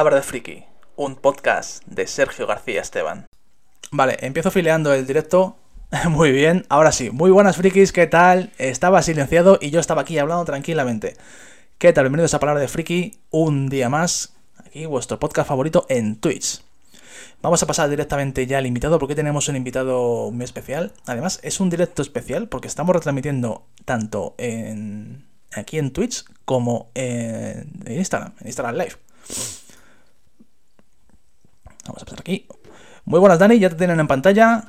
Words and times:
Palabra 0.00 0.16
de 0.16 0.22
Friki, 0.22 0.64
un 0.96 1.14
podcast 1.14 1.84
de 1.84 2.06
Sergio 2.06 2.46
García 2.46 2.80
Esteban. 2.80 3.26
Vale, 3.90 4.16
empiezo 4.22 4.50
fileando 4.50 4.94
el 4.94 5.06
directo. 5.06 5.58
Muy 6.08 6.32
bien, 6.32 6.64
ahora 6.70 6.90
sí. 6.90 7.10
Muy 7.10 7.30
buenas 7.30 7.58
frikis, 7.58 7.92
¿qué 7.92 8.06
tal? 8.06 8.50
Estaba 8.56 9.02
silenciado 9.02 9.58
y 9.60 9.68
yo 9.68 9.78
estaba 9.78 10.00
aquí 10.00 10.18
hablando 10.18 10.46
tranquilamente. 10.46 11.18
¿Qué 11.76 11.92
tal? 11.92 12.04
Bienvenidos 12.04 12.32
a 12.32 12.40
Palabra 12.40 12.62
de 12.62 12.68
Friki, 12.68 13.20
un 13.28 13.68
día 13.68 13.90
más. 13.90 14.32
Aquí 14.56 14.86
vuestro 14.86 15.18
podcast 15.18 15.46
favorito 15.46 15.84
en 15.90 16.16
Twitch. 16.16 16.62
Vamos 17.42 17.62
a 17.62 17.66
pasar 17.66 17.90
directamente 17.90 18.46
ya 18.46 18.56
al 18.56 18.66
invitado 18.66 18.98
porque 18.98 19.14
tenemos 19.14 19.50
un 19.50 19.56
invitado 19.56 20.30
muy 20.30 20.44
especial. 20.44 20.94
Además, 21.04 21.40
es 21.42 21.60
un 21.60 21.68
directo 21.68 22.00
especial 22.00 22.48
porque 22.48 22.68
estamos 22.68 22.96
retransmitiendo 22.96 23.66
tanto 23.84 24.34
en, 24.38 25.26
aquí 25.52 25.76
en 25.76 25.90
Twitch 25.90 26.24
como 26.46 26.90
en 26.94 27.84
Instagram, 27.86 28.32
en 28.40 28.46
Instagram 28.46 28.76
Live. 28.76 28.94
Vamos 31.86 32.02
a 32.02 32.04
pasar 32.04 32.20
aquí. 32.20 32.46
Muy 33.04 33.20
buenas, 33.20 33.38
Dani, 33.38 33.58
ya 33.58 33.70
te 33.70 33.76
tienen 33.76 34.00
en 34.00 34.06
pantalla. 34.06 34.64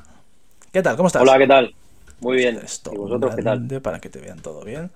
¿Qué 0.72 0.82
tal? 0.82 0.96
¿Cómo 0.96 1.08
estás? 1.08 1.22
Hola, 1.22 1.38
¿qué 1.38 1.46
tal? 1.46 1.74
Muy 2.20 2.36
bien. 2.36 2.60
Esto 2.64 2.92
¿Y 2.94 2.96
vosotros 2.96 3.34
qué 3.34 3.42
tal? 3.42 3.66
Para 3.82 4.00
que 4.00 4.08
te 4.08 4.20
vean 4.20 4.40
todo 4.40 4.64
bien. 4.64 4.90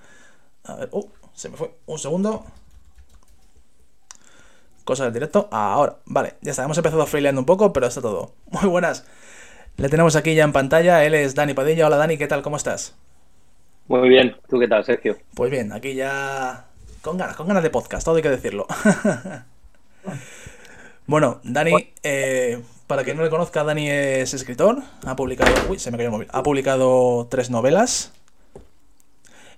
A 0.64 0.74
ver, 0.76 0.88
uh, 0.92 1.08
se 1.34 1.48
me 1.48 1.56
fue. 1.56 1.74
Un 1.86 1.98
segundo. 1.98 2.44
Cosa 4.84 5.04
del 5.04 5.12
directo. 5.12 5.48
Ahora, 5.50 5.96
vale, 6.06 6.34
ya 6.40 6.52
está. 6.52 6.64
Hemos 6.64 6.78
empezado 6.78 7.06
freeleando 7.06 7.40
un 7.40 7.46
poco, 7.46 7.72
pero 7.72 7.86
está 7.86 8.00
todo. 8.00 8.32
Muy 8.50 8.68
buenas. 8.68 9.06
Le 9.76 9.88
tenemos 9.88 10.16
aquí 10.16 10.34
ya 10.34 10.44
en 10.44 10.52
pantalla. 10.52 11.04
Él 11.04 11.14
es 11.14 11.34
Dani 11.34 11.54
Padilla. 11.54 11.86
Hola, 11.86 11.96
Dani, 11.96 12.16
¿qué 12.16 12.26
tal? 12.26 12.42
¿Cómo 12.42 12.56
estás? 12.56 12.96
Muy 13.88 14.08
bien. 14.08 14.36
¿Tú 14.48 14.58
qué 14.58 14.66
tal, 14.66 14.84
Sergio? 14.84 15.16
Pues 15.34 15.50
bien, 15.50 15.72
aquí 15.72 15.94
ya 15.94 16.66
con 17.06 17.16
ganas, 17.16 17.36
con 17.36 17.46
ganas 17.46 17.62
de 17.62 17.70
podcast, 17.70 18.04
todo 18.04 18.16
hay 18.16 18.22
que 18.22 18.30
decirlo. 18.30 18.66
bueno, 21.06 21.40
Dani, 21.44 21.72
eh, 22.02 22.60
para 22.86 23.04
quien 23.04 23.16
no 23.16 23.22
le 23.22 23.30
conozca, 23.30 23.64
Dani 23.64 23.88
es 23.88 24.34
escritor, 24.34 24.78
ha 25.04 25.16
publicado, 25.16 25.52
uy, 25.68 25.78
se 25.78 25.90
me 25.90 25.96
cayó 25.96 26.08
el 26.08 26.12
móvil, 26.12 26.28
ha 26.32 26.42
publicado 26.42 27.26
tres 27.30 27.50
novelas. 27.50 28.12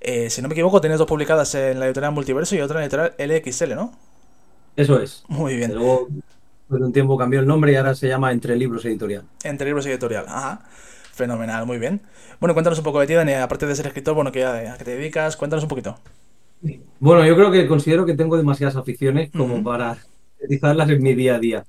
Eh, 0.01 0.31
si 0.31 0.41
no 0.43 0.49
me 0.49 0.55
equivoco, 0.55 0.81
tienes 0.81 0.99
dos 0.99 1.09
publicadas 1.09 1.55
en 1.55 1.81
la 1.81 1.87
editorial 1.87 2.13
Multiverso 2.13 2.55
y 2.55 2.61
otra 2.61 2.77
en 2.85 2.91
la 2.91 3.05
editorial 3.07 3.43
LXL, 3.45 3.75
¿no? 3.75 3.93
Eso 4.77 5.01
es. 5.01 5.25
Muy 5.29 5.57
bien. 5.57 5.75
Luego, 5.75 6.09
por 6.69 6.81
un 6.81 6.93
tiempo 6.93 7.17
cambió 7.19 7.41
el 7.41 7.47
nombre 7.47 7.73
y 7.73 7.77
ahora 7.77 7.95
se 7.95 8.07
llama 8.09 8.31
Entre 8.31 8.55
Libros 8.55 8.85
Editorial. 8.85 9.25
Entre 9.43 9.67
libros 9.67 9.87
y 9.87 9.91
editorial, 9.91 10.27
ajá. 10.29 10.61
Fenomenal, 11.13 11.67
muy 11.67 11.79
bien. 11.79 12.01
Bueno, 12.39 12.55
cuéntanos 12.55 12.79
un 12.79 12.85
poco 12.85 13.01
de 13.01 13.09
ti, 13.09 13.15
Dani, 13.15 13.33
aparte 13.33 13.67
de 13.67 13.75
ser 13.75 13.87
escritor, 13.89 14.15
bueno, 14.15 14.31
¿qué- 14.31 14.45
¿a 14.45 14.77
qué 14.79 14.85
te 14.85 14.93
dedicas? 14.97 15.37
Cuéntanos 15.37 15.65
un 15.65 15.69
poquito. 15.69 15.99
Bueno, 17.01 17.25
yo 17.27 17.35
creo 17.35 17.51
que 17.51 17.67
considero 17.67 18.07
que 18.07 18.15
tengo 18.15 18.37
demasiadas 18.37 18.77
aficiones 18.77 19.31
como 19.37 19.63
para 19.65 19.99
utilizarlas 20.41 20.91
en 20.91 21.03
mi 21.03 21.15
día 21.15 21.37
a 21.37 21.39
día. 21.39 21.65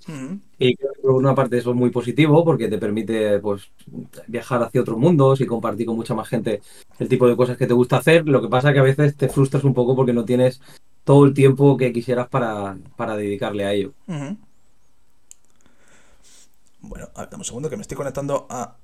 Y 0.58 0.76
creo 0.76 0.94
que 0.94 1.02
por 1.02 1.12
una 1.12 1.36
parte 1.36 1.58
eso 1.58 1.72
es 1.72 1.76
muy 1.76 1.90
positivo 1.90 2.44
porque 2.44 2.68
te 2.68 2.78
permite 2.78 3.40
pues 3.40 3.72
viajar 4.28 4.62
hacia 4.64 4.82
otros 4.82 4.98
mundos 4.98 5.42
y 5.42 5.46
compartir 5.46 5.86
con 5.86 5.96
mucha 5.96 6.14
más 6.14 6.28
gente 6.28 6.62
el 7.00 7.08
tipo 7.08 7.28
de 7.28 7.36
cosas 7.36 7.58
que 7.58 7.68
te 7.68 7.74
gusta 7.74 7.98
hacer. 7.98 8.28
Lo 8.28 8.42
que 8.42 8.50
pasa 8.50 8.74
que 8.74 8.80
a 8.80 8.84
veces 8.84 9.16
te 9.16 9.30
frustras 9.30 9.64
un 9.64 9.74
poco 9.74 9.96
porque 9.96 10.14
no 10.14 10.26
tienes 10.26 10.62
todo 11.04 11.26
el 11.26 11.34
tiempo 11.34 11.78
que 11.78 11.94
quisieras 11.94 12.28
para, 12.28 12.78
para 12.96 13.16
dedicarle 13.16 13.66
a 13.66 13.74
ello. 13.74 13.94
Bueno, 16.82 17.10
a 17.16 17.22
ver, 17.22 17.30
dame 17.30 17.42
un 17.42 17.46
segundo 17.46 17.70
que 17.70 17.76
me 17.76 17.82
estoy 17.82 17.98
conectando 17.98 18.48
a 18.50 18.76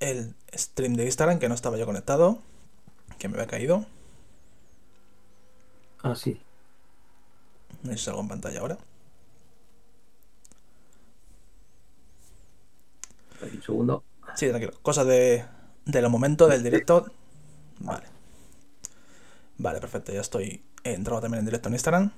el 0.00 0.34
stream 0.54 0.94
de 0.94 1.04
Instagram, 1.04 1.38
que 1.38 1.48
no 1.48 1.54
estaba 1.54 1.78
yo 1.78 1.86
conectado, 1.86 2.38
que 3.18 3.28
me 3.28 3.34
había 3.34 3.46
caído. 3.46 3.86
Ah, 6.02 6.14
sí. 6.14 6.38
No 7.82 7.92
sé 7.92 7.98
si 7.98 8.04
salgo 8.04 8.20
en 8.20 8.28
pantalla 8.28 8.60
ahora. 8.60 8.78
Un 13.42 13.62
segundo. 13.62 14.04
Sí, 14.36 14.48
tranquilo. 14.48 14.72
Cosas 14.82 15.06
de, 15.06 15.44
de 15.84 16.02
los 16.02 16.10
momentos 16.10 16.48
del 16.48 16.62
directo. 16.62 17.06
Vale. 17.80 18.04
Vale, 19.58 19.80
perfecto. 19.80 20.12
Ya 20.12 20.20
estoy 20.20 20.62
entrado 20.84 21.20
también 21.20 21.40
en 21.40 21.46
directo 21.46 21.68
en 21.68 21.74
Instagram. 21.74 22.10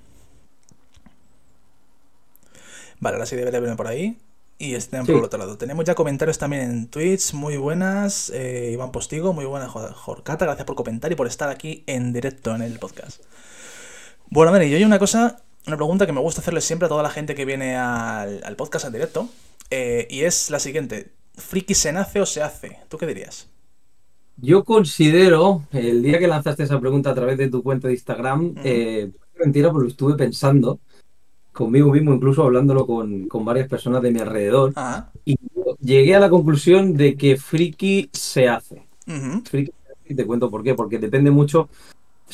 Vale, 3.01 3.17
ahora 3.17 3.27
sí 3.27 3.37
debería 3.37 3.61
verme 3.61 3.77
por 3.77 3.87
ahí. 3.87 4.19
Y 4.59 4.75
estén 4.77 5.01
por 5.01 5.15
Sí. 5.15 5.19
el 5.19 5.25
otro 5.25 5.39
lado. 5.39 5.59
Tenemos 5.59 5.85
ya 5.85 5.95
comentarios 5.95 6.39
también 6.39 6.63
en 6.63 6.89
Twitch. 6.89 7.33
Muy 7.33 7.57
buenas. 7.57 8.31
Eh, 8.31 8.71
Iván 8.73 8.93
Postigo, 8.93 9.33
muy 9.33 9.45
buena. 9.47 9.69
Jo- 9.69 9.93
Jorcata, 9.93 10.45
gracias 10.45 10.65
por 10.67 10.77
comentar 10.77 11.11
y 11.11 11.17
por 11.17 11.27
estar 11.27 11.49
aquí 11.49 11.83
en 11.87 12.13
directo 12.13 12.55
en 12.55 12.63
el 12.63 12.79
podcast. 12.79 13.23
Bueno, 14.31 14.53
Dani, 14.53 14.71
yo 14.71 14.77
hay 14.77 14.85
una 14.85 14.99
cosa, 14.99 15.43
una 15.67 15.77
pregunta 15.77 16.07
que 16.07 16.13
me 16.13 16.21
gusta 16.21 16.41
hacerle 16.41 16.61
siempre 16.61 16.87
a 16.87 16.89
toda 16.89 17.03
la 17.03 17.11
gente 17.11 17.35
que 17.35 17.45
viene 17.45 17.77
al, 17.77 18.43
al 18.45 18.57
podcast 18.57 18.87
en 18.87 18.93
directo. 18.93 19.29
eh, 19.71 20.07
y 20.11 20.23
es 20.23 20.51
la 20.51 20.59
siguiente: 20.59 21.11
¿Friki 21.37 21.75
se 21.75 21.93
nace 21.93 22.21
o 22.21 22.27
se 22.27 22.43
hace? 22.43 22.79
¿Tú 22.89 22.99
qué 22.99 23.07
dirías? 23.07 23.49
Yo 24.37 24.65
considero, 24.65 25.63
el 25.73 26.03
día 26.03 26.19
que 26.19 26.27
lanzaste 26.27 26.65
esa 26.65 26.81
pregunta 26.81 27.11
a 27.11 27.15
través 27.15 27.39
de 27.39 27.49
tu 27.49 27.63
cuenta 27.63 27.87
de 27.89 27.95
Instagram, 27.95 28.47
Ujú. 28.47 28.61
eh, 28.65 29.11
mentira, 29.39 29.71
porque 29.71 29.85
lo 29.85 29.91
estuve 29.91 30.15
pensando 30.17 30.81
conmigo 31.53 31.93
mismo, 31.93 32.13
incluso 32.13 32.43
hablándolo 32.43 32.85
con, 32.85 33.29
con 33.29 33.45
varias 33.45 33.69
personas 33.69 34.03
de 34.03 34.11
mi 34.11 34.19
alrededor, 34.19 34.73
Ajá. 34.75 35.13
y 35.25 35.37
llegué 35.81 36.17
a 36.17 36.21
la 36.21 36.29
conclusión 36.29 36.97
de 36.97 37.17
que 37.17 37.37
friki 37.37 38.11
se 38.13 38.49
hace. 38.49 38.83
Ujú. 39.07 39.43
Friki 39.45 39.71
se 39.87 39.93
hace, 39.93 40.13
y 40.13 40.15
te 40.17 40.27
cuento 40.27 40.51
por 40.51 40.65
qué, 40.65 40.75
porque 40.75 40.99
depende 40.99 41.31
mucho, 41.31 41.69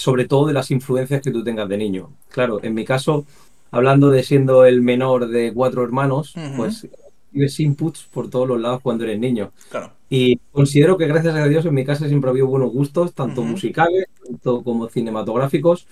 sobre 0.01 0.27
todo, 0.27 0.47
de 0.47 0.55
las 0.55 0.71
influencias 0.71 1.21
que 1.21 1.31
tú 1.31 1.45
tengas 1.45 1.69
de 1.69 1.77
niño. 1.77 2.11
Claro, 2.31 2.59
en 2.63 2.73
mi 2.73 2.87
caso, 2.87 3.27
hablando 3.71 4.11
de 4.11 4.23
siendo 4.23 4.65
el 4.65 4.81
menor 4.81 5.29
de 5.29 5.53
cuatro 5.53 5.85
hermanos, 5.85 6.35
Ujú. 6.37 6.57
pues 6.57 6.89
tienes 7.31 7.61
inputs 7.61 8.09
por 8.11 8.31
todos 8.31 8.49
los 8.49 8.59
lados 8.59 8.81
cuando 8.83 9.05
eres 9.05 9.19
niño. 9.19 9.53
Claro. 9.69 9.93
Y 10.09 10.39
considero 10.53 10.97
que 10.97 11.07
gracias 11.07 11.35
a 11.37 11.47
Dios 11.47 11.67
en 11.67 11.75
mi 11.75 11.85
casa 11.85 12.09
siempre 12.09 12.29
ha 12.29 12.33
habido 12.33 12.47
buenos 12.47 12.73
gustos, 12.73 13.13
tanto 13.13 13.43
Ujú. 13.43 13.51
musicales, 13.51 14.07
tanto 14.25 14.63
como 14.63 14.89
cinematográficos. 14.89 15.87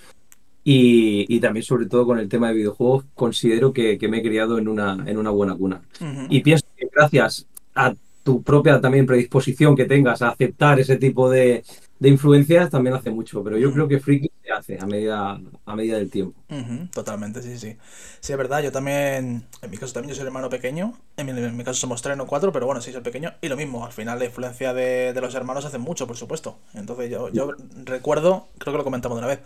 Y, 0.63 1.25
y 1.33 1.39
también 1.39 1.63
sobre 1.63 1.85
todo 1.85 2.05
con 2.05 2.17
el 2.19 2.27
tema 2.27 2.49
de 2.49 2.55
videojuegos, 2.55 3.05
considero 3.13 3.71
que, 3.71 3.97
que 3.97 4.07
me 4.07 4.17
he 4.17 4.23
criado 4.23 4.57
en 4.57 4.67
una, 4.67 4.97
en 5.05 5.17
una 5.17 5.29
buena 5.29 5.55
cuna. 5.55 5.81
Ujú. 6.01 6.25
Y 6.29 6.41
pienso 6.41 6.65
que 6.75 6.89
gracias 6.91 7.47
a 7.75 7.93
tu 8.23 8.41
propia 8.41 8.81
también 8.81 9.05
predisposición 9.05 9.75
que 9.75 9.85
tengas 9.85 10.21
a 10.21 10.29
aceptar 10.29 10.79
ese 10.79 10.97
tipo 10.97 11.29
de, 11.29 11.63
de 11.99 12.09
influencias, 12.09 12.69
también 12.69 12.95
hace 12.95 13.11
mucho. 13.11 13.43
Pero 13.43 13.57
yo 13.57 13.71
Ujú. 13.71 13.73
creo 13.73 13.87
que 13.87 13.99
Friki 13.99 14.31
se 14.43 14.51
hace 14.51 14.79
a 14.79 14.85
medida, 14.87 15.39
a 15.65 15.75
medida 15.75 15.97
del 15.97 16.09
tiempo. 16.11 16.45
Totalmente, 16.91 17.43
sí, 17.43 17.57
sí. 17.59 17.77
Sí, 18.19 18.31
es 18.33 18.37
verdad, 18.37 18.63
yo 18.63 18.71
también, 18.71 19.47
en 19.61 19.69
mi 19.69 19.77
caso 19.77 19.93
también, 19.93 20.09
yo 20.09 20.15
soy 20.15 20.21
el 20.23 20.27
hermano 20.27 20.49
pequeño, 20.49 20.97
en 21.17 21.25
mi, 21.27 21.31
en 21.31 21.55
mi 21.55 21.63
caso 21.63 21.79
somos 21.79 22.01
tres, 22.01 22.17
no 22.17 22.25
cuatro, 22.25 22.51
pero 22.51 22.65
bueno, 22.65 22.81
sí, 22.81 22.89
soy 22.91 22.97
el 22.97 23.03
pequeño, 23.03 23.33
y 23.41 23.47
lo 23.47 23.55
mismo, 23.55 23.85
al 23.85 23.91
final 23.93 24.17
la 24.17 24.25
influencia 24.25 24.73
de, 24.73 25.13
de 25.13 25.21
los 25.21 25.35
hermanos 25.35 25.65
hace 25.65 25.77
mucho, 25.77 26.07
por 26.07 26.17
supuesto. 26.17 26.57
Entonces 26.73 27.11
yo, 27.11 27.29
yo 27.29 27.51
recuerdo, 27.85 28.47
creo 28.57 28.73
que 28.73 28.77
lo 28.79 28.83
comentamos 28.83 29.17
de 29.17 29.19
una 29.19 29.27
vez, 29.27 29.39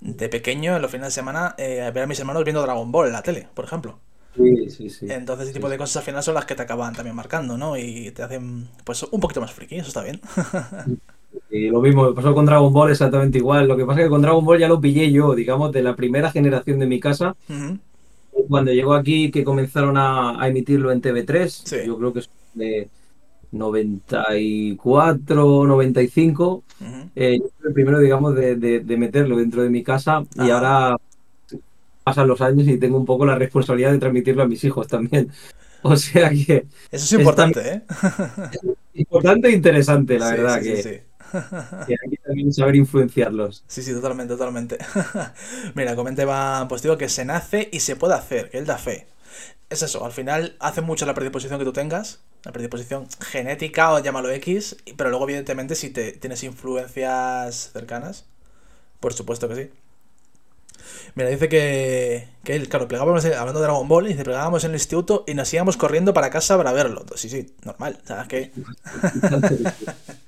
de 0.00 0.28
pequeño, 0.28 0.76
en 0.76 0.82
los 0.82 0.90
fines 0.90 1.08
de 1.08 1.12
semana, 1.12 1.54
eh, 1.58 1.90
ver 1.94 2.04
a 2.04 2.06
mis 2.06 2.20
hermanos 2.20 2.44
viendo 2.44 2.62
Dragon 2.62 2.92
Ball 2.92 3.08
en 3.08 3.12
la 3.14 3.22
tele, 3.22 3.48
por 3.54 3.64
ejemplo. 3.64 3.98
Sí, 4.34 4.68
sí, 4.70 4.90
sí. 4.90 5.06
Entonces 5.06 5.44
ese 5.48 5.52
tipo 5.54 5.68
Sí, 5.68 5.70
de 5.70 5.76
cosas 5.76 5.98
al 5.98 6.02
final 6.04 6.22
son 6.22 6.34
las 6.34 6.46
que 6.46 6.54
te 6.54 6.62
acaban 6.62 6.94
también 6.94 7.14
marcando, 7.14 7.58
¿no? 7.58 7.76
Y 7.76 8.10
te 8.12 8.22
hacen, 8.22 8.68
pues, 8.84 9.02
un 9.02 9.20
poquito 9.20 9.40
más 9.40 9.52
friki, 9.52 9.76
eso 9.76 9.88
está 9.88 10.02
bien. 10.02 10.20
Y 11.50 11.68
lo 11.68 11.80
mismo, 11.80 12.08
me 12.08 12.14
pasó 12.14 12.34
con 12.34 12.46
Dragon 12.46 12.72
Ball 12.72 12.90
exactamente 12.90 13.38
igual. 13.38 13.68
Lo 13.68 13.76
que 13.76 13.84
pasa 13.84 14.00
es 14.00 14.06
que 14.06 14.10
con 14.10 14.22
Dragon 14.22 14.44
Ball 14.44 14.58
ya 14.58 14.68
lo 14.68 14.80
pillé 14.80 15.10
yo, 15.12 15.34
digamos, 15.34 15.72
de 15.72 15.82
la 15.82 15.94
primera 15.96 16.30
generación 16.30 16.78
de 16.78 16.86
mi 16.86 17.00
casa. 17.00 17.36
Ujú, 17.48 17.78
Cuando 18.48 18.72
llegó 18.72 18.94
aquí, 18.94 19.30
que 19.30 19.44
comenzaron 19.44 19.96
a, 19.96 20.40
a 20.42 20.48
emitirlo 20.48 20.90
en 20.92 21.00
TV3, 21.00 21.62
Sí. 21.64 21.76
yo 21.86 21.96
creo 21.98 22.12
que 22.12 22.18
es 22.20 22.30
de 22.54 22.88
94, 23.52 25.64
95. 25.66 26.62
ujú. 26.80 27.10
Eh, 27.14 27.38
yo 27.40 27.48
fui 27.58 27.68
el 27.68 27.74
primero, 27.74 27.98
digamos, 28.00 28.34
de, 28.34 28.56
de- 28.56 28.80
de 28.80 28.96
meterlo 28.96 29.36
dentro 29.36 29.62
de 29.62 29.70
mi 29.70 29.82
casa 29.82 30.24
y 30.36 30.50
ahora 30.50 30.96
pasan 32.02 32.28
los 32.28 32.40
años 32.40 32.66
y 32.68 32.78
tengo 32.78 32.98
un 32.98 33.06
poco 33.06 33.24
la 33.24 33.36
responsabilidad 33.36 33.92
de 33.92 33.98
transmitirlo 33.98 34.42
a 34.42 34.48
mis 34.48 34.64
hijos 34.64 34.86
también. 34.88 35.30
O 35.86 35.96
sea 35.98 36.30
que 36.30 36.64
Eso 36.90 37.04
es 37.04 37.12
importante, 37.12 37.60
¿eh? 37.60 37.82
importante 38.94 39.48
e 39.48 39.52
interesante, 39.52 40.18
la 40.18 40.30
Sí, 40.30 40.36
verdad, 40.36 40.60
sí, 40.62 40.72
que, 40.82 41.02
que 41.86 41.94
hay 41.94 42.10
que 42.10 42.16
también 42.18 42.52
saber 42.52 42.76
influenciarlos. 42.76 43.64
Sí, 43.66 43.82
sí, 43.82 43.92
totalmente, 43.92 44.34
totalmente. 44.34 44.78
Mira, 45.74 45.96
comenta 45.96 46.24
va, 46.24 46.66
pues 46.68 46.82
digo 46.82 46.96
que 46.98 47.08
se 47.08 47.24
nace 47.24 47.68
y 47.72 47.80
se 47.80 47.96
puede 47.96 48.14
hacer, 48.14 48.50
que 48.50 48.58
él 48.58 48.66
da 48.66 48.78
fe. 48.78 49.06
Es 49.70 49.82
eso, 49.82 50.04
al 50.04 50.12
final 50.12 50.56
hace 50.60 50.82
mucho 50.82 51.06
la 51.06 51.14
predisposición 51.14 51.58
que 51.58 51.64
tú 51.64 51.72
tengas, 51.72 52.20
la 52.44 52.52
predisposición 52.52 53.08
genética 53.20 53.92
o 53.92 54.00
llámalo 54.00 54.30
X, 54.30 54.76
pero 54.96 55.10
luego 55.10 55.24
evidentemente 55.26 55.74
si 55.74 55.90
te 55.90 56.12
tienes 56.12 56.44
influencias 56.44 57.70
cercanas, 57.72 58.26
por 59.00 59.14
supuesto 59.14 59.48
que 59.48 59.56
sí. 59.56 59.70
Mira, 61.14 61.28
dice 61.30 61.48
que, 61.48 62.28
que 62.44 62.56
él, 62.56 62.68
claro, 62.68 62.88
plegábamos, 62.88 63.24
hablando 63.24 63.60
de 63.60 63.66
Dragon 63.66 63.88
Ball, 63.88 64.06
dice, 64.06 64.24
plegábamos 64.24 64.64
en 64.64 64.70
el 64.70 64.76
instituto 64.76 65.24
y 65.26 65.34
nos 65.34 65.52
íbamos 65.52 65.76
corriendo 65.76 66.12
para 66.14 66.30
casa 66.30 66.56
para 66.56 66.72
verlo. 66.72 67.04
Sí, 67.16 67.28
sí, 67.28 67.54
normal, 67.64 68.00
¿sabes 68.04 68.28
qué? 68.28 68.52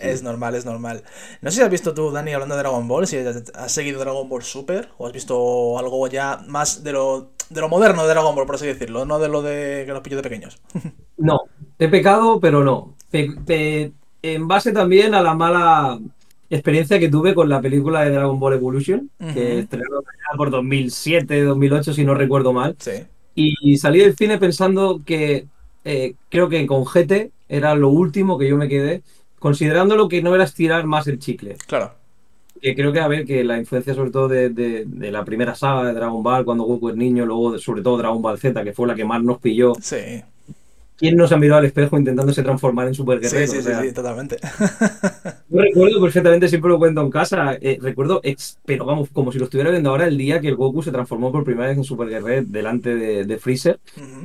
Es 0.00 0.22
normal, 0.22 0.54
es 0.54 0.64
normal. 0.64 1.02
No 1.40 1.50
sé 1.50 1.56
si 1.56 1.62
has 1.62 1.70
visto 1.70 1.94
tú, 1.94 2.10
Dani, 2.10 2.32
hablando 2.32 2.54
de 2.54 2.62
Dragon 2.62 2.86
Ball, 2.88 3.06
si 3.06 3.16
has 3.18 3.72
seguido 3.72 4.00
Dragon 4.00 4.28
Ball 4.28 4.42
Super 4.42 4.88
o 4.98 5.06
has 5.06 5.12
visto 5.12 5.78
algo 5.78 6.06
ya 6.08 6.40
más 6.48 6.82
de 6.82 6.92
lo, 6.92 7.30
de 7.50 7.60
lo 7.60 7.68
moderno 7.68 8.02
de 8.02 8.08
Dragon 8.08 8.34
Ball, 8.34 8.46
por 8.46 8.56
así 8.56 8.66
decirlo, 8.66 9.04
no 9.04 9.18
de 9.18 9.28
lo 9.28 9.42
de 9.42 9.84
que 9.86 9.92
los 9.92 10.00
pillos 10.02 10.22
de 10.22 10.28
pequeños. 10.28 10.60
No, 11.18 11.40
he 11.78 11.88
pecado, 11.88 12.40
pero 12.40 12.62
no. 12.62 12.94
en 13.10 14.48
base 14.48 14.72
también 14.72 15.14
a 15.14 15.22
la 15.22 15.34
mala 15.34 15.98
experiencia 16.50 16.98
que 16.98 17.08
tuve 17.08 17.34
con 17.34 17.48
la 17.48 17.62
película 17.62 18.04
de 18.04 18.10
Dragon 18.10 18.38
Ball 18.38 18.52
Evolution, 18.52 19.10
que 19.32 19.60
estrenó 19.60 20.02
por 20.36 20.50
2007, 20.50 21.42
2008, 21.42 21.94
si 21.94 22.04
no 22.04 22.14
recuerdo 22.14 22.52
mal. 22.52 22.76
Sí. 22.78 22.92
Y 23.34 23.78
salí 23.78 24.00
del 24.00 24.14
cine 24.14 24.36
pensando 24.36 25.00
que 25.04 25.46
eh, 25.84 26.14
creo 26.28 26.48
que 26.48 26.66
con 26.66 26.84
GT 26.84 27.30
era 27.48 27.74
lo 27.74 27.90
último 27.90 28.38
que 28.38 28.48
yo 28.48 28.56
me 28.56 28.68
quedé, 28.68 29.02
considerándolo 29.46 30.08
que 30.08 30.22
no 30.22 30.34
era 30.34 30.42
estirar 30.42 30.86
más 30.86 31.06
el 31.06 31.20
chicle. 31.20 31.56
Claro. 31.68 31.92
Que 32.60 32.74
creo 32.74 32.92
que, 32.92 32.98
a 32.98 33.06
ver, 33.06 33.24
que 33.24 33.44
la 33.44 33.56
influencia 33.56 33.94
sobre 33.94 34.10
todo 34.10 34.26
de, 34.26 34.50
de, 34.50 35.12
la 35.12 35.24
primera 35.24 35.54
saga 35.54 35.84
de 35.84 35.92
Dragon 35.92 36.20
Ball, 36.20 36.44
cuando 36.44 36.64
Goku 36.64 36.88
es 36.88 36.96
niño, 36.96 37.24
luego 37.24 37.56
sobre 37.60 37.80
todo 37.80 37.96
Dragon 37.96 38.20
Ball 38.20 38.40
Z, 38.40 38.64
que 38.64 38.72
fue 38.72 38.88
la 38.88 38.96
que 38.96 39.04
más 39.04 39.22
nos 39.22 39.38
pilló. 39.38 39.74
Sí. 39.80 40.20
¿Quién 40.96 41.14
no 41.14 41.28
se 41.28 41.34
ha 41.34 41.38
mirado 41.38 41.60
al 41.60 41.66
espejo 41.66 41.96
intentándose 41.96 42.42
transformar 42.42 42.88
en 42.88 42.94
Super 42.94 43.20
Guerrero? 43.20 43.46
Sí, 43.46 43.62
sí, 43.62 43.70
sí, 43.82 43.92
totalmente. 43.92 44.38
Yo 45.48 45.60
recuerdo 45.60 46.00
perfectamente, 46.00 46.48
siempre 46.48 46.70
lo 46.70 46.78
cuento 46.80 47.02
en 47.02 47.10
casa, 47.10 47.56
eh, 47.60 47.78
recuerdo, 47.80 48.20
pero 48.64 48.84
vamos, 48.84 49.10
como 49.12 49.30
si 49.30 49.38
lo 49.38 49.44
estuviera 49.44 49.70
viendo 49.70 49.90
ahora, 49.90 50.08
el 50.08 50.18
día 50.18 50.40
que 50.40 50.48
el 50.48 50.56
Goku 50.56 50.82
se 50.82 50.90
transformó 50.90 51.30
por 51.30 51.44
primera 51.44 51.68
vez 51.68 51.78
en 51.78 51.84
Super 51.84 52.08
Guerrero 52.08 52.46
delante 52.48 52.96
de, 52.96 53.38
Freezer, 53.38 53.78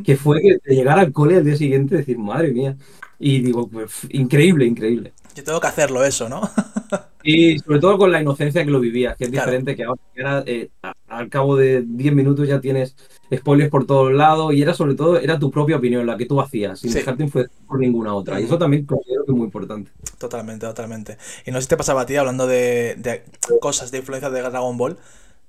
que 0.04 0.16
fue 0.16 0.42
que 0.42 0.58
llegar 0.74 0.98
al 0.98 1.12
cole 1.12 1.38
al 1.38 1.46
día 1.46 1.58
siguiente 1.58 1.94
y 1.94 1.98
decir, 2.00 2.18
madre 2.18 2.52
mía. 2.52 2.76
Y 3.24 3.40
digo, 3.40 3.68
pues, 3.68 4.08
increíble, 4.10 4.66
increíble. 4.66 5.14
Yo 5.36 5.44
tengo 5.44 5.60
que 5.60 5.68
hacerlo 5.68 6.04
eso, 6.04 6.28
¿no? 6.28 6.42
y 7.24 7.60
sobre 7.60 7.80
todo 7.80 8.00
con 8.00 8.12
la 8.12 8.20
inocencia 8.20 8.66
que 8.66 8.72
lo 8.72 8.80
vivías, 8.80 9.16
que 9.16 9.26
es 9.26 9.32
diferente 9.32 9.76
que 9.76 9.84
ahora, 9.84 10.44
eh, 10.48 10.70
al 11.08 11.30
cabo 11.30 11.56
de 11.56 11.84
10 11.86 12.16
minutos 12.16 12.48
ya 12.48 12.60
tienes 12.60 12.96
spoilers 13.34 13.70
por 13.70 13.86
todos 13.86 14.12
lados 14.12 14.54
y 14.56 14.62
era 14.64 14.74
sobre 14.74 14.96
todo, 14.96 15.20
era 15.20 15.38
tu 15.38 15.52
propia 15.52 15.78
opinión, 15.78 16.08
la 16.08 16.18
que 16.18 16.26
tú 16.26 16.42
hacías, 16.42 16.80
sin 16.80 16.92
dejarte 16.92 17.24
influenciar 17.24 17.66
por 17.68 17.80
ninguna 17.80 18.16
otra. 18.16 18.42
Y 18.42 18.46
eso 18.46 18.58
también 18.58 18.88
considero 18.88 19.24
que 19.24 19.32
es 19.32 19.38
muy 19.38 19.46
importante. 19.46 19.92
Totalmente, 20.18 20.66
totalmente. 20.66 21.18
Y 21.46 21.52
no 21.52 21.60
sé 21.60 21.64
si 21.64 21.70
te 21.70 21.78
pasaba 21.78 22.02
a 22.02 22.06
ti 22.08 22.16
hablando 22.16 22.48
de, 22.48 23.24
cosas 23.62 23.92
de 23.92 24.00
influencia 24.00 24.32
de 24.32 24.42
Dragon 24.42 24.78
Ball. 24.78 24.98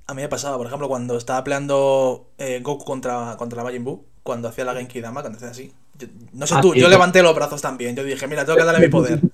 A 0.06 0.12
mí 0.12 0.20
me 0.20 0.28
pasaba, 0.28 0.58
por 0.58 0.66
ejemplo, 0.66 0.88
cuando 0.88 1.16
estaba 1.16 1.42
peleando 1.42 2.26
eh, 2.36 2.60
Goku 2.62 2.84
contra, 2.84 3.36
contra 3.38 3.64
Majin 3.64 3.84
Buu, 3.84 4.04
cuando 4.22 4.48
hacía 4.48 4.66
la 4.66 4.74
Genki 4.74 5.00
Dama, 5.00 5.22
cuando 5.22 5.38
hacía 5.38 5.50
así. 5.50 5.72
No 6.32 6.46
sé 6.46 6.54
ah, 6.56 6.60
tú, 6.60 6.74
yo 6.74 6.88
levanté 6.88 7.22
los 7.22 7.34
brazos 7.34 7.60
también. 7.60 7.94
Yo 7.94 8.04
dije, 8.04 8.26
mira, 8.26 8.44
tengo 8.44 8.58
que 8.58 8.64
darle 8.64 8.86
mi 8.86 8.90
poder. 8.90 9.20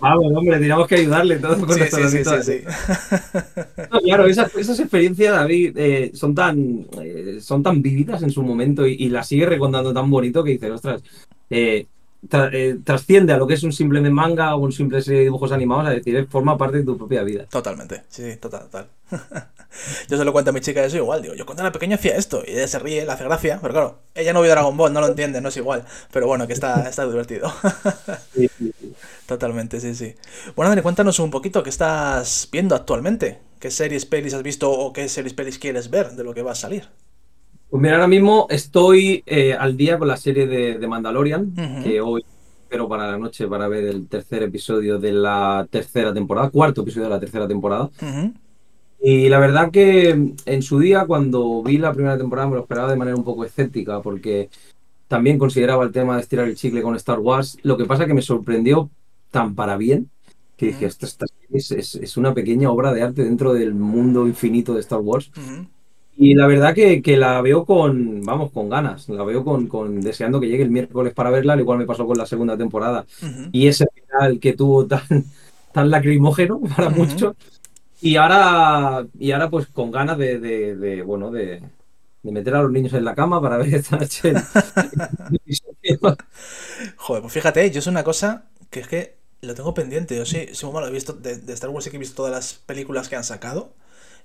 Vamos, 0.00 0.32
hombre, 0.34 0.58
teníamos 0.58 0.88
que 0.88 0.96
ayudarle 0.96 1.36
todo 1.38 1.64
con 1.64 1.78
sí, 1.78 1.84
sí, 1.88 2.08
sí, 2.08 2.24
sí, 2.42 2.64
claro, 4.04 4.26
esas, 4.26 4.80
experiencias, 4.80 5.32
David, 5.32 5.76
eh, 5.76 6.10
son 6.12 6.34
tan 6.34 6.86
eh, 7.00 7.38
son 7.40 7.62
tan 7.62 7.80
vívidas 7.80 8.20
en 8.24 8.32
su 8.32 8.42
momento 8.42 8.84
y, 8.84 9.08
las 9.10 9.28
sigue 9.28 9.46
recordando 9.46 9.94
tan 9.94 10.10
bonito 10.10 10.42
que 10.42 10.50
dices, 10.52 10.72
ostras, 10.72 11.04
eh, 11.50 11.86
trasciende 12.84 13.32
a 13.32 13.36
lo 13.36 13.46
que 13.46 13.54
es 13.54 13.62
un 13.62 13.72
simple 13.72 14.00
manga 14.10 14.54
o 14.54 14.58
un 14.58 14.72
simple 14.72 15.02
serie 15.02 15.20
de 15.20 15.24
dibujos 15.24 15.52
animados, 15.52 15.86
a 15.86 15.90
decir, 15.90 16.26
forma 16.28 16.56
parte 16.56 16.78
de 16.78 16.84
tu 16.84 16.96
propia 16.96 17.22
vida. 17.22 17.46
Totalmente, 17.46 18.02
sí, 18.08 18.36
total, 18.36 18.62
total. 18.62 18.86
yo 20.08 20.16
se 20.16 20.24
lo 20.24 20.32
cuento 20.32 20.50
a 20.50 20.52
mi 20.54 20.60
chica 20.60 20.84
eso 20.84 20.96
igual, 20.96 21.22
digo, 21.22 21.34
yo 21.34 21.44
cuando 21.44 21.62
era 21.62 21.72
pequeña 21.72 21.96
hacía 21.96 22.16
esto 22.16 22.42
y 22.46 22.52
ella 22.52 22.68
se 22.68 22.78
ríe, 22.78 23.04
le 23.04 23.12
hace 23.12 23.24
gracia, 23.24 23.58
pero 23.60 23.74
claro, 23.74 23.98
ella 24.14 24.32
no 24.32 24.40
vio 24.40 24.50
Dragon 24.50 24.76
Ball, 24.76 24.92
no 24.92 25.00
lo 25.00 25.08
entiende, 25.08 25.40
no 25.40 25.48
es 25.48 25.56
igual, 25.56 25.84
pero 26.12 26.26
bueno, 26.26 26.46
que 26.46 26.52
está, 26.52 26.88
está 26.88 27.06
divertido. 27.06 27.52
sí, 28.34 28.48
sí, 28.58 28.72
sí. 28.80 28.94
Totalmente, 29.26 29.80
sí, 29.80 29.94
sí. 29.94 30.14
Bueno, 30.56 30.70
Dani, 30.70 30.82
cuéntanos 30.82 31.18
un 31.18 31.30
poquito 31.30 31.62
qué 31.62 31.70
estás 31.70 32.48
viendo 32.50 32.74
actualmente. 32.74 33.38
¿Qué 33.60 33.70
series, 33.70 34.06
pelis 34.06 34.34
has 34.34 34.42
visto 34.42 34.70
o 34.70 34.92
qué 34.92 35.08
series, 35.08 35.34
pelis 35.34 35.58
quieres 35.58 35.88
ver 35.88 36.12
de 36.12 36.24
lo 36.24 36.34
que 36.34 36.42
va 36.42 36.52
a 36.52 36.56
salir? 36.56 36.88
Pues 37.72 37.80
mira, 37.80 37.94
ahora 37.94 38.06
mismo 38.06 38.46
estoy 38.50 39.22
eh, 39.24 39.54
al 39.54 39.78
día 39.78 39.98
con 39.98 40.06
la 40.06 40.18
serie 40.18 40.46
de, 40.46 40.86
Mandalorian, 40.86 41.54
que 41.82 42.02
hoy 42.02 42.22
espero 42.64 42.86
para 42.86 43.10
la 43.10 43.16
noche 43.16 43.48
para 43.48 43.66
ver 43.66 43.84
el 43.84 44.08
tercer 44.08 44.42
episodio 44.42 44.98
de 44.98 45.12
la 45.12 45.66
tercera 45.70 46.12
temporada, 46.12 46.50
cuarto 46.50 46.82
episodio 46.82 47.04
de 47.04 47.14
la 47.14 47.20
tercera 47.20 47.48
temporada. 47.48 47.88
Y 49.02 49.30
la 49.30 49.38
verdad 49.38 49.70
que 49.70 50.34
en 50.44 50.62
su 50.62 50.80
día, 50.80 51.06
cuando 51.06 51.62
vi 51.62 51.78
la 51.78 51.94
primera 51.94 52.18
temporada, 52.18 52.46
me 52.46 52.56
lo 52.56 52.60
esperaba 52.60 52.90
de 52.90 52.96
manera 52.96 53.16
un 53.16 53.24
poco 53.24 53.42
escéptica, 53.42 54.02
porque 54.02 54.50
también 55.08 55.38
consideraba 55.38 55.82
el 55.82 55.92
tema 55.92 56.16
de 56.16 56.20
estirar 56.20 56.48
el 56.48 56.56
chicle 56.56 56.82
con 56.82 56.94
Star 56.96 57.20
Wars. 57.20 57.56
Lo 57.62 57.78
que 57.78 57.86
pasa 57.86 58.04
que 58.04 58.12
me 58.12 58.20
sorprendió 58.20 58.90
tan 59.30 59.54
para 59.54 59.78
bien 59.78 60.10
que 60.58 60.66
dije, 60.66 60.84
esta, 60.84 61.06
es, 61.50 62.16
una 62.18 62.34
pequeña 62.34 62.70
obra 62.70 62.92
de 62.92 63.02
arte 63.02 63.24
dentro 63.24 63.54
del 63.54 63.72
mundo 63.72 64.26
infinito 64.26 64.74
de 64.74 64.80
Star 64.80 65.00
Wars. 65.00 65.30
Y 66.16 66.34
la 66.34 66.46
verdad 66.46 66.74
que, 66.74 67.02
la 67.16 67.40
veo 67.40 67.64
con, 67.64 68.22
vamos, 68.22 68.52
con 68.52 68.68
ganas, 68.68 69.08
la 69.08 69.24
veo 69.24 69.44
con, 69.44 69.66
con, 69.66 70.00
deseando 70.00 70.40
que 70.40 70.48
llegue 70.48 70.62
el 70.62 70.70
miércoles 70.70 71.14
para 71.14 71.30
verla, 71.30 71.54
al 71.54 71.60
igual 71.60 71.78
me 71.78 71.86
pasó 71.86 72.06
con 72.06 72.18
la 72.18 72.26
segunda 72.26 72.56
temporada. 72.56 73.06
Y 73.50 73.66
ese 73.66 73.86
final 73.94 74.38
que 74.38 74.52
tuvo 74.52 74.86
tan, 74.86 75.24
tan 75.72 75.90
lacrimógeno 75.90 76.60
para 76.76 76.90
muchos. 76.90 77.34
Y 78.00 78.16
ahora, 78.16 79.06
y 79.18 79.32
ahora 79.32 79.48
pues 79.48 79.66
con 79.68 79.90
ganas 79.90 80.18
de, 80.18 80.38
de, 80.38 81.02
bueno, 81.02 81.30
de, 81.30 81.62
de 82.22 82.32
meter 82.32 82.54
a 82.54 82.62
los 82.62 82.70
niños 82.70 82.92
en 82.92 83.04
la 83.04 83.14
cama 83.14 83.40
para 83.40 83.56
ver 83.56 83.74
esta 83.74 83.96
noche. 83.96 84.34
Joder, 86.96 87.22
pues 87.22 87.32
fíjate, 87.32 87.70
yo 87.70 87.78
es 87.78 87.86
una 87.86 88.04
cosa 88.04 88.44
que 88.70 88.80
es 88.80 88.88
que 88.88 89.16
lo 89.40 89.54
tengo 89.54 89.74
pendiente. 89.74 90.16
Yo 90.16 90.24
sí, 90.24 90.48
sí 90.52 90.66
he 90.66 90.90
visto 90.90 91.12
de, 91.12 91.52
Star 91.52 91.70
Wars, 91.70 91.84
sí 91.84 91.90
que 91.90 91.96
he 91.96 92.00
visto 92.00 92.16
todas 92.16 92.32
las 92.32 92.54
películas 92.54 93.08
que 93.08 93.16
han 93.16 93.24
sacado. 93.24 93.72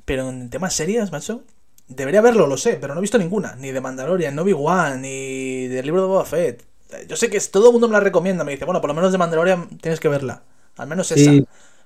Pero 0.06 0.30
en 0.30 0.50
temas 0.50 0.74
serias, 0.74 1.12
macho, 1.12 1.44
debería 1.88 2.22
verlo, 2.22 2.48
lo 2.48 2.58
sé, 2.58 2.78
pero 2.80 2.94
no 2.94 3.00
he 3.00 3.02
visto 3.02 3.18
ninguna. 3.18 3.56
Ni 3.56 3.72
de 3.72 3.82
Mandalorian, 3.82 4.36
no 4.36 4.44
Obi-Wan, 4.44 5.02
ni 5.02 5.68
del 5.68 5.86
libro 5.86 6.02
de 6.02 6.08
Boba 6.08 6.26
Fett. 6.26 6.64
Yo 7.08 7.16
sé 7.16 7.30
que 7.30 7.40
todo 7.40 7.68
el 7.68 7.74
mundo 7.74 7.88
me 7.88 7.94
la 7.94 8.00
recomienda. 8.00 8.44
Me 8.44 8.52
dice, 8.52 8.66
bueno, 8.66 8.82
por 8.82 8.90
lo 8.90 8.94
menos 8.94 9.12
de 9.12 9.18
Mandalorian 9.18 9.78
tienes 9.80 10.00
que 10.00 10.08
verla. 10.08 10.44
Al 10.78 10.88
menos 10.88 11.12
esa. 11.12 11.32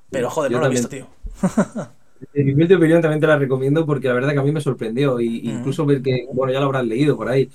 pero 0.10 0.30
joder, 0.30 0.52
no 0.52 0.60
la 0.60 0.68
he 0.68 0.70
visto, 0.70 0.90
tío. 0.90 1.08
En 2.36 2.56
mi 2.56 2.72
opinión 2.72 3.02
también 3.02 3.20
te 3.20 3.26
la 3.26 3.40
recomiendo 3.40 3.84
porque 3.84 4.08
la 4.08 4.14
verdad 4.14 4.34
que 4.34 4.38
a 4.38 4.44
mí 4.44 4.52
me 4.52 4.62
sorprendió. 4.62 5.20
Y, 5.20 5.50
Incluso 5.50 5.88
ver 5.88 6.04
que, 6.04 6.28
bueno, 6.32 6.54
ya 6.54 6.60
lo 6.60 6.68
habrás 6.68 6.86
leído 6.86 7.18
por 7.18 7.28
ahí 7.28 7.50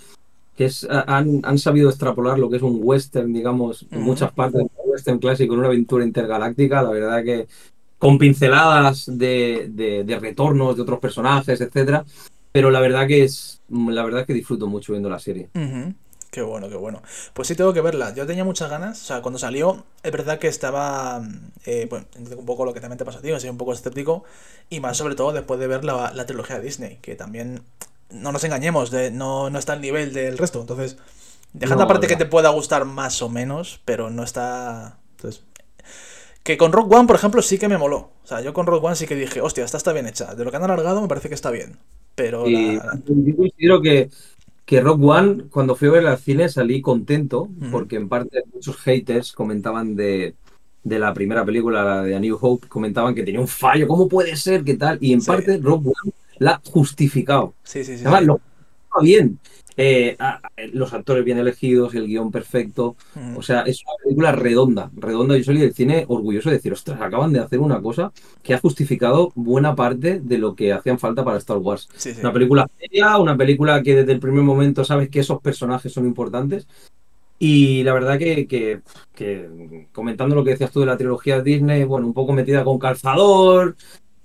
que 0.57 0.65
es, 0.65 0.87
han, 0.91 1.41
han, 1.45 1.59
sabido 1.59 1.91
extrapolar 1.91 2.38
lo 2.38 2.49
que 2.49 2.57
es 2.57 2.62
un 2.62 2.81
western, 2.83 3.33
digamos, 3.33 3.87
en 3.91 4.00
muchas 4.00 4.33
partes 4.33 4.62
un 4.62 4.71
western 4.91 5.19
clásico, 5.19 5.53
en 5.53 5.61
una 5.61 5.69
aventura 5.69 6.03
intergaláctica, 6.03 6.83
la 6.83 6.91
verdad 6.91 7.23
que 7.23 7.47
con 7.99 8.19
pinceladas 8.19 9.07
de, 9.07 9.71
de, 9.71 10.19
retornos 10.19 10.76
de 10.76 10.83
otros 10.83 10.99
personajes, 10.99 11.61
etcétera, 11.61 12.05
pero 12.57 12.71
la 12.71 12.81
verdad 12.81 13.07
que 13.07 13.23
es 13.23 13.61
la 13.69 14.03
verdad 14.03 14.25
que 14.25 14.33
disfruto 14.33 14.67
mucho 14.67 14.95
viendo 14.95 15.11
la 15.11 15.19
serie. 15.19 15.51
Qué 16.31 16.41
bueno, 16.41 16.71
qué 16.71 16.77
bueno. 16.77 17.03
Pues 17.35 17.49
sí, 17.49 17.55
tengo 17.55 17.75
que 17.75 17.83
verla. 17.83 18.15
Yo 18.15 18.27
tenía 18.27 18.45
muchas 18.45 18.71
ganas. 18.71 19.03
O 19.03 19.05
sea, 19.05 19.21
cuando 19.21 19.39
salió, 19.39 19.85
es 20.03 20.11
verdad 20.11 20.39
que 20.39 20.49
estaba. 20.49 21.23
Eh, 21.67 21.87
bueno, 21.91 22.07
un 22.35 22.47
poco 22.47 22.65
lo 22.65 22.73
que 22.73 22.81
también 22.81 22.97
te 22.97 23.05
pasa 23.05 23.19
a 23.19 23.21
ti, 23.21 23.29
soy 23.39 23.51
un 23.51 23.59
poco 23.59 23.75
escéptico. 23.75 24.25
Y 24.71 24.81
más 24.81 24.97
sobre 24.97 25.17
todo 25.17 25.33
después 25.33 25.61
de 25.61 25.67
ver 25.67 25.85
la, 25.85 26.15
la 26.15 26.25
trilogía 26.25 26.57
de 26.57 26.63
Disney, 26.63 26.97
que 27.03 27.15
también 27.15 27.61
no 28.09 28.33
nos 28.33 28.43
engañemos, 28.45 28.91
de, 28.91 29.11
no, 29.11 29.51
no 29.51 29.59
está 29.59 29.75
al 29.75 29.83
nivel 29.83 30.15
del 30.15 30.39
resto. 30.39 30.63
Entonces, 30.63 30.97
dejando 31.53 31.85
aparte 31.85 32.07
que 32.07 32.17
te 32.17 32.25
pueda 32.25 32.49
gustar 32.49 32.87
más 32.87 33.21
o 33.21 33.29
menos, 33.29 33.83
pero 33.85 34.09
no 34.09 34.23
está. 34.23 34.97
Entonces, 35.17 35.43
que 36.43 36.57
con 36.57 36.73
Rock 36.73 36.91
One, 36.91 37.07
por 37.07 37.17
ejemplo, 37.17 37.43
sí 37.43 37.59
que 37.59 37.69
me 37.69 37.77
moló. 37.77 38.13
O 38.25 38.27
sea, 38.27 38.41
yo 38.41 38.55
con 38.55 38.67
Rock 38.67 38.83
One 38.83 38.97
sí 38.97 39.07
que 39.07 39.15
dije, 39.15 39.43
hostia, 39.43 39.63
esta 39.63 39.77
está 39.77 39.93
bien 39.93 40.07
hecha. 40.07 40.35
De 40.35 40.43
lo 40.43 40.51
que 40.51 40.57
han 40.57 40.65
alargado 40.65 41.03
me 41.03 41.09
parece 41.09 41.29
que 41.29 41.35
está 41.35 41.51
bien. 41.51 41.79
Pero. 42.17 42.49
Yo 42.49 43.37
considero 43.37 43.81
que, 43.81 44.11
que 44.65 44.81
Rock 44.81 45.01
One, 45.05 45.45
cuando 45.51 45.77
fui 45.77 45.89
a 45.89 45.93
ver 45.93 46.07
al 46.07 46.19
cine, 46.19 46.49
salí 46.49 46.83
contento, 46.83 47.49
porque 47.71 47.97
en 47.97 48.09
parte 48.09 48.43
muchos 48.53 48.77
haters 48.79 49.33
comentaban 49.33 49.95
de, 49.95 50.35
de 50.83 50.99
la 50.99 51.15
primera 51.15 51.45
película, 51.45 51.85
la 51.85 52.03
de 52.03 52.17
A 52.17 52.19
New 52.19 52.37
Hope, 52.41 52.67
comentaban 52.67 53.15
que 53.15 53.23
tenía 53.23 53.41
un 53.41 53.47
fallo, 53.47 53.87
¿cómo 53.87 54.09
puede 54.09 54.35
ser? 54.35 54.65
¿Qué 54.65 54.75
tal? 54.75 54.99
Y 55.01 55.13
en 55.13 55.25
parte 55.25 55.59
Rock 55.59 55.87
One 55.87 56.13
la 56.39 56.53
ha 56.53 56.61
justificado. 56.65 57.55
Sí, 57.63 57.85
sí, 57.85 57.97
sí. 57.97 58.05
Además, 58.05 58.25
lo 58.25 58.41
bien. 59.03 59.39
Eh, 59.78 60.16
los 60.73 60.92
actores 60.95 61.25
bien 61.25 61.38
elegidos, 61.38 61.95
el 61.95 62.06
guion 62.06 62.30
perfecto. 62.30 62.97
O 63.37 63.42
sea, 63.42 63.62
es 63.62 63.83
una 63.85 63.95
película 64.02 64.33
redonda, 64.33 64.90
redonda. 64.97 65.37
Yo 65.37 65.45
soy 65.45 65.59
del 65.59 65.75
cine 65.75 66.04
orgulloso 66.09 66.49
de 66.49 66.56
decir, 66.56 66.73
ostras, 66.73 67.00
acaban 67.00 67.33
de 67.33 67.40
hacer 67.40 67.61
una 67.61 67.80
cosa 67.83 68.12
que 68.42 68.54
ha 68.54 68.59
justificado 68.59 69.33
buena 69.35 69.75
parte 69.75 70.21
de 70.21 70.38
lo 70.38 70.54
que 70.54 70.73
hacían 70.73 70.99
falta 70.99 71.25
para 71.25 71.38
Star 71.38 71.59
Wars. 71.59 71.88
Una 72.21 72.33
película 72.33 72.68
seria, 72.78 73.18
una 73.18 73.37
película 73.37 73.83
que 73.83 73.97
desde 73.97 74.12
el 74.12 74.21
primer 74.21 74.42
momento 74.42 74.85
sabes 74.85 75.11
que 75.11 75.21
esos 75.21 75.40
personajes 75.40 75.92
son 75.92 76.06
importantes. 76.06 76.66
Y 77.38 77.83
la 77.83 77.92
verdad 77.92 78.18
que, 78.18 78.47
que, 78.47 78.80
que, 79.14 79.88
comentando 79.92 80.35
lo 80.35 80.42
que 80.42 80.52
decías 80.52 80.71
tú 80.71 80.80
de 80.80 80.87
la 80.87 80.97
trilogía 80.97 81.42
Disney, 81.42 81.85
bueno, 81.85 82.06
un 82.06 82.14
poco 82.14 82.33
metida 82.33 82.64
con 82.64 82.78
calzador, 82.78 83.76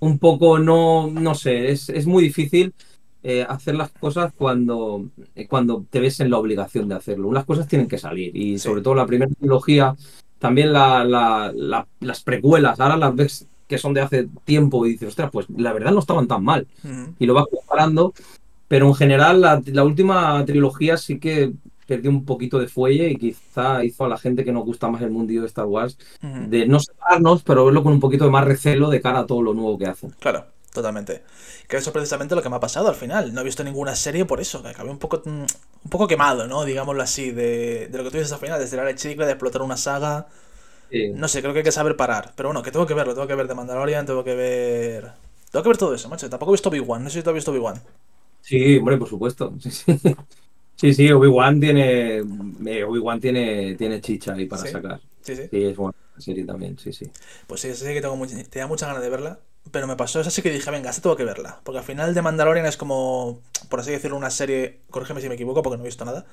un 0.02 0.18
poco 0.18 0.58
no, 0.58 1.08
no 1.10 1.34
sé, 1.34 1.70
es, 1.70 2.06
muy 2.06 2.24
difícil 2.24 2.74
eh, 3.22 3.46
hacer 3.48 3.74
las 3.76 3.90
cosas 3.92 4.32
cuando, 4.36 5.06
eh, 5.34 5.46
cuando 5.48 5.84
te 5.90 6.00
ves 6.00 6.20
en 6.20 6.30
la 6.30 6.38
obligación 6.38 6.88
de 6.88 6.94
hacerlo. 6.96 7.28
Unas 7.28 7.44
cosas 7.44 7.68
tienen 7.68 7.88
que 7.88 7.98
salir 7.98 8.36
y 8.36 8.58
sobre 8.58 8.82
todo 8.82 8.94
la 8.94 9.06
primera 9.06 9.30
trilogía, 9.38 9.94
también 10.38 10.72
la, 10.72 11.04
la- 11.04 11.52
la- 11.54 11.86
las 12.00 12.22
precuelas, 12.22 12.80
ahora 12.80 12.96
las 12.96 13.14
ves 13.14 13.46
que 13.68 13.78
son 13.78 13.94
de 13.94 14.00
hace 14.02 14.28
tiempo 14.44 14.84
y 14.86 14.90
dices, 14.92 15.08
ostras, 15.08 15.30
pues 15.32 15.46
la 15.56 15.72
verdad 15.72 15.92
no 15.92 16.00
estaban 16.00 16.26
tan 16.28 16.44
mal 16.44 16.66
y 17.18 17.26
lo 17.26 17.34
vas 17.34 17.46
comparando, 17.50 18.12
pero 18.68 18.86
en 18.88 18.94
general 18.94 19.40
la, 19.40 19.84
última 19.84 20.44
trilogía 20.44 20.96
sí 20.96 21.18
que 21.18 21.52
perdió 21.86 22.10
un 22.10 22.24
poquito 22.24 22.58
de 22.58 22.68
fuelle 22.68 23.10
y 23.10 23.16
quizá 23.16 23.84
hizo 23.84 24.04
a 24.04 24.08
la 24.08 24.18
gente 24.18 24.44
que 24.44 24.52
nos 24.52 24.64
gusta 24.64 24.88
más 24.88 25.02
el 25.02 25.10
mundillo 25.10 25.42
de 25.42 25.46
Star 25.48 25.66
Wars 25.66 25.98
de 26.20 26.66
no 26.66 26.80
separarnos, 26.80 27.42
pero 27.42 27.64
verlo 27.66 27.82
con 27.82 27.92
un 27.92 28.00
poquito 28.00 28.24
de 28.24 28.30
más 28.30 28.44
recelo 28.44 28.88
de 28.90 29.00
cara 29.00 29.20
a 29.20 29.26
todo 29.26 29.42
lo 29.42 29.54
nuevo 29.54 29.76
que 29.78 29.86
hacen. 29.86 30.10
Claro, 30.18 30.46
totalmente. 30.72 31.22
Que 31.68 31.76
eso 31.76 31.90
es 31.90 31.94
precisamente 31.94 32.34
lo 32.34 32.42
que 32.42 32.48
me 32.50 32.56
ha 32.56 32.60
pasado 32.60 32.88
al 32.88 32.94
final. 32.94 33.32
No 33.34 33.40
he 33.40 33.44
visto 33.44 33.64
ninguna 33.64 33.96
serie 33.96 34.24
por 34.24 34.40
eso, 34.40 34.62
que 34.62 34.68
acabé 34.70 34.90
un 34.90 34.98
poco, 34.98 35.22
mm, 35.24 35.30
un 35.84 35.90
poco 35.90 36.06
quemado, 36.08 36.46
¿no? 36.48 36.64
Digámoslo 36.64 37.02
así, 37.02 37.30
de, 37.32 37.88
de 37.90 37.98
lo 37.98 38.04
que 38.04 38.10
tú 38.10 38.16
dices 38.18 38.32
al 38.32 38.38
final, 38.40 38.58
de 38.58 38.64
estirar 38.64 38.88
el 38.88 38.96
chicle, 38.96 39.26
de 39.26 39.32
explotar 39.32 39.62
una 39.62 39.76
saga. 39.76 40.28
No 41.12 41.28
sé, 41.28 41.40
creo 41.42 41.52
que 41.54 41.60
hay 41.60 41.64
que 41.64 41.72
saber 41.72 41.96
parar. 41.96 42.32
Pero 42.36 42.50
bueno, 42.50 42.62
que 42.62 42.70
tengo 42.72 42.86
que 42.86 42.94
verlo, 42.94 43.14
tengo 43.14 43.28
que 43.28 43.34
ver 43.36 43.48
de 43.48 43.54
Mandalorian, 43.54 44.06
tengo 44.06 44.24
que 44.24 44.34
ver... 44.34 45.12
Tengo 45.50 45.62
que 45.64 45.68
ver 45.70 45.78
todo 45.78 45.94
eso, 45.94 46.08
macho. 46.08 46.30
Tampoco 46.30 46.52
he 46.52 46.54
visto 46.56 46.68
Obi-Wan, 46.70 47.04
no 47.04 47.10
sé 47.10 47.18
si 47.18 47.22
tú 47.24 47.30
has 47.30 47.34
visto 47.34 47.50
Obi-Wan. 47.52 47.82
Sí, 48.40 48.76
hombre, 48.78 48.98
por 48.98 49.08
supuesto. 49.08 49.54
Sí, 49.60 49.70
sí. 49.70 49.98
Sí, 50.76 50.94
sí, 50.94 51.12
Obi-Wan 51.12 51.60
tiene, 51.60 52.18
eh, 52.18 52.84
Obi-Wan 52.84 53.20
tiene, 53.20 53.76
tiene 53.76 54.00
chicha 54.00 54.34
ahí 54.34 54.46
para 54.46 54.62
Sí. 54.62 54.68
sacar. 54.72 55.00
Sí, 55.22 55.36
sí. 55.36 55.50
Sí, 55.50 55.64
es 55.64 55.76
buena 55.76 55.94
serie 56.18 56.44
también, 56.44 56.78
sí, 56.78 56.92
sí. 56.92 57.06
Pues 57.46 57.60
sí, 57.60 57.74
sí 57.74 57.84
que 57.86 58.00
tengo 58.00 58.16
much- 58.16 58.48
tenía 58.48 58.66
muchas 58.66 58.88
ganas 58.88 59.02
de 59.02 59.10
verla. 59.10 59.40
Pero 59.70 59.86
me 59.86 59.96
pasó 59.96 60.20
esa 60.20 60.30
sí 60.30 60.42
que 60.42 60.50
dije, 60.50 60.70
venga, 60.70 60.90
esta 60.90 61.02
tengo 61.02 61.16
que 61.16 61.24
verla. 61.24 61.60
Porque 61.64 61.78
al 61.78 61.84
final 61.84 62.14
de 62.14 62.22
Mandalorian 62.22 62.66
es 62.66 62.76
como, 62.76 63.40
por 63.68 63.80
así 63.80 63.90
decirlo, 63.90 64.16
una 64.16 64.30
serie, 64.30 64.80
corrígeme 64.90 65.20
si 65.20 65.28
me 65.28 65.34
equivoco 65.34 65.62
porque 65.62 65.76
no 65.78 65.84
he 65.84 65.86
visto 65.86 66.04
nada. 66.04 66.26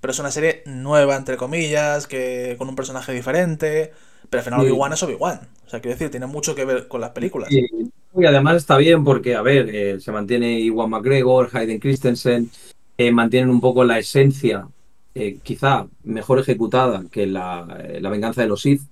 Pero 0.00 0.12
es 0.12 0.18
una 0.18 0.30
serie 0.30 0.62
nueva, 0.66 1.16
entre 1.16 1.36
comillas, 1.36 2.06
que 2.06 2.54
con 2.58 2.68
un 2.68 2.76
personaje 2.76 3.12
diferente. 3.12 3.92
Pero 4.30 4.40
al 4.40 4.44
final 4.44 4.60
Sí. 4.60 4.66
Obi-Wan 4.66 4.92
es 4.92 5.02
Obi-Wan. 5.02 5.40
O 5.66 5.70
sea, 5.70 5.80
quiero 5.80 5.94
decir, 5.96 6.10
tiene 6.10 6.26
mucho 6.26 6.54
que 6.54 6.64
ver 6.64 6.88
con 6.88 7.00
las 7.00 7.10
películas. 7.10 7.50
Y, 7.50 7.66
y 8.14 8.24
además 8.26 8.56
está 8.56 8.76
bien 8.76 9.04
porque, 9.04 9.34
a 9.34 9.42
ver, 9.42 9.68
eh, 9.74 10.00
se 10.00 10.12
mantiene 10.12 10.60
Iwan 10.60 10.90
McGregor, 10.90 11.50
Hayden 11.52 11.78
Christensen, 11.80 12.50
eh, 12.96 13.12
mantienen 13.12 13.50
un 13.50 13.60
poco 13.60 13.84
la 13.84 13.98
esencia, 13.98 14.68
eh, 15.14 15.38
quizá 15.42 15.86
mejor 16.04 16.38
ejecutada 16.40 17.04
que 17.10 17.26
la, 17.26 17.66
eh, 17.80 18.00
la 18.00 18.10
venganza 18.10 18.42
de 18.42 18.48
los 18.48 18.62
Sith. 18.62 18.82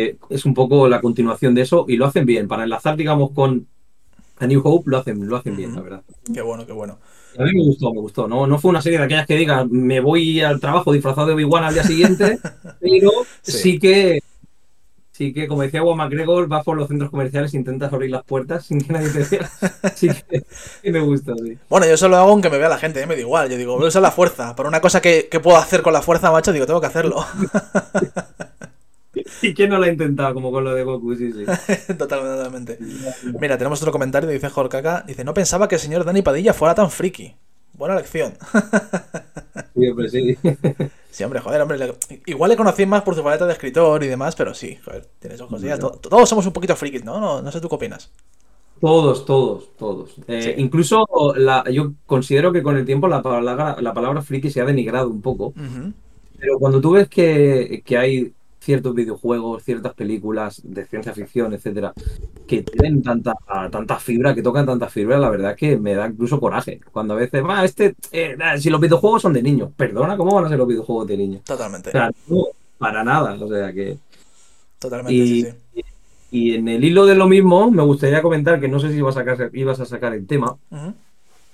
Eh, 0.00 0.16
es 0.30 0.44
un 0.44 0.54
poco 0.54 0.88
la 0.88 1.00
continuación 1.00 1.54
de 1.54 1.62
eso 1.62 1.84
y 1.88 1.96
lo 1.96 2.06
hacen 2.06 2.26
bien. 2.26 2.48
Para 2.48 2.64
enlazar, 2.64 2.96
digamos, 2.96 3.30
con 3.32 3.66
A 4.38 4.46
New 4.46 4.60
Hope, 4.64 4.90
lo 4.90 4.98
hacen, 4.98 5.26
lo 5.28 5.36
hacen 5.36 5.56
bien, 5.56 5.74
la 5.74 5.82
verdad. 5.82 6.02
Qué 6.32 6.42
bueno, 6.42 6.66
qué 6.66 6.72
bueno. 6.72 6.98
A 7.38 7.44
mí 7.44 7.52
me 7.54 7.62
gustó, 7.64 7.92
me 7.92 8.00
gustó. 8.00 8.28
No, 8.28 8.46
no 8.46 8.58
fue 8.58 8.70
una 8.70 8.82
serie 8.82 8.98
de 8.98 9.04
aquellas 9.04 9.26
que 9.26 9.36
diga 9.36 9.64
me 9.70 10.00
voy 10.00 10.40
al 10.40 10.60
trabajo 10.60 10.92
disfrazado 10.92 11.28
de 11.28 11.34
Obi-Wan 11.34 11.64
al 11.64 11.74
día 11.74 11.84
siguiente, 11.84 12.38
pero 12.80 13.10
Sí. 13.42 13.78
sí. 13.78 13.78
que, 13.78 14.20
sí 15.12 15.32
que, 15.32 15.48
como 15.48 15.62
decía 15.62 15.82
Juan 15.82 15.96
McGregor, 15.98 16.46
vas 16.48 16.64
por 16.64 16.76
los 16.76 16.88
centros 16.88 17.10
comerciales, 17.10 17.54
intentas 17.54 17.92
abrir 17.92 18.10
las 18.10 18.24
puertas 18.24 18.66
sin 18.66 18.80
que 18.80 18.92
nadie 18.92 19.10
te 19.10 19.24
vea. 19.24 19.50
Sí 19.94 20.08
que, 20.28 20.42
sí 20.82 20.90
me 20.92 21.00
gusta, 21.00 21.34
sí. 21.44 21.58
Bueno, 21.68 21.86
yo 21.86 21.96
solo 21.96 22.16
hago 22.16 22.30
aunque 22.30 22.50
me 22.50 22.58
vea 22.58 22.68
la 22.68 22.78
gente, 22.78 23.02
¿eh? 23.02 23.06
me 23.06 23.14
da 23.14 23.20
igual. 23.20 23.50
Yo 23.50 23.56
digo, 23.56 23.76
voy 23.76 23.86
a 23.86 23.88
usar 23.88 24.02
la 24.02 24.10
fuerza. 24.12 24.54
Para 24.56 24.68
una 24.68 24.80
cosa 24.80 25.00
que, 25.00 25.28
que 25.30 25.40
puedo 25.40 25.56
hacer 25.56 25.82
con 25.82 25.92
la 25.92 26.02
fuerza, 26.02 26.30
macho, 26.32 26.52
digo, 26.52 26.66
tengo 26.66 26.80
que 26.80 26.86
hacerlo. 26.86 27.24
¿Y 29.42 29.54
quién 29.54 29.70
no 29.70 29.78
lo 29.78 29.84
ha 29.84 29.88
intentado? 29.88 30.34
Como 30.34 30.50
con 30.50 30.64
lo 30.64 30.74
de 30.74 30.82
Goku, 30.84 31.14
sí, 31.16 31.32
sí. 31.32 31.44
totalmente, 31.98 32.36
totalmente. 32.36 32.78
Mira, 33.40 33.56
tenemos 33.58 33.80
otro 33.80 33.92
comentario, 33.92 34.28
dice 34.28 34.48
Jorkaka. 34.48 35.04
Dice, 35.06 35.24
no 35.24 35.34
pensaba 35.34 35.68
que 35.68 35.76
el 35.76 35.80
señor 35.80 36.04
Dani 36.04 36.22
Padilla 36.22 36.52
fuera 36.54 36.74
tan 36.74 36.90
friki. 36.90 37.34
Buena 37.74 37.94
lección. 37.96 38.34
Sí, 39.74 39.86
hombre, 39.88 40.08
sí. 40.08 40.36
Sí, 41.10 41.22
hombre, 41.24 41.40
joder, 41.40 41.60
hombre. 41.62 41.78
le- 41.78 41.94
Igual 42.26 42.50
le 42.50 42.56
conocí 42.56 42.84
más 42.84 43.02
por 43.02 43.14
su 43.14 43.22
faceta 43.22 43.46
de 43.46 43.52
escritor 43.52 44.02
y 44.02 44.08
demás, 44.08 44.34
pero 44.34 44.52
sí, 44.54 44.76
joder, 44.84 45.06
tiene 45.20 45.36
sus 45.36 45.46
cosillas. 45.46 45.78
To- 45.78 45.90
Todos 45.92 46.28
somos 46.28 46.46
un 46.46 46.52
poquito 46.52 46.74
frikis, 46.74 47.04
¿no? 47.04 47.20
No, 47.20 47.42
no 47.42 47.52
sé 47.52 47.60
tú 47.60 47.68
qué 47.68 47.76
opinas. 47.76 48.10
Todos, 48.80 49.24
todos, 49.24 49.76
todos. 49.76 50.10
Eh, 50.26 50.42
Sí. 50.42 50.54
Incluso 50.62 51.04
la, 51.36 51.64
yo 51.70 51.92
considero 52.06 52.52
que 52.52 52.62
con 52.62 52.76
el 52.76 52.84
tiempo 52.84 53.08
la 53.08 53.22
palabra, 53.22 53.76
la 53.80 53.94
palabra 53.94 54.22
friki 54.22 54.50
se 54.50 54.60
ha 54.60 54.64
denigrado 54.64 55.08
un 55.10 55.22
poco. 55.22 55.52
Pero 56.38 56.58
cuando 56.58 56.80
tú 56.80 56.92
ves 56.92 57.08
que, 57.08 57.82
que 57.84 57.98
hay 57.98 58.32
ciertos 58.60 58.94
videojuegos, 58.94 59.62
ciertas 59.62 59.94
películas 59.94 60.60
de 60.64 60.84
ciencia 60.86 61.12
ficción, 61.14 61.52
etcétera, 61.54 61.92
que 62.46 62.62
tienen 62.62 63.02
tanta, 63.02 63.32
tanta 63.70 63.98
fibra, 63.98 64.34
que 64.34 64.42
tocan 64.42 64.66
tanta 64.66 64.88
fibra, 64.88 65.18
la 65.18 65.30
verdad 65.30 65.52
es 65.52 65.56
que 65.56 65.76
me 65.78 65.94
da 65.94 66.06
incluso 66.08 66.40
coraje. 66.40 66.80
Cuando 66.92 67.14
a 67.14 67.16
veces, 67.16 67.42
va, 67.44 67.64
este, 67.64 67.94
eh, 68.12 68.36
si 68.58 68.70
los 68.70 68.80
videojuegos 68.80 69.22
son 69.22 69.32
de 69.32 69.42
niños, 69.42 69.70
perdona, 69.76 70.16
¿cómo 70.16 70.34
van 70.34 70.46
a 70.46 70.48
ser 70.48 70.58
los 70.58 70.68
videojuegos 70.68 71.06
de 71.06 71.16
niños? 71.16 71.44
Totalmente. 71.44 71.88
O 71.90 71.92
sea, 71.92 72.10
no, 72.26 72.44
para 72.78 73.04
nada, 73.04 73.34
o 73.40 73.48
sea 73.48 73.72
que. 73.72 73.98
Totalmente, 74.78 75.12
Y, 75.14 75.44
sí, 75.44 75.50
sí. 75.74 75.82
y 76.30 76.54
en 76.54 76.68
el 76.68 76.84
hilo 76.84 77.06
de 77.06 77.14
lo 77.14 77.26
mismo, 77.28 77.70
me 77.70 77.82
gustaría 77.82 78.22
comentar 78.22 78.60
que 78.60 78.68
no 78.68 78.78
sé 78.80 78.90
si 78.90 78.98
ibas 78.98 79.16
a 79.16 79.20
sacar, 79.24 79.50
ibas 79.54 79.80
a 79.80 79.86
sacar 79.86 80.14
el 80.14 80.26
tema, 80.26 80.56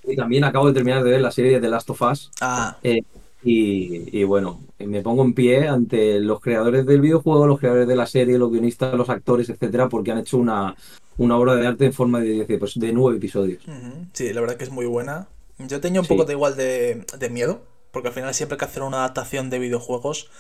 y 0.06 0.16
también 0.16 0.44
acabo 0.44 0.66
de 0.68 0.74
terminar 0.74 1.02
de 1.02 1.10
ver 1.10 1.20
la 1.20 1.30
serie 1.30 1.52
de 1.52 1.60
The 1.60 1.68
Last 1.68 1.88
of 1.90 2.02
Us. 2.02 2.30
Ah, 2.40 2.76
Eh, 2.82 3.02
y, 3.44 4.18
y 4.20 4.24
bueno, 4.24 4.60
me 4.78 5.02
pongo 5.02 5.22
en 5.24 5.34
pie 5.34 5.68
ante 5.68 6.20
los 6.20 6.40
creadores 6.40 6.86
del 6.86 7.00
videojuego, 7.00 7.46
los 7.46 7.58
creadores 7.60 7.88
de 7.88 7.96
la 7.96 8.06
serie, 8.06 8.38
los 8.38 8.50
guionistas, 8.50 8.94
los 8.94 9.10
actores, 9.10 9.48
etcétera, 9.50 9.88
porque 9.88 10.12
han 10.12 10.18
hecho 10.18 10.38
una, 10.38 10.74
una 11.18 11.36
obra 11.38 11.54
de 11.56 11.66
arte 11.66 11.86
en 11.86 11.92
forma 11.92 12.20
de, 12.20 12.46
pues, 12.58 12.74
de 12.78 12.92
nueve 12.92 13.18
episodios. 13.18 13.70
sí, 14.12 14.32
la 14.32 14.40
verdad 14.40 14.56
que 14.56 14.64
es 14.64 14.70
muy 14.70 14.86
buena. 14.86 15.28
Yo 15.58 15.80
tenía 15.80 16.00
un 16.00 16.06
Sí. 16.06 16.08
poco 16.08 16.24
de 16.24 16.32
igual 16.32 16.56
de, 16.56 17.04
de 17.18 17.30
miedo, 17.30 17.62
porque 17.92 18.08
al 18.08 18.14
final 18.14 18.34
siempre 18.34 18.58
que 18.58 18.64
hacer 18.64 18.82
una 18.82 18.98
adaptación 18.98 19.50
de 19.50 19.58
videojuegos, 19.58 20.30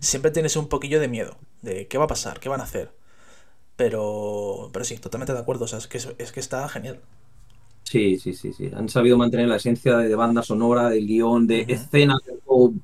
siempre 0.00 0.30
tienes 0.30 0.56
un 0.56 0.68
poquillo 0.68 1.00
de 1.00 1.08
miedo, 1.08 1.36
de 1.62 1.88
qué 1.88 1.98
va 1.98 2.04
a 2.04 2.08
pasar, 2.08 2.40
qué 2.40 2.48
van 2.48 2.60
a 2.60 2.64
hacer. 2.64 2.92
Pero, 3.76 4.70
pero 4.72 4.84
sí, 4.84 4.98
totalmente 4.98 5.32
de 5.34 5.40
acuerdo, 5.40 5.66
o 5.66 5.68
sea, 5.68 5.78
es 5.78 5.88
que, 5.88 5.98
es, 5.98 6.08
es 6.18 6.32
que 6.32 6.40
está 6.40 6.68
genial. 6.68 7.00
Sí, 7.92 8.18
sí, 8.18 8.32
sí, 8.32 8.54
sí. 8.54 8.70
Han 8.74 8.88
sabido 8.88 9.18
mantener 9.18 9.48
la 9.48 9.56
esencia 9.56 9.98
de, 9.98 10.08
de 10.08 10.14
banda 10.14 10.42
sonora, 10.42 10.88
del 10.88 11.06
guion, 11.06 11.46
de 11.46 11.66
escenas 11.68 12.20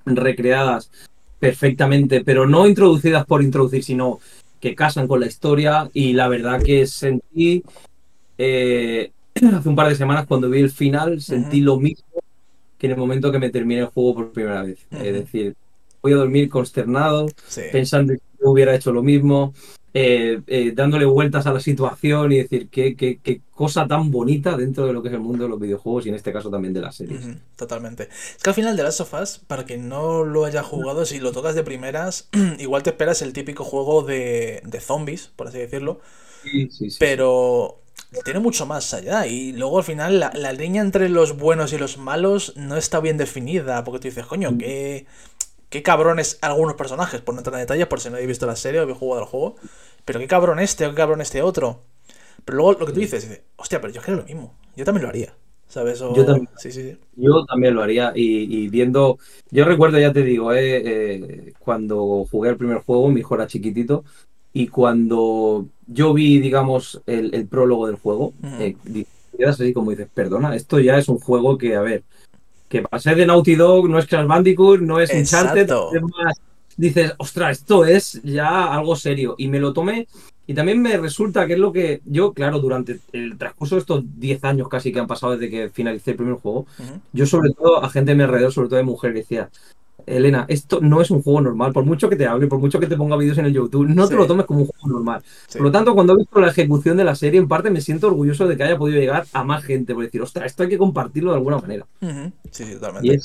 recreadas 0.05 0.91
perfectamente, 1.39 2.23
pero 2.23 2.47
no 2.47 2.67
introducidas 2.67 3.25
por 3.25 3.43
introducir, 3.43 3.83
sino 3.83 4.21
que 4.61 4.75
casan 4.75 5.09
con 5.09 5.21
la 5.21 5.27
historia. 5.27 5.89
Y 5.95 6.13
la 6.13 6.29
verdad 6.29 6.63
que 6.63 6.87
sentí 6.87 7.63
eh, 8.37 9.11
hace 9.35 9.69
un 9.71 9.77
par 9.77 9.89
de 9.89 9.95
semanas 9.95 10.27
cuando 10.27 10.51
vi 10.51 10.61
el 10.61 10.71
final, 10.71 11.23
sentí 11.23 11.63
lo 11.63 11.79
mismo 11.81 12.05
que 12.77 12.87
en 12.89 12.93
el 12.93 12.99
momento 12.99 13.33
que 13.33 13.39
me 13.39 13.49
terminé 13.49 13.81
el 13.81 13.87
juego 13.87 14.15
por 14.15 14.33
primera 14.33 14.63
vez. 14.63 14.79
Es 14.91 15.15
decir, 15.15 15.57
voy 16.03 16.13
a 16.13 16.17
dormir 16.17 16.51
consternado, 16.51 17.29
Sí. 17.47 17.63
pensando 17.73 18.13
que 18.13 18.21
yo 18.43 18.51
hubiera 18.51 18.75
hecho 18.75 18.93
lo 18.93 19.03
mismo, 19.03 19.55
eh, 20.01 20.41
eh, 20.47 20.73
dándole 20.75 21.05
vueltas 21.07 21.47
a 21.47 21.53
la 21.53 21.61
situación 21.61 22.33
y 22.33 22.39
decir 22.39 22.69
qué, 22.71 22.97
qué, 22.97 23.21
qué 23.23 23.43
cosa 23.51 23.87
tan 23.89 24.11
bonita 24.11 24.57
dentro 24.57 24.87
de 24.87 24.93
lo 24.93 25.03
que 25.03 25.09
es 25.09 25.15
el 25.15 25.21
mundo 25.21 25.45
de 25.45 25.51
los 25.51 25.61
videojuegos 25.61 26.07
y 26.07 26.09
en 26.11 26.15
este 26.17 26.33
caso 26.33 26.51
también 26.51 26.75
de 26.75 26.81
las 26.83 26.97
series. 26.97 27.33
Totalmente. 27.57 28.05
Es 28.37 28.43
que 28.43 28.51
al 28.51 28.55
final 28.55 28.77
de 28.77 28.85
Last 28.85 29.01
of 29.01 29.13
Us, 29.15 29.39
para 29.47 29.65
quien 29.65 29.89
no 29.89 30.25
lo 30.25 30.45
haya 30.45 30.63
jugado, 30.63 31.05
si 31.05 31.19
lo 31.19 31.33
tocas 31.33 31.57
de 31.57 31.65
primeras, 31.65 32.29
igual 32.59 32.83
te 32.85 32.91
esperas 32.91 33.21
el 33.23 33.33
típico 33.33 33.65
juego 33.65 34.03
de, 34.03 34.63
de 34.65 34.81
zombies, 34.81 35.29
por 35.35 35.49
así 35.49 35.59
decirlo, 35.59 36.01
Sí, 36.43 36.69
sí, 36.71 36.91
sí. 36.91 37.07
pero 37.07 37.83
tiene 38.25 38.41
mucho 38.41 38.67
más 38.67 38.95
allá. 38.95 39.27
Y 39.27 39.53
luego 39.53 39.79
al 39.79 39.85
final 39.85 40.21
la, 40.21 40.31
la 40.35 40.53
línea 40.53 40.83
entre 40.83 41.09
los 41.09 41.37
buenos 41.37 41.73
y 41.73 41.79
los 41.79 41.99
malos 41.99 42.55
no 42.57 42.77
está 42.77 43.01
bien 43.01 43.17
definida, 43.17 43.85
porque 43.85 44.01
tú 44.01 44.09
dices, 44.09 44.27
coño, 44.27 44.51
Mm. 44.51 44.63
Qué, 45.71 45.79
qué 45.79 45.83
cabrones 45.83 46.39
algunos 46.43 46.75
personajes, 46.75 47.21
por 47.21 47.35
no 47.35 47.41
entrar 47.41 47.55
en 47.55 47.61
detalles, 47.61 47.87
por 47.87 48.01
si 48.01 48.09
no 48.11 48.17
habéis 48.17 48.29
visto 48.29 48.47
la 48.47 48.57
serie 48.57 48.81
o 48.81 48.83
habéis 48.85 48.99
jugado 48.99 49.23
al 49.23 49.29
juego, 49.29 49.57
pero 50.05 50.19
qué 50.21 50.27
cabrón 50.29 50.59
este 50.61 50.87
o 50.87 50.91
qué 50.91 50.97
cabrón 50.97 51.21
este 51.21 51.43
otro. 51.43 51.81
Pero 52.45 52.59
luego 52.59 52.73
lo 52.81 52.87
que 52.87 52.93
tú 52.93 53.01
dices, 53.01 53.23
dices, 53.29 53.43
hostia, 53.57 53.81
pero 53.81 53.93
yo 53.93 54.03
creo 54.03 54.17
lo 54.19 54.25
mismo, 54.25 54.55
yo 54.77 54.85
también 54.85 55.05
lo 55.05 55.09
haría. 55.11 55.35
¿Sabes? 55.69 56.01
O- 56.03 56.15
Yo 56.15 56.25
también. 56.25 56.49
Sí, 56.57 56.73
sí, 56.73 56.83
sí. 56.93 56.99
Yo 57.17 57.45
también 57.47 57.75
lo 57.75 57.83
haría 57.83 58.13
y, 58.15 58.65
y 58.65 58.69
viendo, 58.69 59.19
yo 59.51 59.65
recuerdo, 59.65 59.99
ya 59.99 60.13
te 60.13 60.23
digo, 60.23 60.53
eh, 60.53 60.83
eh, 61.49 61.55
cuando 61.59 62.25
jugué 62.31 62.51
el 62.51 62.57
primer 62.57 62.79
juego, 62.79 63.09
mi 63.11 63.21
hijo 63.21 63.35
era 63.35 63.47
chiquitito 63.49 64.05
y 64.53 64.69
cuando 64.69 65.69
yo 65.87 66.15
vi, 66.15 66.39
digamos, 66.41 67.03
el, 67.07 67.35
el 67.35 67.49
prólogo 67.49 67.87
del 67.89 67.97
juego, 67.97 68.35
eh, 68.57 68.79
quedas 69.37 69.61
así 69.61 69.73
como 69.73 69.91
dices, 69.91 70.09
perdona, 70.15 70.55
esto 70.57 70.79
ya 70.81 70.97
es 70.99 71.09
un 71.09 71.19
juego 71.19 71.59
que, 71.59 71.77
a 71.77 71.81
ver, 71.83 72.05
que 72.69 72.83
para 72.83 73.01
ser 73.01 73.17
de 73.17 73.27
Naughty 73.27 73.55
Dog 73.55 73.89
no 73.89 73.99
es 73.99 74.07
Crash 74.07 74.27
Bandicoot, 74.27 74.81
no 74.81 75.01
es 75.01 75.13
Uncharted, 75.13 75.71
además 75.71 76.41
dices, 76.77 77.13
ostras, 77.19 77.59
esto 77.59 77.85
es 77.85 78.21
ya 78.23 78.73
algo 78.73 78.95
serio 78.97 79.35
y 79.37 79.49
me 79.49 79.59
lo 79.59 79.73
tomé 79.73 80.07
y 80.47 80.55
también 80.55 80.81
me 80.81 80.97
resulta 80.97 81.47
que 81.47 81.55
es 81.55 81.59
lo 81.59 81.73
que 81.73 82.01
yo, 82.07 82.33
claro, 82.33 82.59
durante 82.59 83.01
el 83.13 83.37
transcurso 83.37 83.75
de 83.75 83.81
estos 83.81 84.05
10 84.19 84.45
años 84.45 84.69
casi 84.69 84.93
que 84.93 84.99
han 84.99 85.07
pasado 85.07 85.37
desde 85.37 85.51
que 85.51 85.69
finalicé 85.69 86.13
el 86.13 86.17
primer 86.17 86.37
juego, 86.37 86.67
yo 87.13 87.27
sobre 87.27 87.53
todo, 87.53 87.85
a 87.85 87.91
gente 87.91 88.13
a 88.13 88.15
mi 88.15 88.23
alrededor, 88.23 88.53
sobre 88.53 88.69
todo 88.69 88.79
de 88.79 88.85
mujeres, 88.85 89.17
decía, 89.17 89.51
Elena, 90.17 90.45
esto 90.49 90.81
no 90.81 91.01
es 91.01 91.11
un 91.11 91.23
juego 91.23 91.41
normal. 91.41 91.73
Por 91.73 91.85
mucho 91.85 92.09
que 92.09 92.17
te 92.17 92.27
hable, 92.27 92.47
por 92.47 92.59
mucho 92.59 92.81
que 92.81 92.87
te 92.87 92.97
ponga 92.97 93.17
vídeos 93.17 93.39
en 93.39 93.47
el 93.47 93.53
YouTube, 93.53 93.87
no 93.89 94.09
te 94.09 94.15
lo 94.15 94.27
tomes 94.27 94.47
como 94.47 94.61
un 94.61 94.67
juego 94.67 94.89
normal. 94.89 95.23
Por 95.53 95.63
lo 95.63 95.73
tanto, 95.73 95.95
cuando 95.95 96.15
he 96.15 96.17
visto 96.17 96.41
la 96.41 96.49
ejecución 96.49 96.97
de 96.97 97.05
la 97.05 97.15
serie, 97.15 97.41
en 97.41 97.49
parte 97.49 97.71
me 97.71 97.81
siento 97.81 98.09
orgulloso 98.09 98.47
de 98.47 98.57
que 98.57 98.65
haya 98.65 98.79
podido 98.79 99.01
llegar 99.01 99.27
a 99.33 99.45
más 99.45 99.65
gente. 99.65 99.95
Por 99.95 100.05
decir, 100.05 100.23
ostras, 100.23 100.47
esto 100.47 100.63
hay 100.63 100.69
que 100.69 100.79
compartirlo 100.79 101.31
de 101.31 101.37
alguna 101.37 101.59
manera. 101.59 101.87
Sí, 102.51 102.65
sí, 102.65 102.75
totalmente. 102.75 103.21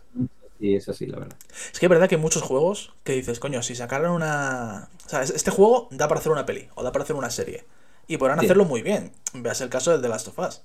Y 0.60 0.76
es, 0.76 0.88
así, 0.88 1.08
la 1.08 1.20
verdad. 1.20 1.38
Es 1.74 1.78
que 1.78 1.88
es 1.88 1.90
verdad 1.90 2.08
que 2.08 2.16
hay 2.16 2.22
muchos 2.22 2.42
juegos 2.42 2.94
que 3.04 3.12
dices, 3.12 3.40
coño, 3.42 3.62
si 3.62 3.76
sacaran 3.76 4.12
una. 4.12 4.88
O 5.06 5.10
sea, 5.10 5.22
este 5.24 5.52
juego 5.52 5.90
da 5.92 6.08
para 6.08 6.22
hacer 6.22 6.32
una 6.32 6.46
peli 6.46 6.70
o 6.76 6.84
da 6.84 6.94
para 6.94 7.04
hacer 7.04 7.18
una 7.18 7.30
serie. 7.30 7.66
Y 8.08 8.16
podrán 8.16 8.40
hacerlo 8.40 8.64
muy 8.64 8.82
bien. 8.82 9.12
Veas 9.34 9.60
el 9.60 9.68
caso 9.68 9.92
del 9.92 10.02
The 10.02 10.08
Last 10.08 10.30
of 10.30 10.40
Us. 10.40 10.62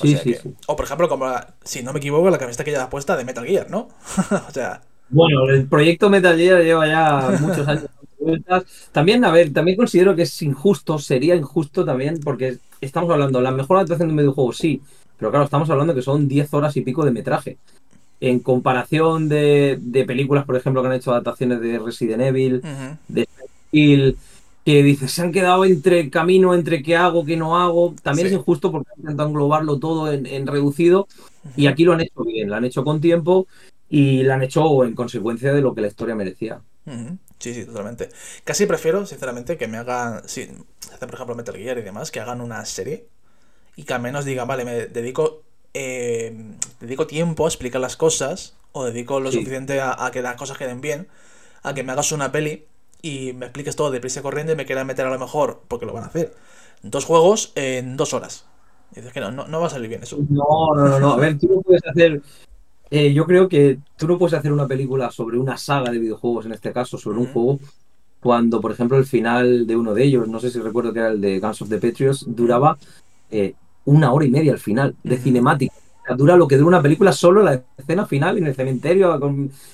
O, 0.00 0.06
sí, 0.06 0.16
sí, 0.16 0.36
o 0.66 0.76
por 0.76 0.84
ejemplo, 0.84 1.08
como 1.08 1.34
si 1.64 1.82
no 1.82 1.92
me 1.92 1.98
equivoco, 1.98 2.30
la 2.30 2.38
camiseta 2.38 2.64
que 2.64 2.70
lleva 2.70 2.88
puesta 2.88 3.16
de 3.16 3.24
Metal 3.24 3.44
Gear, 3.44 3.70
¿no? 3.70 3.88
o 4.48 4.50
sea. 4.52 4.82
Bueno, 5.12 5.48
el 5.48 5.66
proyecto 5.66 6.08
Metal 6.10 6.36
Gear 6.36 6.62
lleva 6.62 6.86
ya 6.86 7.38
muchos 7.40 7.68
años. 7.68 7.86
También, 8.92 9.24
a 9.24 9.32
ver, 9.32 9.52
también 9.52 9.76
considero 9.76 10.14
que 10.14 10.22
es 10.22 10.42
injusto, 10.42 10.96
sería 11.00 11.34
injusto 11.34 11.84
también, 11.84 12.20
porque 12.22 12.58
estamos 12.80 13.10
hablando, 13.10 13.40
la 13.40 13.50
mejor 13.50 13.78
adaptación 13.78 14.08
de 14.08 14.12
un 14.12 14.18
videojuego, 14.18 14.52
sí, 14.52 14.80
pero 15.18 15.30
claro, 15.30 15.44
estamos 15.44 15.68
hablando 15.70 15.92
que 15.92 16.02
son 16.02 16.28
10 16.28 16.54
horas 16.54 16.76
y 16.76 16.82
pico 16.82 17.04
de 17.04 17.10
metraje. 17.10 17.58
En 18.20 18.38
comparación 18.38 19.28
de, 19.28 20.04
películas, 20.06 20.44
por 20.44 20.54
ejemplo, 20.54 20.82
que 20.82 20.88
han 20.88 20.94
hecho 20.94 21.10
adaptaciones 21.10 21.60
de 21.60 21.80
Resident 21.80 22.22
Evil, 22.22 22.62
de 23.08 23.26
Hill, 23.72 24.16
que 24.64 24.82
dices, 24.84 25.10
se 25.10 25.22
han 25.22 25.32
quedado 25.32 25.64
entre 25.64 26.08
camino, 26.08 26.54
entre 26.54 26.82
qué 26.82 26.96
hago, 26.96 27.24
qué 27.24 27.36
no 27.36 27.58
hago. 27.58 27.94
También 28.02 28.28
es 28.28 28.32
injusto 28.34 28.70
porque 28.70 28.90
intentan 28.96 29.28
englobarlo 29.28 29.78
todo 29.80 30.12
en, 30.12 30.46
reducido 30.46 31.08
y 31.56 31.66
aquí 31.66 31.82
lo 31.84 31.94
han 31.94 32.02
hecho 32.02 32.22
bien, 32.24 32.48
lo 32.48 32.54
han 32.54 32.64
hecho 32.64 32.84
con 32.84 33.00
tiempo 33.00 33.48
y 33.92 34.22
lo 34.22 34.32
han 34.32 34.42
hecho 34.42 34.84
en 34.84 34.94
consecuencia 34.94 35.52
de 35.52 35.60
lo 35.60 35.74
que 35.74 35.82
la 35.82 35.88
historia 35.88 36.14
merecía. 36.14 36.62
Sí, 37.38 37.52
sí, 37.52 37.66
totalmente. 37.66 38.08
Casi 38.42 38.64
prefiero, 38.64 39.04
sinceramente, 39.04 39.58
que 39.58 39.68
me 39.68 39.76
hagan, 39.76 40.26
si 40.26 40.44
hacen 40.44 41.08
por 41.08 41.14
ejemplo 41.14 41.34
Metal 41.34 41.54
Gear 41.54 41.76
y 41.76 41.82
demás, 41.82 42.10
que 42.10 42.18
hagan 42.18 42.40
una 42.40 42.64
serie 42.64 43.06
y 43.76 43.82
que 43.82 43.92
al 43.92 44.00
menos 44.00 44.24
digan, 44.24 44.48
vale, 44.48 44.64
me 44.64 44.86
dedico, 44.86 45.42
eh, 45.74 46.56
dedico 46.80 47.06
tiempo 47.06 47.44
a 47.44 47.48
explicar 47.48 47.82
las 47.82 47.98
cosas 47.98 48.56
o 48.72 48.86
dedico 48.86 49.20
lo 49.20 49.30
suficiente 49.30 49.82
a, 49.82 50.06
a 50.06 50.10
que 50.10 50.22
las 50.22 50.36
cosas 50.36 50.56
queden 50.56 50.80
bien, 50.80 51.08
a 51.62 51.74
que 51.74 51.82
me 51.82 51.92
hagas 51.92 52.12
una 52.12 52.32
peli 52.32 52.64
y 53.02 53.34
me 53.34 53.44
expliques 53.44 53.76
todo 53.76 53.90
de 53.90 54.00
prisa 54.00 54.22
corriendo 54.22 54.54
y 54.54 54.56
me 54.56 54.64
quieras 54.64 54.86
meter 54.86 55.04
a 55.04 55.10
lo 55.10 55.18
mejor, 55.18 55.60
porque 55.68 55.84
lo 55.84 55.92
van 55.92 56.04
a 56.04 56.06
hacer, 56.06 56.32
dos 56.82 57.04
juegos 57.04 57.52
en 57.56 57.98
dos 57.98 58.14
horas. 58.14 58.46
Y 58.92 58.96
dices 58.96 59.12
que 59.12 59.20
no, 59.20 59.30
no, 59.30 59.60
va 59.60 59.66
a 59.66 59.70
salir 59.70 59.90
bien 59.90 60.02
eso. 60.02 60.16
No, 60.30 60.74
no, 60.74 60.98
no, 60.98 61.12
A 61.12 61.16
ver, 61.16 61.38
tú 61.38 61.48
no 61.48 61.60
puedes 61.60 61.82
hacer. 61.86 62.22
Eh, 62.94 63.14
yo 63.14 63.24
creo 63.24 63.48
que 63.48 63.78
tú 63.96 64.06
no 64.06 64.18
puedes 64.18 64.34
hacer 64.34 64.52
una 64.52 64.66
película 64.66 65.10
sobre 65.10 65.38
una 65.38 65.56
saga 65.56 65.90
de 65.90 65.98
videojuegos, 65.98 66.44
en 66.44 66.52
este 66.52 66.72
caso, 66.72 66.98
sobre 66.98 67.18
un 67.18 67.26
juego, 67.26 67.58
cuando, 68.20 68.60
por 68.60 68.70
ejemplo, 68.70 68.98
el 68.98 69.06
final 69.06 69.66
de 69.66 69.76
uno 69.76 69.94
de 69.94 70.04
ellos, 70.04 70.28
no 70.28 70.38
sé 70.38 70.50
si 70.50 70.60
recuerdo 70.60 70.92
que 70.92 70.98
era 70.98 71.08
el 71.08 71.20
de 71.20 71.40
Guns 71.40 71.62
of 71.62 71.70
the 71.70 71.78
Patriots, 71.78 72.26
duraba 72.28 72.76
eh, 73.30 73.54
una 73.86 74.12
hora 74.12 74.26
y 74.26 74.30
media 74.30 74.52
al 74.52 74.58
final, 74.58 74.94
de 75.02 75.16
cinemática 75.16 75.74
dura 76.16 76.36
lo 76.36 76.48
que 76.48 76.56
dura 76.56 76.68
una 76.68 76.82
película 76.82 77.12
solo 77.12 77.42
la 77.42 77.62
escena 77.76 78.06
final 78.06 78.38
en 78.38 78.46
el 78.46 78.54
cementerio. 78.54 79.18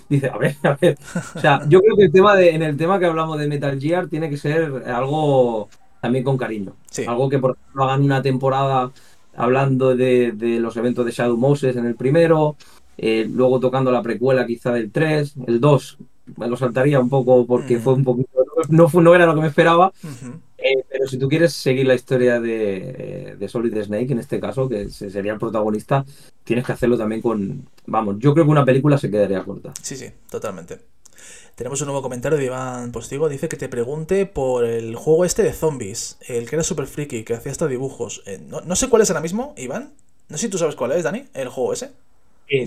Dice, 0.08 0.28
a 0.28 0.36
ver, 0.36 0.56
a 0.62 0.76
ver. 0.80 0.96
O 1.34 1.40
sea, 1.40 1.66
yo 1.68 1.80
creo 1.80 1.96
que 1.96 2.04
el 2.04 2.12
tema 2.12 2.36
de, 2.36 2.50
en 2.54 2.62
el 2.62 2.76
tema 2.76 2.98
que 2.98 3.06
hablamos 3.06 3.38
de 3.38 3.48
Metal 3.48 3.80
Gear 3.80 4.08
tiene 4.08 4.30
que 4.30 4.36
ser 4.36 4.84
algo 4.86 5.68
también 6.00 6.24
con 6.24 6.36
cariño. 6.36 6.74
Algo 7.06 7.28
que, 7.28 7.38
por 7.38 7.56
ejemplo, 7.56 7.84
hagan 7.84 8.02
una 8.02 8.22
temporada 8.22 8.90
hablando 9.36 9.94
de, 9.94 10.58
los 10.60 10.76
eventos 10.76 11.04
de 11.06 11.12
Shadow 11.12 11.36
Moses 11.36 11.76
en 11.76 11.86
el 11.86 11.94
primero, 11.94 12.56
eh, 12.98 13.26
luego 13.30 13.60
tocando 13.60 13.90
la 13.90 14.02
precuela 14.02 14.46
quizá 14.46 14.72
del 14.72 14.90
3, 14.90 15.34
el 15.46 15.60
2 15.60 15.98
me 16.36 16.48
lo 16.48 16.56
saltaría 16.56 17.00
un 17.00 17.08
poco 17.08 17.46
porque 17.46 17.78
fue 17.78 17.94
un 17.94 18.04
poquito, 18.04 18.30
no, 18.68 18.88
no 18.92 19.14
era 19.14 19.26
lo 19.26 19.34
que 19.34 19.40
me 19.40 19.46
esperaba, 19.46 19.92
eh, 20.58 20.84
pero 20.90 21.06
si 21.06 21.18
tú 21.18 21.28
quieres 21.28 21.52
seguir 21.52 21.86
la 21.86 21.94
historia 21.94 22.40
de, 22.40 23.36
de, 23.38 23.48
Solid 23.48 23.82
Snake, 23.82 24.12
en 24.12 24.18
este 24.18 24.40
caso, 24.40 24.68
que 24.68 24.90
sería 24.90 25.32
el 25.32 25.38
protagonista, 25.38 26.04
tienes 26.44 26.66
que 26.66 26.72
hacerlo 26.72 26.98
también 26.98 27.22
con. 27.22 27.66
Vamos, 27.86 28.16
yo 28.18 28.34
creo 28.34 28.44
que 28.44 28.50
una 28.50 28.64
película 28.64 28.98
se 28.98 29.10
quedaría 29.10 29.44
corta. 29.44 29.72
Sí, 29.80 29.96
sí, 29.96 30.06
totalmente. 30.30 30.80
Tenemos 31.54 31.80
un 31.80 31.86
nuevo 31.86 32.02
comentario 32.02 32.38
de 32.38 32.44
Iván 32.44 32.92
Postigo. 32.92 33.28
Dice 33.28 33.48
que 33.48 33.56
te 33.56 33.68
pregunte 33.68 34.26
por 34.26 34.64
el 34.64 34.94
juego 34.94 35.24
este 35.24 35.42
de 35.42 35.52
zombies, 35.52 36.18
el 36.28 36.48
que 36.48 36.56
era 36.56 36.62
super 36.62 36.86
friki, 36.86 37.24
que 37.24 37.34
hacía 37.34 37.50
hasta 37.50 37.66
dibujos. 37.66 38.22
Eh, 38.26 38.40
no, 38.46 38.60
no, 38.60 38.76
sé 38.76 38.88
cuál 38.88 39.02
es 39.02 39.10
ahora 39.10 39.22
mismo, 39.22 39.54
Iván. 39.56 39.92
No 40.28 40.36
sé 40.36 40.46
si 40.46 40.50
tú 40.50 40.58
sabes 40.58 40.76
cuál 40.76 40.92
es, 40.92 41.04
Dani, 41.04 41.24
el 41.34 41.48
juego 41.48 41.72
ese 41.72 41.90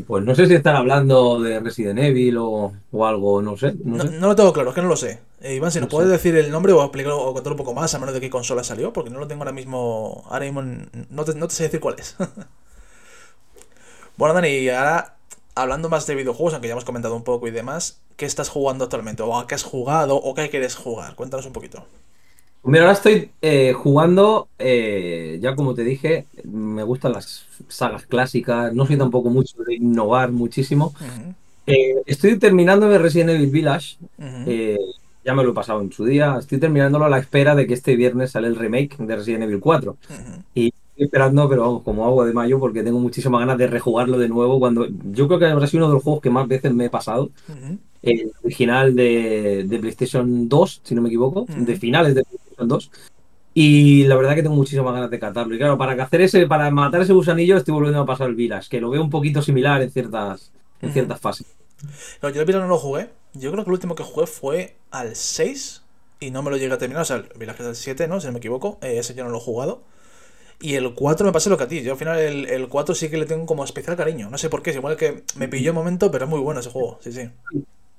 pues 0.05 0.23
no 0.23 0.35
sé 0.35 0.45
si 0.45 0.53
están 0.53 0.75
hablando 0.75 1.39
de 1.39 1.59
Resident 1.59 1.97
Evil 1.99 2.37
o, 2.37 2.73
algo, 3.03 3.41
no 3.41 3.57
sé. 3.57 3.73
No, 3.83 4.03
lo 4.03 4.35
tengo 4.35 4.53
claro, 4.53 4.69
es 4.69 4.75
que 4.75 4.81
no 4.81 4.87
lo 4.87 4.95
sé. 4.95 5.19
Eh, 5.41 5.55
Iván, 5.55 5.71
si 5.71 5.79
nos 5.79 5.89
puedes 5.89 6.09
decir 6.09 6.35
el 6.35 6.51
nombre 6.51 6.71
o 6.71 6.83
explicar 6.83 7.13
o 7.13 7.33
contar 7.33 7.53
un 7.53 7.57
poco 7.57 7.73
más, 7.73 7.93
a 7.95 7.99
menos 7.99 8.13
de 8.13 8.21
qué 8.21 8.29
consola 8.29 8.63
salió, 8.63 8.93
porque 8.93 9.09
no 9.09 9.19
lo 9.19 9.27
tengo 9.27 9.41
ahora 9.41 9.51
mismo. 9.51 10.23
Ahora 10.29 10.45
mismo 10.45 10.61
no 11.09 11.25
te, 11.25 11.33
sé 11.49 11.63
decir 11.63 11.79
cuál 11.79 11.95
es. 11.97 12.15
bueno, 14.17 14.35
Dani, 14.35 14.69
ahora 14.69 15.17
hablando 15.55 15.89
más 15.89 16.05
de 16.05 16.15
videojuegos, 16.15 16.53
aunque 16.53 16.67
ya 16.67 16.73
hemos 16.73 16.85
comentado 16.85 17.15
un 17.15 17.23
poco 17.23 17.47
y 17.47 17.51
demás, 17.51 18.01
¿qué 18.17 18.25
estás 18.25 18.49
jugando 18.49 18.83
actualmente? 18.83 19.23
¿O 19.23 19.37
a 19.37 19.47
qué 19.47 19.55
has 19.55 19.63
jugado? 19.63 20.15
¿O 20.15 20.35
qué 20.35 20.49
quieres 20.49 20.75
jugar? 20.75 21.15
Cuéntanos 21.15 21.47
un 21.47 21.53
poquito. 21.53 21.85
Mira, 22.63 22.83
ahora 22.83 22.93
estoy 22.93 23.31
eh, 23.41 23.73
jugando, 23.73 24.47
eh, 24.59 25.39
ya 25.41 25.55
como 25.55 25.73
te 25.73 25.83
dije, 25.83 26.27
me 26.43 26.83
gustan 26.83 27.13
las 27.13 27.45
sagas 27.67 28.05
clásicas, 28.05 28.73
no 28.73 28.85
soy 28.85 28.97
tampoco 28.97 29.31
mucho 29.31 29.57
de 29.63 29.75
innovar 29.75 30.31
muchísimo. 30.31 30.93
Eh, 31.65 31.95
estoy 32.05 32.37
terminando 32.37 32.87
de 32.87 32.99
Resident 32.99 33.31
Evil 33.31 33.49
Village, 33.49 33.97
ya 35.23 35.33
me 35.33 35.43
lo 35.43 35.51
he 35.51 35.53
pasado 35.53 35.81
en 35.81 35.91
su 35.91 36.05
día, 36.05 36.37
estoy 36.39 36.59
terminándolo 36.59 37.05
a 37.05 37.09
la 37.09 37.17
espera 37.17 37.55
de 37.55 37.65
que 37.65 37.73
este 37.73 37.95
viernes 37.95 38.31
sale 38.31 38.47
el 38.47 38.55
remake 38.55 38.95
de 38.97 39.15
Resident 39.15 39.43
Evil 39.43 39.59
4. 39.59 39.97
Y 40.53 40.67
estoy 40.67 41.05
esperando, 41.05 41.49
pero 41.49 41.63
vamos, 41.63 41.81
como 41.81 42.05
agua 42.05 42.27
de 42.27 42.33
mayo, 42.33 42.59
porque 42.59 42.83
tengo 42.83 42.99
muchísimas 42.99 43.39
ganas 43.39 43.57
de 43.57 43.67
rejugarlo 43.67 44.19
de 44.19 44.29
nuevo. 44.29 44.59
cuando 44.59 44.87
Yo 45.11 45.27
creo 45.27 45.39
que 45.39 45.45
habrá 45.45 45.65
sido 45.65 45.85
uno 45.85 45.87
de 45.87 45.95
los 45.95 46.03
juegos 46.03 46.21
que 46.21 46.29
más 46.29 46.47
veces 46.47 46.71
me 46.73 46.85
he 46.85 46.89
pasado 46.91 47.31
el 48.01 48.31
original 48.43 48.95
de, 48.95 49.77
PlayStation 49.79 50.49
2, 50.49 50.81
si 50.83 50.95
no 50.95 51.01
me 51.01 51.09
equivoco, 51.09 51.45
de 51.47 51.75
finales 51.75 52.15
de 52.15 52.23
PlayStation 52.23 52.40
2. 52.67 52.91
Y 53.53 54.05
la 54.05 54.15
verdad 54.15 54.35
que 54.35 54.43
tengo 54.43 54.55
muchísimas 54.55 54.93
ganas 54.93 55.09
de 55.09 55.19
catarlo. 55.19 55.53
Y 55.53 55.57
claro, 55.57 55.77
para 55.77 56.01
hacer 56.01 56.21
ese, 56.21 56.47
para 56.47 56.71
matar 56.71 57.01
ese 57.01 57.13
gusanillo 57.13 57.57
estoy 57.57 57.73
volviendo 57.73 58.01
a 58.01 58.05
pasar 58.05 58.29
el 58.29 58.35
Village, 58.35 58.69
que 58.69 58.79
lo 58.79 58.89
veo 58.89 59.01
un 59.01 59.09
poquito 59.09 59.41
similar 59.41 59.81
en 59.81 59.91
ciertas, 59.91 60.51
en 60.81 60.93
ciertas 60.93 61.19
fases. 61.19 61.47
yo 62.21 62.27
el 62.27 62.45
Village 62.45 62.63
no 62.63 62.67
lo 62.67 62.77
jugué. 62.77 63.09
Yo 63.33 63.51
creo 63.51 63.63
que 63.63 63.69
el 63.69 63.73
último 63.73 63.95
que 63.95 64.03
jugué 64.03 64.27
fue 64.27 64.75
al 64.89 65.15
6 65.15 65.83
y 66.19 66.31
no 66.31 66.43
me 66.43 66.51
lo 66.51 66.57
llegué 66.57 66.73
a 66.73 66.77
terminar. 66.77 67.01
O 67.01 67.05
sea, 67.05 67.17
el 67.17 67.29
Village 67.37 67.63
es 67.63 67.69
el 67.69 67.75
7, 67.75 68.07
¿no? 68.07 68.21
Si 68.21 68.27
no 68.27 68.33
me 68.33 68.39
equivoco. 68.39 68.77
Eh, 68.81 68.99
ese 68.99 69.13
yo 69.15 69.23
no 69.23 69.29
lo 69.29 69.37
he 69.37 69.41
jugado. 69.41 69.81
Y 70.61 70.75
el 70.75 70.93
4 70.93 71.25
me 71.25 71.31
pasa 71.31 71.49
lo 71.49 71.57
que 71.57 71.63
a 71.63 71.67
ti. 71.67 71.81
Yo 71.81 71.93
al 71.93 71.97
final 71.97 72.19
el, 72.19 72.45
el 72.47 72.69
4 72.69 72.95
sí 72.95 73.09
que 73.09 73.17
le 73.17 73.25
tengo 73.25 73.45
como 73.45 73.65
especial 73.65 73.97
cariño. 73.97 74.29
No 74.29 74.37
sé 74.37 74.49
por 74.49 74.61
qué. 74.61 74.69
Es 74.69 74.75
igual 74.77 74.95
que 74.95 75.23
me 75.35 75.49
pilló 75.49 75.71
un 75.71 75.77
momento, 75.77 76.11
pero 76.11 76.25
es 76.25 76.31
muy 76.31 76.39
bueno 76.39 76.61
ese 76.61 76.69
juego. 76.69 76.99
Sí, 77.01 77.11
sí. 77.11 77.29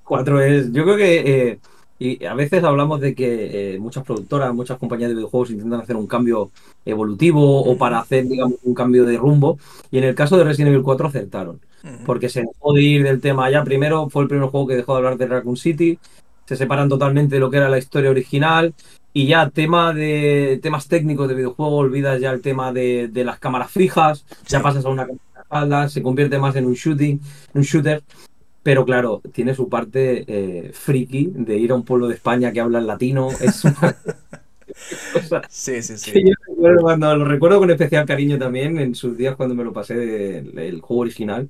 4 0.04 0.40
es. 0.40 0.72
Yo 0.72 0.84
creo 0.84 0.96
que. 0.96 1.20
Eh, 1.20 1.58
y 2.02 2.24
a 2.24 2.34
veces 2.34 2.64
hablamos 2.64 3.00
de 3.00 3.14
que 3.14 3.74
eh, 3.74 3.78
muchas 3.78 4.04
productoras, 4.04 4.52
muchas 4.52 4.78
compañías 4.78 5.10
de 5.10 5.14
videojuegos 5.14 5.50
intentan 5.50 5.80
hacer 5.80 5.96
un 5.96 6.06
cambio 6.06 6.50
evolutivo 6.84 7.62
o 7.62 7.76
para 7.78 8.00
hacer, 8.00 8.26
digamos, 8.26 8.58
un 8.64 8.74
cambio 8.74 9.04
de 9.04 9.16
rumbo. 9.16 9.58
Y 9.90 9.98
en 9.98 10.04
el 10.04 10.14
caso 10.14 10.36
de 10.36 10.44
Resident 10.44 10.72
Evil 10.72 10.82
4 10.82 11.06
acertaron. 11.06 11.60
Porque 12.06 12.28
se 12.28 12.42
dejó 12.42 12.72
de 12.72 12.82
ir 12.82 13.02
del 13.02 13.20
tema 13.20 13.50
ya. 13.50 13.64
Primero 13.64 14.08
fue 14.08 14.22
el 14.22 14.28
primer 14.28 14.48
juego 14.48 14.66
que 14.68 14.76
dejó 14.76 14.92
de 14.92 14.98
hablar 14.98 15.16
de 15.16 15.26
Raccoon 15.26 15.56
City. 15.56 15.98
Se 16.46 16.56
separan 16.56 16.88
totalmente 16.88 17.36
de 17.36 17.40
lo 17.40 17.50
que 17.50 17.56
era 17.56 17.68
la 17.68 17.78
historia 17.78 18.10
original. 18.10 18.74
Y 19.12 19.26
ya 19.26 19.50
tema 19.50 19.92
de 19.92 20.58
temas 20.62 20.88
técnicos 20.88 21.28
de 21.28 21.34
videojuego, 21.34 21.76
olvidas 21.76 22.20
ya 22.20 22.30
el 22.30 22.40
tema 22.40 22.72
de, 22.72 23.10
las 23.14 23.38
cámaras 23.38 23.70
fijas, 23.70 24.24
ya 24.48 24.62
pasas 24.62 24.86
a 24.86 24.88
una 24.88 25.06
cámara 25.06 25.22
de 25.34 25.40
espalda, 25.40 25.88
se 25.88 26.02
convierte 26.02 26.38
más 26.38 26.56
en 26.56 26.66
un 26.66 26.74
shooting, 26.74 27.20
un 27.52 27.62
shooter. 27.62 28.02
Pero 28.62 28.84
claro, 28.84 29.20
tiene 29.32 29.54
su 29.54 29.68
parte 29.68 30.24
eh, 30.26 30.70
friki 30.72 31.32
de 31.34 31.56
ir 31.56 31.72
a 31.72 31.74
un 31.74 31.84
pueblo 31.84 32.08
de 32.08 32.14
España 32.14 32.52
que 32.52 32.60
habla 32.60 32.80
latino. 32.80 33.30
Es 33.40 33.64
una 33.64 33.96
sí, 35.48 35.82
sí, 35.82 35.98
sí. 35.98 36.24
cuando 36.80 37.14
lo 37.16 37.24
recuerdo 37.24 37.58
con 37.58 37.70
especial 37.70 38.06
cariño 38.06 38.38
también 38.38 38.78
en 38.78 38.94
sus 38.94 39.16
días 39.16 39.36
cuando 39.36 39.54
me 39.54 39.64
lo 39.64 39.72
pasé 39.72 39.94
del 39.94 40.80
juego 40.80 41.02
original. 41.02 41.48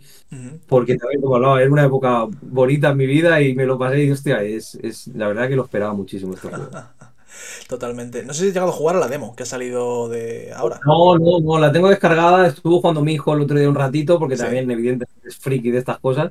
Porque 0.67 0.97
también, 0.97 1.21
como 1.21 1.37
hablaba, 1.37 1.61
era 1.61 1.71
una 1.71 1.85
época 1.85 2.27
bonita 2.41 2.91
en 2.91 2.97
mi 2.97 3.07
vida 3.07 3.41
y 3.41 3.55
me 3.55 3.67
lo 3.67 3.79
pasé 3.79 4.05
y, 4.05 4.11
hostia, 4.11 4.43
es, 4.43 4.75
es 4.77 5.09
la 5.09 5.29
verdad 5.29 5.49
que 5.49 5.57
lo 5.57 5.65
esperaba 5.65 5.93
muchísimo 5.93 6.35
este 6.35 6.49
juego. 6.49 6.69
Totalmente. 7.69 8.25
No 8.25 8.35
sé 8.35 8.43
si 8.43 8.49
has 8.49 8.55
llegado 8.55 8.73
a 8.73 8.75
jugar 8.75 8.97
a 8.97 9.01
la 9.01 9.09
demo 9.09 9.35
que 9.35 9.45
ha 9.45 9.47
salido 9.47 10.09
de 10.09 10.53
ahora. 10.55 10.81
No, 10.87 11.19
no, 11.19 11.41
no, 11.41 11.59
la 11.59 11.73
tengo 11.73 11.89
descargada. 11.89 12.47
Estuvo 12.47 12.81
jugando 12.81 13.03
mi 13.03 13.15
hijo 13.15 13.35
el 13.35 13.43
otro 13.43 13.59
día 13.59 13.69
un 13.69 13.75
ratito 13.75 14.19
porque 14.19 14.37
también, 14.37 14.71
evidentemente, 14.71 15.29
es 15.29 15.37
friki 15.37 15.71
de 15.71 15.79
estas 15.79 15.99
cosas. 15.99 16.31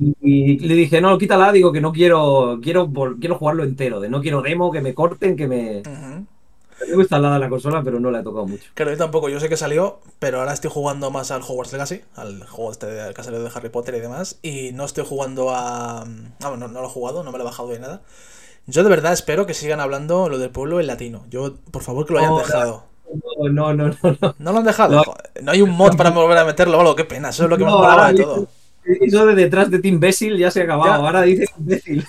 Y 0.00 0.58
le 0.58 0.74
dije, 0.74 1.00
no, 1.02 1.18
quítala, 1.18 1.52
digo 1.52 1.72
que 1.72 1.82
no 1.82 1.92
quiero, 1.92 2.58
quiero, 2.62 2.90
quiero 3.20 3.36
jugarlo 3.36 3.64
entero, 3.64 4.00
de 4.00 4.08
no 4.08 4.22
quiero 4.22 4.40
demo, 4.40 4.72
que 4.72 4.80
me 4.80 4.94
corten, 4.94 5.36
que 5.36 5.46
me... 5.46 5.82
tengo 5.82 7.00
instalada 7.00 7.38
la 7.38 7.50
consola, 7.50 7.82
pero 7.82 8.00
no 8.00 8.10
la 8.10 8.20
he 8.20 8.22
tocado 8.22 8.46
mucho. 8.46 8.70
Claro, 8.72 8.92
yo 8.92 8.96
tampoco. 8.96 9.28
Yo 9.28 9.38
sé 9.40 9.50
que 9.50 9.58
salió, 9.58 10.00
pero 10.18 10.38
ahora 10.38 10.54
estoy 10.54 10.70
jugando 10.70 11.10
más 11.10 11.30
al 11.30 11.42
Hogwarts 11.42 11.72
Legacy, 11.72 12.00
al 12.16 12.46
juego 12.46 12.72
este 12.72 12.86
de 12.86 13.12
casero 13.12 13.42
de 13.42 13.50
Harry 13.54 13.68
Potter 13.68 13.94
y 13.96 14.00
demás. 14.00 14.38
Y 14.42 14.72
no 14.72 14.86
estoy 14.86 15.04
jugando 15.06 15.50
a. 15.50 16.06
No, 16.40 16.56
no 16.56 16.68
lo 16.68 16.86
he 16.86 16.88
jugado, 16.88 17.22
no 17.22 17.30
me 17.30 17.36
lo 17.36 17.44
he 17.44 17.46
bajado 17.46 17.68
de 17.68 17.80
nada. 17.80 18.00
Yo 18.66 18.82
de 18.82 18.88
verdad 18.88 19.12
espero 19.12 19.44
que 19.44 19.52
sigan 19.52 19.80
hablando 19.80 20.30
lo 20.30 20.38
del 20.38 20.50
pueblo 20.50 20.80
en 20.80 20.86
latino. 20.86 21.24
Yo, 21.28 21.56
por 21.70 21.82
favor, 21.82 22.06
que 22.06 22.14
lo 22.14 22.20
hayan 22.20 22.38
dejado. 22.38 22.84
No, 23.40 23.48
no, 23.50 23.74
no, 23.74 23.88
no. 23.88 24.34
¿No 24.38 24.52
lo 24.52 24.58
han 24.58 24.64
dejado? 24.64 25.02
No, 25.42 25.52
hay 25.52 25.60
un 25.60 25.70
mod 25.70 25.96
para 25.96 26.10
volver 26.10 26.38
a 26.38 26.44
meterlo 26.44 26.78
o 26.78 26.80
algo, 26.80 26.96
qué 26.96 27.04
pena. 27.04 27.30
Eso 27.30 27.44
es 27.44 27.50
lo 27.50 27.58
que 27.58 27.64
me 27.64 27.70
molaba 27.70 28.12
de 28.12 28.22
todo. 28.22 28.48
Eso 28.84 29.26
de 29.26 29.34
detrás 29.34 29.70
de 29.70 29.78
Team 29.78 29.96
Imbécil 29.96 30.36
ya 30.38 30.50
se 30.50 30.62
ha 30.62 30.64
acabado. 30.64 31.06
Ahora 31.06 31.22
dice 31.22 31.46
imbécil. 31.58 32.04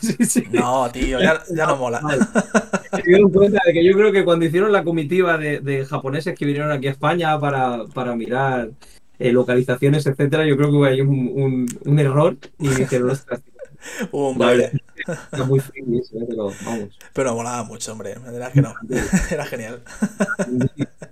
No, 0.51 0.89
tío, 0.91 1.19
ya, 1.19 1.43
no 1.65 1.75
mola. 1.75 2.01
Me 2.01 3.01
dieron 3.03 3.31
cuenta 3.31 3.59
de 3.65 3.73
que 3.73 3.83
yo 3.83 3.93
creo 3.93 4.11
que 4.11 4.23
cuando 4.23 4.45
hicieron 4.45 4.71
la 4.71 4.83
comitiva 4.83 5.37
de, 5.37 5.85
japoneses 5.89 6.37
que 6.37 6.45
vinieron 6.45 6.71
aquí 6.71 6.87
a 6.87 6.91
España 6.91 7.39
para, 7.39 7.85
para 7.93 8.15
mirar 8.15 8.69
eh, 9.19 9.31
localizaciones, 9.31 10.05
etcétera, 10.05 10.45
yo 10.45 10.55
creo 10.55 10.69
que 10.69 10.75
hubo 10.75 10.85
ahí 10.85 11.01
un, 11.01 11.67
un, 11.85 11.99
error 11.99 12.37
y 12.59 12.69
dijeron, 12.69 13.11
un 14.11 14.37
baile. 14.37 14.71
Era 15.31 15.43
muy 15.45 15.59
friki 15.59 15.97
eso, 15.97 16.17
¿eh? 16.17 16.25
pero 16.27 16.51
vamos. 16.65 16.89
Pero 17.13 17.35
molaba 17.35 17.63
mucho, 17.63 17.91
hombre. 17.91 18.15
Era 18.33 18.51
que 18.51 18.61
no. 18.61 18.73
Era 19.31 19.45
genial. 19.45 19.81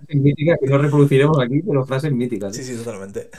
Míticas 0.09 0.57
que 0.59 0.67
no 0.67 0.77
reproduciremos 0.77 1.39
aquí, 1.39 1.61
pero 1.61 1.85
frases 1.85 2.11
míticas. 2.11 2.55
Sí, 2.55 2.63
sí, 2.63 2.75
totalmente. 2.75 3.29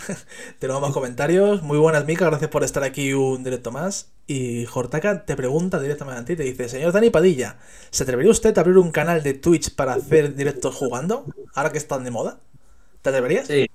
Tenemos 0.59 0.83
más 0.83 0.93
comentarios. 0.93 1.63
Muy 1.63 1.79
buenas, 1.79 2.07
Mika. 2.07 2.27
Gracias 2.27 2.51
por 2.51 2.65
estar 2.65 2.83
aquí 2.83 3.13
un 3.13 3.43
directo 3.45 3.71
más. 3.71 4.11
Y 4.27 4.67
Jortaka 4.67 5.25
te 5.25 5.37
pregunta 5.37 5.81
directamente 5.81 6.21
a 6.21 6.25
ti. 6.25 6.37
Te 6.37 6.43
dice, 6.45 6.69
señor 6.69 6.93
Dani 6.93 7.11
Padilla, 7.11 7.57
¿se 7.91 8.03
atrevería 8.05 8.31
usted 8.31 8.57
a 8.57 8.61
abrir 8.61 8.79
un 8.79 8.93
canal 8.93 9.23
de 9.23 9.35
Twitch 9.35 9.75
para 9.75 9.95
hacer 9.95 10.35
directos 10.35 10.75
jugando? 10.75 11.27
Ahora 11.55 11.73
que 11.73 11.79
están 11.79 12.05
de 12.05 12.11
moda. 12.11 12.39
¿Te 13.03 13.11
atreverías? 13.11 13.47
Sí. 13.47 13.69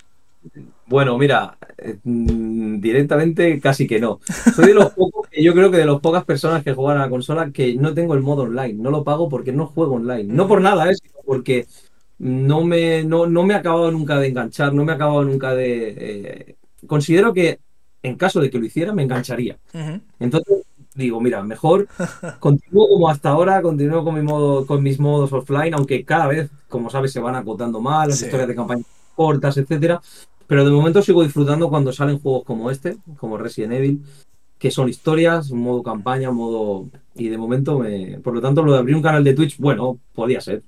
Bueno, 0.87 1.17
mira, 1.17 1.57
eh, 1.77 1.97
mm, 2.03 2.79
directamente 2.79 3.59
casi 3.59 3.87
que 3.87 3.99
no. 3.99 4.19
Soy 4.55 4.67
de 4.67 4.73
los 4.73 4.91
pocos, 4.95 5.27
yo 5.31 5.53
creo 5.53 5.71
que 5.71 5.77
de 5.77 5.85
las 5.85 5.99
pocas 5.99 6.23
personas 6.25 6.63
que 6.63 6.73
juegan 6.73 6.97
a 6.97 7.05
la 7.05 7.09
consola 7.09 7.51
que 7.51 7.75
no 7.75 7.93
tengo 7.93 8.13
el 8.13 8.21
modo 8.21 8.43
online. 8.43 8.73
No 8.73 8.91
lo 8.91 9.03
pago 9.03 9.29
porque 9.29 9.51
no 9.51 9.67
juego 9.67 9.95
online. 9.95 10.31
No 10.31 10.47
por 10.47 10.61
nada, 10.61 10.89
¿eh? 10.89 10.95
sino 10.95 11.19
porque 11.25 11.67
no 12.19 12.63
me, 12.63 13.03
no, 13.03 13.27
me 13.27 13.53
ha 13.53 13.57
acabado 13.57 13.91
nunca 13.91 14.19
de 14.19 14.27
enganchar, 14.27 14.73
no 14.73 14.85
me 14.85 14.91
ha 14.91 14.95
acabado 14.95 15.23
nunca 15.23 15.53
de... 15.53 15.95
Eh, 15.97 16.55
considero 16.87 17.33
que 17.33 17.59
en 18.03 18.15
caso 18.15 18.39
de 18.39 18.49
que 18.49 18.59
lo 18.59 18.65
hiciera 18.65 18.93
me 18.93 19.03
engancharía. 19.03 19.57
Entonces 20.19 20.65
digo, 20.93 21.19
mira, 21.19 21.43
mejor 21.43 21.87
continúo 22.39 22.87
como 22.87 23.09
hasta 23.09 23.29
ahora, 23.29 23.61
continúo 23.61 24.03
con, 24.03 24.15
mi 24.15 24.21
modo, 24.21 24.65
con 24.65 24.81
mis 24.81 24.99
modos 24.99 25.33
offline, 25.33 25.73
aunque 25.73 26.05
cada 26.05 26.27
vez, 26.27 26.49
como 26.69 26.89
sabes, 26.89 27.11
se 27.11 27.19
van 27.19 27.35
acotando 27.35 27.81
más, 27.81 28.07
las 28.07 28.21
historias 28.21 28.47
de 28.47 28.55
campaña 28.55 28.83
cortas, 29.15 29.57
etcétera. 29.57 30.01
Pero 30.47 30.65
de 30.65 30.71
momento 30.71 31.01
sigo 31.01 31.23
disfrutando 31.23 31.69
cuando 31.69 31.91
salen 31.91 32.19
juegos 32.19 32.43
como 32.43 32.69
este, 32.71 32.97
como 33.17 33.37
Resident 33.37 33.73
Evil, 33.73 34.03
que 34.57 34.71
son 34.71 34.89
historias, 34.89 35.51
modo 35.51 35.83
campaña, 35.83 36.31
modo. 36.31 36.87
Y 37.15 37.29
de 37.29 37.37
momento, 37.37 37.79
me... 37.79 38.19
por 38.19 38.33
lo 38.33 38.41
tanto, 38.41 38.63
lo 38.63 38.73
de 38.73 38.79
abrir 38.79 38.95
un 38.95 39.01
canal 39.01 39.23
de 39.23 39.33
Twitch, 39.33 39.57
bueno, 39.57 39.99
podía 40.13 40.41
ser. 40.41 40.63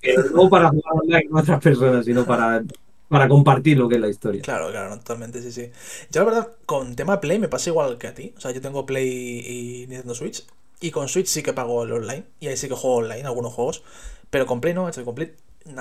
Pero 0.00 0.30
no 0.30 0.48
para 0.48 0.68
jugar 0.70 0.94
online 1.02 1.28
con 1.28 1.40
otras 1.40 1.60
personas, 1.60 2.04
sino 2.04 2.24
para, 2.24 2.62
para 3.08 3.28
compartir 3.28 3.78
lo 3.78 3.88
que 3.88 3.96
es 3.96 4.00
la 4.00 4.08
historia. 4.08 4.42
Claro, 4.42 4.70
claro, 4.70 4.96
totalmente, 4.98 5.42
sí, 5.42 5.52
sí. 5.52 5.70
Yo, 6.10 6.20
la 6.20 6.30
verdad, 6.30 6.52
con 6.64 6.96
tema 6.96 7.20
Play 7.20 7.38
me 7.38 7.48
pasa 7.48 7.70
igual 7.70 7.98
que 7.98 8.06
a 8.06 8.14
ti. 8.14 8.32
O 8.36 8.40
sea, 8.40 8.52
yo 8.52 8.60
tengo 8.60 8.86
Play 8.86 9.08
y 9.08 9.86
Nintendo 9.88 10.14
Switch. 10.14 10.46
Y 10.80 10.90
con 10.90 11.08
Switch 11.08 11.26
sí 11.26 11.42
que 11.42 11.52
pago 11.52 11.84
el 11.84 11.92
online. 11.92 12.24
Y 12.40 12.46
ahí 12.46 12.56
sí 12.56 12.68
que 12.68 12.74
juego 12.74 12.96
online 12.96 13.24
algunos 13.24 13.52
juegos. 13.52 13.82
Pero 14.30 14.46
con 14.46 14.60
Play 14.60 14.72
no, 14.72 14.88
hecho 14.88 15.04
complete. 15.04 15.36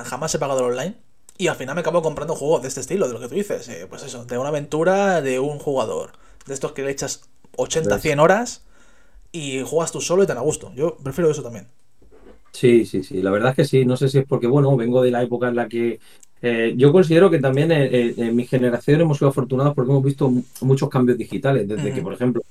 Jamás 0.06 0.36
he 0.36 0.40
pagado 0.40 0.60
el 0.60 0.74
online. 0.74 0.96
Y 1.40 1.48
al 1.48 1.56
final 1.56 1.74
me 1.74 1.80
acabo 1.80 2.02
comprando 2.02 2.36
juegos 2.36 2.64
de 2.64 2.68
este 2.68 2.82
estilo, 2.82 3.08
de 3.08 3.14
lo 3.14 3.20
que 3.22 3.30
tú 3.30 3.36
dices. 3.36 3.70
Eh, 3.70 3.88
pues 3.90 4.04
eso, 4.04 4.26
de 4.26 4.38
una 4.38 4.50
aventura 4.50 5.22
de 5.22 5.40
un 5.40 5.58
jugador. 5.58 6.12
De 6.46 6.54
estos 6.54 6.74
que 6.74 6.84
le 6.84 6.92
echas 6.92 7.22
80, 7.56 7.98
100 7.98 8.20
horas 8.20 8.66
y 9.32 9.62
juegas 9.62 9.94
tú 9.94 10.02
solo 10.02 10.22
y 10.24 10.28
te 10.28 10.34
da 10.34 10.42
gusto. 10.42 10.74
Yo 10.76 10.98
prefiero 10.98 11.32
eso 11.32 11.42
también. 11.42 11.68
Sí, 12.52 12.86
sí, 12.86 13.04
sí. 13.04 13.22
La 13.22 13.32
verdad 13.32 13.52
es 13.52 13.56
que 13.56 13.64
sí. 13.64 13.86
No 13.86 13.96
sé 13.96 14.10
si 14.10 14.18
es 14.18 14.26
porque, 14.28 14.48
bueno, 14.48 14.76
vengo 14.76 15.02
de 15.02 15.12
la 15.12 15.24
época 15.24 15.48
en 15.48 15.56
la 15.56 15.70
que 15.70 16.02
eh, 16.42 16.74
yo 16.76 16.92
considero 16.92 17.30
que 17.30 17.40
también 17.40 17.72
eh, 17.72 18.14
en 18.18 18.36
mi 18.36 18.46
generación 18.46 19.00
hemos 19.00 19.18
sido 19.18 19.30
afortunados 19.30 19.74
porque 19.74 19.92
hemos 19.92 20.04
visto 20.04 20.30
muchos 20.60 20.90
cambios 20.90 21.18
digitales. 21.18 21.66
Desde 21.66 21.94
que, 21.94 22.02
por 22.02 22.12
ejemplo, 22.12 22.42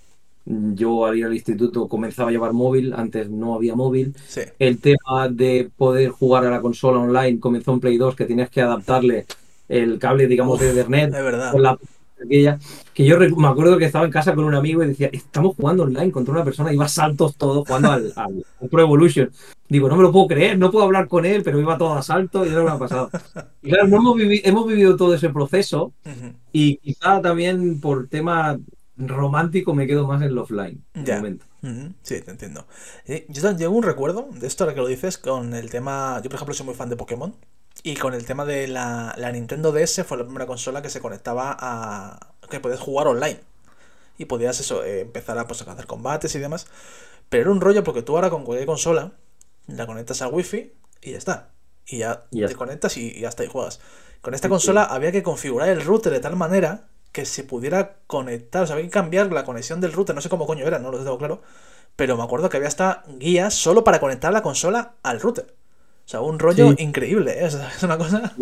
yo 0.49 1.05
al 1.05 1.19
ir 1.19 1.27
al 1.27 1.35
instituto 1.35 1.89
comenzaba 1.89 2.31
a 2.31 2.33
llevar 2.33 2.53
móvil, 2.55 2.95
antes 2.95 3.29
no 3.29 3.55
había 3.55 3.75
móvil. 3.75 4.15
El 4.59 4.79
tema 4.79 5.29
de 5.31 5.71
poder 5.77 6.11
jugar 6.11 6.47
a 6.47 6.51
la 6.51 6.61
consola 6.61 7.01
online 7.01 7.39
comenzó 7.39 7.73
en 7.73 7.81
Play 7.81 7.99
2, 7.99 8.17
que 8.17 8.25
tenías 8.25 8.49
que 8.49 8.63
adaptarle 8.63 9.27
el 9.69 9.99
cable, 9.99 10.27
digamos, 10.27 10.59
de 10.59 10.71
Ethernet. 10.71 11.13
Con 11.53 11.63
la 11.63 11.79
aquella, 12.25 12.59
que 12.95 13.05
yo 13.05 13.19
me 13.19 13.47
acuerdo 13.47 13.79
que 13.79 13.85
estaba 13.85 14.05
en 14.05 14.11
casa 14.11 14.35
con 14.35 14.45
un 14.45 14.55
amigo 14.55 14.83
y 14.83 14.89
decía, 14.89 15.09
estamos 15.13 15.55
jugando 15.57 15.85
online 15.85 16.11
contra 16.11 16.33
una 16.33 16.45
persona, 16.45 16.73
iba 16.73 16.89
saltos 16.89 17.37
todo 17.37 17.65
jugando 17.65 17.93
al, 17.93 18.13
Pro 18.71 18.83
Evolution. 18.83 19.31
Digo, 19.69 19.89
no 19.89 19.97
me 19.97 20.03
lo 20.03 20.13
puedo 20.13 20.27
creer, 20.29 20.59
no 20.59 20.71
puedo 20.71 20.85
hablar 20.85 21.09
con 21.09 21.27
él, 21.27 21.43
pero 21.43 21.61
iba 21.61 21.79
todo 21.79 21.95
a 21.95 22.03
salto 22.03 22.45
y 22.45 22.49
eso 22.49 22.65
me 22.65 22.71
ha 22.71 22.79
pasado. 22.79 23.11
Y 23.63 23.71
claro, 23.71 23.87
hemos, 23.87 24.17
hemos 24.19 24.67
vivido 24.67 24.97
todo 24.97 25.15
ese 25.15 25.29
proceso 25.29 25.93
y 26.53 26.77
quizá 26.79 27.21
también 27.21 27.81
por 27.81 28.09
tema 28.09 28.59
romántico 28.99 29.75
me 29.75 29.87
quedo 29.87 30.07
más 30.07 30.21
en 30.23 30.29
el 30.29 30.39
offline. 30.39 30.85
Momento. 30.95 31.47
Sí, 32.03 32.21
te 32.21 32.31
entiendo. 32.31 32.67
yo 33.29 33.57
tengo 33.57 33.71
un 33.71 33.83
recuerdo 33.83 34.29
de 34.33 34.47
esto, 34.47 34.65
ahora 34.65 34.75
que 34.75 34.81
lo 34.81 34.89
dices, 34.89 35.19
con 35.19 35.55
el 35.55 35.71
tema. 35.71 36.21
Yo, 36.23 36.31
por 36.31 36.37
ejemplo, 36.37 36.55
soy 36.55 36.67
muy 36.67 36.75
fan 36.75 36.89
de 36.89 36.97
Pokémon. 36.97 37.35
Y 37.85 37.97
con 37.97 38.13
el 38.13 38.25
tema 38.25 38.45
de 38.45 38.67
la, 38.67 39.15
la 39.17 39.31
Nintendo 39.31 39.71
DS 39.71 40.05
fue 40.05 40.19
la 40.19 40.25
primera 40.25 40.47
consola 40.47 40.83
que 40.83 40.91
se 40.91 41.01
conectaba 41.01 41.57
a. 41.59 42.35
que 42.51 42.61
podías 42.61 42.81
jugar 42.81 43.07
online. 43.07 43.41
Y 44.19 44.25
podías 44.25 44.59
eso, 44.59 44.85
eh, 44.85 45.01
empezar 45.01 45.39
a, 45.39 45.47
pues, 45.47 45.63
a 45.63 45.73
hacer 45.73 45.87
combates 45.87 46.35
y 46.35 46.41
demás. 46.41 46.67
Pero 47.29 47.43
era 47.43 47.51
un 47.53 47.61
rollo 47.61 47.85
porque 47.85 48.03
tú 48.03 48.17
ahora 48.17 48.31
con 48.31 48.45
cualquier 48.45 48.67
consola 48.67 49.13
la 49.69 49.87
conectas 49.87 50.23
a 50.23 50.29
Wi-Fi 50.29 50.73
y 51.03 51.13
ya 51.13 51.19
está. 51.19 51.51
Y 51.87 51.99
ya 51.99 52.25
te 52.31 52.55
conectas 52.57 52.97
y, 52.97 53.13
y 53.17 53.25
hasta 53.25 53.45
ahí 53.45 53.49
juegas. 53.49 53.81
Con 54.21 54.35
esta 54.35 54.49
consola 54.49 54.85
había 54.85 55.13
que 55.13 55.23
configurar 55.23 55.69
el 55.69 55.85
router 55.85 56.13
de 56.13 56.21
tal 56.21 56.35
manera 56.35 56.89
que 57.12 57.25
se 57.25 57.44
pudiera 57.44 57.97
conectar. 58.07 58.62
O 58.62 58.66
sea, 58.66 58.75
había 58.75 58.87
que 58.87 58.92
cambiar 58.92 59.33
la 59.33 59.44
conexión 59.44 59.81
del 59.81 59.92
router. 59.92 60.14
No 60.14 60.21
sé 60.21 60.29
cómo 60.29 60.47
coño 60.47 60.66
era, 60.66 60.79
no 60.79 60.90
lo 60.90 60.99
tengo 60.99 61.18
claro. 61.18 61.42
Pero 61.97 62.16
me 62.16 62.23
acuerdo 62.23 62.49
que 62.49 62.57
había 62.57 62.68
hasta 62.68 63.05
guías 63.18 63.55
solo 63.55 63.83
para 63.85 64.01
conectar 64.01 64.33
la 64.33 64.42
consola 64.42 64.94
al 65.03 65.21
router. 65.21 65.47
O 66.09 66.11
sea, 66.11 66.21
un 66.21 66.38
rollo 66.38 66.75
increíble, 66.79 67.44
¿eh? 67.44 67.49
Es 67.77 67.83
una 67.83 67.99
cosa. 67.99 68.35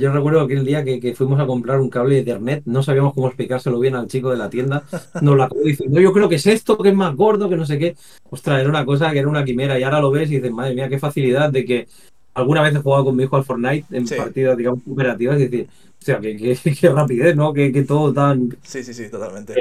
yo 0.00 0.12
recuerdo 0.12 0.40
aquel 0.40 0.64
día 0.64 0.82
que, 0.84 1.14
fuimos 1.14 1.38
a 1.38 1.46
comprar 1.46 1.80
un 1.80 1.90
cable 1.90 2.14
de 2.14 2.20
internet, 2.20 2.62
no 2.64 2.82
sabíamos 2.82 3.14
cómo 3.14 3.28
explicárselo 3.28 3.78
bien 3.78 3.94
al 3.94 4.08
chico 4.08 4.30
de 4.30 4.36
la 4.36 4.50
tienda. 4.50 4.82
Nos 5.20 5.36
lo 5.36 5.44
acabó 5.44 5.60
diciendo, 5.62 6.00
yo 6.00 6.12
creo 6.12 6.28
que 6.28 6.36
es 6.36 6.46
esto, 6.46 6.78
que 6.78 6.88
es 6.88 6.94
más 6.94 7.14
gordo, 7.14 7.48
que 7.48 7.56
no 7.56 7.66
sé 7.66 7.78
qué. 7.78 7.96
Ostras, 8.30 8.60
era 8.60 8.68
una 8.68 8.84
cosa 8.84 9.12
que 9.12 9.18
era 9.20 9.28
una 9.28 9.44
quimera 9.44 9.78
y 9.78 9.82
ahora 9.82 10.00
lo 10.00 10.10
ves 10.10 10.30
y 10.30 10.36
dices, 10.36 10.50
madre 10.50 10.74
mía, 10.74 10.88
qué 10.88 10.98
facilidad 10.98 11.50
de 11.50 11.64
que 11.64 11.88
alguna 12.34 12.62
vez 12.62 12.74
he 12.74 12.78
jugado 12.78 13.04
con 13.04 13.16
mi 13.16 13.24
hijo 13.24 13.36
al 13.36 13.44
Fortnite 13.44 13.96
en 13.96 14.06
partidas, 14.08 14.56
digamos, 14.56 14.80
operativas 14.90 15.38
y 15.38 15.48
decir, 15.48 15.68
sea, 16.06 16.20
qué 16.80 16.88
rapidez, 16.88 17.36
¿no? 17.36 17.52
Que, 17.52 17.70
todo 17.86 18.12
tan... 18.12 18.56
Sí, 18.62 18.82
sí, 18.82 18.94
sí, 18.94 19.08
totalmente. 19.10 19.54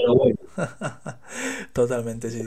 totalmente, 1.73 2.29
sí. 2.29 2.43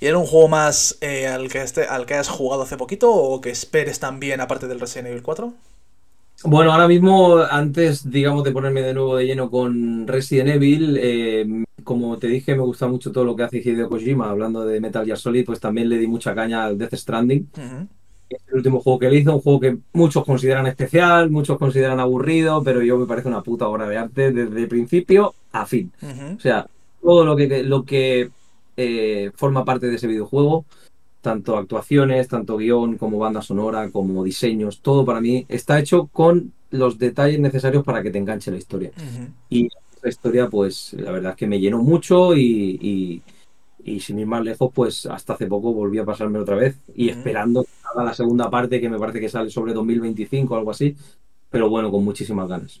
¿Y 0.00 0.06
era 0.06 0.18
un 0.18 0.26
juego 0.26 0.48
más 0.48 0.98
eh, 1.00 1.26
al, 1.26 1.48
que 1.48 1.62
este, 1.62 1.84
al 1.84 2.06
que 2.06 2.14
has 2.14 2.28
jugado 2.28 2.62
hace 2.62 2.76
poquito 2.76 3.12
o 3.12 3.40
que 3.40 3.50
esperes 3.50 4.00
también 4.00 4.40
aparte 4.40 4.66
del 4.66 4.80
Resident 4.80 5.08
Evil 5.08 5.22
4? 5.22 5.52
Bueno, 6.44 6.72
ahora 6.72 6.88
mismo, 6.88 7.38
antes, 7.38 8.10
digamos, 8.10 8.44
de 8.44 8.52
ponerme 8.52 8.82
de 8.82 8.94
nuevo 8.94 9.16
de 9.16 9.26
lleno 9.26 9.50
con 9.50 10.06
Resident 10.06 10.50
Evil, 10.50 10.98
eh, 11.00 11.64
como 11.84 12.18
te 12.18 12.26
dije, 12.26 12.54
me 12.54 12.62
gusta 12.62 12.88
mucho 12.88 13.12
todo 13.12 13.24
lo 13.24 13.36
que 13.36 13.44
hace 13.44 13.58
Hideo 13.58 13.88
Kojima, 13.88 14.30
hablando 14.30 14.64
de 14.64 14.80
Metal 14.80 15.04
Gear 15.04 15.18
Solid, 15.18 15.44
pues 15.44 15.60
también 15.60 15.88
le 15.88 15.98
di 15.98 16.06
mucha 16.06 16.34
caña 16.34 16.64
al 16.64 16.76
Death 16.76 16.94
Stranding 16.94 17.48
el 18.48 18.54
último 18.54 18.80
juego 18.80 18.98
que 18.98 19.10
le 19.10 19.18
hizo, 19.18 19.34
un 19.34 19.40
juego 19.40 19.60
que 19.60 19.76
muchos 19.92 20.24
consideran 20.24 20.66
especial, 20.66 21.30
muchos 21.30 21.58
consideran 21.58 22.00
aburrido, 22.00 22.62
pero 22.62 22.82
yo 22.82 22.98
me 22.98 23.06
parece 23.06 23.28
una 23.28 23.42
puta 23.42 23.68
obra 23.68 23.88
de 23.88 23.96
arte 23.96 24.32
desde 24.32 24.66
principio 24.66 25.34
a 25.52 25.66
fin. 25.66 25.92
O 26.36 26.40
sea, 26.40 26.66
todo 27.02 27.24
lo 27.24 27.36
que, 27.36 27.62
lo 27.62 27.84
que 27.84 28.30
eh, 28.76 29.30
forma 29.34 29.64
parte 29.64 29.86
de 29.86 29.96
ese 29.96 30.06
videojuego, 30.06 30.64
tanto 31.20 31.56
actuaciones, 31.56 32.28
tanto 32.28 32.56
guion 32.56 32.98
como 32.98 33.18
banda 33.18 33.42
sonora, 33.42 33.90
como 33.90 34.24
diseños, 34.24 34.80
todo 34.80 35.04
para 35.04 35.20
mí 35.20 35.46
está 35.48 35.78
hecho 35.78 36.08
con 36.12 36.52
los 36.70 36.98
detalles 36.98 37.40
necesarios 37.40 37.84
para 37.84 38.02
que 38.02 38.10
te 38.10 38.18
enganche 38.18 38.50
la 38.50 38.58
historia. 38.58 38.90
Y 39.48 39.68
la 40.02 40.10
historia, 40.10 40.48
pues 40.48 40.94
la 40.94 41.12
verdad 41.12 41.32
es 41.32 41.36
que 41.36 41.46
me 41.46 41.60
llenó 41.60 41.78
mucho 41.82 42.36
y 42.36 42.78
y 42.82 43.22
sin 44.00 44.18
ir 44.18 44.26
más 44.26 44.42
lejos, 44.42 44.70
pues 44.74 45.06
hasta 45.06 45.34
hace 45.34 45.46
poco 45.46 45.72
volví 45.72 45.98
a 45.98 46.04
pasarme 46.04 46.38
otra 46.38 46.56
vez 46.56 46.76
y 46.94 47.10
esperando 47.10 47.64
que 47.64 47.70
haga 47.84 48.04
la 48.04 48.14
segunda 48.14 48.50
parte 48.50 48.80
que 48.80 48.88
me 48.88 48.98
parece 48.98 49.20
que 49.20 49.28
sale 49.28 49.50
sobre 49.50 49.72
2025 49.74 50.54
o 50.54 50.56
algo 50.56 50.70
así. 50.70 50.96
Pero 51.50 51.70
bueno, 51.70 51.90
con 51.90 52.02
muchísimas 52.04 52.48
ganas. 52.48 52.80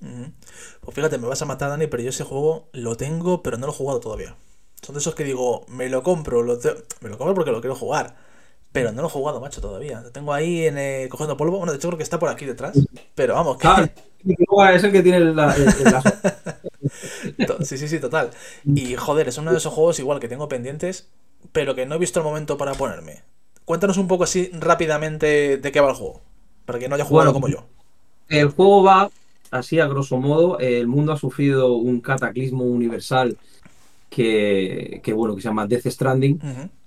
Pues 0.80 0.94
fíjate, 0.94 1.18
me 1.18 1.28
vas 1.28 1.40
a 1.40 1.44
matar, 1.46 1.70
Dani, 1.70 1.86
pero 1.86 2.02
yo 2.02 2.08
ese 2.08 2.24
juego 2.24 2.68
lo 2.72 2.96
tengo, 2.96 3.42
pero 3.42 3.56
no 3.56 3.66
lo 3.66 3.72
he 3.72 3.76
jugado 3.76 4.00
todavía. 4.00 4.34
Son 4.82 4.94
de 4.94 4.98
esos 4.98 5.14
que 5.14 5.22
digo, 5.22 5.64
me 5.68 5.88
lo 5.88 6.02
compro, 6.02 6.42
lo 6.42 6.58
me 7.00 7.08
lo 7.08 7.16
compro 7.16 7.34
porque 7.34 7.52
lo 7.52 7.60
quiero 7.60 7.76
jugar. 7.76 8.16
Pero 8.72 8.90
no 8.90 9.02
lo 9.02 9.08
he 9.08 9.10
jugado, 9.10 9.40
macho, 9.40 9.60
todavía. 9.60 10.00
Lo 10.00 10.10
tengo 10.10 10.32
ahí 10.32 10.66
en 10.66 10.76
el, 10.78 11.08
cogiendo 11.08 11.36
polvo. 11.36 11.58
Bueno, 11.58 11.70
de 11.70 11.78
hecho 11.78 11.86
creo 11.86 11.98
que 11.98 12.02
está 12.02 12.18
por 12.18 12.28
aquí 12.28 12.44
detrás. 12.44 12.76
Pero 13.14 13.34
vamos, 13.34 13.58
que... 13.58 13.68
es 14.74 14.84
el 14.84 14.90
que 14.90 15.02
tiene 15.02 15.20
la, 15.20 15.54
Sí, 17.62 17.78
sí, 17.78 17.88
sí, 17.88 17.98
total. 18.00 18.30
Y 18.64 18.96
joder, 18.96 19.28
es 19.28 19.38
uno 19.38 19.50
de 19.52 19.58
esos 19.58 19.72
juegos 19.72 19.98
igual 19.98 20.20
que 20.20 20.28
tengo 20.28 20.48
pendientes, 20.48 21.08
pero 21.52 21.74
que 21.74 21.86
no 21.86 21.94
he 21.94 21.98
visto 21.98 22.20
el 22.20 22.24
momento 22.24 22.56
para 22.56 22.74
ponerme. 22.74 23.22
Cuéntanos 23.64 23.96
un 23.96 24.08
poco 24.08 24.24
así 24.24 24.50
rápidamente 24.52 25.58
de 25.58 25.72
qué 25.72 25.80
va 25.80 25.90
el 25.90 25.96
juego, 25.96 26.20
para 26.66 26.78
que 26.78 26.88
no 26.88 26.94
haya 26.94 27.04
jugado 27.04 27.32
como 27.32 27.48
yo. 27.48 27.66
El 28.28 28.48
juego 28.48 28.82
va 28.82 29.10
así 29.50 29.80
a 29.80 29.86
grosso 29.86 30.18
modo. 30.18 30.58
El 30.58 30.86
mundo 30.86 31.12
ha 31.12 31.16
sufrido 31.16 31.74
un 31.74 32.00
cataclismo 32.00 32.64
universal 32.64 33.38
que, 34.14 35.12
bueno, 35.14 35.34
que 35.34 35.42
se 35.42 35.48
llama 35.48 35.66
Death 35.66 35.86
Stranding. 35.86 36.40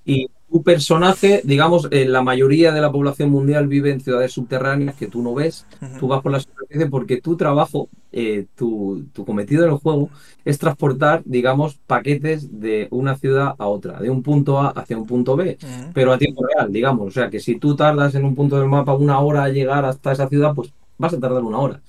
Y 0.06 0.28
tu 0.50 0.64
personaje, 0.64 1.42
digamos, 1.44 1.90
eh, 1.92 2.06
la 2.06 2.22
mayoría 2.22 2.72
de 2.72 2.80
la 2.80 2.90
población 2.90 3.30
mundial 3.30 3.68
vive 3.68 3.92
en 3.92 4.00
ciudades 4.00 4.32
subterráneas 4.32 4.96
que 4.96 5.08
tú 5.08 5.22
no 5.22 5.34
ves. 5.34 5.66
Tú 6.00 6.08
vas 6.08 6.22
por 6.22 6.32
la 6.32 6.40
superficie 6.40 6.86
porque 6.86 7.20
tu 7.20 7.36
trabajo, 7.36 7.90
eh, 8.14 8.46
tu, 8.56 9.06
cometido 9.26 9.66
en 9.66 9.72
el 9.72 9.78
juego, 9.78 10.10
es 10.46 10.58
transportar, 10.58 11.22
digamos, 11.26 11.76
paquetes 11.86 12.62
de 12.62 12.88
una 12.92 13.18
ciudad 13.18 13.56
a 13.58 13.68
otra, 13.68 14.00
de 14.00 14.10
un 14.10 14.24
punto 14.24 14.60
A 14.60 14.70
hacia 14.70 14.98
un 14.98 15.06
punto 15.06 15.36
B, 15.36 15.58
pero 15.94 16.14
a 16.14 16.18
tiempo 16.18 16.46
real, 16.46 16.72
digamos. 16.72 17.08
O 17.08 17.12
sea, 17.12 17.30
que 17.30 17.42
si 17.42 17.60
tú 17.60 17.76
tardas 17.76 18.16
en 18.16 18.24
un 18.24 18.34
punto 18.34 18.58
del 18.58 18.70
mapa 18.70 18.96
una 18.96 19.20
hora 19.20 19.44
a 19.44 19.50
llegar 19.50 19.84
hasta 19.84 20.14
esa 20.14 20.30
ciudad, 20.30 20.56
pues 20.56 20.72
vas 20.98 21.14
a 21.14 21.20
tardar 21.20 21.44
una 21.44 21.60
hora. 21.60 21.82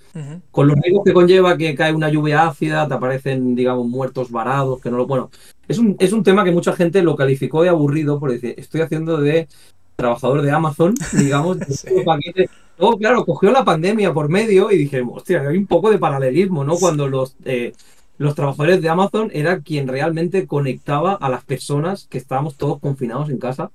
Con 0.51 0.69
los 0.69 0.77
riesgos 0.81 1.05
que 1.05 1.13
conlleva 1.13 1.57
que 1.57 1.75
cae 1.75 1.93
una 1.93 2.09
lluvia 2.09 2.49
ácida, 2.49 2.89
te 2.89 2.95
aparecen, 2.95 3.55
digamos, 3.55 3.87
muertos 3.87 4.31
varados, 4.31 4.81
que 4.81 4.91
no 4.91 4.97
lo. 4.97 5.07
Bueno, 5.07 5.31
es 5.69 5.79
un, 5.79 5.97
es 5.99 6.13
un 6.13 6.23
tema 6.23 6.45
que 6.45 6.51
mucha 6.51 6.73
gente 6.73 7.03
lo 7.03 7.15
calificó 7.15 7.63
de 7.63 7.69
aburrido, 7.69 8.19
porque 8.19 8.35
decir, 8.35 8.55
estoy 8.57 8.81
haciendo 8.81 9.19
de 9.19 9.49
trabajador 9.97 10.43
de 10.43 10.51
Amazon, 10.51 10.95
digamos, 11.13 11.59
de 11.59 12.03
paquete. 12.05 12.51
Luego, 12.79 12.97
claro, 12.97 13.25
cogió 13.25 13.51
la 13.51 13.65
pandemia 13.65 14.13
por 14.13 14.29
medio 14.29 14.71
y 14.71 14.79
dije, 14.79 15.03
hostia, 15.03 15.41
hay 15.49 15.57
un 15.57 15.67
poco 15.67 15.91
de 15.91 15.99
paralelismo, 15.99 16.65
¿no? 16.65 16.77
Cuando 16.77 17.09
los, 17.09 17.37
eh, 17.45 17.73
los 18.19 18.35
trabajadores 18.35 18.81
de 18.81 18.89
Amazon 18.89 19.31
era 19.33 19.61
quien 19.61 19.89
realmente 19.89 20.47
conectaba 20.47 21.15
a 21.15 21.29
las 21.29 21.45
personas 21.45 22.07
que 22.09 22.19
estábamos 22.19 22.57
todos 22.57 22.79
confinados 22.81 23.31
en 23.31 23.39
casa 23.39 23.71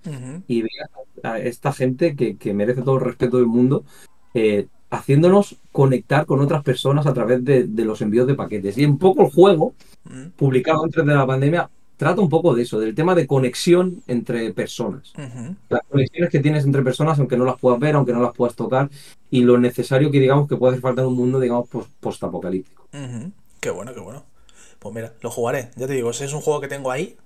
y 0.48 0.62
veía 0.62 0.89
a 1.24 1.39
esta 1.39 1.74
gente 1.74 2.15
que, 2.15 2.38
que 2.38 2.54
merece 2.54 2.82
todo 2.82 2.96
el 2.96 3.06
respeto 3.06 3.38
del 3.38 3.48
mundo. 3.48 3.84
Eh, 4.34 4.67
haciéndonos 4.93 5.56
conectar 5.71 6.27
con 6.27 6.39
otras 6.39 6.63
personas 6.63 7.08
a 7.08 7.13
través 7.13 7.43
de, 7.43 7.67
los 7.84 8.01
envíos 8.01 8.27
de 8.27 8.36
paquetes. 8.36 8.77
Y 8.77 8.86
un 8.86 8.99
poco 8.99 9.23
el 9.23 9.32
juego, 9.32 9.73
mm. 10.03 10.27
publicado 10.38 10.84
antes 10.84 11.03
de 11.03 11.13
la 11.15 11.25
pandemia, 11.25 11.67
trata 11.97 12.21
un 12.21 12.29
poco 12.29 12.53
de 12.53 12.62
eso, 12.62 12.79
del 12.79 12.93
tema 12.93 13.15
de 13.15 13.25
conexión 13.25 14.03
entre 14.06 14.53
personas. 14.53 15.12
Las 15.69 15.82
conexiones 15.89 16.29
que 16.29 16.39
tienes 16.39 16.63
entre 16.65 16.84
personas, 16.84 17.17
aunque 17.17 17.38
no 17.38 17.43
las 17.43 17.60
puedas 17.60 17.79
ver, 17.79 17.95
aunque 17.95 18.13
no 18.13 18.21
las 18.21 18.36
puedas 18.36 18.56
tocar, 18.56 18.91
y 19.32 19.41
lo 19.41 19.58
necesario 19.58 20.12
que 20.12 20.19
digamos 20.19 20.47
que 20.47 20.58
puede 20.58 20.73
hacer 20.73 20.82
falta 20.82 21.01
en 21.01 21.08
un 21.08 21.15
mundo, 21.15 21.39
digamos, 21.39 21.67
post-apocalíptico. 21.99 22.88
Qué 23.60 23.71
bueno, 23.71 23.95
qué 23.95 23.99
bueno. 23.99 24.23
Pues 24.77 24.93
mira, 24.93 25.13
lo 25.21 25.32
jugaré. 25.32 25.71
Ya 25.75 25.88
te 25.88 25.93
digo, 25.93 26.12
ese 26.12 26.25
es 26.25 26.34
un 26.34 26.41
juego 26.41 26.62
que 26.62 26.67
tengo 26.67 26.91
ahí 26.91 27.17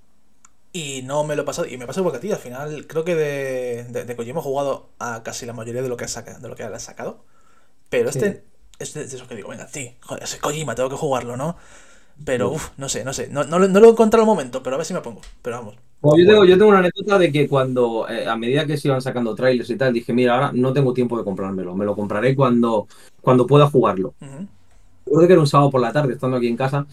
y 0.72 1.02
no 1.02 1.22
me 1.24 1.36
lo 1.36 1.42
he 1.42 1.44
pasado. 1.44 1.68
Y 1.68 1.76
me 1.76 1.86
pasa 1.86 2.02
porque 2.02 2.16
a 2.16 2.20
ti, 2.20 2.32
al 2.32 2.38
final, 2.38 2.86
creo 2.86 3.04
que 3.04 3.14
de, 3.14 3.84
de, 3.84 4.04
de 4.06 4.16
Kojima 4.16 4.40
he 4.40 4.42
jugado 4.42 4.88
a 4.98 5.22
casi 5.22 5.44
la 5.44 5.52
mayoría 5.52 5.82
de 5.82 5.90
lo 5.90 5.98
que 5.98 6.04
ha, 6.04 6.08
saca, 6.08 6.38
de 6.38 6.48
lo 6.48 6.56
que 6.56 6.62
ha 6.62 6.78
sacado. 6.78 7.24
Pero 7.88 8.10
este 8.10 8.44
es 8.78 8.94
de 8.94 9.04
eso 9.04 9.26
que 9.26 9.34
digo, 9.34 9.48
venga, 9.48 9.66
sí, 9.68 9.96
joder, 10.00 10.22
ese 10.22 10.38
Kojima, 10.38 10.74
tengo 10.74 10.88
que 10.88 10.96
jugarlo, 10.96 11.36
¿no? 11.36 11.56
Pero, 12.24 12.50
uff, 12.50 12.70
no 12.76 12.88
sé, 12.88 13.04
no 13.04 13.12
sé. 13.12 13.28
No, 13.28 13.44
no, 13.44 13.58
lo 13.58 13.86
he 13.86 13.90
encontrado 13.90 14.22
al 14.22 14.26
momento, 14.26 14.62
pero 14.62 14.74
a 14.74 14.78
ver 14.78 14.86
si 14.86 14.94
me 14.94 15.00
pongo. 15.00 15.20
Pero 15.40 15.58
vamos. 15.58 15.76
yo, 16.02 16.26
tengo, 16.26 16.44
yo 16.44 16.58
tengo 16.58 16.70
una 16.70 16.80
anécdota 16.80 17.18
de 17.18 17.30
que 17.30 17.48
cuando, 17.48 18.08
eh, 18.08 18.26
a 18.26 18.36
medida 18.36 18.66
que 18.66 18.76
se 18.76 18.88
iban 18.88 19.00
sacando 19.00 19.34
trailers 19.34 19.70
y 19.70 19.76
tal, 19.76 19.92
dije, 19.92 20.12
mira, 20.12 20.34
ahora 20.34 20.50
no 20.52 20.72
tengo 20.72 20.92
tiempo 20.92 21.16
de 21.16 21.24
comprármelo. 21.24 21.76
Me 21.76 21.84
lo 21.84 21.94
compraré 21.94 22.34
cuando, 22.34 22.88
cuando 23.20 23.46
pueda 23.46 23.70
jugarlo. 23.70 24.14
Recuerdo 25.06 25.26
que 25.26 25.32
era 25.32 25.40
un 25.40 25.46
sábado 25.46 25.70
por 25.70 25.80
la 25.80 25.92
tarde, 25.92 26.14
estando 26.14 26.36
aquí 26.36 26.48
en 26.48 26.56
casa, 26.56 26.86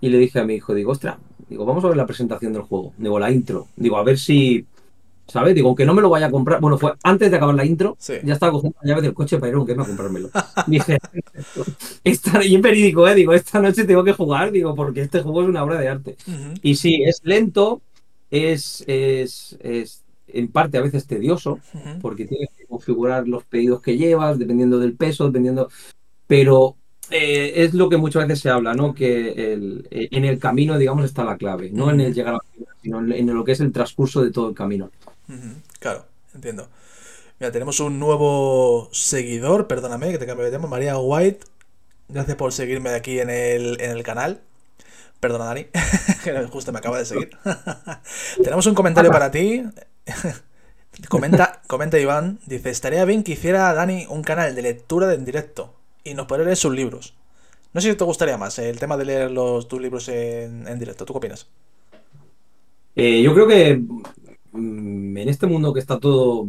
y 0.00 0.08
le 0.08 0.18
dije 0.18 0.40
a 0.40 0.44
mi 0.44 0.54
hijo, 0.54 0.74
digo, 0.74 0.92
ostras, 0.92 1.18
digo, 1.48 1.66
vamos 1.66 1.84
a 1.84 1.88
ver 1.88 1.96
la 1.96 2.06
presentación 2.06 2.52
del 2.54 2.62
juego. 2.62 2.94
Digo, 2.96 3.18
la 3.18 3.30
intro. 3.30 3.68
Digo, 3.76 3.98
a 3.98 4.02
ver 4.02 4.18
si, 4.18 4.66
¿Sabes? 5.30 5.54
Digo, 5.54 5.68
aunque 5.68 5.86
no 5.86 5.94
me 5.94 6.02
lo 6.02 6.10
vaya 6.10 6.26
a 6.26 6.30
comprar. 6.30 6.60
Bueno, 6.60 6.76
fue 6.76 6.92
antes 7.04 7.30
de 7.30 7.36
acabar 7.36 7.54
la 7.54 7.64
intro, 7.64 7.96
ya 8.24 8.32
estaba 8.32 8.52
cogiendo 8.52 8.76
la 8.82 8.88
llave 8.88 9.02
del 9.02 9.14
coche 9.14 9.38
para 9.38 9.50
ir 9.50 9.54
a 9.54 9.58
un 9.60 9.64
game 9.64 9.82
a 9.82 9.86
comprármelo. 9.86 10.30
Dije, 10.66 10.98
esta, 12.04 12.44
y 12.44 12.54
en 12.56 12.62
verídico, 12.62 13.06
¿eh? 13.06 13.14
Digo, 13.14 13.32
esta 13.32 13.60
noche 13.60 13.84
tengo 13.84 14.02
que 14.02 14.12
jugar, 14.12 14.50
digo, 14.50 14.74
porque 14.74 15.02
este 15.02 15.22
juego 15.22 15.42
es 15.42 15.48
una 15.48 15.62
obra 15.62 15.78
de 15.78 15.88
arte. 15.88 16.16
Y 16.62 16.74
sí, 16.74 17.02
es 17.04 17.20
lento, 17.22 17.80
es, 18.30 18.82
es, 18.88 19.56
es, 19.60 20.02
en 20.26 20.48
parte 20.48 20.78
a 20.78 20.82
veces 20.82 21.06
tedioso, 21.06 21.60
porque 22.00 22.24
tienes 22.24 22.48
que 22.56 22.66
configurar 22.66 23.28
los 23.28 23.44
pedidos 23.44 23.80
que 23.80 23.96
llevas, 23.96 24.38
dependiendo 24.38 24.80
del 24.80 24.94
peso, 24.94 25.26
dependiendo. 25.26 25.68
Pero 26.26 26.76
eh, 27.10 27.64
es 27.64 27.74
lo 27.74 27.88
que 27.88 27.96
muchas 27.96 28.26
veces 28.26 28.40
se 28.40 28.50
habla, 28.50 28.74
¿no? 28.74 28.94
Que 28.94 29.52
el, 29.52 29.86
eh, 29.92 30.08
en 30.10 30.24
el 30.24 30.40
camino, 30.40 30.76
digamos, 30.76 31.04
está 31.04 31.24
la 31.24 31.36
clave, 31.36 31.70
no 31.70 31.90
en 31.90 32.00
el 32.00 32.14
llegar 32.14 32.34
a 32.34 32.38
la 32.38 32.70
sino 32.82 32.98
en 33.00 33.26
lo 33.26 33.44
que 33.44 33.52
es 33.52 33.60
el 33.60 33.72
transcurso 33.72 34.22
de 34.22 34.30
todo 34.30 34.48
el 34.48 34.54
camino. 34.54 34.90
Claro, 35.78 36.06
entiendo. 36.34 36.68
Mira, 37.38 37.52
tenemos 37.52 37.80
un 37.80 37.98
nuevo 37.98 38.90
seguidor, 38.92 39.66
perdóname 39.66 40.10
que 40.10 40.18
te 40.18 40.26
cambie 40.26 40.44
de 40.44 40.50
tema, 40.50 40.68
María 40.68 40.98
White. 40.98 41.46
Gracias 42.08 42.36
por 42.36 42.52
seguirme 42.52 42.90
aquí 42.90 43.20
en 43.20 43.30
el, 43.30 43.80
en 43.80 43.92
el 43.92 44.02
canal. 44.02 44.42
Perdona, 45.20 45.46
Dani, 45.46 45.66
que 46.24 46.46
justo 46.46 46.72
me 46.72 46.78
acaba 46.78 46.98
de 46.98 47.04
seguir. 47.06 47.30
tenemos 48.42 48.66
un 48.66 48.74
comentario 48.74 49.10
para 49.10 49.30
ti. 49.30 49.64
comenta, 51.08 51.62
comenta 51.66 51.98
Iván, 51.98 52.40
dice, 52.46 52.70
estaría 52.70 53.04
bien 53.04 53.22
que 53.22 53.32
hiciera 53.32 53.72
Dani 53.72 54.06
un 54.08 54.22
canal 54.22 54.54
de 54.54 54.62
lectura 54.62 55.12
en 55.14 55.24
directo 55.24 55.74
y 56.04 56.14
nos 56.14 56.26
puede 56.26 56.44
leer 56.44 56.56
sus 56.56 56.74
libros. 56.74 57.14
No 57.72 57.80
sé 57.80 57.90
si 57.90 57.96
te 57.96 58.04
gustaría 58.04 58.36
más 58.36 58.58
el 58.58 58.78
tema 58.78 58.96
de 58.96 59.04
leer 59.04 59.30
los, 59.30 59.68
tus 59.68 59.80
libros 59.80 60.08
en, 60.08 60.66
en 60.66 60.78
directo. 60.78 61.04
¿Tú 61.04 61.14
qué 61.14 61.18
opinas? 61.18 61.46
Eh, 62.96 63.22
yo 63.22 63.32
creo 63.34 63.46
que 63.46 63.80
en 65.16 65.28
este 65.28 65.46
mundo 65.46 65.72
que 65.72 65.80
está 65.80 65.98
todo 65.98 66.46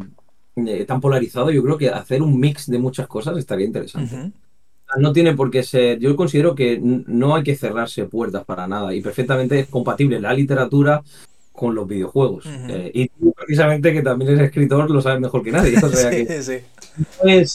eh, 0.56 0.86
tan 0.86 1.02
polarizado, 1.02 1.52
yo 1.52 1.64
creo 1.64 1.78
que 1.78 1.90
hacer 1.90 2.22
un 2.22 2.40
mix 2.40 2.68
de 2.70 2.80
muchas 2.80 3.08
cosas 3.08 3.38
estaría 3.38 3.66
interesante. 3.66 4.32
No 4.98 5.14
tiene 5.14 5.34
por 5.36 5.50
qué 5.50 5.64
ser, 5.64 6.00
yo 6.00 6.16
considero 6.18 6.54
que 6.54 6.80
no 6.82 7.36
hay 7.36 7.44
que 7.44 7.56
cerrarse 7.56 8.06
puertas 8.06 8.44
para 8.44 8.68
nada 8.68 8.94
y 8.94 9.02
perfectamente 9.02 9.60
es 9.60 9.68
compatible 9.68 10.20
la 10.20 10.34
literatura 10.34 11.02
con 11.54 11.76
los 11.76 11.88
videojuegos. 11.88 12.46
Eh, 12.48 12.92
y 12.94 13.08
tú, 13.08 13.34
precisamente, 13.34 13.94
que 13.94 14.02
también 14.02 14.32
eres 14.32 14.48
escritor, 14.48 14.90
lo 14.90 15.02
sabes 15.02 15.22
mejor 15.22 15.44
que 15.44 15.52
nadie. 15.52 15.78
O 15.78 15.90
sea 15.90 16.10
que 16.12 16.64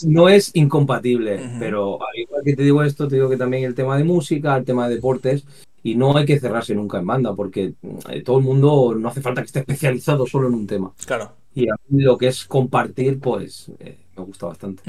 No, 0.07 0.29
es, 0.29 0.51
incompatible, 0.55 1.39
pero 1.59 1.99
al 2.01 2.19
igual 2.19 2.41
que 2.43 2.55
te 2.55 2.63
digo 2.63 2.83
esto, 2.83 3.07
te 3.07 3.15
digo 3.15 3.29
que 3.29 3.37
también 3.37 3.63
el 3.63 3.75
tema 3.75 3.97
de 3.97 4.03
música, 4.03 4.55
el 4.55 4.65
tema 4.65 4.87
de 4.87 4.95
deportes, 4.95 5.45
y 5.87 5.95
no 5.95 6.17
hay 6.17 6.25
que 6.25 6.37
cerrarse 6.37 6.75
nunca 6.75 6.97
en 6.97 7.05
banda, 7.05 7.33
porque 7.33 7.73
eh, 8.09 8.21
todo 8.21 8.39
el 8.39 8.43
mundo 8.43 8.93
no 8.99 9.07
hace 9.07 9.21
falta 9.21 9.41
que 9.41 9.45
esté 9.45 9.59
especializado 9.65 10.27
solo 10.27 10.49
en 10.49 10.53
un 10.53 10.67
tema. 10.67 10.91
Claro. 11.05 11.31
Y 11.55 11.69
a 11.69 11.75
mí 11.87 12.03
lo 12.03 12.17
que 12.17 12.27
es 12.27 12.43
compartir, 12.43 13.21
pues 13.21 13.71
eh, 13.79 13.97
me 14.17 14.23
gusta 14.23 14.47
bastante. 14.47 14.83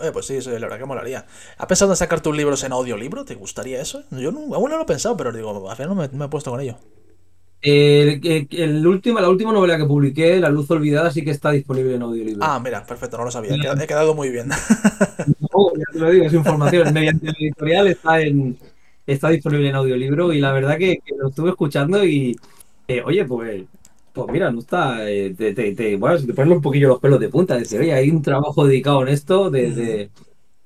Oye, 0.00 0.10
pues 0.10 0.24
sí, 0.24 0.36
eso 0.36 0.50
la 0.50 0.58
verdad 0.58 0.78
que 0.78 0.86
molaría. 0.86 1.26
¿Has 1.58 1.66
pensado 1.66 1.92
en 1.92 1.96
sacar 1.96 2.22
tus 2.22 2.34
libros 2.34 2.64
en 2.64 2.72
audiolibro? 2.72 3.26
¿Te 3.26 3.34
gustaría 3.34 3.82
eso? 3.82 4.04
Yo 4.10 4.32
no, 4.32 4.54
aún 4.54 4.70
no 4.70 4.78
lo 4.78 4.84
he 4.84 4.86
pensado, 4.86 5.18
pero 5.18 5.32
digo, 5.32 5.68
al 5.68 5.76
final 5.76 5.94
no 5.94 6.08
me, 6.10 6.24
he 6.24 6.28
puesto 6.28 6.50
con 6.50 6.60
ello. 6.60 6.76
el, 7.60 8.86
último, 8.86 9.20
la 9.20 9.28
última 9.28 9.52
novela 9.52 9.76
que 9.76 9.84
publiqué, 9.84 10.40
La 10.40 10.48
Luz 10.48 10.70
Olvidada, 10.70 11.10
sí 11.10 11.22
que 11.22 11.30
está 11.30 11.50
disponible 11.50 11.94
en 11.94 12.02
audiolibro. 12.02 12.42
Ah, 12.42 12.58
mira, 12.58 12.86
perfecto, 12.86 13.18
no 13.18 13.26
lo 13.26 13.30
sabía. 13.30 13.54
He 13.54 13.86
quedado 13.86 14.14
muy 14.14 14.30
bien. 14.30 14.48
No, 15.54 15.70
ya 15.76 15.84
te 15.92 15.98
lo 15.98 16.10
digo, 16.10 16.24
es 16.24 16.32
información. 16.32 16.94
Mediante 16.94 17.26
la 17.26 17.34
editorial 17.38 17.86
está 17.88 18.22
en, 18.22 18.56
está 19.06 19.28
disponible 19.28 19.68
en 19.68 19.74
audiolibro 19.74 20.32
y 20.32 20.40
la 20.40 20.52
verdad 20.52 20.78
que, 20.78 21.00
lo 21.16 21.28
estuve 21.28 21.50
escuchando 21.50 22.04
y, 22.04 22.36
eh, 22.88 23.02
oye, 23.04 23.24
pues, 23.24 23.64
pues 24.12 24.26
mira, 24.30 24.50
no 24.50 24.60
está, 24.60 25.08
eh, 25.08 25.34
te, 25.36 25.54
te, 25.54 25.74
te, 25.74 25.96
bueno, 25.96 26.18
te 26.24 26.34
pones 26.34 26.56
un 26.56 26.62
poquillo 26.62 26.88
los 26.88 27.00
pelos 27.00 27.20
de 27.20 27.28
punta, 27.28 27.56
decir, 27.56 27.80
oye, 27.80 27.94
hay 27.94 28.10
un 28.10 28.22
trabajo 28.22 28.66
dedicado 28.66 29.02
en 29.02 29.08
esto 29.08 29.50
de, 29.50 30.10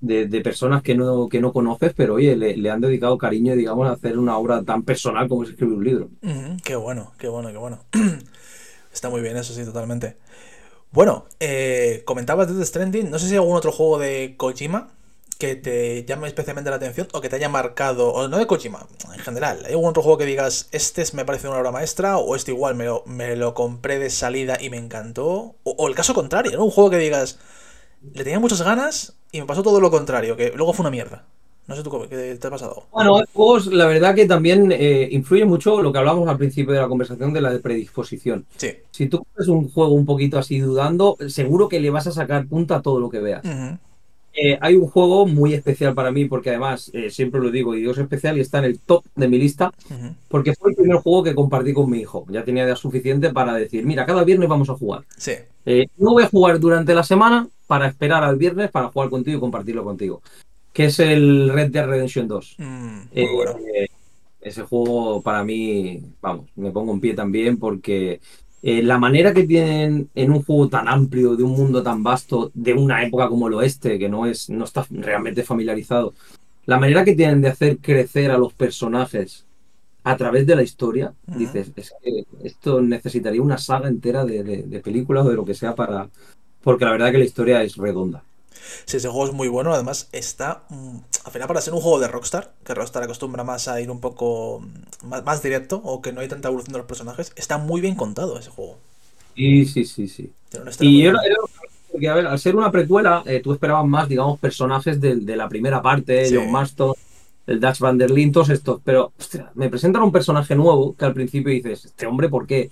de, 0.01 0.41
personas 0.41 0.83
que 0.83 0.95
no, 0.95 1.29
que 1.29 1.41
no 1.41 1.53
conoces, 1.53 1.93
pero 1.95 2.15
oye, 2.15 2.37
le, 2.37 2.71
han 2.71 2.81
dedicado 2.81 3.19
cariño, 3.19 3.55
digamos, 3.55 3.89
a 3.89 3.93
hacer 3.93 4.19
una 4.19 4.37
obra 4.37 4.63
tan 4.63 4.83
personal 4.83 5.29
como 5.29 5.45
es 5.45 5.51
escribir 5.51 5.75
un 5.75 5.85
libro. 5.85 6.11
Qué 6.65 6.77
bueno, 6.77 7.13
qué 7.19 7.29
bueno, 7.29 7.51
qué 7.51 7.59
bueno. 7.59 7.79
está 8.93 9.09
muy 9.09 9.21
bien 9.21 9.37
eso, 9.37 9.55
sí, 9.55 9.65
totalmente. 9.65 10.17
Bueno, 10.93 11.27
eh, 11.41 12.03
comentabas 12.05 12.57
de 12.57 12.65
Stranding, 12.65 13.11
no 13.11 13.19
sé 13.19 13.27
si 13.27 13.33
hay 13.33 13.39
algún 13.39 13.57
otro 13.57 13.73
juego 13.73 13.99
de 13.99 14.35
Kojima 14.37 14.89
que 15.39 15.57
te 15.57 16.05
llame 16.05 16.29
especialmente 16.29 16.71
la 16.71 16.77
atención 16.77 17.09
o 17.13 17.21
que 17.21 17.29
te 17.29 17.37
haya 17.37 17.49
marcado, 17.49 18.13
o 18.13 18.29
no 18.29 18.39
de 18.39 18.47
Kojima, 18.47 18.87
en 19.13 19.21
general. 19.21 19.63
¿Hay 19.65 19.73
algún 19.73 19.91
otro 19.91 20.03
juego 20.03 20.19
que 20.19 20.25
digas, 20.25 20.69
este 20.73 21.05
me 21.13 21.25
parece 21.25 21.49
una 21.49 21.59
obra 21.59 21.73
maestra 21.73 22.19
o 22.19 22.37
este 22.37 22.53
igual 22.53 22.75
me 22.75 22.87
lo, 22.87 23.03
me 23.07 23.37
lo 23.37 23.55
compré 23.55 23.99
de 23.99 24.11
salida 24.11 24.59
y 24.61 24.71
me 24.71 24.79
encantó? 24.79 25.57
O, 25.65 25.89
el 25.89 25.95
caso 25.95 26.15
contrario, 26.15 26.57
¿no? 26.57 26.65
Un 26.65 26.71
juego 26.71 26.91
que 26.91 26.99
digas, 26.99 27.39
le 28.15 28.25
tenía 28.25 28.41
muchas 28.41 28.63
ganas 28.63 29.17
y 29.33 29.41
me 29.41 29.47
pasó 29.47 29.63
todo 29.63 29.81
lo 29.81 29.91
contrario, 29.91 30.37
que 30.37 30.53
luego 30.55 30.73
fue 30.73 30.85
una 30.85 30.91
mierda. 30.91 31.25
No 31.67 31.75
sé 31.75 31.83
tú 31.83 32.07
qué 32.09 32.39
te 32.41 32.47
ha 32.47 32.51
pasado. 32.51 32.85
Bueno, 32.93 33.23
juegos, 33.33 33.67
la 33.67 33.87
verdad 33.87 34.15
que 34.15 34.27
también 34.27 34.71
eh, 34.71 35.09
influye 35.11 35.45
mucho 35.45 35.83
lo 35.83 35.93
que 35.93 35.99
hablamos 35.99 36.29
al 36.29 36.39
principio 36.39 36.73
de 36.73 36.81
la 36.81 36.87
conversación 36.87 37.33
de 37.33 37.41
la 37.41 37.59
predisposición. 37.59 38.47
Sí. 38.57 38.69
Si 38.93 39.09
tú 39.09 39.25
coges 39.25 39.49
un 39.49 39.69
juego 39.73 39.93
un 39.93 40.07
poquito 40.07 40.39
así 40.39 40.61
dudando, 40.61 41.17
seguro 41.27 41.69
que 41.69 41.81
le 41.81 41.91
vas 41.91 42.07
a 42.07 42.13
sacar 42.13 42.47
punta 42.47 42.77
a 42.77 42.83
todo 42.83 43.01
lo 43.01 43.11
que 43.11 43.19
veas. 43.19 43.43
Eh, 44.37 44.59
hay 44.61 44.77
un 44.77 44.87
juego 44.87 45.27
muy 45.27 45.55
especial 45.55 45.95
para 45.95 46.13
mí, 46.13 46.27
porque 46.27 46.51
además, 46.51 46.91
eh, 46.93 47.11
siempre 47.11 47.41
lo 47.41 47.51
digo, 47.51 47.75
y 47.75 47.81
digo 47.81 47.93
es 47.93 47.99
especial 47.99 48.37
y 48.37 48.41
está 48.41 48.59
en 48.59 48.65
el 48.67 48.79
top 48.79 49.05
de 49.15 49.29
mi 49.29 49.39
lista, 49.39 49.73
porque 50.29 50.55
fue 50.55 50.71
el 50.71 50.77
primer 50.77 50.99
juego 50.99 51.23
que 51.23 51.35
compartí 51.35 51.73
con 51.73 51.91
mi 51.91 52.01
hijo. 52.01 52.27
Ya 52.29 52.45
tenía 52.45 52.65
edad 52.65 52.77
suficiente 52.77 53.33
para 53.33 53.55
decir, 53.55 53.87
mira, 53.87 54.05
cada 54.05 54.25
viernes 54.25 54.49
vamos 54.49 54.69
a 54.69 54.75
jugar. 54.75 55.05
Sí. 55.17 55.33
no 55.97 56.13
voy 56.13 56.25
a 56.25 56.29
jugar 56.29 56.61
durante 56.61 56.95
la 56.95 57.03
semana 57.03 57.49
para 57.67 57.89
esperar 57.89 58.23
al 58.23 58.37
viernes 58.37 58.71
para 58.71 58.89
jugar 58.89 59.09
contigo 59.11 59.39
y 59.39 59.41
compartirlo 59.41 59.83
contigo 59.83 60.23
que 60.77 60.85
es 60.85 61.01
el 61.01 61.49
Red 61.49 61.71
Dead 61.71 61.87
Redemption 61.87 62.29
2. 62.29 62.57
Mm, 62.59 62.99
eh, 63.15 63.87
ese 64.43 64.63
juego 64.65 65.23
para 65.23 65.43
mí, 65.43 66.03
vamos, 66.21 66.51
me 66.55 66.71
pongo 66.71 66.93
en 66.93 67.01
pie 67.01 67.15
también 67.15 67.57
porque 67.57 68.21
eh, 68.69 68.83
la 68.83 68.99
manera 68.99 69.33
que 69.33 69.45
tienen 69.45 70.11
en 70.13 70.33
un 70.33 70.43
juego 70.43 70.69
tan 70.69 70.89
amplio, 70.89 71.37
de 71.37 71.45
un 71.45 71.53
mundo 71.53 71.85
tan 71.85 72.03
vasto, 72.03 72.51
de 72.53 72.75
una 72.75 73.01
época 73.05 73.29
como 73.29 73.47
el 73.47 73.55
oeste, 73.55 73.97
que 73.97 74.09
no, 74.09 74.27
es, 74.27 74.51
no 74.51 74.65
está 74.65 74.85
realmente 74.91 75.45
familiarizado, 75.45 76.15
la 76.65 76.77
manera 76.77 77.05
que 77.05 77.15
tienen 77.15 77.41
de 77.41 77.49
hacer 77.49 77.79
crecer 77.79 78.33
a 78.33 78.39
los 78.39 78.53
personajes 78.55 79.47
a 80.03 80.17
través 80.17 80.49
de 80.49 80.57
la 80.57 80.65
historia, 80.65 81.15
dices, 81.29 81.71
es 81.77 81.95
que 82.03 82.25
esto 82.43 82.83
necesitaría 82.83 83.41
una 83.41 83.57
saga 83.57 83.87
entera 83.87 84.25
de, 84.25 84.43
de 84.43 84.81
películas 84.81 85.27
o 85.27 85.31
de 85.31 85.37
lo 85.37 85.45
que 85.45 85.55
sea 85.55 85.77
para... 85.77 86.11
Porque 86.61 86.87
la 86.87 86.91
verdad 86.91 87.13
que 87.13 87.19
la 87.19 87.25
historia 87.25 87.63
es 87.63 87.77
redonda. 87.77 88.25
Sí, 88.85 88.97
ese 88.97 89.09
juego 89.09 89.27
es 89.27 89.33
muy 89.33 89.49
bueno. 89.49 89.73
Además, 89.73 90.09
está. 90.13 90.65
Mm, 90.69 90.99
al 91.25 91.33
final, 91.33 91.49
para 91.49 91.61
ser 91.61 91.75
un 91.75 91.81
juego 91.81 91.99
de 91.99 92.09
Rockstar, 92.09 92.53
que 92.65 92.75
Rockstar 92.75 93.03
acostumbra 93.03 93.45
más 93.45 93.69
a 93.69 93.81
ir 93.81 93.91
un 93.91 94.01
poco 94.01 94.61
mm, 95.03 95.25
más, 95.25 95.43
directo, 95.43 95.81
o 95.85 96.03
que 96.03 96.13
no 96.13 96.21
hay 96.21 96.29
tanta 96.29 96.49
evolución 96.49 96.73
de 96.73 96.79
los 96.79 96.87
personajes, 96.87 97.33
está 97.37 97.59
muy 97.59 97.81
bien 97.81 97.95
contado 97.95 98.39
ese 98.39 98.51
juego. 98.51 98.79
Sí, 99.35 99.67
sí, 99.67 99.85
sí, 99.85 100.09
sí. 100.09 100.33
Y 100.81 101.03
yo, 101.03 101.13
porque, 101.91 102.09
a 102.09 102.15
ver, 102.15 102.27
al 102.27 102.39
ser 102.39 102.57
una 102.57 102.71
precuela, 102.71 103.23
eh, 103.27 103.41
tú 103.41 103.53
esperabas 103.53 103.87
más, 103.87 104.09
digamos, 104.09 104.39
personajes 104.39 105.01
de, 105.01 105.37
la 105.37 105.49
primera 105.49 105.83
parte, 105.83 106.29
John 106.33 106.51
Marston, 106.51 106.95
el 107.47 107.61
Dutch 107.61 107.79
Van 107.79 107.99
der 107.99 108.11
Linde, 108.11 108.33
todos 108.33 108.51
estos. 108.51 108.81
Pero, 108.85 109.13
hostia, 109.19 109.51
me 109.55 109.69
presentan 109.69 110.03
un 110.03 110.13
personaje 110.13 110.55
nuevo 110.55 110.95
que 110.95 111.05
al 111.05 111.15
principio 111.15 111.53
dices, 111.53 111.87
este 111.87 112.07
hombre, 112.07 112.29
¿por 112.29 112.47
qué? 112.47 112.71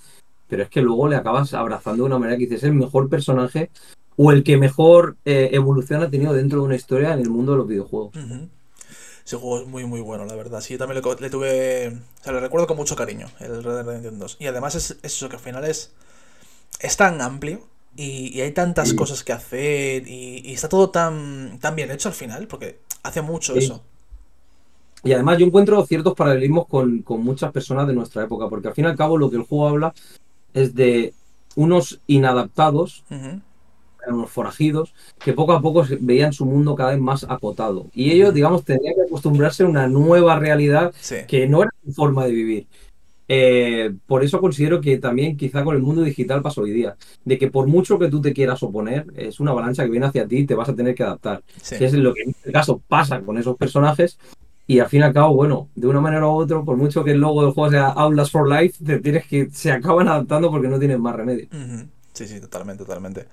Pero 0.48 0.64
es 0.64 0.68
que 0.68 0.82
luego 0.82 1.08
le 1.08 1.16
acabas 1.16 1.54
abrazando 1.54 2.02
de 2.02 2.08
una 2.08 2.18
manera 2.18 2.36
que 2.36 2.44
dices, 2.44 2.58
es 2.58 2.64
el 2.64 2.74
mejor 2.74 3.08
personaje 3.08 3.70
o 4.16 4.32
el 4.32 4.44
que 4.44 4.56
mejor 4.56 5.16
eh, 5.24 5.50
evolución 5.52 6.02
ha 6.02 6.10
tenido 6.10 6.32
dentro 6.32 6.60
de 6.60 6.64
una 6.66 6.76
historia 6.76 7.12
en 7.12 7.20
el 7.20 7.30
mundo 7.30 7.52
de 7.52 7.58
los 7.58 7.68
videojuegos. 7.68 8.14
Ese 9.24 9.36
juego 9.36 9.62
es 9.62 9.66
muy 9.66 9.86
muy 9.86 10.00
bueno, 10.00 10.24
la 10.26 10.34
verdad. 10.34 10.60
Sí, 10.60 10.74
yo 10.74 10.78
también 10.78 11.02
le, 11.02 11.30
tuve. 11.30 11.88
O 11.88 12.24
sea, 12.24 12.32
lo 12.32 12.40
recuerdo 12.40 12.66
con 12.66 12.76
mucho 12.76 12.94
cariño, 12.94 13.26
el 13.40 13.64
Red 13.64 13.72
Dead 13.72 13.84
Redemption 13.84 14.18
2. 14.18 14.36
Y 14.40 14.46
además 14.46 14.74
es 14.74 14.98
eso, 15.02 15.28
que 15.28 15.36
al 15.36 15.42
final 15.42 15.64
es. 15.64 15.92
Es 16.80 16.96
tan 16.96 17.20
amplio 17.20 17.60
y, 17.96 18.40
hay 18.40 18.52
tantas 18.52 18.92
cosas 18.94 19.22
que 19.22 19.32
hacer 19.32 20.08
y, 20.08 20.52
está 20.52 20.68
todo 20.68 20.90
tan, 20.90 21.58
tan 21.60 21.76
bien 21.76 21.90
hecho 21.90 22.08
al 22.08 22.14
final, 22.14 22.46
porque 22.48 22.78
hace 23.02 23.22
mucho 23.22 23.54
eso. 23.54 23.82
Y 25.04 25.12
además 25.12 25.38
yo 25.38 25.46
encuentro 25.46 25.84
ciertos 25.86 26.14
paralelismos 26.14 26.66
con, 26.66 27.04
muchas 27.22 27.52
personas 27.52 27.86
de 27.86 27.94
nuestra 27.94 28.24
época, 28.24 28.48
porque 28.48 28.68
al 28.68 28.74
fin 28.74 28.86
y 28.86 28.88
al 28.88 28.96
cabo 28.96 29.18
lo 29.18 29.30
que 29.30 29.36
el 29.36 29.42
juego 29.42 29.68
habla 29.68 29.94
es 30.54 30.74
de 30.74 31.14
unos 31.56 32.00
inadaptados 32.06 33.04
unos 34.12 34.30
forajidos, 34.30 34.94
que 35.18 35.32
poco 35.32 35.52
a 35.52 35.62
poco 35.62 35.84
veían 36.00 36.32
su 36.32 36.44
mundo 36.44 36.74
cada 36.74 36.90
vez 36.90 37.00
más 37.00 37.24
acotado. 37.24 37.86
Y 37.94 38.10
ellos, 38.10 38.34
digamos, 38.34 38.64
tenían 38.64 38.94
que 38.94 39.02
acostumbrarse 39.02 39.62
a 39.62 39.66
una 39.66 39.88
nueva 39.88 40.38
realidad 40.38 40.92
que 41.28 41.46
no 41.48 41.62
era 41.62 41.70
su 41.84 41.92
forma 41.92 42.26
de 42.26 42.32
vivir. 42.32 42.66
Eh, 43.26 43.94
por 44.06 44.22
eso 44.22 44.38
considero 44.40 44.80
que 44.80 44.98
también 44.98 45.36
quizá 45.36 45.64
con 45.64 45.74
el 45.74 45.82
mundo 45.82 46.02
digital 46.02 46.42
pasa 46.42 46.60
hoy 46.60 46.72
día, 46.72 46.96
de 47.24 47.38
que 47.38 47.50
por 47.50 47.66
mucho 47.66 47.98
que 47.98 48.08
tú 48.08 48.20
te 48.20 48.34
quieras 48.34 48.62
oponer, 48.62 49.06
es 49.16 49.40
una 49.40 49.52
avalancha 49.52 49.84
que 49.84 49.90
viene 49.90 50.06
hacia 50.06 50.28
ti 50.28 50.38
y 50.38 50.46
te 50.46 50.54
vas 50.54 50.68
a 50.68 50.74
tener 50.74 50.94
que 50.94 51.04
adaptar. 51.04 51.42
Que 51.78 51.84
es 51.86 51.94
lo 51.94 52.12
que 52.12 52.22
en 52.22 52.30
este 52.30 52.52
caso 52.52 52.82
pasa 52.86 53.20
con 53.22 53.38
esos 53.38 53.56
personajes. 53.56 54.18
Y 54.66 54.78
al 54.78 54.88
fin 54.88 55.00
y 55.00 55.02
al 55.04 55.12
cabo, 55.12 55.34
bueno, 55.34 55.68
de 55.74 55.86
una 55.86 56.00
manera 56.00 56.26
u 56.26 56.30
otra, 56.30 56.62
por 56.62 56.76
mucho 56.78 57.04
que 57.04 57.10
el 57.12 57.20
logo 57.20 57.44
del 57.44 57.52
juego 57.52 57.70
sea 57.70 57.88
Outlast 57.88 58.32
for 58.32 58.48
Life, 58.48 58.82
te 58.82 58.98
tienes 58.98 59.26
que 59.26 59.50
se 59.50 59.70
acaban 59.70 60.08
adaptando 60.08 60.50
porque 60.50 60.68
no 60.68 60.78
tienen 60.78 61.02
más 61.02 61.14
remedio. 61.14 61.48
Sí, 62.14 62.28
sí, 62.28 62.40
totalmente, 62.40 62.84
totalmente. 62.84 63.26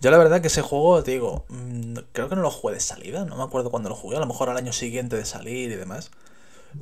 Yo 0.00 0.10
la 0.10 0.18
verdad 0.18 0.40
que 0.40 0.48
ese 0.48 0.60
juego, 0.60 1.02
te 1.04 1.12
digo, 1.12 1.44
mm, 1.48 1.94
creo 2.12 2.28
que 2.28 2.34
no 2.34 2.42
lo 2.42 2.50
jugué 2.50 2.74
de 2.74 2.80
salida, 2.80 3.24
no 3.24 3.36
me 3.36 3.44
acuerdo 3.44 3.70
cuándo 3.70 3.88
lo 3.88 3.94
jugué, 3.94 4.16
a 4.16 4.20
lo 4.20 4.26
mejor 4.26 4.50
al 4.50 4.56
año 4.56 4.72
siguiente 4.72 5.16
de 5.16 5.24
salir 5.24 5.70
y 5.70 5.76
demás. 5.76 6.10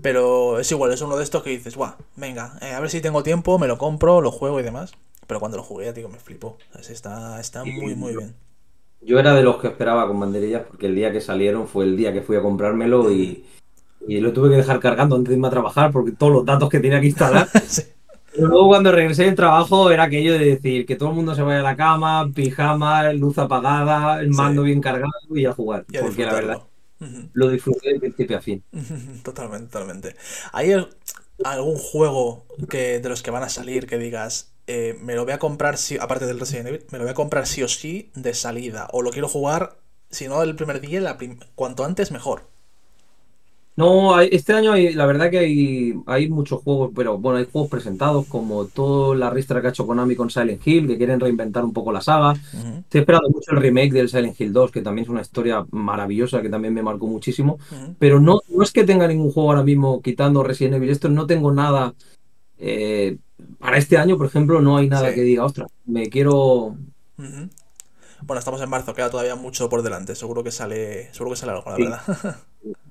Pero 0.01 0.59
es 0.59 0.73
igual, 0.73 0.93
es 0.93 1.03
uno 1.03 1.19
de 1.19 1.25
estos 1.25 1.43
que 1.43 1.51
dices, 1.51 1.77
guau, 1.77 1.93
venga, 2.17 2.59
eh, 2.63 2.73
a 2.73 2.81
ver 2.81 2.89
si 2.89 3.03
tengo 3.03 3.23
tiempo, 3.23 3.59
me 3.59 3.69
lo 3.69 3.77
compro, 3.77 4.23
lo 4.23 4.31
juego 4.33 4.61
y 4.61 4.63
demás. 4.63 4.93
Pero 5.27 5.41
cuando 5.41 5.59
lo 5.59 5.63
jugué, 5.63 5.93
digo, 5.93 6.09
me 6.09 6.19
flipó. 6.19 6.57
está, 6.89 7.39
está 7.39 7.65
muy, 7.65 7.95
muy 7.95 8.17
bien. 8.17 8.35
Yo 9.03 9.19
era 9.19 9.35
de 9.35 9.43
los 9.43 9.57
que 9.59 9.69
esperaba 9.69 10.09
con 10.09 10.19
banderillas 10.19 10.63
porque 10.67 10.87
el 10.87 10.95
día 10.95 11.13
que 11.13 11.21
salieron 11.21 11.69
fue 11.69 11.85
el 11.85 11.97
día 11.99 12.15
que 12.15 12.23
fui 12.23 12.37
a 12.37 12.43
comprármelo 12.43 13.13
y, 13.13 13.45
y 14.09 14.21
lo 14.21 14.33
tuve 14.33 14.49
que 14.49 14.57
dejar 14.57 14.81
cargando 14.81 15.17
antes 15.17 15.29
de 15.29 15.35
irme 15.35 15.49
a 15.49 15.51
trabajar 15.51 15.93
porque 15.93 16.13
todos 16.13 16.33
los 16.33 16.47
datos 16.47 16.71
que 16.71 16.81
tenía 16.81 17.01
que 17.01 17.09
instalar. 17.09 17.49
sí 17.67 17.83
luego 18.37 18.69
cuando 18.69 18.93
regresé 18.93 19.25
del 19.25 19.35
trabajo 19.35 19.91
era 19.91 20.05
aquello 20.05 20.33
de 20.33 20.45
decir 20.45 20.87
que 20.87 20.97
todo 20.97 21.11
el 21.11 21.17
mundo 21.17 21.35
se 21.35 21.43
vaya 21.43 21.61
a 21.61 21.63
la 21.63 21.77
cama, 21.77 22.31
pijama, 22.35 23.13
luz 23.13 23.39
apagada, 23.39 24.21
el 24.21 24.31
mando 24.31 24.63
bien 24.63 24.81
cargado 24.81 25.13
y 25.35 25.47
a 25.47 25.53
jugar. 25.53 25.85
porque 26.01 26.25
la 26.25 26.35
verdad 26.35 26.63
lo 27.33 27.49
disfruté 27.49 27.93
de 27.95 28.01
principio 28.01 28.39
a 28.39 28.41
fin. 28.41 28.63
Totalmente, 29.23 29.71
totalmente. 29.71 30.17
¿Hay 30.53 30.73
algún 31.45 31.77
juego 31.79 32.47
que 32.69 33.01
de 33.01 33.09
los 33.09 33.23
que 33.23 33.31
van 33.31 33.43
a 33.43 33.49
salir 33.49 33.87
que 33.87 33.99
digas, 33.99 34.53
eh, 34.67 34.97
me 35.01 35.15
lo 35.15 35.25
voy 35.25 35.33
a 35.33 35.39
comprar, 35.39 35.77
si, 35.79 35.99
aparte 35.99 36.27
del 36.27 36.39
Resident 36.41 36.69
Evil, 36.69 36.87
me 36.91 36.99
lo 36.99 37.05
voy 37.05 37.11
a 37.11 37.15
comprar 37.15 37.47
sí 37.47 37.63
o 37.63 37.69
sí 37.69 38.11
de 38.15 38.35
salida? 38.35 38.89
O 38.93 39.03
lo 39.03 39.11
quiero 39.11 39.29
jugar, 39.29 39.77
si 40.11 40.29
no 40.29 40.43
el 40.43 40.57
primer 40.57 40.81
día, 40.81 41.01
la 41.01 41.19
cuanto 41.55 41.85
antes 41.85 42.13
mejor. 42.13 42.52
No, 43.75 44.21
este 44.21 44.53
año 44.53 44.73
hay, 44.73 44.93
la 44.93 45.07
verdad 45.07 45.31
que 45.31 45.39
hay, 45.39 45.95
hay 46.07 46.29
muchos 46.29 46.63
juegos, 46.63 46.91
pero 46.95 47.17
bueno, 47.19 47.39
hay 47.39 47.47
juegos 47.51 47.71
presentados 47.71 48.27
como 48.27 48.67
toda 48.67 49.17
la 49.17 49.31
ristra 49.31 49.61
que 49.61 49.69
ha 49.69 49.71
hecho 49.71 49.87
Konami 49.87 50.15
con 50.15 50.29
Silent 50.29 50.67
Hill, 50.67 50.87
que 50.87 50.99
quieren 50.99 51.19
reinventar 51.19 51.65
un 51.65 51.73
poco 51.73 51.91
la 51.91 52.03
saga. 52.03 52.35
Estoy 52.35 53.01
esperando 53.01 53.31
mucho 53.31 53.53
el 53.53 53.63
remake 53.63 53.93
del 53.93 54.11
Silent 54.11 54.39
Hill 54.39 54.53
2, 54.53 54.71
que 54.71 54.83
también 54.83 55.05
es 55.05 55.09
una 55.09 55.23
historia 55.23 55.65
maravillosa, 55.71 56.43
que 56.43 56.51
también 56.51 56.75
me 56.75 56.83
marcó 56.83 57.07
muchísimo. 57.07 57.59
Pero 57.99 58.21
no, 58.21 58.41
no 58.49 58.63
es 58.63 58.73
que 58.73 58.85
tenga 58.85 59.09
ningún 59.09 59.33
juego 59.33 59.51
ahora 59.51 59.65
mismo 59.65 60.03
quitando 60.03 60.43
Resident 60.43 60.75
Evil, 60.75 60.91
esto 60.91 61.09
no 61.09 61.27
tengo 61.27 61.51
nada. 61.51 61.95
Eh, 62.59 63.17
para 63.59 63.79
este 63.79 63.97
año, 63.97 64.19
por 64.19 64.27
ejemplo, 64.27 64.61
no 64.61 64.77
hay 64.77 64.89
nada 64.91 65.15
que 65.15 65.23
diga, 65.23 65.47
ostras, 65.47 65.71
me 65.87 66.11
quiero. 66.11 66.77
Bueno, 67.17 68.39
estamos 68.39 68.61
en 68.61 68.69
marzo, 68.69 68.95
queda 68.95 69.11
todavía 69.11 69.35
mucho 69.35 69.71
por 69.71 69.83
delante. 69.83 70.15
Seguro 70.15 70.45
que 70.45 70.51
sale, 70.51 71.13
seguro 71.13 71.31
que 71.31 71.37
sale 71.37 71.53
algo, 71.53 71.71
la 71.71 71.77
verdad. 71.77 72.37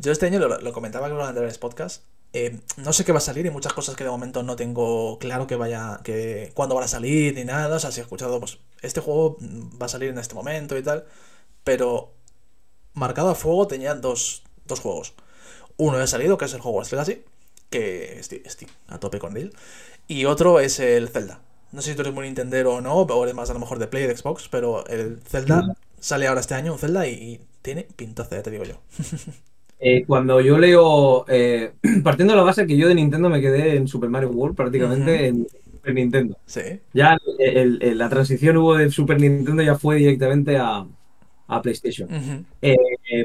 Yo 0.00 0.12
este 0.12 0.26
año 0.26 0.38
lo, 0.38 0.72
comentaba 0.72 1.08
en 1.08 1.16
los 1.16 1.28
anteriores 1.28 1.58
podcasts. 1.58 2.04
Eh, 2.32 2.58
no 2.78 2.92
sé 2.92 3.04
qué 3.04 3.12
va 3.12 3.18
a 3.18 3.20
salir 3.20 3.44
y 3.44 3.50
muchas 3.50 3.74
cosas 3.74 3.96
que 3.96 4.04
de 4.04 4.10
momento 4.10 4.42
no 4.42 4.56
tengo 4.56 5.18
claro 5.18 5.46
que 5.46 5.56
vaya, 5.56 6.00
que 6.04 6.52
cuándo 6.54 6.74
van 6.74 6.84
a 6.84 6.88
salir 6.88 7.34
ni 7.34 7.44
nada. 7.44 7.76
O 7.76 7.80
sea, 7.80 7.92
si 7.92 8.00
he 8.00 8.02
escuchado, 8.02 8.40
pues 8.40 8.58
este 8.80 9.00
juego 9.00 9.36
va 9.40 9.86
a 9.86 9.88
salir 9.90 10.08
en 10.08 10.18
este 10.18 10.34
momento 10.34 10.78
y 10.78 10.82
tal. 10.82 11.04
Pero 11.64 12.14
marcado 12.94 13.28
a 13.30 13.34
fuego 13.34 13.66
tenía 13.66 13.94
dos, 13.94 14.42
dos 14.64 14.80
juegos. 14.80 15.12
Uno 15.76 15.98
ha 15.98 16.06
salido, 16.06 16.38
que 16.38 16.46
es 16.46 16.54
el 16.54 16.60
Hogwarts 16.62 16.92
Legacy, 16.92 17.24
que 17.68 18.18
estoy, 18.18 18.68
a 18.88 18.98
tope 18.98 19.18
con 19.18 19.36
él. 19.36 19.54
Y 20.08 20.24
otro 20.24 20.60
es 20.60 20.80
el 20.80 21.08
Zelda. 21.10 21.42
No 21.72 21.82
sé 21.82 21.90
si 21.90 21.96
tú 21.96 22.02
eres 22.02 22.14
muy 22.14 22.24
Nintendo 22.24 22.74
o 22.74 22.80
no, 22.80 22.94
o 22.94 23.22
eres 23.24 23.34
más 23.34 23.50
a 23.50 23.54
lo 23.54 23.60
mejor 23.60 23.78
de 23.78 23.86
Play 23.86 24.06
de 24.06 24.16
Xbox, 24.16 24.48
pero 24.48 24.86
el 24.86 25.20
Zelda 25.22 25.76
sale 26.00 26.26
ahora 26.26 26.40
este 26.40 26.54
año, 26.54 26.72
un 26.72 26.78
Zelda, 26.78 27.06
y, 27.06 27.12
y 27.12 27.40
tiene 27.62 27.84
pintaza, 27.84 28.36
ya 28.36 28.42
te 28.42 28.50
digo 28.50 28.64
yo. 28.64 28.80
Eh, 29.80 30.04
cuando 30.06 30.40
yo 30.42 30.58
leo, 30.58 31.24
eh, 31.28 31.72
partiendo 32.04 32.34
de 32.34 32.38
la 32.38 32.44
base 32.44 32.66
que 32.66 32.76
yo 32.76 32.86
de 32.86 32.94
Nintendo 32.94 33.30
me 33.30 33.40
quedé 33.40 33.76
en 33.76 33.88
Super 33.88 34.10
Mario 34.10 34.30
World 34.30 34.54
prácticamente 34.54 35.26
en 35.26 35.46
Super 35.72 35.94
Nintendo. 35.94 36.36
Sí. 36.44 36.60
Ya 36.92 37.16
la 37.38 38.08
transición 38.10 38.58
hubo 38.58 38.76
de 38.76 38.90
Super 38.90 39.18
Nintendo 39.20 39.62
ya 39.62 39.76
fue 39.76 39.96
directamente 39.96 40.58
a, 40.58 40.86
PlayStation. 41.62 42.08
Eh, 42.62 42.76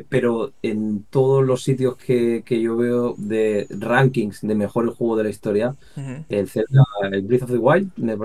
pero 0.10 0.54
en 0.64 1.04
todos 1.12 1.46
los 1.46 1.62
sitios 1.62 1.96
que, 1.96 2.42
yo 2.48 2.76
veo 2.76 3.14
de 3.20 3.68
rankings 3.70 4.42
de 4.42 4.56
mejores 4.56 4.96
juegos 4.96 5.20
de 5.20 5.24
la 5.26 5.30
historia, 5.30 5.76
el 6.30 6.50
Zelda, 6.50 6.84
el 7.12 7.22
Breath 7.22 7.44
of 7.44 7.52
the 7.52 7.58
Wild, 7.58 7.92
me, 7.98 8.18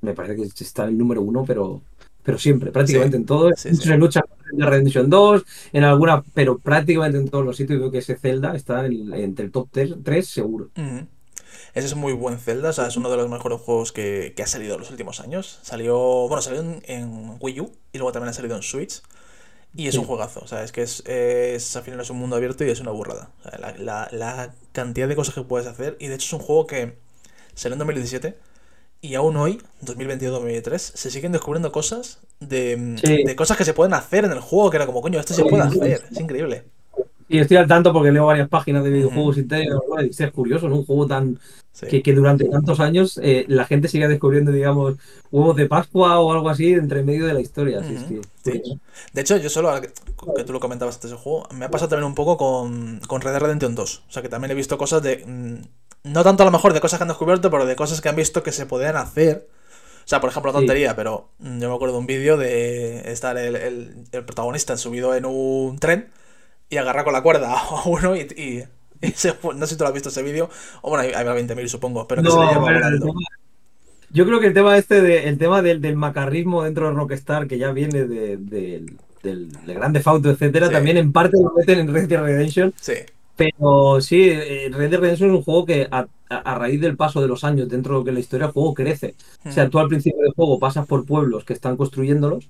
me, 0.00 0.12
parece 0.12 0.34
que 0.34 0.42
está 0.42 0.84
en 0.84 0.88
el 0.88 0.98
número 0.98 1.22
uno, 1.22 1.44
pero 1.46 1.82
pero 2.24 2.38
siempre, 2.38 2.72
prácticamente 2.72 3.16
en 3.16 3.26
todo. 3.26 3.50
se 3.54 3.96
lucha 3.96 4.24
en 4.52 4.66
Redemption 4.66 5.10
2, 5.10 5.42
en 5.72 5.84
alguna, 5.84 6.24
pero 6.32 6.58
prácticamente 6.58 7.18
en 7.18 7.28
todos 7.28 7.44
los 7.44 7.56
sitios 7.56 7.78
veo 7.78 7.90
que 7.90 7.98
ese 7.98 8.16
Zelda 8.16 8.56
está 8.56 8.86
entre 8.86 9.44
el 9.44 9.52
top 9.52 9.68
3, 9.70 10.26
seguro. 10.26 10.70
Ese 11.74 11.86
es 11.86 11.94
muy 11.94 12.12
buen 12.12 12.38
Zelda, 12.38 12.70
o 12.70 12.72
sea, 12.72 12.86
es 12.86 12.96
uno 12.96 13.10
de 13.10 13.16
los 13.16 13.28
mejores 13.28 13.60
juegos 13.60 13.92
que, 13.92 14.34
ha 14.42 14.46
salido 14.46 14.74
en 14.74 14.80
los 14.80 14.90
últimos 14.90 15.20
años. 15.20 15.58
Salió, 15.62 15.96
bueno, 16.28 16.40
salió 16.40 16.60
en, 16.60 17.36
Wii 17.40 17.60
U 17.60 17.72
y 17.92 17.98
luego 17.98 18.12
también 18.12 18.30
ha 18.30 18.32
salido 18.32 18.56
en 18.56 18.62
Switch. 18.62 19.02
Y 19.76 19.88
es 19.88 19.96
un 19.96 20.04
juegazo, 20.04 20.38
o 20.40 20.46
sea, 20.46 20.62
es 20.62 20.70
que 20.70 20.82
es, 20.82 21.02
es, 21.04 21.74
al 21.74 21.82
final 21.82 22.00
es 22.00 22.08
un 22.08 22.16
mundo 22.16 22.36
abierto 22.36 22.64
y 22.64 22.70
es 22.70 22.78
una 22.78 22.92
burrada. 22.92 23.30
la, 23.58 24.08
la, 24.12 24.54
cantidad 24.70 25.08
de 25.08 25.16
cosas 25.16 25.34
que 25.34 25.42
puedes 25.42 25.66
hacer, 25.66 25.96
y 25.98 26.06
de 26.06 26.14
hecho 26.14 26.26
es 26.26 26.32
un 26.32 26.38
juego 26.38 26.68
que 26.68 26.96
salió 27.54 27.74
en 27.74 27.80
2017 27.80 28.36
y 29.04 29.16
aún 29.16 29.36
hoy, 29.36 29.60
2022-2023, 29.84 30.78
se 30.78 31.10
siguen 31.10 31.32
descubriendo 31.32 31.70
cosas 31.70 32.20
de, 32.40 32.96
de, 33.26 33.36
cosas 33.36 33.58
que 33.58 33.64
se 33.66 33.74
pueden 33.74 33.92
hacer 33.92 34.24
en 34.24 34.32
el 34.32 34.40
juego, 34.40 34.70
que 34.70 34.78
era 34.78 34.86
como, 34.86 35.02
coño, 35.02 35.20
esto 35.20 35.34
se 35.34 35.44
puede 35.44 35.62
hacer, 35.62 36.02
es 36.10 36.18
increíble. 36.18 36.64
Y 37.28 37.38
estoy 37.38 37.58
al 37.58 37.66
tanto 37.66 37.92
porque 37.92 38.10
leo 38.10 38.24
varias 38.24 38.48
páginas 38.48 38.82
de 38.82 38.88
videojuegos 38.88 39.36
y 39.36 39.42
tal, 39.42 39.62
y 39.62 40.22
es 40.22 40.32
curioso, 40.32 40.68
es 40.68 40.72
un 40.72 40.86
juego 40.86 41.06
tan 41.06 41.38
que, 41.80 42.14
durante 42.14 42.44
tantos 42.46 42.80
años 42.80 43.20
eh, 43.22 43.44
la 43.48 43.66
gente 43.66 43.88
sigue 43.88 44.08
descubriendo, 44.08 44.52
digamos, 44.52 44.94
huevos 45.30 45.56
de 45.56 45.66
Pascua 45.66 46.20
o 46.20 46.32
algo 46.32 46.48
así 46.48 46.72
entre 46.72 47.02
medio 47.02 47.26
de 47.26 47.34
la 47.34 47.40
historia. 47.40 47.80
De 47.80 49.20
hecho, 49.20 49.36
yo 49.36 49.50
solo, 49.50 49.70
que 49.80 50.44
tú 50.44 50.52
lo 50.52 50.60
comentabas 50.60 50.94
antes 50.94 51.10
del 51.10 51.18
juego, 51.18 51.46
me 51.52 51.66
ha 51.66 51.70
pasado 51.70 51.90
también 51.90 52.06
un 52.06 52.14
poco 52.14 52.36
con, 52.38 53.00
con 53.06 53.20
Red 53.20 53.32
Dead 53.32 53.40
Redemption 53.42 53.74
2. 53.74 54.04
O 54.08 54.12
sea, 54.12 54.22
que 54.22 54.28
también 54.28 54.52
he 54.52 54.54
visto 54.54 54.78
cosas 54.78 55.02
de... 55.02 55.24
Mm, 55.26 55.83
no 56.04 56.22
tanto 56.22 56.42
a 56.42 56.46
lo 56.46 56.52
mejor 56.52 56.72
de 56.72 56.80
cosas 56.80 56.98
que 56.98 57.02
han 57.04 57.08
descubierto, 57.08 57.50
pero 57.50 57.66
de 57.66 57.76
cosas 57.76 58.00
que 58.00 58.08
han 58.08 58.16
visto 58.16 58.42
que 58.42 58.52
se 58.52 58.66
podían 58.66 58.96
hacer. 58.96 59.48
O 60.04 60.06
sea, 60.06 60.20
por 60.20 60.30
ejemplo, 60.30 60.52
tontería, 60.52 60.94
pero 60.94 61.30
mm, 61.38 61.60
yo 61.60 61.68
me 61.68 61.74
acuerdo 61.74 61.94
de 61.94 62.00
un 62.00 62.06
vídeo 62.06 62.36
de 62.36 63.10
estar 63.10 63.36
el, 63.38 63.56
el 63.56 64.24
protagonista 64.24 64.76
subido 64.76 65.14
en 65.14 65.24
un 65.24 65.78
tren 65.78 66.10
y 66.68 66.76
agarra 66.76 67.04
con 67.04 67.12
la 67.12 67.22
cuerda 67.22 67.52
a 67.52 67.82
uno 67.86 68.16
y, 68.16 68.64
no 69.02 69.10
sé 69.16 69.66
si 69.66 69.76
tú 69.76 69.84
lo 69.84 69.88
has 69.88 69.94
visto 69.94 70.08
ese 70.08 70.22
vídeo, 70.22 70.48
o 70.82 70.90
bueno, 70.90 71.02
hay, 71.02 71.12
20.000 71.12 71.68
supongo, 71.68 72.08
pero 72.08 72.22
que 72.22 72.30
se 72.30 72.38
le 72.38 72.46
lleva 72.46 72.60
volando. 72.60 73.14
Yo 74.10 74.24
creo 74.24 74.40
que 74.40 74.46
el 74.46 74.54
tema 74.54 74.78
este 74.78 75.02
de, 75.02 75.28
el 75.28 75.38
tema 75.38 75.60
del, 75.60 75.96
macarrismo 75.96 76.62
dentro 76.62 76.86
de 76.88 76.94
Rockstar, 76.94 77.48
que 77.48 77.58
ya 77.58 77.72
viene 77.72 78.04
de, 78.06 78.36
del, 78.36 78.96
del 79.22 79.50
Grande 79.66 80.00
Fauto, 80.00 80.30
etcétera, 80.30 80.70
también 80.70 80.96
en 80.96 81.12
parte 81.12 81.36
lo 81.42 81.52
meten 81.52 81.80
en 81.80 81.92
Red 81.92 82.08
Dead 82.08 82.22
Redemption. 82.22 82.72
Sí. 82.80 82.94
Pero 83.36 84.00
sí, 84.00 84.28
eh, 84.30 84.68
Red 84.70 84.90
Dead 84.90 85.00
Redemption 85.00 85.30
es 85.30 85.36
un 85.36 85.42
juego 85.42 85.64
que 85.64 85.88
a, 85.90 86.06
raíz 86.54 86.80
del 86.80 86.96
paso 86.96 87.20
de 87.20 87.28
los 87.28 87.44
años 87.44 87.68
dentro 87.68 87.94
de 87.94 87.98
lo 87.98 88.04
que 88.04 88.10
es 88.10 88.14
la 88.14 88.20
historia, 88.20 88.46
el 88.46 88.52
juego 88.52 88.74
crece. 88.74 89.14
O 89.44 89.52
sea, 89.52 89.68
tú 89.68 89.78
al 89.78 89.88
principio 89.88 90.20
del 90.22 90.32
juego 90.32 90.58
pasas 90.58 90.86
por 90.86 91.04
pueblos 91.04 91.44
que 91.44 91.52
están 91.52 91.76
construyéndolos 91.76 92.48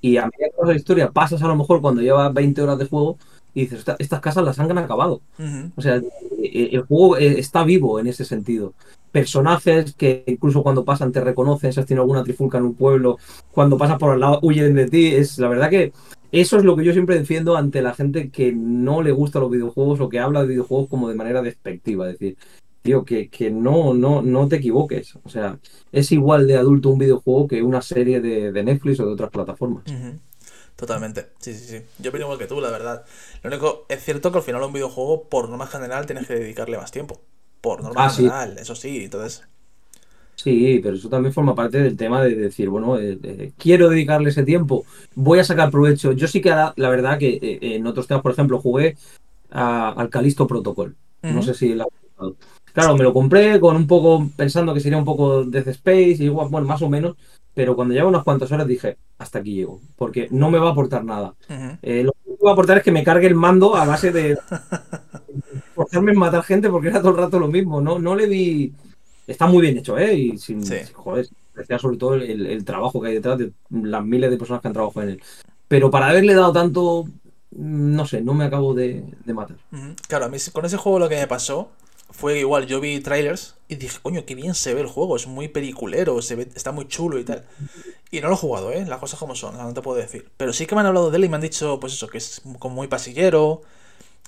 y 0.00 0.16
a 0.16 0.22
medida 0.22 0.48
que 0.50 0.56
pasa 0.58 0.72
la 0.72 0.76
historia 0.76 1.10
pasas 1.10 1.42
a 1.42 1.48
lo 1.48 1.56
mejor 1.56 1.80
cuando 1.80 2.02
llevas 2.02 2.32
20 2.32 2.62
horas 2.62 2.78
de 2.78 2.86
juego 2.86 3.18
y 3.54 3.62
dices, 3.62 3.84
estas 3.98 4.20
casas 4.20 4.44
las 4.44 4.58
han 4.58 4.76
acabado. 4.78 5.20
O 5.76 5.82
sea, 5.82 6.00
el, 6.42 6.82
juego 6.82 7.16
eh, 7.16 7.38
está 7.38 7.64
vivo 7.64 8.00
en 8.00 8.06
ese 8.06 8.24
sentido. 8.24 8.74
Personajes 9.10 9.94
que 9.94 10.24
incluso 10.26 10.62
cuando 10.62 10.84
pasan 10.84 11.12
te 11.12 11.20
reconocen, 11.20 11.72
si 11.72 11.80
has 11.80 11.86
tenido 11.86 12.02
alguna 12.02 12.24
trifulca 12.24 12.58
en 12.58 12.64
un 12.64 12.74
pueblo, 12.74 13.18
cuando 13.50 13.76
pasas 13.76 13.98
por 13.98 14.12
al 14.12 14.20
lado 14.20 14.40
huyen 14.42 14.74
de 14.74 14.88
ti. 14.88 15.08
Es 15.08 15.38
la 15.38 15.48
verdad 15.48 15.68
que 15.68 15.92
eso 16.32 16.56
es 16.56 16.64
lo 16.64 16.74
que 16.76 16.84
yo 16.84 16.92
siempre 16.92 17.18
defiendo 17.18 17.56
ante 17.56 17.82
la 17.82 17.94
gente 17.94 18.30
que 18.30 18.52
no 18.52 19.02
le 19.02 19.12
gusta 19.12 19.38
los 19.38 19.50
videojuegos 19.50 20.00
o 20.00 20.08
que 20.08 20.18
habla 20.18 20.40
de 20.40 20.48
videojuegos 20.48 20.88
como 20.88 21.08
de 21.08 21.14
manera 21.14 21.42
despectiva. 21.42 22.06
Es 22.06 22.18
decir, 22.18 22.38
tío, 22.80 23.04
que, 23.04 23.28
que 23.28 23.50
no, 23.50 23.92
no, 23.92 24.22
no 24.22 24.48
te 24.48 24.56
equivoques. 24.56 25.16
O 25.22 25.28
sea, 25.28 25.58
es 25.92 26.10
igual 26.10 26.46
de 26.46 26.56
adulto 26.56 26.88
un 26.88 26.98
videojuego 26.98 27.46
que 27.46 27.62
una 27.62 27.82
serie 27.82 28.20
de, 28.20 28.62
Netflix 28.62 29.00
o 29.00 29.06
de 29.06 29.12
otras 29.12 29.30
plataformas. 29.30 29.84
Totalmente, 30.74 31.28
sí, 31.38 31.52
sí, 31.52 31.66
sí. 31.66 31.84
Yo 31.98 32.10
opino 32.10 32.24
igual 32.24 32.38
que 32.38 32.46
tú, 32.46 32.60
la 32.60 32.70
verdad. 32.70 33.04
Lo 33.42 33.50
único, 33.50 33.84
es 33.90 34.02
cierto 34.02 34.32
que 34.32 34.38
al 34.38 34.44
final 34.44 34.62
un 34.62 34.72
videojuego, 34.72 35.28
por 35.28 35.50
norma 35.50 35.66
general, 35.66 36.06
tienes 36.06 36.26
que 36.26 36.34
dedicarle 36.34 36.78
más 36.78 36.90
tiempo. 36.90 37.20
Por 37.60 37.82
norma 37.82 38.06
ah, 38.06 38.10
general, 38.10 38.56
eso 38.58 38.74
sí, 38.74 39.04
entonces... 39.04 39.42
Sí, 40.42 40.80
pero 40.82 40.96
eso 40.96 41.08
también 41.08 41.32
forma 41.32 41.54
parte 41.54 41.78
del 41.80 41.96
tema 41.96 42.20
de 42.20 42.34
decir, 42.34 42.68
bueno, 42.68 42.98
eh, 42.98 43.16
eh, 43.22 43.52
quiero 43.56 43.88
dedicarle 43.88 44.30
ese 44.30 44.42
tiempo, 44.42 44.84
voy 45.14 45.38
a 45.38 45.44
sacar 45.44 45.70
provecho. 45.70 46.10
Yo 46.12 46.26
sí 46.26 46.40
que 46.40 46.50
la, 46.50 46.72
la 46.76 46.88
verdad 46.88 47.16
que 47.16 47.38
eh, 47.40 47.58
en 47.76 47.86
otros 47.86 48.08
temas, 48.08 48.24
por 48.24 48.32
ejemplo, 48.32 48.60
jugué 48.60 48.96
al 49.50 50.08
Calisto 50.08 50.48
Protocol. 50.48 50.96
No 51.22 51.42
sé 51.42 51.54
si 51.54 51.74
la 51.74 51.86
Claro, 52.72 52.96
me 52.96 53.04
lo 53.04 53.12
compré 53.12 53.60
con 53.60 53.76
un 53.76 53.86
poco, 53.86 54.28
pensando 54.34 54.72
que 54.72 54.80
sería 54.80 54.98
un 54.98 55.04
poco 55.04 55.44
Death 55.44 55.68
Space, 55.68 56.16
y 56.18 56.24
igual, 56.24 56.48
bueno, 56.48 56.66
más 56.66 56.80
o 56.80 56.88
menos, 56.88 57.16
pero 57.54 57.76
cuando 57.76 57.92
llevo 57.92 58.08
unas 58.08 58.24
cuantas 58.24 58.50
horas 58.50 58.66
dije, 58.66 58.96
hasta 59.18 59.40
aquí 59.40 59.54
llego, 59.54 59.80
porque 59.96 60.28
no 60.30 60.50
me 60.50 60.58
va 60.58 60.70
a 60.70 60.72
aportar 60.72 61.04
nada. 61.04 61.34
Eh, 61.82 62.02
lo 62.02 62.12
que 62.12 62.30
me 62.30 62.36
va 62.44 62.50
a 62.50 62.52
aportar 62.54 62.78
es 62.78 62.82
que 62.82 62.92
me 62.92 63.04
cargue 63.04 63.26
el 63.26 63.34
mando 63.34 63.76
a 63.76 63.84
base 63.84 64.10
de 64.10 64.38
forzarme 65.74 66.12
en 66.12 66.18
matar 66.18 66.42
gente 66.44 66.70
porque 66.70 66.88
era 66.88 67.00
todo 67.00 67.10
el 67.10 67.18
rato 67.18 67.38
lo 67.38 67.48
mismo. 67.48 67.80
No, 67.82 67.98
no 67.98 68.16
le 68.16 68.26
vi. 68.26 68.72
Está 69.32 69.46
muy 69.46 69.62
bien 69.62 69.78
hecho, 69.78 69.98
¿eh? 69.98 70.14
Y 70.14 70.38
sin. 70.38 70.62
Joder, 70.92 71.26
sobre 71.80 71.96
todo 71.96 72.14
el, 72.14 72.64
trabajo 72.64 73.00
que 73.00 73.08
hay 73.08 73.14
detrás 73.14 73.38
de 73.38 73.52
las 73.70 74.04
miles 74.04 74.30
de 74.30 74.36
personas 74.36 74.60
que 74.60 74.68
han 74.68 74.74
trabajado 74.74 75.02
en 75.02 75.08
él. 75.10 75.22
Pero 75.68 75.90
para 75.90 76.08
haberle 76.08 76.34
dado 76.34 76.52
tanto. 76.52 77.06
No 77.54 78.06
sé, 78.06 78.22
no 78.22 78.32
me 78.32 78.44
acabo 78.44 78.72
de, 78.72 79.04
matar. 79.26 79.56
Claro, 80.08 80.24
a 80.24 80.28
mí 80.28 80.38
con 80.52 80.64
ese 80.64 80.78
juego 80.78 80.98
lo 80.98 81.08
que 81.10 81.16
me 81.16 81.26
pasó 81.26 81.68
fue 82.10 82.38
igual, 82.38 82.66
yo 82.66 82.80
vi 82.80 83.00
trailers 83.00 83.56
y 83.68 83.76
dije, 83.76 83.98
coño, 84.02 84.24
qué 84.24 84.34
bien 84.34 84.54
se 84.54 84.72
ve 84.72 84.80
el 84.80 84.86
juego, 84.86 85.16
es 85.16 85.26
muy 85.26 85.48
peliculero, 85.48 86.22
se 86.22 86.34
ve, 86.34 86.48
está 86.54 86.72
muy 86.72 86.88
chulo 86.88 87.18
y 87.18 87.24
tal. 87.24 87.44
Y 88.10 88.20
no 88.20 88.28
lo 88.28 88.34
he 88.34 88.38
jugado, 88.38 88.72
¿eh? 88.72 88.86
Las 88.86 89.00
cosas 89.00 89.18
como 89.18 89.34
son, 89.34 89.56
no 89.58 89.74
te 89.74 89.82
puedo 89.82 89.98
decir. 89.98 90.30
Pero 90.38 90.54
sí 90.54 90.64
que 90.64 90.74
me 90.74 90.80
han 90.80 90.86
hablado 90.86 91.10
de 91.10 91.16
él 91.18 91.24
y 91.24 91.28
me 91.28 91.36
han 91.36 91.42
dicho, 91.42 91.78
pues 91.80 91.92
eso, 91.94 92.08
que 92.08 92.18
es 92.18 92.40
como 92.58 92.74
muy 92.74 92.86
pasillero, 92.86 93.62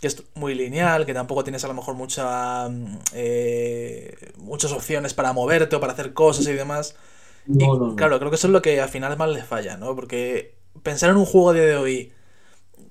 que 0.01 0.07
es 0.09 0.23
muy 0.35 0.55
lineal, 0.55 1.07
que 1.07 1.15
tampoco 1.15 1.45
tienes 1.45 1.65
a 1.65 1.69
lo 1.69 1.75
mejor 1.75 1.95
mucha, 1.95 2.69
mm, 2.69 2.99
eh, 3.15 4.33
muchas 4.39 4.73
opciones 4.73 5.15
para 5.15 5.33
moverte 5.33 5.77
o 5.77 5.81
para 5.81 5.93
hacer 5.93 6.13
cosas 6.13 6.47
y 6.47 6.53
demás. 6.53 6.97
y 7.47 7.59
claro, 7.97 8.19
creo 8.19 8.31
que 8.31 8.37
eso 8.37 8.47
es 8.47 8.53
lo 8.53 8.63
que 8.63 8.81
al 8.81 8.89
final 8.89 9.17
más 9.17 9.29
le 9.31 9.43
falla, 9.43 9.77
¿no? 9.77 9.95
Porque 9.95 10.55
pensar 10.83 11.11
en 11.11 11.17
un 11.17 11.27
juego 11.27 11.51
a 11.51 11.53
día 11.55 11.65
de 11.65 11.77
hoy 11.77 12.13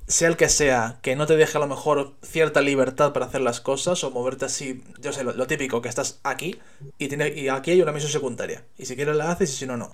sea 0.08 0.28
el 0.28 0.38
que 0.38 0.50
sea, 0.50 1.00
que 1.02 1.16
no 1.16 1.26
te 1.26 1.38
deje 1.38 1.58
a 1.58 1.62
lo 1.62 1.68
mejor 1.68 2.14
cierta 2.22 2.62
libertad 2.62 3.14
para 3.14 3.26
hacer 3.26 3.42
las 3.42 3.62
cosas 3.62 4.04
o 4.04 4.12
moverte 4.12 4.46
así, 4.46 4.84
yo 5.00 5.14
sé, 5.14 5.24
lo, 5.24 5.48
típico, 5.48 5.82
que 5.82 5.90
estás 5.90 6.20
aquí 6.24 6.60
y, 6.98 7.08
tiene, 7.08 7.30
y 7.30 7.48
aquí 7.50 7.72
hay 7.72 7.82
una 7.82 7.92
misión 7.92 8.12
secundaria. 8.12 8.64
Y 8.78 8.86
si 8.86 8.96
quieres 8.96 9.16
la 9.16 9.32
haces 9.32 9.52
y 9.52 9.56
si 9.56 9.66
no, 9.66 9.78
no. 9.78 9.92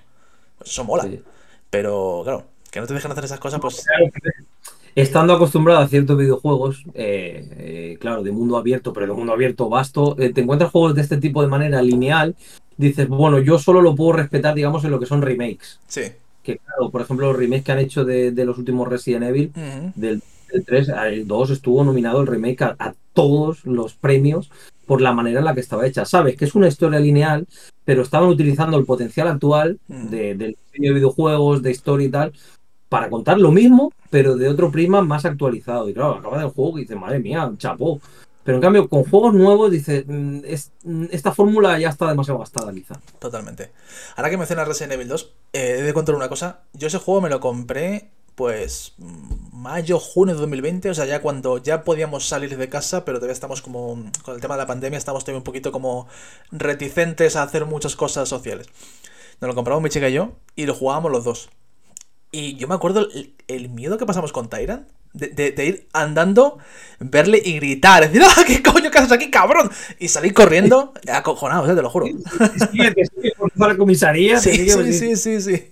Pues 0.58 0.72
eso 0.72 0.84
mola. 0.84 1.08
Pero 1.70 2.22
claro, 2.24 2.46
que 2.72 2.80
no 2.80 2.88
te 2.88 2.94
dejen 2.94 3.12
hacer 3.12 3.26
esas 3.26 3.40
cosas, 3.40 3.60
pues... 3.60 3.86
Estando 5.02 5.34
acostumbrado 5.34 5.80
a 5.82 5.88
ciertos 5.88 6.18
videojuegos, 6.18 6.84
eh, 6.94 7.48
eh, 7.58 7.98
claro, 8.00 8.24
de 8.24 8.32
mundo 8.32 8.58
abierto, 8.58 8.94
pero 8.94 9.08
de 9.08 9.14
mundo 9.14 9.34
abierto 9.34 9.70
vasto, 9.70 10.16
eh, 10.20 10.34
te 10.34 10.42
encuentras 10.42 10.72
juegos 10.72 10.96
de 10.96 11.02
este 11.02 11.18
tipo 11.18 11.42
de 11.42 11.48
manera 11.48 11.82
lineal, 11.82 12.36
dices, 12.78 13.08
bueno, 13.08 13.40
yo 13.40 13.60
solo 13.60 13.82
lo 13.82 13.96
puedo 13.96 14.14
respetar, 14.14 14.56
digamos, 14.56 14.84
en 14.84 14.92
lo 14.92 15.00
que 15.00 15.06
son 15.06 15.22
remakes. 15.22 15.80
Sí 15.88 16.04
que 16.44 16.58
claro, 16.58 16.90
por 16.90 17.02
ejemplo, 17.02 17.28
los 17.28 17.38
remakes 17.38 17.64
que 17.64 17.72
han 17.72 17.80
hecho 17.80 18.06
de, 18.06 18.32
los 18.46 18.58
últimos 18.58 18.88
Resident 18.88 19.26
Evil, 19.26 19.52
del, 19.96 20.22
3, 20.66 20.90
el 21.12 21.28
2 21.28 21.50
estuvo 21.52 21.84
nominado 21.84 22.22
el 22.22 22.28
remake 22.28 22.64
a, 22.64 22.96
todos 23.14 23.66
los 23.66 23.96
premios 23.96 24.50
por 24.86 25.02
la 25.02 25.12
manera 25.12 25.40
en 25.40 25.46
la 25.46 25.54
que 25.54 25.60
estaba 25.60 25.86
hecha. 25.86 26.06
Sabes 26.06 26.38
que 26.38 26.46
es 26.46 26.56
una 26.56 26.70
historia 26.70 27.00
lineal, 27.00 27.48
pero 27.84 28.02
estaban 28.02 28.30
utilizando 28.30 28.78
el 28.78 28.86
potencial 28.86 29.28
actual 29.28 29.78
de, 29.88 30.36
del 30.36 30.56
diseño 30.72 30.92
de 30.92 31.00
videojuegos, 31.00 31.62
de 31.62 31.72
historia 31.72 32.08
y 32.08 32.12
tal, 32.12 32.34
para 32.90 33.10
contar 33.10 33.38
lo 33.38 33.52
mismo, 33.52 33.94
pero 34.10 34.36
de 34.36 34.50
otro 34.50 34.72
prima 34.72 35.02
más 35.02 35.24
actualizado. 35.24 35.88
Y 35.88 35.94
claro, 35.94 36.16
acaba 36.16 36.40
del 36.40 36.50
juego 36.50 36.78
y 36.78 36.82
dice, 36.82 36.96
madre 36.96 37.20
mía, 37.20 37.52
chapó. 37.58 38.02
Pero 38.44 38.58
en 38.58 38.62
cambio, 38.62 38.90
con 38.90 39.04
juegos 39.04 39.36
nuevos, 39.36 39.70
dice, 39.70 40.06
mm, 40.08 40.42
mm, 40.84 41.06
esta 41.12 41.32
fórmula 41.32 41.78
ya 41.78 41.90
está 41.90 42.08
demasiado 42.08 42.40
gastada, 42.40 42.74
quizá. 42.74 43.00
Totalmente. 43.20 43.72
Ahora 44.16 44.32
que 44.32 44.38
mencionas 44.38 44.68
Resident 44.68 44.94
Evil 44.94 45.08
2, 45.08 45.34
eh, 45.54 45.76
he 45.80 45.84
de 45.84 45.94
contar 45.94 46.16
una 46.16 46.30
cosa. 46.30 46.62
Yo 46.74 46.88
ese 46.88 46.98
juego 46.98 47.22
me 47.22 47.30
lo 47.30 47.40
compré, 47.40 48.10
pues, 48.34 48.96
mayo, 49.52 50.00
junio 50.00 50.34
de 50.34 50.42
2020, 50.42 50.90
o 50.90 50.94
sea, 50.96 51.06
ya 51.06 51.22
cuando 51.22 51.60
ya 51.60 51.84
podíamos 51.84 52.28
salir 52.28 52.58
de 52.58 52.70
casa, 52.70 53.06
pero 53.06 53.20
todavía 53.20 53.34
estamos 53.34 53.62
como, 53.62 54.04
con 54.24 54.36
el 54.36 54.42
tema 54.42 54.56
de 54.56 54.62
la 54.62 54.68
pandemia, 54.68 54.98
estamos 54.98 55.24
todavía 55.24 55.40
un 55.40 55.44
poquito 55.44 55.72
como 55.72 56.08
reticentes 56.52 57.36
a 57.36 57.44
hacer 57.44 57.66
muchas 57.66 57.96
cosas 57.96 58.30
sociales. 58.30 58.68
Nos 59.42 59.50
lo 59.50 59.56
compramos 59.56 59.84
mi 59.84 59.90
chica 59.90 60.10
y 60.10 60.14
yo, 60.14 60.32
y 60.56 60.66
lo 60.66 60.74
jugábamos 60.74 61.12
los 61.12 61.24
dos. 61.24 61.50
Y 62.32 62.56
yo 62.56 62.68
me 62.68 62.76
acuerdo 62.76 63.08
el, 63.48 63.70
miedo 63.70 63.98
que 63.98 64.06
pasamos 64.06 64.32
con 64.32 64.50
Tyrant 64.50 64.88
de, 65.14 65.66
ir 65.66 65.88
andando, 65.94 66.60
verle 67.00 67.42
y 67.44 67.56
gritar, 67.56 68.04
decir, 68.08 68.22
¡ah, 68.38 68.44
qué 68.46 68.62
coño 68.62 68.92
que 68.92 69.00
haces 69.00 69.12
aquí, 69.12 69.32
cabrón! 69.32 69.70
Y 69.98 70.08
salir 70.08 70.34
corriendo, 70.34 70.94
acojonado, 71.12 71.74
te 71.76 71.82
lo 71.82 71.90
juro. 71.90 72.06
Sí, 72.06 73.32
por 73.36 73.68
la 73.68 73.78
comisaría. 73.78 74.40
Sí, 74.40 74.70
sí, 74.70 75.16
sí, 75.16 75.42
sí, 75.42 75.70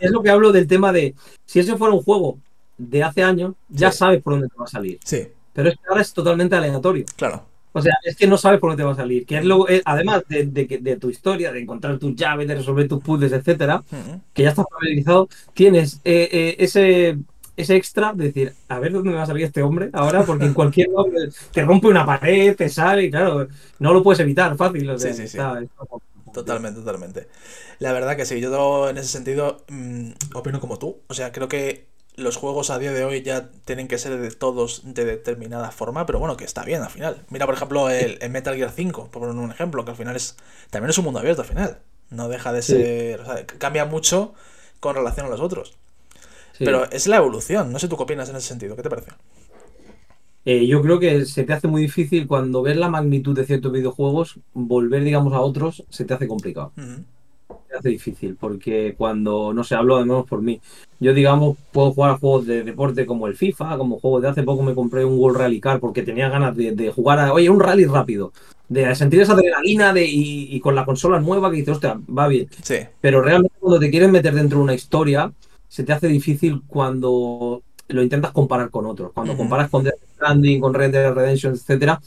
es 0.00 0.10
lo 0.10 0.22
que 0.22 0.30
hablo 0.30 0.52
del 0.52 0.66
tema 0.66 0.92
de, 0.92 1.14
si 1.46 1.60
ese 1.60 1.76
fuera 1.76 1.94
un 1.94 2.02
juego 2.02 2.38
de 2.76 3.02
hace 3.02 3.22
años, 3.22 3.54
ya 3.68 3.90
sabes 3.90 4.22
por 4.22 4.34
dónde 4.34 4.48
te 4.48 4.56
va 4.56 4.64
a 4.64 4.68
salir. 4.68 4.98
Sí. 5.02 5.28
Pero 5.54 5.70
es 5.70 5.76
que 5.76 5.88
ahora 5.88 6.02
es 6.02 6.12
totalmente 6.12 6.54
aleatorio. 6.54 7.06
Claro. 7.16 7.46
O 7.76 7.82
sea, 7.82 7.94
es 8.02 8.16
que 8.16 8.26
no 8.26 8.38
sabes 8.38 8.58
por 8.58 8.70
dónde 8.70 8.82
te 8.82 8.86
va 8.86 8.92
a 8.92 8.96
salir. 8.96 9.26
Que 9.26 9.38
es 9.38 9.44
lo, 9.44 9.66
además 9.84 10.22
de, 10.28 10.46
de, 10.46 10.96
tu 10.96 11.10
historia, 11.10 11.52
de 11.52 11.60
encontrar 11.60 11.98
tus 11.98 12.16
llaves, 12.16 12.48
de 12.48 12.54
resolver 12.54 12.88
tus 12.88 13.02
puzzles, 13.02 13.32
etcétera, 13.32 13.82
que 14.32 14.42
ya 14.42 14.50
estás 14.50 14.66
familiarizado, 14.70 15.28
tienes 15.54 16.00
eh, 16.04 16.28
eh, 16.32 16.56
ese 16.58 17.18
ese 17.56 17.74
extra 17.74 18.12
de 18.12 18.26
decir, 18.26 18.52
a 18.68 18.78
ver 18.78 18.92
dónde 18.92 19.12
va 19.12 19.22
a 19.22 19.26
salir 19.26 19.44
este 19.44 19.62
hombre 19.62 19.88
ahora, 19.94 20.24
porque 20.24 20.44
en 20.44 20.52
cualquier 20.52 20.88
hombre 20.94 21.28
te 21.52 21.64
rompe 21.64 21.88
una 21.88 22.04
pared, 22.04 22.54
te 22.54 22.68
sale, 22.68 23.04
y 23.04 23.10
claro, 23.10 23.48
no 23.78 23.94
lo 23.94 24.02
puedes 24.02 24.20
evitar 24.20 24.56
fácil. 24.56 24.90
sí, 24.98 25.14
sí, 25.14 25.28
sí. 25.28 25.38
Totalmente, 26.32 26.80
totalmente. 26.80 27.28
La 27.78 27.92
verdad 27.92 28.14
que 28.14 28.26
sí, 28.26 28.40
yo 28.42 28.90
en 28.90 28.98
ese 28.98 29.08
sentido 29.08 29.64
mm, 29.68 30.10
opino 30.34 30.60
como 30.60 30.78
tú. 30.78 30.98
O 31.06 31.14
sea, 31.14 31.32
creo 31.32 31.48
que 31.48 31.86
los 32.16 32.36
juegos 32.36 32.70
a 32.70 32.78
día 32.78 32.92
de 32.92 33.04
hoy 33.04 33.22
ya 33.22 33.50
tienen 33.64 33.88
que 33.88 33.98
ser 33.98 34.18
de 34.18 34.30
todos 34.30 34.82
de 34.84 35.04
determinada 35.04 35.70
forma, 35.70 36.06
pero 36.06 36.18
bueno, 36.18 36.36
que 36.36 36.44
está 36.44 36.64
bien 36.64 36.82
al 36.82 36.90
final. 36.90 37.24
Mira, 37.30 37.46
por 37.46 37.54
ejemplo, 37.54 37.90
el, 37.90 38.18
Metal 38.30 38.56
Gear 38.56 38.72
5, 38.74 39.10
por 39.10 39.22
poner 39.22 39.36
un 39.36 39.50
ejemplo, 39.50 39.84
que 39.84 39.90
al 39.90 39.96
final 39.96 40.16
es 40.16 40.36
también 40.70 40.90
es 40.90 40.98
un 40.98 41.04
mundo 41.04 41.20
abierto 41.20 41.42
al 41.42 41.48
final. 41.48 41.78
No 42.10 42.28
deja 42.28 42.52
de 42.52 42.62
ser, 42.62 43.20
o 43.20 43.24
sea, 43.24 43.46
cambia 43.46 43.84
mucho 43.84 44.34
con 44.80 44.94
relación 44.94 45.26
a 45.26 45.28
los 45.28 45.40
otros. 45.40 45.74
Pero 46.58 46.90
es 46.90 47.06
la 47.06 47.16
evolución, 47.16 47.70
no 47.70 47.78
sé 47.78 47.86
tú 47.86 47.96
qué 47.96 48.04
opinas 48.04 48.30
en 48.30 48.36
ese 48.36 48.48
sentido, 48.48 48.76
¿qué 48.76 48.82
te 48.82 48.88
parece? 48.88 49.10
Eh, 50.46 50.66
yo 50.66 50.80
creo 50.80 50.98
que 50.98 51.26
se 51.26 51.44
te 51.44 51.52
hace 51.52 51.68
muy 51.68 51.82
difícil 51.82 52.26
cuando 52.26 52.62
ves 52.62 52.76
la 52.76 52.88
magnitud 52.88 53.36
de 53.36 53.44
ciertos 53.44 53.72
videojuegos, 53.72 54.38
volver, 54.54 55.02
digamos, 55.04 55.34
a 55.34 55.40
otros, 55.40 55.84
se 55.90 56.04
te 56.04 56.14
hace 56.14 56.28
complicado 56.28 56.72
hace 57.78 57.90
difícil, 57.90 58.36
porque 58.38 58.94
cuando, 58.96 59.52
no 59.52 59.64
sé, 59.64 59.74
hablo 59.74 59.98
de 59.98 60.04
menos 60.04 60.26
por 60.26 60.42
mí. 60.42 60.60
Yo, 60.98 61.12
digamos, 61.12 61.56
puedo 61.72 61.92
jugar 61.92 62.12
a 62.12 62.18
juegos 62.18 62.46
de 62.46 62.62
deporte 62.62 63.06
como 63.06 63.26
el 63.26 63.36
FIFA, 63.36 63.76
como 63.76 64.00
juegos 64.00 64.22
de 64.22 64.28
hace 64.28 64.42
poco 64.42 64.62
me 64.62 64.74
compré 64.74 65.04
un 65.04 65.18
World 65.18 65.38
Rally 65.38 65.60
Car 65.60 65.80
porque 65.80 66.02
tenía 66.02 66.28
ganas 66.28 66.56
de, 66.56 66.92
jugar 66.94 67.18
a, 67.18 67.32
oye, 67.32 67.50
un 67.50 67.60
rally 67.60 67.84
rápido, 67.84 68.32
de 68.68 68.94
sentir 68.94 69.20
esa 69.20 69.34
adrenalina 69.34 69.92
de, 69.92 70.06
y, 70.08 70.58
con 70.60 70.74
la 70.74 70.84
consola 70.84 71.20
nueva 71.20 71.50
que 71.50 71.58
dices, 71.58 71.74
hostia, 71.74 72.00
va 72.06 72.28
bien. 72.28 72.48
Sí. 72.62 72.78
Pero 73.00 73.22
realmente 73.22 73.56
cuando 73.58 73.78
te 73.78 73.90
quieres 73.90 74.10
meter 74.10 74.34
dentro 74.34 74.58
de 74.58 74.64
una 74.64 74.74
historia, 74.74 75.32
se 75.68 75.84
te 75.84 75.92
hace 75.92 76.08
difícil 76.08 76.62
cuando 76.66 77.62
lo 77.88 78.02
intentas 78.02 78.32
comparar 78.32 78.70
con 78.70 78.86
otros. 78.86 79.12
Cuando 79.12 79.36
comparas 79.36 79.70
con 79.70 79.84
Death 79.84 80.00
Stranding, 80.14 80.60
con 80.60 80.74
Red 80.74 80.92
Dead 80.92 81.12
Redemption, 81.12 81.52
etcétera, 81.54 82.00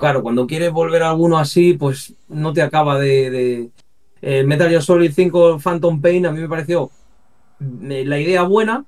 claro, 0.00 0.22
cuando 0.22 0.46
quieres 0.46 0.72
volver 0.72 1.02
a 1.02 1.10
alguno 1.10 1.38
así, 1.38 1.74
pues 1.74 2.14
no 2.28 2.52
te 2.52 2.62
acaba 2.62 2.98
de, 2.98 3.70
eh, 4.22 4.44
Metal 4.44 4.68
Gear 4.68 4.82
Solid 4.82 5.12
5 5.12 5.58
Phantom 5.58 6.00
Pain 6.00 6.26
a 6.26 6.32
mí 6.32 6.40
me 6.40 6.48
pareció 6.48 6.90
eh, 7.60 8.04
la 8.04 8.18
idea 8.18 8.42
buena, 8.42 8.84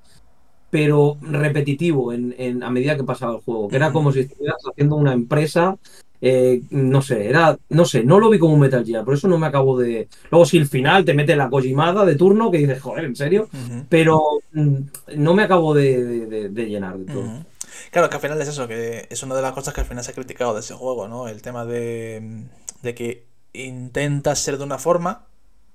pero 0.69 1.17
repetitivo 1.21 2.11
en, 2.13 2.63
a 2.63 2.69
medida 2.69 2.95
que 2.95 3.03
pasaba 3.03 3.35
el 3.35 3.41
juego. 3.41 3.67
Que 3.67 3.75
era 3.75 3.91
como 3.91 4.11
si 4.11 4.21
estuvieras 4.21 4.57
haciendo 4.69 4.95
una 4.95 5.13
empresa. 5.13 5.77
Eh, 6.25 6.61
no 6.69 7.01
sé, 7.01 7.27
era. 7.27 7.57
No 7.69 7.85
sé, 7.85 8.03
no 8.03 8.19
lo 8.19 8.29
vi 8.29 8.39
como 8.39 8.53
un 8.53 8.59
Metal 8.61 8.85
Gear, 8.85 9.03
por 9.03 9.13
eso 9.13 9.27
no 9.27 9.37
me 9.37 9.47
acabo 9.47 9.77
de. 9.77 10.07
Luego, 10.31 10.45
si 10.45 10.57
el 10.57 10.67
final 10.67 11.03
te 11.03 11.13
mete 11.13 11.35
la 11.35 11.49
Kojimada 11.49 12.05
de 12.05 12.15
turno, 12.15 12.49
que 12.49 12.59
dices, 12.59 12.81
joder, 12.81 13.05
¿en 13.05 13.15
serio? 13.15 13.49
Pero 13.89 14.23
mm, 14.53 14.75
no 15.17 15.33
me 15.33 15.43
acabo 15.43 15.73
de, 15.73 16.49
llenar 16.55 16.97
de 16.97 17.13
todo. 17.13 17.45
Claro, 17.91 18.09
que 18.09 18.15
al 18.15 18.21
final 18.21 18.41
es 18.41 18.47
eso, 18.47 18.67
que 18.67 19.05
es 19.09 19.21
una 19.21 19.35
de 19.35 19.41
las 19.41 19.51
cosas 19.51 19.73
que 19.73 19.81
al 19.81 19.87
final 19.87 20.03
se 20.03 20.11
ha 20.11 20.15
criticado 20.15 20.53
de 20.53 20.61
ese 20.61 20.73
juego, 20.73 21.09
¿no? 21.09 21.27
El 21.27 21.41
tema 21.41 21.65
de, 21.65 22.45
de 22.81 22.95
que 22.95 23.25
intenta 23.53 24.35
ser 24.35 24.57
de 24.57 24.63
una 24.63 24.79
forma, 24.79 25.25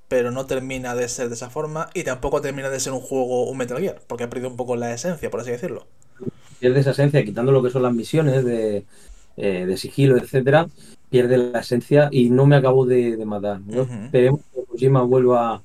pero 0.08 0.30
no 0.30 0.46
termina 0.46 0.94
de 0.94 1.08
ser 1.08 1.28
de 1.28 1.34
esa 1.34 1.50
forma 1.50 1.90
y 1.94 2.02
tampoco 2.02 2.40
termina 2.40 2.70
de 2.70 2.80
ser 2.80 2.92
un 2.92 3.00
juego, 3.00 3.48
un 3.48 3.58
Metal 3.58 3.78
Gear, 3.78 4.00
porque 4.06 4.24
ha 4.24 4.30
perdido 4.30 4.50
un 4.50 4.56
poco 4.56 4.76
la 4.76 4.92
esencia, 4.92 5.30
por 5.30 5.40
así 5.40 5.50
decirlo. 5.50 5.86
Pierde 6.58 6.80
esa 6.80 6.90
esencia, 6.90 7.24
quitando 7.24 7.52
lo 7.52 7.62
que 7.62 7.70
son 7.70 7.82
las 7.82 7.92
misiones 7.92 8.44
de, 8.44 8.84
eh, 9.36 9.76
sigilo, 9.76 10.16
etcétera, 10.16 10.66
pierde 11.10 11.38
la 11.38 11.60
esencia 11.60 12.08
y 12.10 12.30
no 12.30 12.46
me 12.46 12.56
acabo 12.56 12.84
de, 12.84 13.16
matar. 13.24 13.60
Esperemos 14.04 14.40
que 14.52 14.64
Kojima 14.64 15.02
vuelva, 15.02 15.62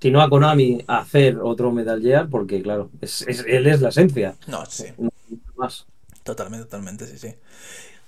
si 0.00 0.10
no 0.10 0.20
a 0.20 0.28
Konami, 0.28 0.84
a 0.86 0.98
hacer 0.98 1.38
otro 1.38 1.72
Metal 1.72 2.00
Gear, 2.00 2.28
porque 2.28 2.62
claro, 2.62 2.90
él 3.00 3.66
es 3.66 3.80
la 3.80 3.88
esencia. 3.88 4.36
No, 4.46 4.64
sí. 4.66 4.86
más. 5.56 5.86
Totalmente, 6.22 6.66
totalmente, 6.66 7.06
sí, 7.06 7.18
sí. 7.18 7.34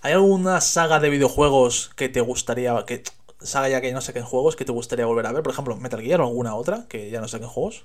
¿Hay 0.01 0.13
alguna 0.13 0.61
saga 0.61 1.01
de 1.01 1.11
videojuegos 1.11 1.91
que 1.97 2.09
te 2.09 2.21
gustaría, 2.21 2.85
que 2.87 3.03
saga 3.41 3.68
ya 3.68 3.80
que 3.80 3.93
no 3.93 4.01
sé 4.01 4.12
qué 4.12 4.22
juegos 4.22 4.57
que 4.57 4.64
te 4.64 4.72
gustaría 4.72 5.07
volver 5.07 5.26
a 5.26 5.32
ver? 5.32 5.43
Por 5.43 5.53
ejemplo, 5.53 5.76
Metal 5.76 6.01
Gear 6.01 6.20
o 6.20 6.26
alguna 6.26 6.55
otra 6.55 6.86
que 6.89 7.11
ya 7.11 7.20
no 7.20 7.28
sé 7.28 7.41
qué 7.41 7.47
juegos. 7.47 7.84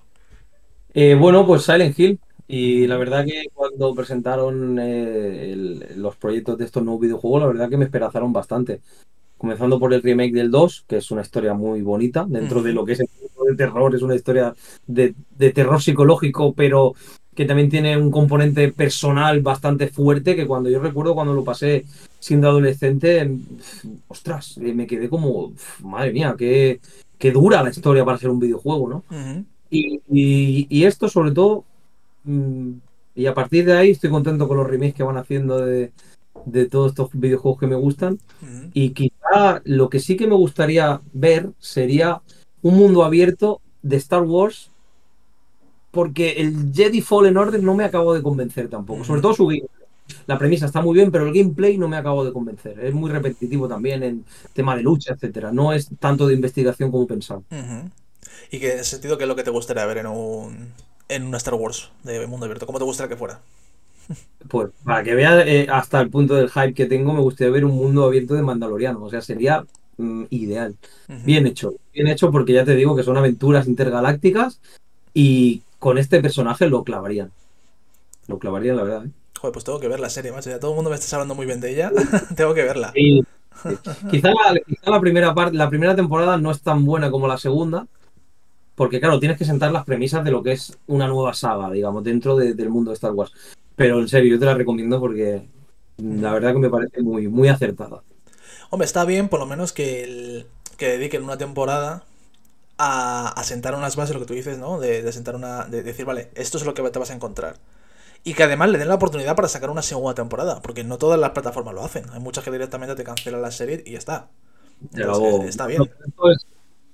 Eh, 0.93 1.15
bueno, 1.15 1.45
pues 1.45 1.63
Silent 1.63 1.97
Hill. 1.97 2.19
Y 2.47 2.87
la 2.87 2.97
verdad 2.97 3.25
que 3.25 3.45
cuando 3.53 3.95
presentaron 3.95 4.77
eh, 4.79 5.55
los 5.95 6.15
proyectos 6.17 6.57
de 6.57 6.65
estos 6.65 6.83
nuevos 6.83 7.01
videojuegos, 7.01 7.41
la 7.41 7.47
verdad 7.47 7.69
que 7.69 7.77
me 7.77 7.85
esperazaron 7.85 8.33
bastante. 8.33 8.81
Comenzando 9.37 9.79
por 9.79 9.93
el 9.93 10.01
remake 10.01 10.33
del 10.33 10.51
2, 10.51 10.85
que 10.87 10.97
es 10.97 11.11
una 11.11 11.21
historia 11.21 11.53
muy 11.53 11.81
bonita, 11.81 12.25
dentro 12.27 12.61
de 12.61 12.73
lo 12.73 12.85
que 12.85 12.93
es 12.93 12.99
el 12.99 13.07
de 13.49 13.55
terror, 13.55 13.93
es 13.95 14.01
una 14.01 14.15
historia 14.15 14.53
de, 14.87 15.15
de 15.31 15.51
terror 15.51 15.81
psicológico, 15.81 16.53
pero 16.53 16.93
que 17.35 17.45
también 17.45 17.69
tiene 17.69 17.97
un 17.97 18.11
componente 18.11 18.71
personal 18.71 19.41
bastante 19.41 19.87
fuerte, 19.87 20.35
que 20.35 20.47
cuando 20.47 20.69
yo 20.69 20.79
recuerdo 20.79 21.15
cuando 21.15 21.33
lo 21.33 21.43
pasé 21.43 21.85
siendo 22.19 22.47
adolescente, 22.49 23.29
ostras, 24.07 24.57
eh, 24.57 24.73
me 24.73 24.87
quedé 24.87 25.09
como, 25.09 25.53
madre 25.81 26.13
mía, 26.13 26.35
qué, 26.37 26.79
qué 27.17 27.31
dura 27.31 27.63
la 27.63 27.69
historia 27.69 28.05
para 28.05 28.17
ser 28.17 28.29
un 28.29 28.39
videojuego, 28.39 28.87
¿no? 28.87 29.03
y, 29.69 30.83
esto 30.83 31.09
sobre 31.09 31.31
todo, 31.31 31.63
mm, 32.23 32.71
y 33.15 33.25
a 33.25 33.33
partir 33.33 33.65
de 33.65 33.73
ahí 33.73 33.91
estoy 33.91 34.09
contento 34.09 34.47
con 34.47 34.57
los 34.57 34.67
remakes 34.67 34.95
que 34.95 35.03
van 35.03 35.17
haciendo 35.17 35.65
de, 35.65 35.91
todos 36.69 36.91
estos 36.91 37.09
videojuegos 37.13 37.59
que 37.59 37.67
me 37.67 37.75
gustan. 37.75 38.19
Y 38.73 38.89
quizá 38.89 39.61
lo 39.63 39.89
que 39.89 39.99
sí 39.99 40.17
que 40.17 40.27
me 40.27 40.35
gustaría 40.35 40.99
ver 41.13 41.51
sería 41.59 42.21
un 42.61 42.75
mundo 42.75 43.03
abierto 43.03 43.61
de 43.81 43.97
Star 43.97 44.23
Wars 44.23 44.72
porque 45.93 46.31
el 46.31 46.73
Jedi 46.73 47.01
Fallen 47.01 47.37
Order 47.37 47.61
no 47.61 47.75
me 47.75 47.83
acabo 47.83 48.15
de 48.15 48.23
convencer 48.23 48.67
tampoco. 48.67 49.03
Sobre 49.03 49.21
todo 49.21 49.35
su 49.35 49.47
La 50.25 50.39
premisa 50.39 50.65
está 50.65 50.81
muy 50.81 50.95
bien, 50.95 51.11
pero 51.11 51.27
el 51.27 51.33
gameplay 51.33 51.77
no 51.77 51.87
me 51.87 51.97
acabo 51.97 52.25
de 52.25 52.33
convencer. 52.33 52.83
Es 52.83 52.95
muy 52.95 53.11
repetitivo 53.11 53.67
también 53.67 54.01
en 54.01 54.25
tema 54.53 54.75
de 54.75 54.81
lucha, 54.81 55.13
etcétera. 55.13 55.51
No 55.51 55.71
es 55.71 55.89
tanto 55.99 56.25
de 56.25 56.33
investigación 56.33 56.89
como 56.89 57.05
pensar. 57.05 57.41
¿Y 58.49 58.59
qué 58.59 58.73
en 58.73 58.79
ese 58.79 58.89
sentido 58.89 59.19
qué 59.19 59.25
es 59.25 59.27
lo 59.27 59.35
que 59.35 59.43
te 59.43 59.51
gustaría 59.51 59.85
ver 59.85 59.99
en 59.99 60.07
un 60.07 60.69
en 61.09 61.23
una 61.25 61.37
Star 61.37 61.53
Wars 61.53 61.91
de 62.01 62.25
mundo 62.25 62.47
abierto? 62.47 62.65
¿Cómo 62.65 62.79
te 62.79 62.85
gustaría 62.85 63.09
que 63.09 63.17
fuera? 63.17 63.39
Pues 64.49 64.71
para 64.83 65.03
que 65.03 65.13
veas 65.13 65.45
eh, 65.45 65.67
hasta 65.71 66.01
el 66.01 66.09
punto 66.09 66.33
del 66.33 66.49
hype 66.49 66.73
que 66.73 66.87
tengo, 66.87 67.13
me 67.13 67.21
gustaría 67.21 67.53
ver 67.53 67.65
un 67.65 67.75
mundo 67.75 68.03
abierto 68.03 68.33
de 68.33 68.41
Mandaloriano. 68.41 69.03
O 69.03 69.11
sea, 69.11 69.21
sería 69.21 69.63
mm, 69.97 70.23
ideal. 70.31 70.75
Bien 71.23 71.45
hecho. 71.45 71.75
Bien 71.93 72.07
hecho 72.07 72.31
porque 72.31 72.53
ya 72.53 72.65
te 72.65 72.75
digo 72.75 72.95
que 72.95 73.03
son 73.03 73.15
aventuras 73.15 73.67
intergalácticas 73.67 74.59
y 75.13 75.61
con 75.83 75.97
este 75.97 76.21
personaje 76.21 76.69
lo 76.69 76.85
clavarían. 76.85 77.33
Lo 78.27 78.39
clavarían, 78.39 78.77
la 78.77 78.83
verdad. 78.83 79.05
¿eh? 79.05 79.09
Joder, 79.37 79.51
pues 79.51 79.65
tengo 79.65 79.81
que 79.81 79.89
ver 79.89 79.99
la 79.99 80.09
serie, 80.09 80.31
macho. 80.31 80.49
Ya 80.49 80.57
todo 80.57 80.71
el 80.71 80.75
mundo 80.75 80.89
me 80.89 80.95
está 80.95 81.17
hablando 81.17 81.35
muy 81.35 81.45
bien 81.45 81.59
de 81.59 81.71
ella. 81.71 81.91
tengo 82.37 82.53
que 82.53 82.63
verla. 82.63 82.93
Quizá, 84.09 84.31
la, 84.85 84.99
primera 85.01 85.35
parte, 85.35 85.57
la 85.57 85.67
primera 85.67 85.93
temporada 85.93 86.37
no 86.37 86.51
es 86.51 86.61
tan 86.61 86.85
buena 86.85 87.11
como 87.11 87.27
la 87.27 87.37
segunda. 87.37 87.85
Porque, 88.75 89.01
claro, 89.01 89.19
tienes 89.19 89.37
que 89.37 89.43
sentar 89.43 89.73
las 89.73 89.83
premisas 89.83 90.23
de 90.23 90.31
lo 90.31 90.41
que 90.41 90.53
es 90.53 90.77
una 90.87 91.05
nueva 91.09 91.33
saga, 91.33 91.69
digamos, 91.69 92.01
dentro 92.01 92.37
del 92.37 92.69
mundo 92.69 92.91
de 92.91 92.95
Star 92.95 93.11
Wars. 93.11 93.33
Pero 93.75 93.99
en 93.99 94.07
serio, 94.07 94.31
yo 94.31 94.39
te 94.39 94.45
la 94.45 94.53
recomiendo 94.53 95.01
porque 95.01 95.45
la 95.97 96.31
verdad 96.31 96.53
que 96.53 96.59
me 96.59 96.69
parece 96.69 97.01
muy, 97.01 97.27
muy 97.27 97.49
acertada. 97.49 98.03
Hombre, 98.69 98.85
está 98.85 99.03
bien, 99.03 99.27
por 99.27 99.41
lo 99.41 99.47
menos 99.47 99.73
que, 99.73 100.05
el, 100.05 100.45
que 100.77 100.87
dediquen 100.87 101.25
una 101.25 101.37
temporada 101.37 102.05
a, 102.77 103.41
sentar 103.43 103.75
unas 103.75 103.95
bases, 103.95 104.13
lo 104.13 104.21
que 104.21 104.27
tú 104.27 104.33
dices, 104.33 104.57
¿no? 104.57 104.79
De, 104.79 105.11
sentar 105.11 105.35
una. 105.35 105.65
de 105.65 105.83
decir, 105.83 106.05
vale, 106.05 106.29
esto 106.35 106.57
es 106.57 106.65
lo 106.65 106.73
que 106.73 106.81
te 106.89 106.99
vas 106.99 107.11
a 107.11 107.15
encontrar. 107.15 107.57
Y 108.23 108.33
que 108.33 108.43
además 108.43 108.69
le 108.69 108.77
den 108.77 108.87
la 108.87 108.95
oportunidad 108.95 109.35
para 109.35 109.47
sacar 109.47 109.69
una 109.69 109.81
segunda 109.81 110.15
temporada, 110.15 110.61
porque 110.61 110.83
no 110.83 110.97
todas 110.97 111.19
las 111.19 111.31
plataformas 111.31 111.73
lo 111.73 111.83
hacen. 111.83 112.05
Hay 112.11 112.19
muchas 112.19 112.43
que 112.43 112.51
directamente 112.51 112.95
te 112.95 113.03
cancelan 113.03 113.41
la 113.41 113.51
serie 113.51 113.83
y 113.85 113.91
ya 113.91 113.97
está. 113.97 114.27
está 115.45 115.67
bien. 115.67 115.89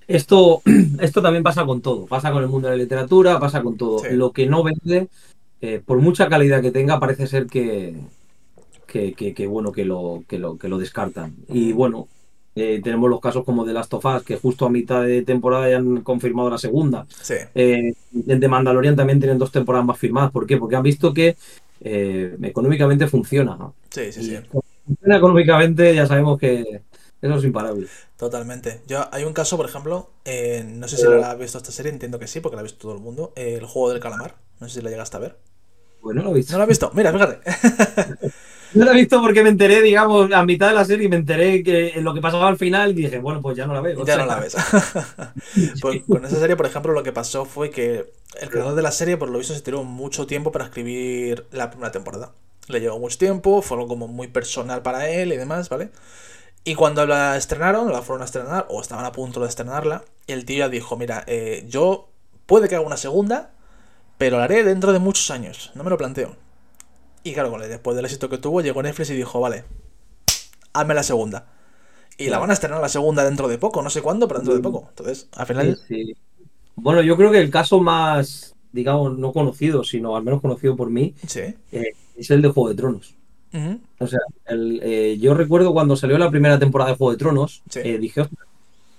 Esto, 0.08 0.62
esto 1.00 1.22
también 1.22 1.44
pasa 1.44 1.64
con 1.64 1.82
todo. 1.82 2.06
Pasa 2.06 2.32
con 2.32 2.42
el 2.42 2.48
mundo 2.48 2.68
de 2.68 2.76
la 2.76 2.82
literatura, 2.82 3.38
pasa 3.38 3.62
con 3.62 3.76
todo. 3.76 4.02
Lo 4.10 4.32
que 4.32 4.46
no 4.46 4.64
vende, 4.64 5.08
eh, 5.60 5.80
por 5.84 5.98
mucha 5.98 6.28
calidad 6.28 6.62
que 6.62 6.72
tenga, 6.72 6.98
parece 6.98 7.28
ser 7.28 7.46
que, 7.46 7.94
que, 8.88 9.46
bueno, 9.46 9.70
que 9.70 9.84
lo, 9.84 10.24
que 10.26 10.40
lo, 10.40 10.58
que 10.58 10.68
lo 10.68 10.78
descartan. 10.78 11.36
Y 11.48 11.72
bueno, 11.72 12.08
eh, 12.54 12.80
tenemos 12.82 13.08
los 13.08 13.20
casos 13.20 13.44
como 13.44 13.64
de 13.64 13.72
Last 13.72 13.94
of 13.94 14.04
Us, 14.04 14.22
que 14.22 14.36
justo 14.36 14.66
a 14.66 14.70
mitad 14.70 15.02
de 15.02 15.22
temporada 15.22 15.70
ya 15.70 15.76
han 15.76 16.02
confirmado 16.02 16.50
la 16.50 16.58
segunda. 16.58 17.06
Sí. 17.22 17.34
Eh, 17.54 17.94
de 18.10 18.48
Mandalorian 18.48 18.96
también 18.96 19.20
tienen 19.20 19.38
dos 19.38 19.52
temporadas 19.52 19.86
más 19.86 19.98
firmadas. 19.98 20.32
¿Por 20.32 20.46
qué? 20.46 20.56
Porque 20.56 20.76
han 20.76 20.82
visto 20.82 21.14
que 21.14 21.36
eh, 21.80 22.36
económicamente 22.42 23.06
funciona. 23.06 23.56
Sí, 23.90 24.12
sí, 24.12 24.24
sí. 24.24 24.38
Funciona 24.84 25.16
económicamente, 25.16 25.94
ya 25.94 26.06
sabemos 26.06 26.38
que 26.38 26.82
eso 27.22 27.34
es 27.34 27.44
imparable. 27.44 27.86
Totalmente. 28.16 28.80
Yo, 28.86 29.08
hay 29.12 29.24
un 29.24 29.32
caso, 29.32 29.56
por 29.56 29.66
ejemplo, 29.66 30.10
no 30.24 30.88
sé 30.88 30.96
si 30.96 31.04
lo 31.04 31.24
has 31.24 31.38
visto 31.38 31.58
esta 31.58 31.70
serie, 31.70 31.92
entiendo 31.92 32.18
que 32.18 32.26
sí, 32.26 32.40
porque 32.40 32.56
la 32.56 32.60
ha 32.60 32.64
visto 32.64 32.78
todo 32.78 32.94
el 32.94 33.00
mundo. 33.00 33.32
el 33.36 33.64
juego 33.64 33.90
del 33.90 34.00
calamar. 34.00 34.34
No 34.58 34.68
sé 34.68 34.80
si 34.80 34.84
la 34.84 34.90
llegaste 34.90 35.16
a 35.16 35.20
ver. 35.20 35.38
Bueno, 36.02 36.22
lo 36.22 36.30
he 36.30 36.34
visto. 36.34 36.52
No 36.52 36.58
lo 36.58 36.62
has 36.64 36.68
visto. 36.68 36.90
Mira, 36.94 37.12
fíjate. 37.12 37.38
No 38.74 38.84
la 38.84 38.92
he 38.92 38.94
visto 38.94 39.20
porque 39.20 39.42
me 39.42 39.48
enteré, 39.48 39.82
digamos, 39.82 40.32
a 40.32 40.44
mitad 40.44 40.68
de 40.68 40.74
la 40.74 40.84
serie, 40.84 41.08
me 41.08 41.16
enteré 41.16 41.62
que 41.62 41.90
en 41.90 42.04
lo 42.04 42.14
que 42.14 42.20
pasaba 42.20 42.48
al 42.48 42.56
final 42.56 42.92
y 42.92 43.02
dije, 43.02 43.18
bueno, 43.18 43.40
pues 43.40 43.56
ya 43.56 43.66
no 43.66 43.74
la 43.74 43.80
veo. 43.80 44.04
Ya 44.04 44.16
no 44.16 44.26
la 44.26 44.36
ves. 44.40 44.56
pues 45.80 46.02
con 46.08 46.24
esa 46.24 46.36
serie, 46.36 46.56
por 46.56 46.66
ejemplo, 46.66 46.92
lo 46.92 47.02
que 47.02 47.12
pasó 47.12 47.44
fue 47.44 47.70
que 47.70 48.12
el 48.40 48.50
creador 48.50 48.74
de 48.74 48.82
la 48.82 48.92
serie, 48.92 49.16
por 49.16 49.28
lo 49.28 49.38
visto, 49.38 49.54
se 49.54 49.60
tiró 49.60 49.82
mucho 49.84 50.26
tiempo 50.26 50.52
para 50.52 50.66
escribir 50.66 51.46
la 51.50 51.70
primera 51.70 51.90
temporada. 51.90 52.32
Le 52.68 52.80
llevó 52.80 52.98
mucho 52.98 53.18
tiempo, 53.18 53.62
fue 53.62 53.76
algo 53.76 53.88
como 53.88 54.06
muy 54.06 54.28
personal 54.28 54.82
para 54.82 55.08
él 55.08 55.32
y 55.32 55.36
demás, 55.36 55.68
¿vale? 55.68 55.90
Y 56.64 56.74
cuando 56.74 57.06
la 57.06 57.36
estrenaron, 57.36 57.90
la 57.90 58.02
fueron 58.02 58.22
a 58.22 58.26
estrenar, 58.26 58.66
o 58.68 58.80
estaban 58.80 59.04
a 59.04 59.12
punto 59.12 59.40
de 59.40 59.48
estrenarla, 59.48 60.04
el 60.26 60.44
tío 60.44 60.58
ya 60.58 60.68
dijo, 60.68 60.96
mira, 60.96 61.24
eh, 61.26 61.64
yo 61.68 62.10
puede 62.46 62.68
que 62.68 62.74
haga 62.76 62.86
una 62.86 62.98
segunda, 62.98 63.50
pero 64.18 64.36
lo 64.36 64.42
haré 64.42 64.62
dentro 64.62 64.92
de 64.92 64.98
muchos 64.98 65.30
años, 65.30 65.72
no 65.74 65.84
me 65.84 65.90
lo 65.90 65.96
planteo. 65.96 66.36
Y 67.22 67.32
claro, 67.32 67.56
después 67.58 67.96
del 67.96 68.06
éxito 68.06 68.28
que 68.28 68.38
tuvo, 68.38 68.60
llegó 68.60 68.82
Netflix 68.82 69.10
y 69.10 69.14
dijo, 69.14 69.40
vale, 69.40 69.64
hazme 70.72 70.94
la 70.94 71.02
segunda. 71.02 71.46
Y 72.16 72.28
la 72.28 72.38
van 72.38 72.50
a 72.50 72.52
estrenar 72.52 72.80
la 72.80 72.88
segunda 72.88 73.24
dentro 73.24 73.48
de 73.48 73.58
poco, 73.58 73.82
no 73.82 73.90
sé 73.90 74.02
cuándo, 74.02 74.28
pero 74.28 74.40
dentro 74.40 74.54
de 74.54 74.60
poco. 74.60 74.86
Entonces, 74.90 75.28
al 75.32 75.46
final... 75.46 75.78
Bueno, 76.76 77.02
yo 77.02 77.16
creo 77.16 77.30
que 77.30 77.38
el 77.40 77.50
caso 77.50 77.80
más, 77.80 78.54
digamos, 78.72 79.18
no 79.18 79.32
conocido, 79.32 79.84
sino 79.84 80.16
al 80.16 80.22
menos 80.22 80.40
conocido 80.40 80.76
por 80.76 80.88
mí, 80.90 81.14
eh, 81.34 81.92
es 82.16 82.30
el 82.30 82.40
de 82.40 82.48
Juego 82.48 82.68
de 82.70 82.74
Tronos. 82.74 83.14
O 83.98 84.06
sea, 84.06 84.20
eh, 84.48 85.18
yo 85.20 85.34
recuerdo 85.34 85.72
cuando 85.72 85.96
salió 85.96 86.16
la 86.16 86.30
primera 86.30 86.58
temporada 86.58 86.92
de 86.92 86.96
Juego 86.96 87.12
de 87.12 87.18
Tronos, 87.18 87.62
eh, 87.74 87.98
dije, 87.98 88.26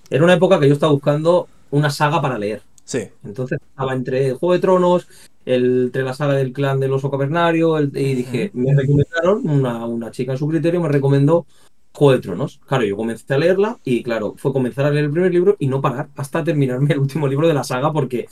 era 0.09 0.24
una 0.24 0.34
época 0.34 0.59
que 0.59 0.67
yo 0.67 0.74
estaba 0.74 0.91
buscando 0.91 1.47
una 1.72 1.89
saga 1.89 2.22
para 2.22 2.38
leer. 2.38 2.61
Sí. 2.84 3.07
Entonces 3.24 3.59
estaba 3.61 3.93
entre 3.93 4.34
Juego 4.34 4.53
de 4.53 4.59
Tronos, 4.59 5.07
entre 5.56 6.04
la 6.04 6.14
saga 6.14 6.34
del 6.34 6.54
clan 6.54 6.80
del 6.80 6.93
oso 6.93 7.12
cavernario, 7.12 7.80
y 7.80 8.14
dije, 8.16 8.52
me 8.54 8.76
recomendaron, 8.76 9.49
una, 9.49 9.86
una, 9.86 10.12
chica 10.12 10.34
en 10.34 10.38
su 10.38 10.47
criterio 10.47 10.82
me 10.82 10.89
recomendó 10.89 11.45
Juego 11.93 12.14
de 12.14 12.20
Tronos. 12.20 12.60
Claro, 12.66 12.86
yo 12.86 12.95
comencé 12.95 13.34
a 13.34 13.38
leerla 13.38 13.78
y 13.84 14.04
claro, 14.04 14.36
fue 14.38 14.54
comenzar 14.54 14.86
a 14.86 14.91
leer 14.91 15.06
el 15.06 15.12
primer 15.12 15.32
libro 15.32 15.56
y 15.60 15.68
no 15.68 15.82
parar 15.82 16.10
hasta 16.16 16.43
terminarme 16.43 16.93
el 16.93 16.99
último 16.99 17.28
libro 17.28 17.47
de 17.47 17.54
la 17.54 17.64
saga 17.64 17.91
porque, 17.91 18.28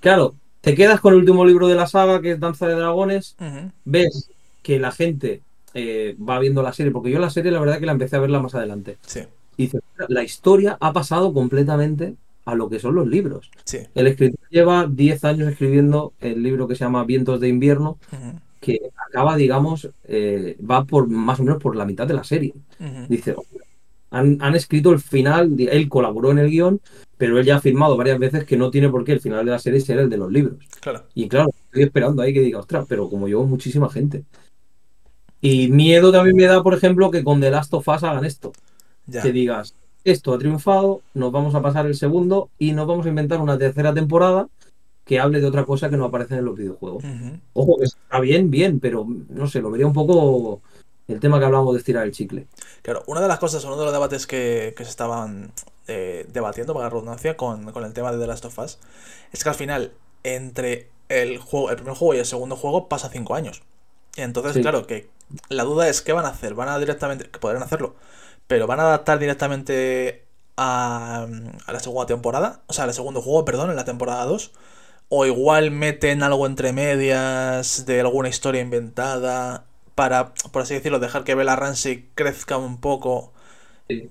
claro, 0.00 0.34
te 0.60 0.74
quedas 0.74 1.00
con 1.00 1.12
el 1.12 1.20
último 1.20 1.44
libro 1.44 1.68
de 1.68 1.74
la 1.74 1.86
saga 1.86 2.20
que 2.20 2.32
es 2.32 2.40
Danza 2.40 2.66
de 2.66 2.74
Dragones, 2.74 3.36
ves 3.84 4.30
que 4.62 4.80
la 4.80 4.90
gente 4.90 5.42
eh, 5.74 6.16
va 6.18 6.38
viendo 6.38 6.62
la 6.62 6.72
serie, 6.72 6.90
porque 6.90 7.10
yo 7.10 7.18
la 7.18 7.30
serie 7.30 7.52
la 7.52 7.60
verdad 7.60 7.78
que 7.78 7.86
la 7.86 7.92
empecé 7.92 8.16
a 8.16 8.20
verla 8.20 8.40
más 8.40 8.54
adelante. 8.54 8.96
Sí. 9.06 9.20
Y 9.56 9.64
dice, 9.64 9.80
la 10.08 10.22
historia 10.22 10.76
ha 10.80 10.92
pasado 10.92 11.32
completamente 11.32 12.16
a 12.46 12.54
lo 12.54 12.70
que 12.70 12.78
son 12.78 12.94
los 12.94 13.06
libros. 13.06 13.50
Sí. 13.64 13.78
El 13.94 14.06
escritor 14.06 14.40
lleva 14.48 14.86
10 14.86 15.24
años 15.24 15.48
escribiendo 15.48 16.14
el 16.20 16.42
libro 16.42 16.66
que 16.66 16.76
se 16.76 16.84
llama 16.84 17.04
Vientos 17.04 17.40
de 17.40 17.48
invierno, 17.48 17.98
que 18.60 18.80
acaba, 19.08 19.36
digamos, 19.36 19.90
eh, 20.04 20.56
va 20.58 20.84
por 20.84 21.08
más 21.08 21.40
o 21.40 21.42
menos 21.42 21.60
por 21.60 21.76
la 21.76 21.84
mitad 21.84 22.06
de 22.06 22.14
la 22.14 22.24
serie. 22.24 22.54
Dice, 23.08 23.34
han, 24.10 24.38
han, 24.40 24.54
escrito 24.54 24.92
el 24.92 25.00
final, 25.00 25.54
él 25.58 25.88
colaboró 25.88 26.30
en 26.30 26.38
el 26.38 26.50
guion, 26.50 26.80
pero 27.18 27.38
él 27.38 27.44
ya 27.44 27.54
ha 27.54 27.58
afirmado 27.58 27.96
varias 27.96 28.18
veces 28.20 28.44
que 28.44 28.56
no 28.56 28.70
tiene 28.70 28.88
por 28.88 29.04
qué 29.04 29.12
el 29.12 29.20
final 29.20 29.44
de 29.44 29.50
la 29.50 29.58
serie 29.58 29.80
ser 29.80 29.98
el 29.98 30.08
de 30.08 30.16
los 30.16 30.30
libros. 30.30 30.64
Claro. 30.80 31.02
Y 31.14 31.28
claro, 31.28 31.50
estoy 31.66 31.82
esperando 31.82 32.22
ahí 32.22 32.32
que 32.32 32.40
diga, 32.40 32.60
ostras, 32.60 32.86
pero 32.88 33.10
como 33.10 33.26
yo, 33.26 33.42
muchísima 33.42 33.90
gente. 33.90 34.24
Y 35.40 35.68
miedo 35.68 36.12
también 36.12 36.36
me 36.36 36.44
da, 36.44 36.62
por 36.62 36.74
ejemplo, 36.74 37.10
que 37.10 37.24
con 37.24 37.40
The 37.40 37.50
Last 37.50 37.74
of 37.74 37.88
Us 37.88 38.04
hagan 38.04 38.24
esto. 38.24 38.52
Que 39.10 39.32
digas, 39.32 39.74
esto 40.10 40.32
ha 40.32 40.38
triunfado, 40.38 41.02
nos 41.14 41.32
vamos 41.32 41.54
a 41.54 41.62
pasar 41.62 41.86
el 41.86 41.94
segundo 41.94 42.48
y 42.58 42.72
nos 42.72 42.86
vamos 42.86 43.06
a 43.06 43.08
inventar 43.08 43.40
una 43.40 43.58
tercera 43.58 43.92
temporada 43.92 44.48
que 45.04 45.20
hable 45.20 45.40
de 45.40 45.46
otra 45.46 45.64
cosa 45.64 45.88
que 45.88 45.96
no 45.96 46.04
aparece 46.04 46.36
en 46.36 46.44
los 46.44 46.56
videojuegos. 46.56 47.04
Ojo, 47.52 47.78
que 47.78 47.84
está 47.84 48.20
bien, 48.20 48.50
bien, 48.50 48.80
pero 48.80 49.06
no 49.28 49.46
sé, 49.46 49.60
lo 49.60 49.70
vería 49.70 49.86
un 49.86 49.92
poco 49.92 50.60
el 51.08 51.20
tema 51.20 51.38
que 51.38 51.44
hablábamos 51.44 51.74
de 51.74 51.78
estirar 51.78 52.04
el 52.04 52.12
chicle. 52.12 52.46
Claro, 52.82 53.04
una 53.06 53.20
de 53.20 53.28
las 53.28 53.38
cosas, 53.38 53.64
uno 53.64 53.76
de 53.76 53.84
los 53.84 53.92
debates 53.92 54.26
que, 54.26 54.74
se 54.76 54.82
estaban 54.82 55.52
eh, 55.86 56.26
debatiendo, 56.32 56.74
para 56.74 56.86
la 56.86 56.90
redundancia, 56.90 57.36
con, 57.36 57.68
el 57.68 57.92
tema 57.92 58.10
de 58.10 58.18
The 58.18 58.26
Last 58.26 58.44
of 58.46 58.58
Us, 58.58 58.78
es 59.32 59.44
que 59.44 59.48
al 59.48 59.54
final, 59.54 59.92
entre 60.24 60.88
el 61.08 61.38
juego, 61.38 61.70
el 61.70 61.76
primer 61.76 61.94
juego 61.94 62.14
y 62.14 62.18
el 62.18 62.26
segundo 62.26 62.56
juego, 62.56 62.88
pasa 62.88 63.08
cinco 63.08 63.34
años. 63.34 63.62
Entonces, 64.16 64.60
claro, 64.60 64.86
que 64.86 65.08
la 65.48 65.64
duda 65.64 65.88
es 65.88 66.00
qué 66.02 66.12
van 66.12 66.24
a 66.24 66.28
hacer. 66.28 66.54
Van 66.54 66.68
a 66.68 66.78
directamente, 66.78 67.28
que 67.28 67.38
podrían 67.38 67.62
hacerlo, 67.62 67.94
pero 68.46 68.66
van 68.66 68.80
a 68.80 68.84
adaptar 68.84 69.18
directamente 69.18 70.26
a, 70.56 71.26
a 71.66 71.72
la 71.72 71.80
segunda 71.80 72.06
temporada, 72.06 72.62
o 72.66 72.72
sea, 72.72 72.84
al 72.84 72.94
segundo 72.94 73.22
juego, 73.22 73.44
perdón, 73.44 73.70
en 73.70 73.76
la 73.76 73.84
temporada 73.84 74.24
2. 74.24 74.52
O 75.08 75.24
igual 75.26 75.70
meten 75.70 76.22
algo 76.22 76.46
entre 76.46 76.72
medias 76.72 77.86
de 77.86 78.00
alguna 78.00 78.28
historia 78.28 78.60
inventada 78.60 79.64
para, 79.94 80.34
por 80.52 80.62
así 80.62 80.74
decirlo, 80.74 80.98
dejar 80.98 81.24
que 81.24 81.34
Bella 81.36 81.56
Ramsey 81.56 82.10
crezca 82.14 82.56
un 82.58 82.80
poco 82.80 83.32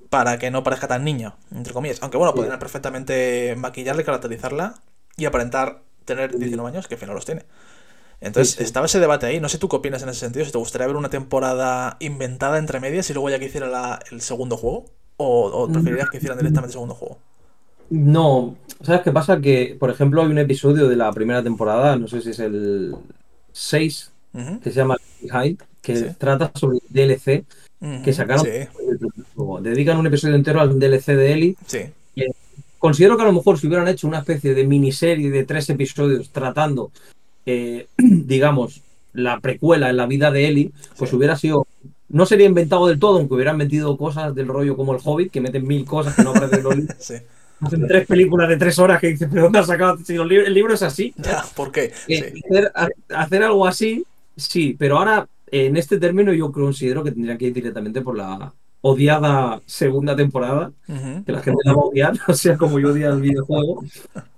para 0.09 0.37
que 0.39 0.51
no 0.51 0.63
parezca 0.63 0.87
tan 0.87 1.03
niña, 1.03 1.35
entre 1.51 1.73
comillas. 1.73 1.99
Aunque 2.01 2.17
bueno, 2.17 2.33
podrían 2.33 2.59
perfectamente 2.59 3.55
maquillarla 3.57 4.01
y 4.01 4.05
caracterizarla 4.05 4.75
y 5.17 5.25
aparentar 5.25 5.81
tener 6.05 6.37
19 6.37 6.69
años, 6.69 6.87
que 6.87 6.95
al 6.95 6.99
final 6.99 7.15
los 7.15 7.25
tiene. 7.25 7.45
Entonces, 8.21 8.59
estaba 8.59 8.85
ese 8.85 8.99
debate 8.99 9.25
ahí. 9.25 9.39
No 9.39 9.49
sé 9.49 9.57
tú 9.57 9.69
qué 9.69 9.75
opinas 9.75 10.01
en 10.03 10.09
ese 10.09 10.21
sentido. 10.21 10.45
Si 10.45 10.51
te 10.51 10.57
gustaría 10.57 10.87
ver 10.87 10.95
una 10.95 11.09
temporada 11.09 11.97
inventada 11.99 12.57
entre 12.57 12.79
medias 12.79 13.09
y 13.09 13.13
luego 13.13 13.29
ya 13.29 13.39
que 13.39 13.45
hiciera 13.45 13.99
el 14.11 14.21
segundo 14.21 14.57
juego. 14.57 14.85
¿O, 15.17 15.69
preferirías 15.71 16.09
que 16.09 16.17
hicieran 16.17 16.37
directamente 16.37 16.71
el 16.71 16.73
segundo 16.73 16.95
juego? 16.95 17.17
No. 17.89 18.55
¿Sabes 18.81 19.01
qué 19.01 19.11
pasa? 19.11 19.39
Que, 19.39 19.77
por 19.79 19.89
ejemplo, 19.89 20.21
hay 20.21 20.27
un 20.27 20.39
episodio 20.39 20.87
de 20.87 20.95
la 20.95 21.11
primera 21.13 21.41
temporada, 21.41 21.95
no 21.95 22.07
sé 22.07 22.21
si 22.21 22.31
es 22.31 22.39
el 22.39 22.95
6, 23.53 24.11
que 24.61 24.71
se 24.71 24.75
llama 24.75 24.97
Behind, 25.21 25.61
que 25.81 25.93
trata 26.17 26.51
sobre 26.55 26.79
el 26.79 26.83
DLC 26.89 27.45
que 28.03 28.13
sacaron. 28.13 28.45
Dedican 29.61 29.97
un 29.97 30.07
episodio 30.07 30.35
entero 30.35 30.59
al 30.59 30.79
DLC 30.79 31.07
de 31.07 31.31
Ellie. 31.31 31.55
Sí. 31.65 31.79
considero 32.79 33.15
que 33.15 33.23
a 33.23 33.27
lo 33.27 33.33
mejor 33.33 33.59
si 33.59 33.67
hubieran 33.67 33.87
hecho 33.87 34.07
una 34.07 34.19
especie 34.19 34.53
de 34.53 34.65
miniserie 34.65 35.29
de 35.29 35.43
tres 35.43 35.69
episodios 35.69 36.29
tratando 36.31 36.91
eh, 37.45 37.87
digamos, 37.97 38.81
la 39.13 39.39
precuela 39.39 39.89
en 39.89 39.97
la 39.97 40.05
vida 40.05 40.31
de 40.31 40.47
Ellie, 40.47 40.71
pues 40.97 41.13
hubiera 41.13 41.35
sido. 41.35 41.67
No 42.07 42.25
sería 42.25 42.45
inventado 42.45 42.87
del 42.87 42.99
todo, 42.99 43.17
aunque 43.17 43.33
hubieran 43.33 43.57
metido 43.57 43.97
cosas 43.97 44.35
del 44.35 44.47
rollo 44.47 44.77
como 44.77 44.93
el 44.93 45.01
Hobbit, 45.03 45.31
que 45.31 45.41
meten 45.41 45.67
mil 45.67 45.85
cosas 45.85 46.15
que 46.15 46.23
no 46.23 46.29
aparecen 46.29 46.59
en 46.59 46.63
los 46.63 46.75
libros. 46.75 47.13
Hacen 47.61 47.87
tres 47.87 48.05
películas 48.05 48.49
de 48.49 48.57
tres 48.57 48.77
horas 48.79 48.99
que 48.99 49.07
dices, 49.07 49.29
¿pero 49.31 49.43
dónde 49.43 49.59
has 49.59 49.67
sacado? 49.67 49.97
Si 50.03 50.13
el 50.15 50.53
libro 50.53 50.73
es 50.73 50.83
así. 50.83 51.13
¿Por 51.55 51.71
qué? 51.71 51.93
Eh, 52.07 52.33
hacer, 53.09 53.43
algo 53.43 53.65
así, 53.65 54.05
sí, 54.35 54.75
pero 54.77 54.97
ahora, 54.97 55.27
en 55.49 55.77
este 55.77 55.97
término, 55.97 56.33
yo 56.33 56.51
considero 56.51 57.03
que 57.03 57.11
tendría 57.11 57.37
que 57.37 57.45
ir 57.45 57.53
directamente 57.53 58.01
por 58.01 58.17
la 58.17 58.53
odiada 58.87 59.61
segunda 59.65 60.15
temporada, 60.15 60.71
que 61.25 61.31
la 61.31 61.41
gente 61.41 61.61
la 61.63 61.73
va 61.73 61.81
a 61.81 61.85
odiar, 61.85 62.13
o 62.27 62.33
sea, 62.35 62.55
como 62.55 62.79
yo 62.79 62.89
odia 62.91 63.07
el 63.09 63.19
videojuego. 63.19 63.83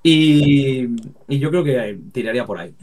Y, 0.04 0.88
yo 1.28 1.50
creo 1.50 1.66
que 1.66 2.00
tiraría 2.14 2.46
por 2.46 2.60
ahí. 2.60 2.74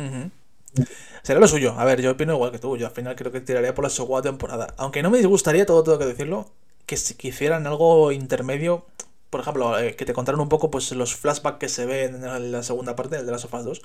Será 1.23 1.41
lo 1.41 1.49
suyo. 1.49 1.75
A 1.79 1.87
ver, 1.87 2.03
yo 2.03 2.11
opino 2.11 2.35
igual 2.35 2.53
que 2.53 2.59
tú. 2.59 2.77
Yo 2.77 2.87
al 2.87 2.93
final 2.93 3.17
creo 3.17 3.33
que 3.33 3.41
tiraría 3.41 3.75
por 3.75 3.83
la 3.83 3.89
segunda 3.89 4.21
temporada. 4.21 4.75
Aunque 4.77 5.03
no 5.03 5.09
me 5.09 5.17
disgustaría, 5.17 5.65
todo 5.65 5.83
tengo 5.83 5.99
que 5.99 6.05
decirlo, 6.05 6.51
que 6.85 6.99
si 6.99 7.17
hicieran 7.27 7.67
algo 7.67 8.12
intermedio. 8.12 8.85
Por 9.31 9.41
ejemplo, 9.41 9.79
eh, 9.79 9.97
que 9.97 10.05
te 10.05 10.12
contaran 10.12 10.41
un 10.41 10.51
poco 10.51 10.71
pues 10.71 10.93
los 10.93 11.17
flashbacks 11.17 11.59
que 11.59 11.69
se 11.71 11.87
ven 11.87 12.23
en 12.23 12.53
la 12.53 12.62
segunda 12.62 12.95
parte, 12.95 13.17
el 13.17 13.25
de 13.25 13.33
las 13.33 13.41
sofás 13.41 13.65
2. 13.65 13.81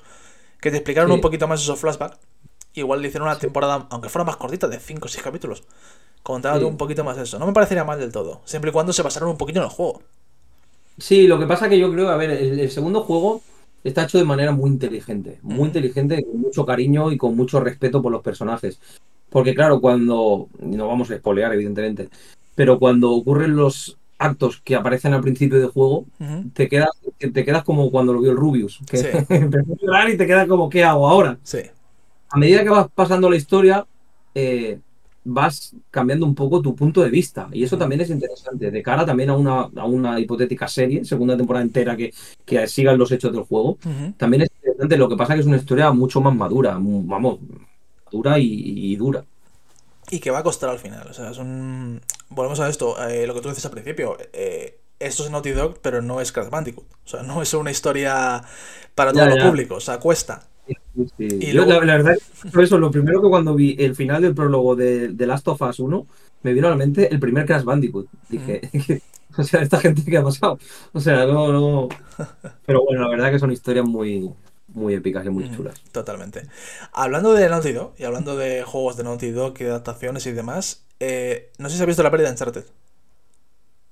Que 0.60 0.70
te 0.70 0.76
explicaron 0.76 1.10
un 1.10 1.22
poquito 1.22 1.48
más 1.48 1.62
esos 1.62 1.80
flashbacks. 1.80 2.18
Igual 2.74 3.02
le 3.02 3.08
hicieron 3.08 3.28
una 3.28 3.38
temporada, 3.38 3.86
aunque 3.90 4.08
fuera 4.08 4.24
más 4.24 4.36
cortita, 4.36 4.68
de 4.68 4.78
5 4.78 5.06
o 5.06 5.08
6 5.08 5.22
capítulos. 5.22 5.64
Contando 6.22 6.68
un 6.68 6.76
poquito 6.76 7.02
más 7.02 7.18
eso. 7.18 7.38
No 7.38 7.46
me 7.46 7.52
parecería 7.52 7.84
mal 7.84 7.98
del 7.98 8.12
todo. 8.12 8.42
Siempre 8.44 8.70
y 8.70 8.72
cuando 8.72 8.92
se 8.92 9.02
basaran 9.02 9.28
un 9.28 9.38
poquito 9.38 9.58
en 9.58 9.64
el 9.64 9.70
juego. 9.70 10.02
Sí, 10.98 11.26
lo 11.26 11.38
que 11.38 11.46
pasa 11.46 11.68
que 11.68 11.78
yo 11.78 11.90
creo, 11.90 12.10
a 12.10 12.16
ver, 12.16 12.30
el, 12.30 12.70
segundo 12.70 13.02
juego 13.02 13.42
está 13.82 14.04
hecho 14.04 14.18
de 14.18 14.24
manera 14.24 14.52
muy 14.52 14.68
inteligente, 14.68 15.38
muy 15.42 15.66
inteligente, 15.66 16.22
con 16.22 16.40
mucho 16.40 16.66
cariño 16.66 17.10
y 17.10 17.16
con 17.16 17.34
mucho 17.34 17.58
respeto 17.60 18.02
por 18.02 18.12
los 18.12 18.22
personajes. 18.22 18.78
Porque 19.30 19.54
claro, 19.54 19.80
cuando, 19.80 20.48
no 20.58 20.88
vamos 20.88 21.10
a 21.10 21.14
espolear 21.14 21.54
evidentemente, 21.54 22.08
pero 22.54 22.78
cuando 22.78 23.12
ocurren 23.12 23.56
los 23.56 23.96
actos 24.18 24.60
que 24.62 24.74
aparecen 24.74 25.14
al 25.14 25.22
principio 25.22 25.58
del 25.58 25.70
juego, 25.70 26.04
te 26.52 26.68
quedas 26.68 26.90
te 27.18 27.44
quedas 27.44 27.64
como 27.64 27.90
cuando 27.90 28.12
lo 28.12 28.20
vio 28.20 28.32
el 28.32 28.36
Rubius, 28.36 28.80
que 28.86 28.98
empezó 29.30 29.72
a 29.72 29.76
llorar 29.80 30.10
y 30.10 30.18
te 30.18 30.26
quedas 30.26 30.46
como, 30.46 30.68
¿qué 30.68 30.84
hago 30.84 31.08
ahora? 31.08 31.38
Sí. 31.42 31.60
A 32.30 32.38
medida 32.38 32.62
que 32.62 32.70
vas 32.70 32.88
pasando 32.94 33.28
la 33.28 33.36
historia, 33.36 33.86
eh, 34.34 34.78
vas 35.24 35.74
cambiando 35.90 36.26
un 36.26 36.34
poco 36.34 36.62
tu 36.62 36.74
punto 36.74 37.02
de 37.02 37.10
vista. 37.10 37.48
Y 37.52 37.64
eso 37.64 37.76
también 37.76 38.00
es 38.00 38.10
interesante. 38.10 38.70
De 38.70 38.82
cara 38.82 39.04
también 39.04 39.30
a 39.30 39.36
una, 39.36 39.68
a 39.76 39.84
una 39.84 40.18
hipotética 40.18 40.68
serie, 40.68 41.04
segunda 41.04 41.36
temporada 41.36 41.64
entera 41.64 41.96
que, 41.96 42.12
que 42.44 42.66
sigan 42.66 42.98
los 42.98 43.12
hechos 43.12 43.32
del 43.32 43.42
juego, 43.42 43.78
también 44.16 44.42
es 44.42 44.50
interesante. 44.56 44.96
Lo 44.96 45.08
que 45.08 45.16
pasa 45.16 45.34
es 45.34 45.38
que 45.38 45.40
es 45.40 45.46
una 45.46 45.56
historia 45.56 45.90
mucho 45.92 46.20
más 46.20 46.34
madura, 46.34 46.74
vamos, 46.74 47.38
madura 48.06 48.38
y, 48.38 48.96
dura. 48.96 49.24
Y 50.10 50.18
que 50.18 50.30
va 50.30 50.38
a 50.38 50.42
costar 50.42 50.70
al 50.70 50.78
final. 50.78 51.06
O 51.08 51.12
sea, 51.12 51.30
es 51.30 51.38
un... 51.38 52.00
Volvemos 52.30 52.60
a 52.60 52.68
esto, 52.68 52.96
eh, 53.08 53.26
lo 53.26 53.34
que 53.34 53.40
tú 53.40 53.48
dices 53.48 53.64
al 53.64 53.70
principio. 53.72 54.16
Eh, 54.32 54.78
esto 54.98 55.24
es 55.24 55.30
Naughty 55.30 55.50
Dog, 55.50 55.78
pero 55.80 56.02
no 56.02 56.20
es 56.20 56.32
Crash 56.32 56.48
Bandicoot. 56.48 56.86
O 57.04 57.08
sea, 57.08 57.22
no 57.22 57.42
es 57.42 57.54
una 57.54 57.70
historia 57.70 58.42
para 58.94 59.12
todo 59.12 59.24
el 59.24 59.42
público. 59.42 59.76
O 59.76 59.80
sea, 59.80 59.98
cuesta. 59.98 60.49
Y 61.18 61.52
la, 61.52 61.78
verdad, 61.78 62.16
por 62.52 62.64
eso, 62.64 62.78
lo 62.78 62.90
primero 62.90 63.22
que 63.22 63.28
cuando 63.28 63.54
vi 63.54 63.76
el 63.78 63.94
final 63.94 64.22
del 64.22 64.34
prólogo 64.34 64.74
de, 64.74 65.08
de, 65.08 65.26
Last 65.26 65.46
of 65.48 65.62
Us 65.62 65.78
1, 65.78 66.06
me 66.42 66.52
vino 66.52 66.66
a 66.66 66.70
la 66.70 66.76
mente 66.76 67.12
el 67.12 67.20
primer 67.20 67.46
Crash 67.46 67.64
Bandicoot. 67.64 68.08
Dije, 68.28 68.60
o 69.36 69.44
sea, 69.44 69.62
esta 69.62 69.78
gente 69.78 70.02
que 70.04 70.16
ha 70.16 70.22
pasado. 70.22 70.58
O 70.92 71.00
sea, 71.00 71.26
no, 71.26 71.52
no. 71.52 71.88
Pero 72.66 72.84
bueno, 72.84 73.02
la 73.02 73.08
verdad 73.08 73.30
que 73.30 73.38
son 73.38 73.52
historias 73.52 73.86
muy, 73.86 74.30
muy 74.68 74.94
épicas 74.94 75.24
y 75.26 75.30
muy 75.30 75.50
chulas. 75.54 75.80
Totalmente. 75.92 76.42
Hablando 76.92 77.32
de 77.34 77.48
Naughty 77.48 77.72
Dog 77.72 77.94
y 77.98 78.04
hablando 78.04 78.36
de 78.36 78.62
juegos 78.62 78.96
de 78.96 79.04
Naughty 79.04 79.30
Dog 79.30 79.54
y 79.60 79.64
de 79.64 79.70
adaptaciones 79.70 80.26
y 80.26 80.32
demás, 80.32 80.84
eh, 80.98 81.50
no 81.58 81.68
sé 81.68 81.76
si 81.76 81.82
has 81.82 81.86
visto 81.86 82.02
la 82.02 82.10
pérdida 82.10 82.28
de 82.28 82.32
Uncharted. 82.32 82.64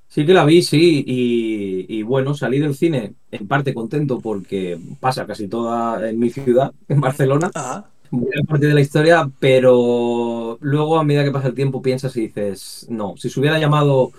Sí 0.08 0.24
que 0.24 0.32
la 0.32 0.44
vi, 0.44 0.62
sí, 0.62 1.04
y, 1.06 2.02
bueno, 2.02 2.32
salí 2.32 2.58
del 2.58 2.74
cine 2.74 3.12
en 3.30 3.46
parte 3.46 3.74
contento 3.74 4.20
porque 4.20 4.78
pasa 5.00 5.26
casi 5.26 5.48
toda 5.48 6.08
en 6.08 6.18
mi 6.18 6.30
ciudad, 6.30 6.72
en 6.88 7.00
Barcelona, 7.00 7.50
buena 8.10 8.42
parte 8.48 8.66
de 8.66 8.74
la 8.74 8.80
historia, 8.80 9.30
pero 9.38 10.56
luego 10.62 10.98
a 10.98 11.04
medida 11.04 11.24
que 11.24 11.30
pasa 11.30 11.48
el 11.48 11.54
tiempo 11.54 11.82
piensas 11.82 12.16
y 12.16 12.22
dices, 12.22 12.86
no, 12.88 13.16
si 13.18 13.28
se 13.28 13.38
hubiera 13.38 13.58
llamado 13.58 14.12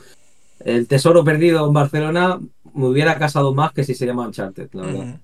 El 0.59 0.87
Tesoro 0.87 1.23
Perdido 1.23 1.65
en 1.65 1.73
Barcelona, 1.73 2.39
me 2.75 2.85
hubiera 2.85 3.17
casado 3.17 3.55
más 3.55 3.73
que 3.73 3.83
si 3.83 3.95
se 3.95 4.05
llama 4.05 4.27
Uncharted, 4.27 4.69
la 4.73 4.85
verdad. 4.85 5.19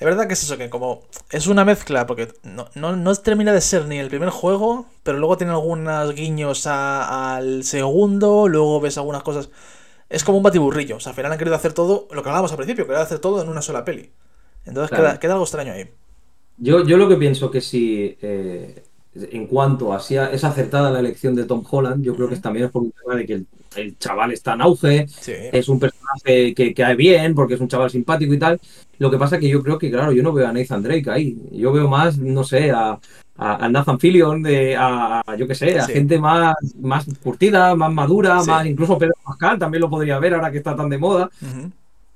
Es 0.00 0.06
verdad 0.06 0.26
que 0.26 0.32
es 0.32 0.42
eso, 0.42 0.56
que 0.56 0.70
como 0.70 1.02
es 1.30 1.46
una 1.46 1.62
mezcla, 1.66 2.06
porque 2.06 2.28
no, 2.42 2.66
no, 2.74 3.14
termina 3.16 3.52
de 3.52 3.60
ser 3.60 3.84
ni 3.84 3.98
el 3.98 4.08
primer 4.08 4.30
juego, 4.30 4.86
pero 5.02 5.18
luego 5.18 5.36
tiene 5.36 5.52
algunos 5.52 6.14
guiños 6.14 6.66
al 6.66 7.64
segundo, 7.64 8.48
luego 8.48 8.80
ves 8.80 8.96
algunas 8.96 9.22
cosas. 9.22 9.50
Es 10.08 10.24
como 10.24 10.38
un 10.38 10.42
batiburrillo. 10.42 10.96
O 10.96 11.00
sea, 11.00 11.10
al 11.10 11.16
final 11.16 11.32
han 11.32 11.36
querido 11.36 11.54
hacer 11.54 11.74
todo, 11.74 12.08
lo 12.12 12.22
que 12.22 12.28
hablábamos 12.30 12.50
al 12.50 12.56
principio, 12.56 12.86
querer 12.86 13.02
hacer 13.02 13.18
todo 13.18 13.42
en 13.42 13.50
una 13.50 13.60
sola 13.60 13.84
peli. 13.84 14.10
Entonces 14.64 14.98
queda, 14.98 15.32
algo 15.34 15.44
extraño 15.44 15.74
ahí. 15.74 15.90
Yo, 16.56 16.82
yo 16.86 16.96
lo 16.96 17.06
que 17.06 17.16
pienso 17.16 17.50
que 17.50 17.60
si 17.60 18.16
eh, 18.22 18.82
en 19.14 19.46
cuanto 19.48 19.92
a 19.92 20.00
si 20.00 20.16
es 20.16 20.44
acertada 20.44 20.90
la 20.90 21.00
elección 21.00 21.34
de 21.34 21.44
Tom 21.44 21.62
Holland, 21.70 22.02
yo 22.02 22.16
creo 22.16 22.26
que 22.26 22.36
también 22.36 22.64
es 22.66 22.72
por 22.72 22.82
un 22.82 22.92
tema 22.92 23.16
de 23.16 23.26
que 23.26 23.34
el, 23.34 23.46
chaval 23.98 24.32
está 24.32 24.54
en 24.54 24.62
auge, 24.62 25.06
es 25.26 25.68
un 25.68 25.78
personaje 25.78 26.54
que 26.54 26.74
cae 26.74 26.96
bien, 26.96 27.34
porque 27.34 27.54
es 27.54 27.60
un 27.60 27.68
chaval 27.68 27.90
simpático 27.90 28.34
y 28.34 28.38
tal. 28.38 28.60
Lo 28.98 29.10
que 29.10 29.16
pasa 29.16 29.36
es 29.36 29.40
que 29.40 29.48
yo 29.48 29.62
creo 29.62 29.78
que, 29.78 29.90
claro, 29.90 30.12
yo 30.12 30.22
no 30.22 30.32
veo 30.32 30.46
a 30.46 30.52
Nathan 30.52 30.82
Drake 30.82 31.10
ahí. 31.10 31.38
Yo 31.52 31.72
veo 31.72 31.88
más, 31.88 32.18
no 32.18 32.44
sé, 32.44 32.70
a, 32.70 32.98
a, 33.36 33.68
Nathan 33.68 33.98
Fillion, 33.98 34.42
de, 34.42 34.76
a, 34.76 35.22
yo 35.38 35.48
qué 35.48 35.54
sé, 35.54 35.78
a 35.78 35.86
gente 35.86 36.18
más, 36.18 36.54
más 36.80 37.06
curtida, 37.22 37.74
más 37.74 37.92
madura, 37.92 38.42
más 38.42 38.66
incluso 38.66 38.98
Pedro 38.98 39.14
Pascal 39.24 39.58
también 39.58 39.80
lo 39.80 39.88
podría 39.88 40.18
ver 40.18 40.34
ahora 40.34 40.50
que 40.50 40.58
está 40.58 40.76
tan 40.76 40.90
de 40.90 40.98
moda. 40.98 41.30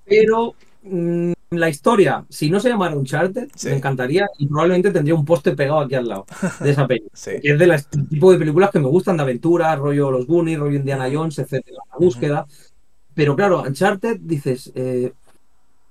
Pero 0.05 0.55
mm, 0.83 1.33
la 1.61 1.69
historia, 1.69 2.25
si 2.29 2.51
no 2.51 2.61
se 2.61 2.69
llamara 2.69 2.97
Uncharted, 2.97 3.49
me 3.65 3.77
encantaría 3.77 4.27
y 4.39 4.47
probablemente 4.47 4.91
tendría 4.91 5.15
un 5.15 5.25
poste 5.25 5.57
pegado 5.57 5.81
aquí 5.81 5.95
al 5.95 6.09
lado 6.09 6.27
de 6.61 6.71
esa 6.71 6.87
película. 6.87 7.13
Que 7.43 7.53
es 7.53 7.59
del 7.59 8.09
tipo 8.09 8.33
de 8.33 8.39
películas 8.39 8.71
que 8.71 8.81
me 8.81 8.89
gustan 8.89 9.17
de 9.17 9.23
aventura, 9.23 9.75
rollo 9.77 10.11
Los 10.11 10.27
Goonies, 10.27 10.59
rollo 10.59 10.77
Indiana 10.77 11.09
Jones, 11.13 11.39
etcétera, 11.39 11.79
la 11.91 11.99
búsqueda. 11.99 12.47
Pero 13.15 13.37
claro, 13.37 13.63
Uncharted, 13.63 14.19
dices, 14.21 14.73
eh, 14.75 15.13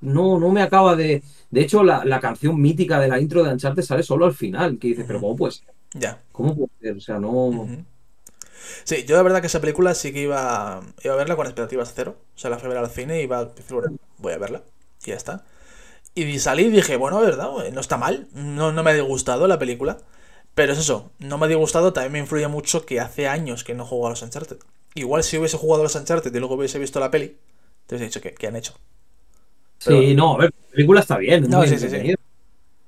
no, 0.02 0.40
no 0.40 0.50
me 0.50 0.62
acaba 0.62 0.96
de. 0.96 1.24
De 1.50 1.62
hecho, 1.62 1.84
la, 1.84 2.20
canción 2.20 2.60
mítica 2.60 3.00
de 3.00 3.08
la 3.08 3.20
intro 3.20 3.44
de 3.44 3.54
Uncharted 3.54 3.84
sale 3.84 4.04
solo 4.04 4.26
al 4.26 4.34
final, 4.34 4.78
que 4.78 4.90
dices, 4.90 5.06
pero 5.08 5.22
¿cómo 5.22 5.36
puede 5.36 5.54
ser? 5.54 5.68
Ya. 5.94 6.22
¿Cómo 6.32 6.56
puede 6.56 6.72
ser? 6.82 6.98
O 6.98 7.02
sea, 7.02 7.20
no. 7.20 7.68
Sí, 8.84 9.06
yo 9.06 9.18
de 9.18 9.24
verdad 9.24 9.42
que 9.42 9.48
esa 9.48 9.62
película 9.62 9.94
sí 9.94 10.12
que 10.12 10.22
iba, 10.22 10.82
iba 11.04 11.14
a 11.14 11.18
verla 11.18 11.36
con 11.36 11.46
expectativas 11.46 11.94
cero. 11.96 12.18
O 12.36 12.40
sea, 12.40 12.50
la 12.50 12.58
fui 12.58 12.68
a 12.68 12.70
ver 12.70 12.78
al 12.80 12.90
cine 12.90 13.20
y 13.20 13.24
iba 13.24 13.40
a 13.40 13.46
decir, 13.46 13.76
bueno, 13.76 13.98
voy 14.18 14.34
a 14.34 14.38
verla. 14.38 14.64
Y 15.06 15.10
ya 15.10 15.16
está. 15.16 15.46
Y 16.16 16.40
salí 16.40 16.66
y 16.66 16.70
dije, 16.72 16.98
bueno, 16.98 17.20
verdad, 17.22 17.52
no 17.74 17.82
está 17.82 17.98
mal, 17.98 18.28
no, 18.34 18.72
no 18.72 18.84
me 18.84 18.92
ha 18.92 18.94
disgustado 18.94 19.48
la 19.48 19.60
película. 19.60 20.00
Pero 20.56 20.74
es 20.74 20.80
eso, 20.80 21.12
no 21.20 21.38
me 21.38 21.46
ha 21.46 21.50
disgustado, 21.50 21.94
también 21.94 22.14
me 22.14 22.20
influye 22.20 22.48
mucho 22.48 22.86
que 22.86 23.00
hace 23.00 23.28
años 23.28 23.64
que 23.64 23.74
no 23.76 23.86
juego 23.86 24.08
a 24.08 24.12
los 24.12 24.22
Uncharted. 24.22 24.58
Igual 24.96 25.24
si 25.24 25.38
hubiese 25.38 25.58
jugado 25.58 25.82
a 25.82 25.86
los 25.86 25.96
Uncharted 25.96 26.34
y 26.36 26.40
luego 26.40 26.56
hubiese 26.56 26.80
visto 26.80 27.00
la 27.00 27.12
peli, 27.12 27.38
te 27.88 27.96
hubiese 27.96 28.06
dicho 28.06 28.22
que, 28.22 28.34
¿qué 28.36 28.48
han 28.48 28.56
hecho. 28.56 28.76
sí, 29.80 30.16
no, 30.16 30.36
a 30.36 30.38
ver, 30.40 30.54
la 30.54 30.70
película 30.72 31.02
está 31.02 31.18
bien, 31.18 31.50
no, 31.50 31.64
sí, 31.68 31.78
sí, 31.78 31.90
sí. 31.90 32.16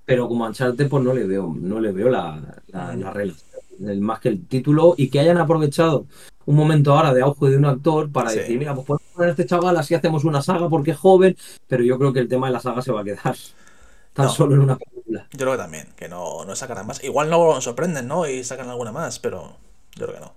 pero 0.05 0.27
como 0.27 0.45
Uncharted 0.45 0.87
pues 0.89 1.03
no 1.03 1.13
le 1.13 1.25
veo, 1.25 1.53
no 1.59 1.79
le 1.79 1.91
veo 1.91 2.09
la, 2.09 2.41
la, 2.67 2.95
la 2.95 3.11
relación, 3.11 3.41
más 4.01 4.19
que 4.19 4.29
el 4.29 4.47
título 4.47 4.93
y 4.97 5.09
que 5.09 5.19
hayan 5.19 5.37
aprovechado 5.37 6.07
un 6.45 6.55
momento 6.55 6.93
ahora 6.93 7.13
de 7.13 7.21
auge 7.21 7.49
de 7.49 7.57
un 7.57 7.65
actor 7.65 8.11
para 8.11 8.31
decir, 8.31 8.57
mira, 8.57 8.73
pues 8.75 8.85
podemos 8.85 9.11
poner 9.13 9.29
a 9.29 9.31
este 9.31 9.45
chaval, 9.45 9.77
así 9.77 9.95
hacemos 9.95 10.23
una 10.23 10.41
saga 10.41 10.69
porque 10.69 10.91
es 10.91 10.97
joven, 10.97 11.35
pero 11.67 11.83
yo 11.83 11.97
creo 11.97 12.13
que 12.13 12.19
el 12.19 12.27
tema 12.27 12.47
de 12.47 12.53
la 12.53 12.59
saga 12.59 12.81
se 12.81 12.91
va 12.91 13.01
a 13.01 13.03
quedar 13.03 13.35
tan 14.13 14.29
solo 14.29 14.55
en 14.55 14.61
una 14.61 14.77
película. 14.77 15.27
Yo 15.31 15.39
creo 15.39 15.51
que 15.53 15.57
también, 15.57 15.87
que 15.95 16.07
no, 16.07 16.45
no 16.45 16.55
sacarán 16.55 16.87
más. 16.87 17.03
Igual 17.03 17.29
no 17.29 17.59
sorprenden, 17.61 18.07
¿no? 18.07 18.27
Y 18.27 18.43
sacan 18.43 18.69
alguna 18.69 18.91
más, 18.91 19.19
pero 19.19 19.57
yo 19.95 20.05
creo 20.05 20.13
que 20.13 20.21
no. 20.21 20.33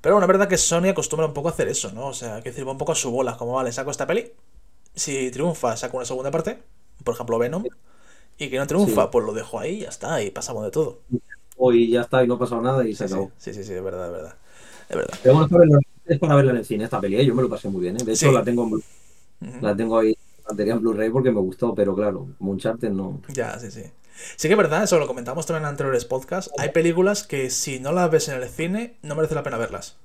Pero 0.00 0.14
bueno, 0.14 0.24
es 0.24 0.28
verdad 0.28 0.48
que 0.48 0.58
Sony 0.58 0.88
acostumbra 0.90 1.26
un 1.26 1.34
poco 1.34 1.48
a 1.48 1.52
hacer 1.52 1.68
eso, 1.68 1.92
¿no? 1.92 2.08
O 2.08 2.14
sea, 2.14 2.42
que 2.42 2.50
decir, 2.50 2.64
un 2.64 2.78
poco 2.78 2.92
a 2.92 2.94
su 2.94 3.10
bola, 3.10 3.36
como 3.36 3.54
vale, 3.54 3.72
saco 3.72 3.90
esta 3.90 4.06
peli, 4.06 4.32
si 4.94 5.30
triunfa, 5.30 5.76
saco 5.76 5.96
una 5.96 6.06
segunda 6.06 6.30
parte, 6.30 6.62
por 7.02 7.14
ejemplo 7.14 7.38
Venom, 7.38 7.64
y 8.38 8.50
que 8.50 8.58
no 8.58 8.66
triunfa, 8.66 9.10
pues 9.10 9.24
lo 9.26 9.32
dejo 9.32 9.58
ahí 9.58 9.76
y 9.76 9.80
ya 9.80 9.88
está, 9.88 10.22
y 10.22 10.30
pasamos 10.30 10.64
de 10.64 10.70
todo. 10.70 11.00
Y 11.72 11.90
ya 11.90 12.02
está, 12.02 12.22
y 12.22 12.28
no 12.28 12.34
ha 12.34 12.38
pasado 12.38 12.60
nada 12.62 12.86
y 12.86 12.94
se 12.94 13.06
acabó. 13.06 13.32
Sí, 13.38 13.52
sí, 13.52 13.64
sí, 13.64 13.72
es 13.72 13.82
verdad, 13.82 14.06
es 14.06 14.12
verdad 14.12 14.34
es 14.88 14.96
verdad. 14.96 15.80
es 16.06 16.18
para 16.18 16.34
verla 16.36 16.52
en 16.52 16.56
el 16.58 16.64
cine 16.64 16.84
esta 16.84 17.00
peli, 17.00 17.16
¿eh? 17.16 17.26
yo 17.26 17.34
me 17.34 17.42
lo 17.42 17.48
pasé 17.48 17.68
muy 17.68 17.82
bien. 17.82 17.96
¿eh? 17.96 18.04
De 18.04 18.12
hecho, 18.12 18.32
la 18.32 18.42
tengo 18.42 18.64
en 19.40 19.62
la 19.62 19.76
tengo 19.76 19.98
ahí 19.98 20.16
en 20.50 20.80
Blu-ray 20.80 21.10
porque 21.10 21.30
me 21.30 21.40
gustó, 21.40 21.74
pero 21.74 21.94
claro, 21.94 22.28
Muncharted 22.38 22.90
no. 22.90 23.20
Ya, 23.28 23.58
sí, 23.58 23.70
sí. 23.70 23.82
Sí 24.36 24.48
que 24.48 24.54
es 24.54 24.58
verdad, 24.58 24.82
eso 24.82 24.98
lo 24.98 25.06
comentamos 25.06 25.46
también 25.46 25.64
en 25.64 25.68
anteriores 25.68 26.04
podcasts. 26.04 26.50
Hay 26.58 26.70
películas 26.70 27.22
que 27.22 27.50
si 27.50 27.78
no 27.78 27.92
las 27.92 28.10
ves 28.10 28.28
en 28.28 28.42
el 28.42 28.48
cine, 28.48 28.96
no 29.02 29.14
merece 29.14 29.34
la 29.34 29.44
pena 29.44 29.58
verlas. 29.58 29.96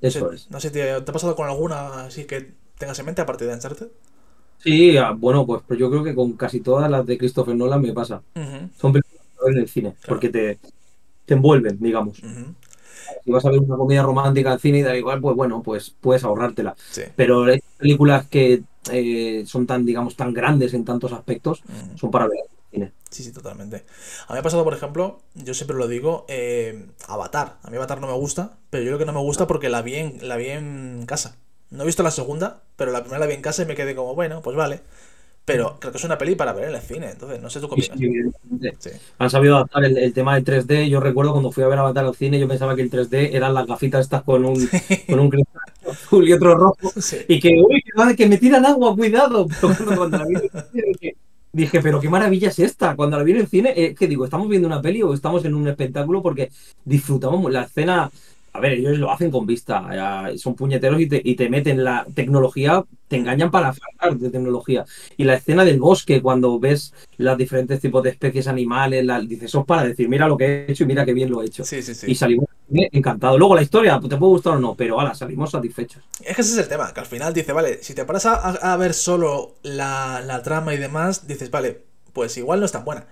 Eso 0.00 0.30
es. 0.30 0.50
No 0.50 0.60
sé, 0.60 0.70
¿te, 0.70 1.00
¿te, 1.00 1.10
ha 1.10 1.12
pasado 1.12 1.34
con 1.34 1.48
alguna 1.48 2.04
así 2.04 2.24
que 2.24 2.52
tengas 2.78 2.98
en 2.98 3.06
mente 3.06 3.22
aparte 3.22 3.46
de 3.46 3.54
Uncharted? 3.54 3.88
Sí, 4.58 4.96
ah, 4.96 5.12
bueno, 5.16 5.44
pues, 5.44 5.62
pues, 5.66 5.80
yo 5.80 5.90
creo 5.90 6.04
que 6.04 6.14
con 6.14 6.34
casi 6.34 6.60
todas 6.60 6.88
las 6.88 7.04
de 7.04 7.18
Christopher 7.18 7.56
Nolan 7.56 7.82
me 7.82 7.92
pasa. 7.92 8.22
Son 8.78 8.92
películas 8.92 9.26
que 9.44 9.50
en 9.50 9.58
el 9.58 9.68
cine, 9.68 9.94
porque 10.06 10.28
te, 10.28 10.58
te 11.24 11.34
envuelven, 11.34 11.78
digamos 11.80 12.20
si 13.24 13.30
vas 13.30 13.44
a 13.44 13.50
ver 13.50 13.60
una 13.60 13.76
comedia 13.76 14.02
romántica 14.02 14.52
al 14.52 14.60
cine 14.60 14.78
y 14.78 14.82
da 14.82 14.96
igual, 14.96 15.20
pues 15.20 15.36
bueno, 15.36 15.62
pues 15.62 15.94
puedes 16.00 16.24
ahorrártela. 16.24 16.74
Pero 17.16 17.44
hay 17.44 17.60
películas 17.78 18.26
que 18.28 18.62
eh, 18.90 19.44
son 19.46 19.66
tan, 19.66 19.84
digamos, 19.84 20.16
tan 20.16 20.32
grandes 20.32 20.74
en 20.74 20.84
tantos 20.84 21.12
aspectos, 21.12 21.62
son 21.96 22.10
para 22.10 22.26
ver 22.26 22.38
cine. 22.70 22.92
Sí, 23.10 23.22
sí, 23.22 23.32
totalmente. 23.32 23.84
A 24.26 24.32
mí 24.32 24.34
me 24.34 24.38
ha 24.38 24.42
pasado, 24.42 24.64
por 24.64 24.74
ejemplo, 24.74 25.20
yo 25.34 25.54
siempre 25.54 25.76
lo 25.76 25.86
digo, 25.86 26.24
eh, 26.28 26.86
Avatar. 27.06 27.58
A 27.62 27.70
mí 27.70 27.76
Avatar 27.76 28.00
no 28.00 28.06
me 28.06 28.14
gusta, 28.14 28.56
pero 28.70 28.82
yo 28.82 28.90
creo 28.90 28.98
que 28.98 29.04
no 29.04 29.12
me 29.12 29.20
gusta 29.20 29.46
porque 29.46 29.68
la 29.68 29.82
vi 29.82 29.96
en, 29.96 30.28
la 30.28 30.36
vi 30.36 30.48
en 30.48 31.04
casa. 31.06 31.36
No 31.70 31.82
he 31.82 31.86
visto 31.86 32.02
la 32.02 32.10
segunda, 32.10 32.62
pero 32.76 32.90
la 32.90 33.00
primera 33.00 33.20
la 33.20 33.26
vi 33.26 33.34
en 33.34 33.42
casa 33.42 33.62
y 33.62 33.66
me 33.66 33.74
quedé 33.74 33.94
como, 33.94 34.14
bueno, 34.14 34.42
pues 34.42 34.56
vale. 34.56 34.80
Pero 35.44 35.76
creo 35.80 35.90
que 35.90 35.98
es 35.98 36.04
una 36.04 36.16
peli 36.16 36.36
para 36.36 36.52
ver 36.52 36.68
en 36.68 36.76
el 36.76 36.80
cine, 36.80 37.10
entonces 37.10 37.40
no 37.42 37.50
sé 37.50 37.58
tú 37.58 37.68
qué 37.68 37.74
opinas. 37.74 38.90
Han 39.18 39.30
sabido 39.30 39.56
adaptar 39.56 39.84
el, 39.84 40.12
tema 40.12 40.36
del 40.36 40.44
3D. 40.44 40.88
Yo 40.88 41.00
recuerdo 41.00 41.32
cuando 41.32 41.50
fui 41.50 41.64
a 41.64 41.68
ver 41.68 41.80
Avatar 41.80 42.04
al 42.04 42.14
cine, 42.14 42.38
yo 42.38 42.46
pensaba 42.46 42.76
que 42.76 42.82
el 42.82 42.90
3D 42.90 43.30
eran 43.32 43.52
las 43.52 43.66
gafitas 43.66 44.02
estas 44.02 44.22
con 44.22 44.44
un, 44.44 44.68
con 45.08 45.18
un 45.18 45.30
cristal 45.30 45.62
azul 45.90 46.28
y 46.28 46.32
otro 46.32 46.54
rojo. 46.54 46.92
Y 47.26 47.40
que, 47.40 47.60
uy, 47.60 47.82
que, 48.16 48.26
me 48.26 48.38
tiran 48.38 48.64
agua, 48.64 48.94
cuidado. 48.94 49.48
Cuando 49.96 50.18
la 50.18 50.26
vi 50.26 50.36
dije, 50.72 51.16
dije, 51.52 51.80
pero 51.82 51.98
qué 51.98 52.08
maravilla 52.08 52.48
es 52.48 52.60
esta. 52.60 52.94
Cuando 52.94 53.18
la 53.18 53.24
vi 53.24 53.32
en 53.32 53.38
el 53.38 53.48
cine, 53.48 53.72
eh, 53.76 53.96
que 53.96 54.06
digo, 54.06 54.24
¿estamos 54.24 54.48
viendo 54.48 54.68
una 54.68 54.80
peli 54.80 55.02
o 55.02 55.12
estamos 55.12 55.44
en 55.44 55.54
un 55.54 55.66
espectáculo? 55.66 56.22
Porque 56.22 56.50
disfrutamos 56.84 57.50
la 57.50 57.64
escena 57.64 58.10
a 58.54 58.60
ver, 58.60 58.72
ellos 58.72 58.98
lo 58.98 59.10
hacen 59.10 59.30
con 59.30 59.46
vista, 59.46 59.88
son 60.36 60.54
puñeteros 60.54 61.00
y 61.00 61.08
te, 61.08 61.22
y 61.24 61.36
te 61.36 61.48
meten 61.48 61.82
la 61.82 62.06
tecnología, 62.14 62.84
te 63.08 63.16
engañan 63.16 63.50
para 63.50 63.68
hablar 63.68 64.18
de 64.18 64.28
tecnología. 64.28 64.84
Y 65.16 65.24
la 65.24 65.34
escena 65.34 65.64
del 65.64 65.80
bosque, 65.80 66.20
cuando 66.20 66.60
ves 66.60 66.92
los 67.16 67.38
diferentes 67.38 67.80
tipos 67.80 68.02
de 68.02 68.10
especies 68.10 68.46
animales, 68.48 69.06
dices, 69.26 69.44
eso 69.44 69.60
es 69.60 69.66
para 69.66 69.84
decir, 69.84 70.06
mira 70.06 70.28
lo 70.28 70.36
que 70.36 70.44
he 70.44 70.72
hecho 70.72 70.84
y 70.84 70.86
mira 70.86 71.06
qué 71.06 71.14
bien 71.14 71.30
lo 71.30 71.42
he 71.42 71.46
hecho. 71.46 71.64
Sí, 71.64 71.82
sí, 71.82 71.94
sí. 71.94 72.10
Y 72.10 72.14
salimos 72.14 72.46
encantados. 72.68 73.38
Luego 73.38 73.54
la 73.54 73.62
historia, 73.62 73.98
te 73.98 74.16
puede 74.16 74.32
gustar 74.32 74.54
o 74.54 74.60
no, 74.60 74.74
pero 74.74 75.00
ahora 75.00 75.14
salimos 75.14 75.50
satisfechos. 75.50 76.02
Es 76.20 76.36
que 76.36 76.42
ese 76.42 76.52
es 76.52 76.58
el 76.58 76.68
tema, 76.68 76.92
que 76.92 77.00
al 77.00 77.06
final 77.06 77.32
dice, 77.32 77.52
vale, 77.52 77.82
si 77.82 77.94
te 77.94 78.04
paras 78.04 78.26
a, 78.26 78.76
ver 78.76 78.92
solo 78.92 79.54
la, 79.62 80.42
trama 80.44 80.74
y 80.74 80.76
demás, 80.76 81.26
dices, 81.26 81.50
vale, 81.50 81.84
pues 82.12 82.36
igual 82.36 82.60
no 82.60 82.66
es 82.66 82.72
tan 82.72 82.84
buena. 82.84 83.06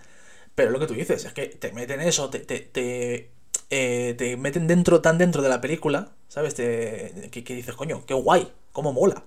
Pero 0.54 0.70
lo 0.70 0.78
que 0.78 0.86
tú 0.86 0.92
dices 0.92 1.24
es 1.24 1.32
que 1.32 1.46
te 1.46 1.72
meten 1.72 2.02
eso, 2.02 2.28
te, 2.28 2.40
te 2.40 3.30
eh, 3.70 4.14
te 4.18 4.36
meten 4.36 4.66
dentro, 4.66 5.00
tan 5.00 5.16
dentro 5.16 5.42
de 5.42 5.48
la 5.48 5.60
película, 5.60 6.10
¿sabes? 6.28 6.54
Te, 6.54 7.30
que, 7.30 7.54
dices, 7.54 7.74
coño, 7.76 8.04
qué 8.04 8.14
guay, 8.14 8.48
cómo 8.72 8.92
mola. 8.92 9.24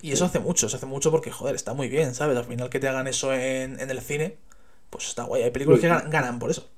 Y 0.00 0.12
eso 0.12 0.24
hace 0.24 0.38
mucho, 0.38 0.68
se 0.68 0.76
hace 0.76 0.86
mucho 0.86 1.10
porque, 1.10 1.30
joder, 1.30 1.54
está 1.54 1.74
muy 1.74 1.88
bien, 1.88 2.14
¿sabes? 2.14 2.36
Al 2.36 2.44
final 2.44 2.70
que 2.70 2.80
te 2.80 2.88
hagan 2.88 3.08
eso 3.08 3.32
en, 3.32 3.78
el 3.78 4.00
cine, 4.00 4.36
pues 4.88 5.08
está 5.08 5.24
guay. 5.24 5.42
Hay 5.42 5.50
películas 5.50 5.80
que 5.80 5.88
ganan, 5.88 6.38
por 6.38 6.50
eso. 6.50 6.68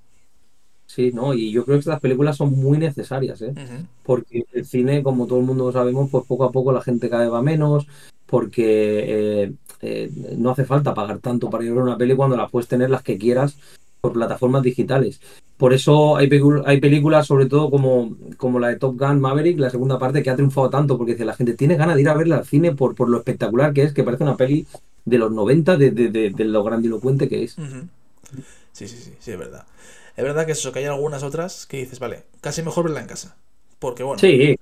Sí, 0.87 1.13
no, 1.13 1.33
y 1.33 1.51
yo 1.51 1.65
creo 1.65 1.77
que 1.77 1.81
estas 1.81 2.01
películas 2.01 2.37
son 2.37 2.53
muy 2.53 2.79
necesarias, 2.79 3.41
¿eh? 3.43 3.55
Porque 4.03 4.45
el 4.53 4.67
cine, 4.67 5.03
como 5.03 5.27
todo 5.27 5.39
el 5.39 5.47
mundo 5.47 5.73
sabemos, 5.73 6.11
pues 6.11 6.27
poco 6.27 6.45
a 6.45 6.53
poco 6.53 6.73
la 6.73 6.83
gente 6.83 7.09
cada 7.09 7.23
vez 7.23 7.33
va 7.33 7.43
menos, 7.43 7.87
porque 8.27 9.45
eh, 9.45 9.53
eh, 9.81 10.11
no 10.37 10.51
hace 10.51 10.65
falta 10.65 10.95
pagar 10.95 11.21
tanto 11.21 11.51
para 11.51 11.65
ir 11.65 11.71
a 11.71 11.75
ver 11.75 11.83
una 11.85 11.99
peli 11.99 12.17
cuando 12.17 12.37
la 12.37 12.49
puedes 12.49 12.69
tener 12.69 12.91
las 12.91 13.03
que 13.03 13.19
quieras 13.19 13.57
por 14.05 14.13
plataformas 14.13 14.63
digitales. 14.63 15.19
Por 15.57 15.73
eso 15.73 16.19
hay, 16.19 16.29
hay 16.67 16.79
películas, 16.79 17.27
sobre 17.27 17.47
todo 17.47 17.71
como, 17.71 18.15
como 18.37 18.59
la 18.59 18.69
de 18.69 18.77
Top 18.77 18.99
Gun 18.99 19.19
Maverick, 19.19 19.59
la 19.59 19.71
segunda 19.71 19.99
parte, 19.99 20.23
que 20.23 20.29
ha 20.29 20.37
triunfado 20.37 20.69
tanto, 20.69 20.99
porque 20.99 21.13
dice, 21.13 21.25
la 21.25 21.35
gente 21.35 21.55
tiene 21.55 21.77
ganas 21.77 21.95
de 21.95 22.03
ir 22.03 22.09
a 22.11 22.15
verla 22.15 22.37
al 22.37 22.45
cine 22.45 22.73
por, 22.73 22.95
por 22.95 23.09
lo 23.09 23.17
espectacular 23.17 23.73
que 23.73 23.85
es, 23.85 23.95
que 23.95 24.05
parece 24.05 24.25
una 24.25 24.37
peli 24.37 24.67
de 25.07 25.17
los 25.17 25.33
90, 25.33 25.79
de, 25.79 25.91
de, 25.91 26.45
lo 26.45 26.63
grandilocuente 26.63 27.31
que 27.31 27.45
es. 27.45 27.53
Sí, 28.73 28.89
sí, 28.89 28.99
sí, 28.99 29.15
sí, 29.19 29.31
es 29.31 29.39
verdad. 29.39 29.65
Es 30.19 30.23
verdad 30.23 30.45
que 30.45 30.53
eso, 30.53 30.71
que 30.71 30.81
hay 30.81 30.85
algunas 30.85 31.23
otras 31.23 31.65
que 31.65 31.79
dices, 31.79 31.99
vale, 31.99 32.25
casi 32.43 32.63
mejor 32.63 32.85
verla 32.85 33.01
en 33.01 33.07
casa. 33.07 33.35
Porque 33.79 34.03
bueno. 34.03 34.21
Sí. 34.21 34.59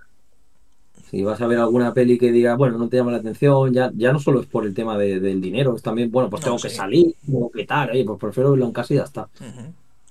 Si 1.12 1.22
vas 1.22 1.38
a 1.42 1.46
ver 1.46 1.58
alguna 1.58 1.92
peli 1.92 2.16
que 2.16 2.32
diga, 2.32 2.56
bueno, 2.56 2.78
no 2.78 2.88
te 2.88 2.96
llama 2.96 3.12
la 3.12 3.18
atención, 3.18 3.70
ya, 3.74 3.92
ya 3.94 4.14
no 4.14 4.18
solo 4.18 4.40
es 4.40 4.46
por 4.46 4.64
el 4.64 4.72
tema 4.72 4.96
del 4.96 5.42
dinero, 5.42 5.76
es 5.76 5.82
también, 5.82 6.10
bueno, 6.10 6.30
pues 6.30 6.42
tengo 6.42 6.56
que 6.56 6.70
salir, 6.70 7.14
tengo 7.26 7.50
que 7.50 7.66
tal, 7.66 7.90
pues 8.06 8.18
prefiero 8.18 8.52
verlo 8.52 8.64
en 8.64 8.72
casa 8.72 8.94
y 8.94 8.96
ya 8.96 9.02
está. 9.02 9.28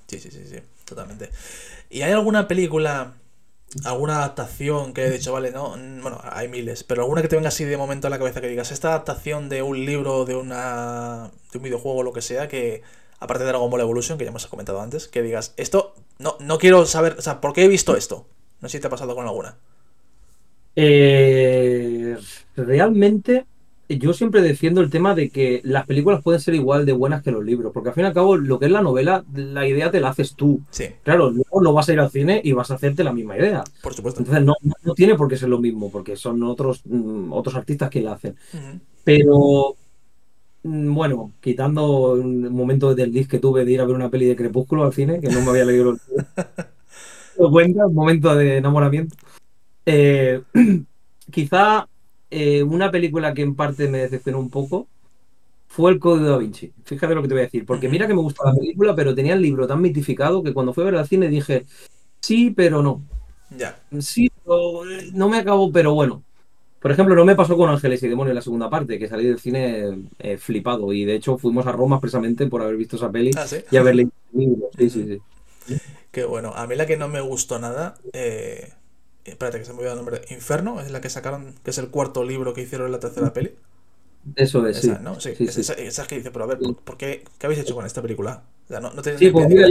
Sí, 0.05 0.19
sí, 0.19 0.29
sí, 0.29 0.43
sí, 0.45 0.57
totalmente. 0.85 1.31
¿Y 1.89 2.03
hay 2.03 2.11
alguna 2.11 2.47
película, 2.47 3.13
alguna 3.83 4.17
adaptación 4.17 4.93
que 4.93 5.05
he 5.05 5.09
dicho, 5.09 5.33
vale, 5.33 5.49
no, 5.49 5.69
bueno, 6.03 6.21
hay 6.23 6.47
miles, 6.49 6.83
pero 6.83 7.01
alguna 7.01 7.23
que 7.23 7.27
te 7.27 7.35
venga 7.35 7.49
así 7.49 7.65
de 7.65 7.77
momento 7.77 8.05
a 8.05 8.11
la 8.11 8.19
cabeza 8.19 8.39
que 8.39 8.47
digas, 8.47 8.71
esta 8.71 8.89
adaptación 8.89 9.49
de 9.49 9.63
un 9.63 9.83
libro, 9.83 10.25
de 10.25 10.35
una 10.35 11.31
de 11.51 11.57
un 11.57 11.63
videojuego, 11.63 12.03
lo 12.03 12.13
que 12.13 12.21
sea, 12.21 12.47
que 12.47 12.83
aparte 13.19 13.43
de 13.43 13.49
Dragon 13.49 13.71
Ball 13.71 13.81
Evolution, 13.81 14.19
que 14.19 14.25
ya 14.25 14.29
hemos 14.29 14.45
comentado 14.45 14.79
antes, 14.79 15.07
que 15.07 15.23
digas, 15.23 15.55
esto, 15.57 15.95
no, 16.19 16.37
no 16.39 16.59
quiero 16.59 16.85
saber, 16.85 17.15
o 17.17 17.23
sea, 17.23 17.41
¿por 17.41 17.53
qué 17.53 17.63
he 17.63 17.67
visto 17.67 17.95
esto? 17.95 18.27
No 18.59 18.69
sé 18.69 18.77
si 18.77 18.81
te 18.81 18.85
ha 18.85 18.91
pasado 18.91 19.15
con 19.15 19.25
alguna. 19.25 19.57
Eh, 20.75 22.17
realmente, 22.55 23.45
yo 23.89 24.13
siempre 24.13 24.41
defiendo 24.41 24.81
el 24.81 24.89
tema 24.89 25.15
de 25.15 25.29
que 25.29 25.61
las 25.63 25.85
películas 25.85 26.21
pueden 26.21 26.39
ser 26.39 26.55
igual 26.55 26.85
de 26.85 26.93
buenas 26.93 27.23
que 27.23 27.31
los 27.31 27.43
libros, 27.43 27.71
porque 27.73 27.89
al 27.89 27.95
fin 27.95 28.05
y 28.05 28.07
al 28.07 28.13
cabo, 28.13 28.37
lo 28.37 28.59
que 28.59 28.65
es 28.65 28.71
la 28.71 28.81
novela, 28.81 29.23
la 29.33 29.67
idea 29.67 29.91
te 29.91 29.99
la 29.99 30.09
haces 30.09 30.35
tú. 30.35 30.61
Sí. 30.69 30.85
Claro, 31.03 31.29
luego 31.29 31.61
no 31.61 31.73
vas 31.73 31.89
a 31.89 31.93
ir 31.93 31.99
al 31.99 32.11
cine 32.11 32.41
y 32.43 32.53
vas 32.53 32.71
a 32.71 32.75
hacerte 32.75 33.03
la 33.03 33.13
misma 33.13 33.37
idea. 33.37 33.63
Por 33.81 33.93
supuesto. 33.93 34.21
Entonces, 34.21 34.45
no, 34.45 34.53
no 34.83 34.93
tiene 34.93 35.15
por 35.15 35.27
qué 35.27 35.37
ser 35.37 35.49
lo 35.49 35.59
mismo, 35.59 35.91
porque 35.91 36.15
son 36.15 36.41
otros, 36.43 36.81
mm, 36.85 37.33
otros 37.33 37.55
artistas 37.55 37.89
que 37.89 38.01
la 38.01 38.13
hacen. 38.13 38.35
Pero 39.03 39.75
Mm, 40.63 40.93
bueno, 40.93 41.33
quitando 41.41 42.13
un 42.13 42.51
momento 42.53 42.93
del 42.93 43.11
disc 43.11 43.29
que 43.29 43.39
tuve 43.39 43.65
de 43.65 43.71
ir 43.71 43.81
a 43.81 43.85
ver 43.85 43.95
una 43.95 44.09
peli 44.09 44.25
de 44.25 44.35
Crepúsculo 44.35 44.83
al 44.83 44.93
cine, 44.93 45.19
que 45.19 45.29
no 45.29 45.41
me 45.41 45.49
había 45.49 45.65
leído 45.65 45.95
lo 47.37 47.51
cuenta, 47.51 47.87
un 47.87 47.95
momento 47.95 48.35
de 48.35 48.57
enamoramiento. 48.57 49.15
Eh, 49.85 50.41
quizá 51.31 51.87
eh, 52.29 52.63
una 52.63 52.91
película 52.91 53.33
que 53.33 53.41
en 53.41 53.55
parte 53.55 53.87
me 53.87 53.99
decepcionó 53.99 54.39
un 54.39 54.49
poco 54.49 54.87
fue 55.71 55.91
El 55.91 55.99
Código 55.99 56.29
da 56.29 56.37
Vinci. 56.37 56.73
Fíjate 56.83 57.15
lo 57.15 57.21
que 57.21 57.29
te 57.29 57.33
voy 57.33 57.41
a 57.41 57.45
decir, 57.45 57.65
porque 57.65 57.87
mira 57.87 58.05
que 58.05 58.13
me 58.13 58.19
gustó 58.19 58.43
la 58.43 58.53
película, 58.53 58.93
pero 58.93 59.15
tenía 59.15 59.33
el 59.33 59.41
libro 59.41 59.65
tan 59.65 59.81
mitificado 59.81 60.43
que 60.43 60.53
cuando 60.53 60.73
fui 60.73 60.83
a 60.83 60.85
ver 60.87 60.95
al 60.97 61.07
cine 61.07 61.29
dije, 61.29 61.65
sí, 62.19 62.51
pero 62.51 62.83
no. 62.83 63.01
Ya. 63.57 63.79
Sí, 63.99 64.29
no 65.13 65.29
me 65.29 65.37
acabó, 65.37 65.71
pero 65.71 65.93
bueno. 65.93 66.23
Por 66.81 66.91
ejemplo, 66.91 67.15
no 67.15 67.23
me 67.23 67.35
pasó 67.35 67.55
con 67.55 67.69
Ángeles 67.69 68.03
y 68.03 68.09
Demonios 68.09 68.31
en 68.31 68.35
la 68.35 68.41
segunda 68.41 68.69
parte, 68.69 68.99
que 68.99 69.07
salí 69.07 69.25
del 69.25 69.39
cine 69.39 70.09
eh, 70.19 70.37
flipado. 70.37 70.91
Y 70.91 71.05
de 71.05 71.15
hecho 71.15 71.37
fuimos 71.37 71.65
a 71.67 71.71
Roma 71.71 72.01
precisamente 72.01 72.47
por 72.47 72.61
haber 72.61 72.75
visto 72.75 72.97
esa 72.97 73.11
peli 73.11 73.31
¿Ah, 73.37 73.47
sí? 73.47 73.57
y 73.71 73.77
haber 73.77 73.95
leído 73.95 74.11
Sí, 74.77 74.89
sí, 74.89 75.21
sí. 75.67 75.77
Qué 76.11 76.25
bueno. 76.25 76.53
A 76.55 76.67
mí 76.67 76.75
la 76.75 76.85
que 76.85 76.97
no 76.97 77.07
me 77.07 77.21
gustó 77.21 77.59
nada. 77.59 77.95
Eh... 78.11 78.73
Espérate, 79.25 79.59
que 79.59 79.65
se 79.65 79.71
me 79.71 79.79
olvidó 79.79 79.91
el 79.91 79.97
nombre. 79.97 80.21
Inferno, 80.29 80.81
es 80.81 80.91
la 80.91 81.01
que 81.01 81.09
sacaron, 81.09 81.53
que 81.63 81.71
es 81.71 81.77
el 81.77 81.89
cuarto 81.89 82.23
libro 82.23 82.53
que 82.53 82.61
hicieron 82.61 82.87
en 82.87 82.93
la 82.93 82.99
tercera 82.99 83.33
peli. 83.33 83.53
Eso 84.35 84.65
es, 84.67 84.83
esa, 84.83 84.97
sí. 84.97 85.03
¿no? 85.03 85.19
Sí, 85.19 85.33
esa, 85.39 85.73
esa, 85.73 86.07
que 86.07 86.15
dice, 86.17 86.31
pero 86.31 86.45
a 86.45 86.47
ver, 86.47 86.59
¿por, 86.83 86.97
qué, 86.97 87.23
qué 87.39 87.45
habéis 87.47 87.61
hecho 87.61 87.75
con 87.75 87.85
esta 87.85 88.01
película? 88.01 88.43
O 88.65 88.67
sea, 88.67 88.79
no, 88.79 88.93
no 88.93 89.03
sí, 89.03 89.29
pues 89.31 89.47
mira, 89.47 89.67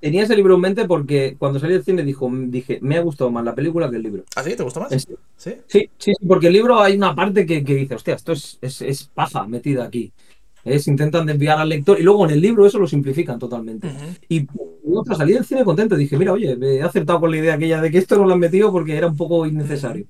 tenía 0.00 0.22
ese 0.22 0.36
libro 0.36 0.54
en 0.54 0.60
mente 0.60 0.84
porque 0.86 1.36
cuando 1.38 1.58
salí 1.58 1.74
del 1.74 1.84
cine 1.84 2.02
dijo, 2.02 2.30
dije, 2.32 2.78
me 2.82 2.96
ha 2.96 3.00
gustado 3.00 3.30
más 3.30 3.44
la 3.44 3.54
película 3.54 3.90
que 3.90 3.96
el 3.96 4.02
libro. 4.02 4.24
¿Ah, 4.36 4.42
sí? 4.42 4.54
¿Te 4.54 4.62
gustó 4.62 4.80
más? 4.80 4.90
¿Sí? 4.90 5.16
¿Sí? 5.36 5.56
Sí, 5.66 5.90
sí, 5.98 6.12
porque 6.26 6.48
el 6.48 6.52
libro 6.52 6.80
hay 6.80 6.96
una 6.96 7.14
parte 7.14 7.46
que, 7.46 7.64
que 7.64 7.74
dice, 7.74 7.94
hostia, 7.94 8.14
esto 8.14 8.32
es, 8.32 8.58
es, 8.60 8.82
es, 8.82 9.04
paja 9.04 9.46
metida 9.46 9.84
aquí. 9.84 10.12
Es, 10.68 10.88
intentan 10.88 11.26
desviar 11.26 11.58
al 11.58 11.68
lector 11.68 11.98
y 11.98 12.02
luego 12.02 12.24
en 12.26 12.32
el 12.32 12.40
libro 12.40 12.66
eso 12.66 12.78
lo 12.78 12.86
simplifican 12.86 13.38
totalmente. 13.38 13.86
Uh 13.86 13.90
-huh. 13.90 14.18
Y 14.28 14.46
otra 14.94 15.14
salí 15.14 15.32
del 15.32 15.44
cine 15.44 15.64
contento. 15.64 15.96
Dije, 15.96 16.16
mira, 16.16 16.32
oye, 16.32 16.56
me 16.56 16.76
he 16.76 16.82
acertado 16.82 17.20
con 17.20 17.30
la 17.30 17.36
idea 17.36 17.54
aquella 17.54 17.80
de 17.80 17.90
que 17.90 17.98
esto 17.98 18.16
no 18.16 18.26
lo 18.26 18.34
han 18.34 18.40
metido 18.40 18.72
porque 18.72 18.96
era 18.96 19.06
un 19.06 19.16
poco 19.16 19.46
innecesario. 19.46 20.06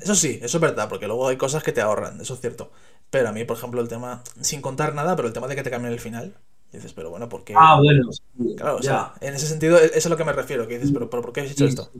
Eso 0.00 0.14
sí, 0.14 0.38
eso 0.42 0.58
es 0.58 0.60
verdad, 0.60 0.88
porque 0.88 1.06
luego 1.06 1.28
hay 1.28 1.36
cosas 1.36 1.62
que 1.62 1.72
te 1.72 1.80
ahorran, 1.80 2.20
eso 2.20 2.34
es 2.34 2.40
cierto. 2.40 2.70
Pero 3.10 3.28
a 3.28 3.32
mí, 3.32 3.44
por 3.44 3.56
ejemplo, 3.56 3.80
el 3.80 3.88
tema, 3.88 4.22
sin 4.40 4.60
contar 4.60 4.94
nada, 4.94 5.14
pero 5.16 5.28
el 5.28 5.34
tema 5.34 5.46
de 5.46 5.54
que 5.56 5.62
te 5.62 5.70
cambien 5.70 5.92
el 5.92 6.00
final, 6.00 6.34
dices, 6.72 6.92
pero 6.92 7.10
bueno, 7.10 7.28
¿por 7.28 7.44
qué? 7.44 7.54
Ah, 7.56 7.78
bueno. 7.80 8.08
Claro, 8.56 8.76
o 8.76 8.82
sea, 8.82 9.12
en 9.20 9.34
ese 9.34 9.46
sentido, 9.46 9.78
eso 9.78 9.92
es 9.94 10.06
a 10.06 10.08
lo 10.08 10.16
que 10.16 10.24
me 10.24 10.32
refiero, 10.32 10.66
que 10.66 10.74
dices, 10.74 10.90
pero, 10.92 11.08
pero 11.08 11.22
¿por 11.22 11.32
qué 11.32 11.42
has 11.42 11.50
hecho 11.50 11.64
sí, 11.64 11.70
esto? 11.70 11.90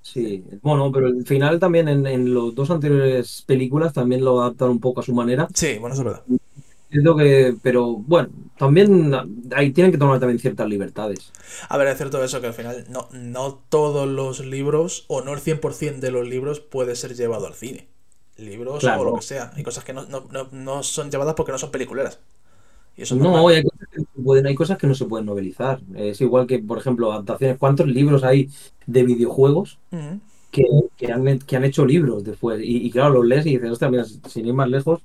Sí, 0.00 0.44
bueno, 0.62 0.90
pero 0.90 1.06
el 1.06 1.24
final 1.24 1.58
también 1.58 1.88
en, 1.88 2.06
en 2.06 2.34
los 2.34 2.54
dos 2.54 2.70
anteriores 2.70 3.44
películas 3.46 3.92
también 3.92 4.24
lo 4.24 4.40
adaptan 4.40 4.70
un 4.70 4.80
poco 4.80 5.00
a 5.00 5.04
su 5.04 5.14
manera. 5.14 5.48
Sí, 5.54 5.78
bueno, 5.78 5.94
eso 5.94 6.02
es 6.02 6.06
verdad. 6.06 6.22
Que, 6.92 7.56
pero 7.62 7.94
bueno, 7.94 8.28
también 8.58 9.12
ahí 9.54 9.72
tienen 9.72 9.92
que 9.92 9.98
tomar 9.98 10.20
también 10.20 10.38
ciertas 10.38 10.68
libertades. 10.68 11.32
A 11.68 11.76
ver, 11.78 11.88
es 11.88 11.96
cierto 11.96 12.22
eso, 12.22 12.40
que 12.40 12.48
al 12.48 12.54
final 12.54 12.84
no, 12.88 13.08
no 13.12 13.54
todos 13.68 14.08
los 14.08 14.40
libros, 14.40 15.04
o 15.08 15.22
no 15.22 15.32
el 15.34 15.40
100% 15.40 16.00
de 16.06 16.10
los 16.12 16.28
libros, 16.28 16.60
puede 16.60 16.96
ser 16.96 17.14
llevado 17.14 17.46
al 17.46 17.54
cine. 17.54 17.88
Libros 18.36 18.80
Claro. 18.80 19.02
o 19.02 19.04
lo 19.04 19.14
que 19.16 19.22
sea. 19.22 19.52
Hay 19.54 19.62
cosas 19.62 19.84
que 19.84 19.92
no, 19.92 20.04
no, 20.06 20.26
no, 20.30 20.48
no 20.52 20.82
son 20.82 21.10
llevadas 21.10 21.34
porque 21.34 21.52
no 21.52 21.58
son 21.58 21.70
peliculeras. 21.70 22.18
Y 22.96 23.02
eso 23.02 23.16
No, 23.16 23.48
hay 23.48 23.62
cosas, 23.62 23.88
que 23.90 23.98
no 24.00 24.06
se 24.14 24.22
pueden, 24.22 24.46
hay 24.46 24.54
cosas 24.54 24.78
que 24.78 24.86
no 24.86 24.94
se 24.94 25.04
pueden 25.06 25.26
novelizar. 25.26 25.80
Es 25.94 26.20
igual 26.20 26.46
que, 26.46 26.58
por 26.60 26.78
ejemplo, 26.78 27.12
adaptaciones. 27.12 27.58
¿Cuántos 27.58 27.86
libros 27.88 28.24
hay 28.24 28.48
de 28.86 29.02
videojuegos 29.04 29.78
que, 30.50 30.64
que 30.96 31.12
han, 31.12 31.38
que 31.40 31.56
han 31.56 31.64
hecho 31.64 31.86
libros 31.86 32.24
después? 32.24 32.60
Y, 32.62 32.86
y 32.86 32.90
claro, 32.90 33.14
los 33.14 33.26
lees 33.26 33.46
y 33.46 33.50
dices, 33.56 33.70
hostia, 33.72 33.90
mira, 33.90 34.04
sin 34.04 34.46
ir 34.46 34.54
más 34.54 34.68
lejos, 34.70 35.02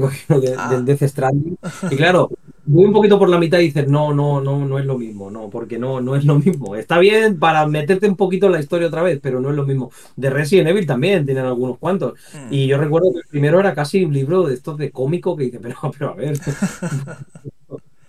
de, 0.00 0.54
Ah. 0.56 0.70
del 0.70 0.84
Death 0.84 1.02
Stranding. 1.02 1.58
Y 1.90 1.96
claro, 1.96 2.30
voy 2.64 2.84
un 2.84 2.92
poquito 2.92 3.18
por 3.18 3.28
la 3.28 3.38
mitad 3.38 3.58
y 3.58 3.64
dices, 3.66 3.88
no, 3.88 4.12
no, 4.14 4.40
no, 4.40 4.66
no 4.66 4.78
es 4.78 4.84
lo 4.86 4.98
mismo, 4.98 5.30
no, 5.30 5.50
porque 5.50 5.78
no, 5.78 6.00
no 6.00 6.16
es 6.16 6.24
lo 6.24 6.36
mismo. 6.38 6.76
Está 6.76 6.98
bien 6.98 7.38
para 7.38 7.66
meterte 7.66 8.08
un 8.08 8.16
poquito 8.16 8.46
en 8.46 8.52
la 8.52 8.60
historia 8.60 8.88
otra 8.88 9.02
vez, 9.02 9.20
pero 9.22 9.40
no 9.40 9.50
es 9.50 9.56
lo 9.56 9.64
mismo. 9.66 9.90
De 10.16 10.30
Resident 10.30 10.68
Evil 10.68 10.86
también 10.86 11.24
tienen 11.24 11.44
algunos 11.44 11.78
cuantos. 11.78 12.14
Mm. 12.32 12.52
Y 12.52 12.66
yo 12.66 12.78
recuerdo 12.78 13.12
que 13.12 13.18
el 13.20 13.26
primero 13.28 13.60
era 13.60 13.74
casi 13.74 14.04
un 14.04 14.12
libro 14.12 14.44
de 14.44 14.54
estos 14.54 14.78
de 14.78 14.90
cómico 14.90 15.36
que 15.36 15.44
dice, 15.44 15.60
pero, 15.60 15.76
pero 15.98 16.10
a 16.10 16.14
ver. 16.14 16.38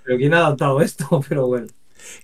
¿Pero 0.03 0.17
quién 0.17 0.33
ha 0.33 0.37
adaptado 0.39 0.81
esto? 0.81 1.21
Pero 1.29 1.47
bueno. 1.47 1.67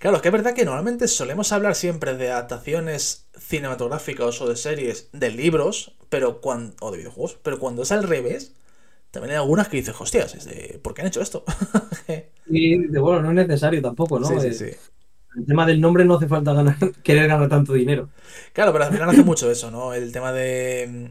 Claro, 0.00 0.22
que 0.22 0.28
es 0.28 0.32
verdad 0.32 0.54
que 0.54 0.64
normalmente 0.64 1.08
solemos 1.08 1.52
hablar 1.52 1.74
siempre 1.74 2.16
de 2.16 2.30
adaptaciones 2.30 3.26
cinematográficas 3.38 4.40
o 4.40 4.48
de 4.48 4.56
series 4.56 5.08
de 5.12 5.30
libros, 5.30 5.94
pero 6.08 6.40
cuando, 6.40 6.74
o 6.80 6.90
de 6.90 6.98
videojuegos, 6.98 7.36
pero 7.42 7.58
cuando 7.58 7.82
es 7.82 7.92
al 7.92 8.04
revés, 8.04 8.54
también 9.14 9.32
hay 9.32 9.36
algunas 9.38 9.68
que 9.68 9.78
dices, 9.78 9.96
hostias, 10.00 10.36
¿por 10.82 10.94
qué 10.94 11.02
han 11.02 11.08
hecho 11.08 11.22
esto? 11.22 11.44
Y 12.46 12.78
de, 12.88 12.98
bueno, 13.00 13.22
no 13.22 13.40
es 13.40 13.46
necesario 13.48 13.80
tampoco, 13.82 14.18
¿no? 14.20 14.28
Sí, 14.28 14.40
sí, 14.40 14.52
sí. 14.54 14.70
El 15.36 15.46
tema 15.46 15.66
del 15.66 15.80
nombre 15.80 16.04
no 16.04 16.16
hace 16.16 16.28
falta 16.28 16.52
ganar, 16.54 16.76
querer 17.04 17.28
ganar 17.28 17.48
tanto 17.48 17.74
dinero. 17.74 18.10
Claro, 18.52 18.72
pero 18.72 18.84
al 18.84 18.92
final 18.92 19.10
hace 19.10 19.22
mucho 19.24 19.50
eso, 19.50 19.70
¿no? 19.70 19.94
El 19.94 20.12
tema 20.12 20.32
de. 20.32 20.86
mm, 20.90 21.06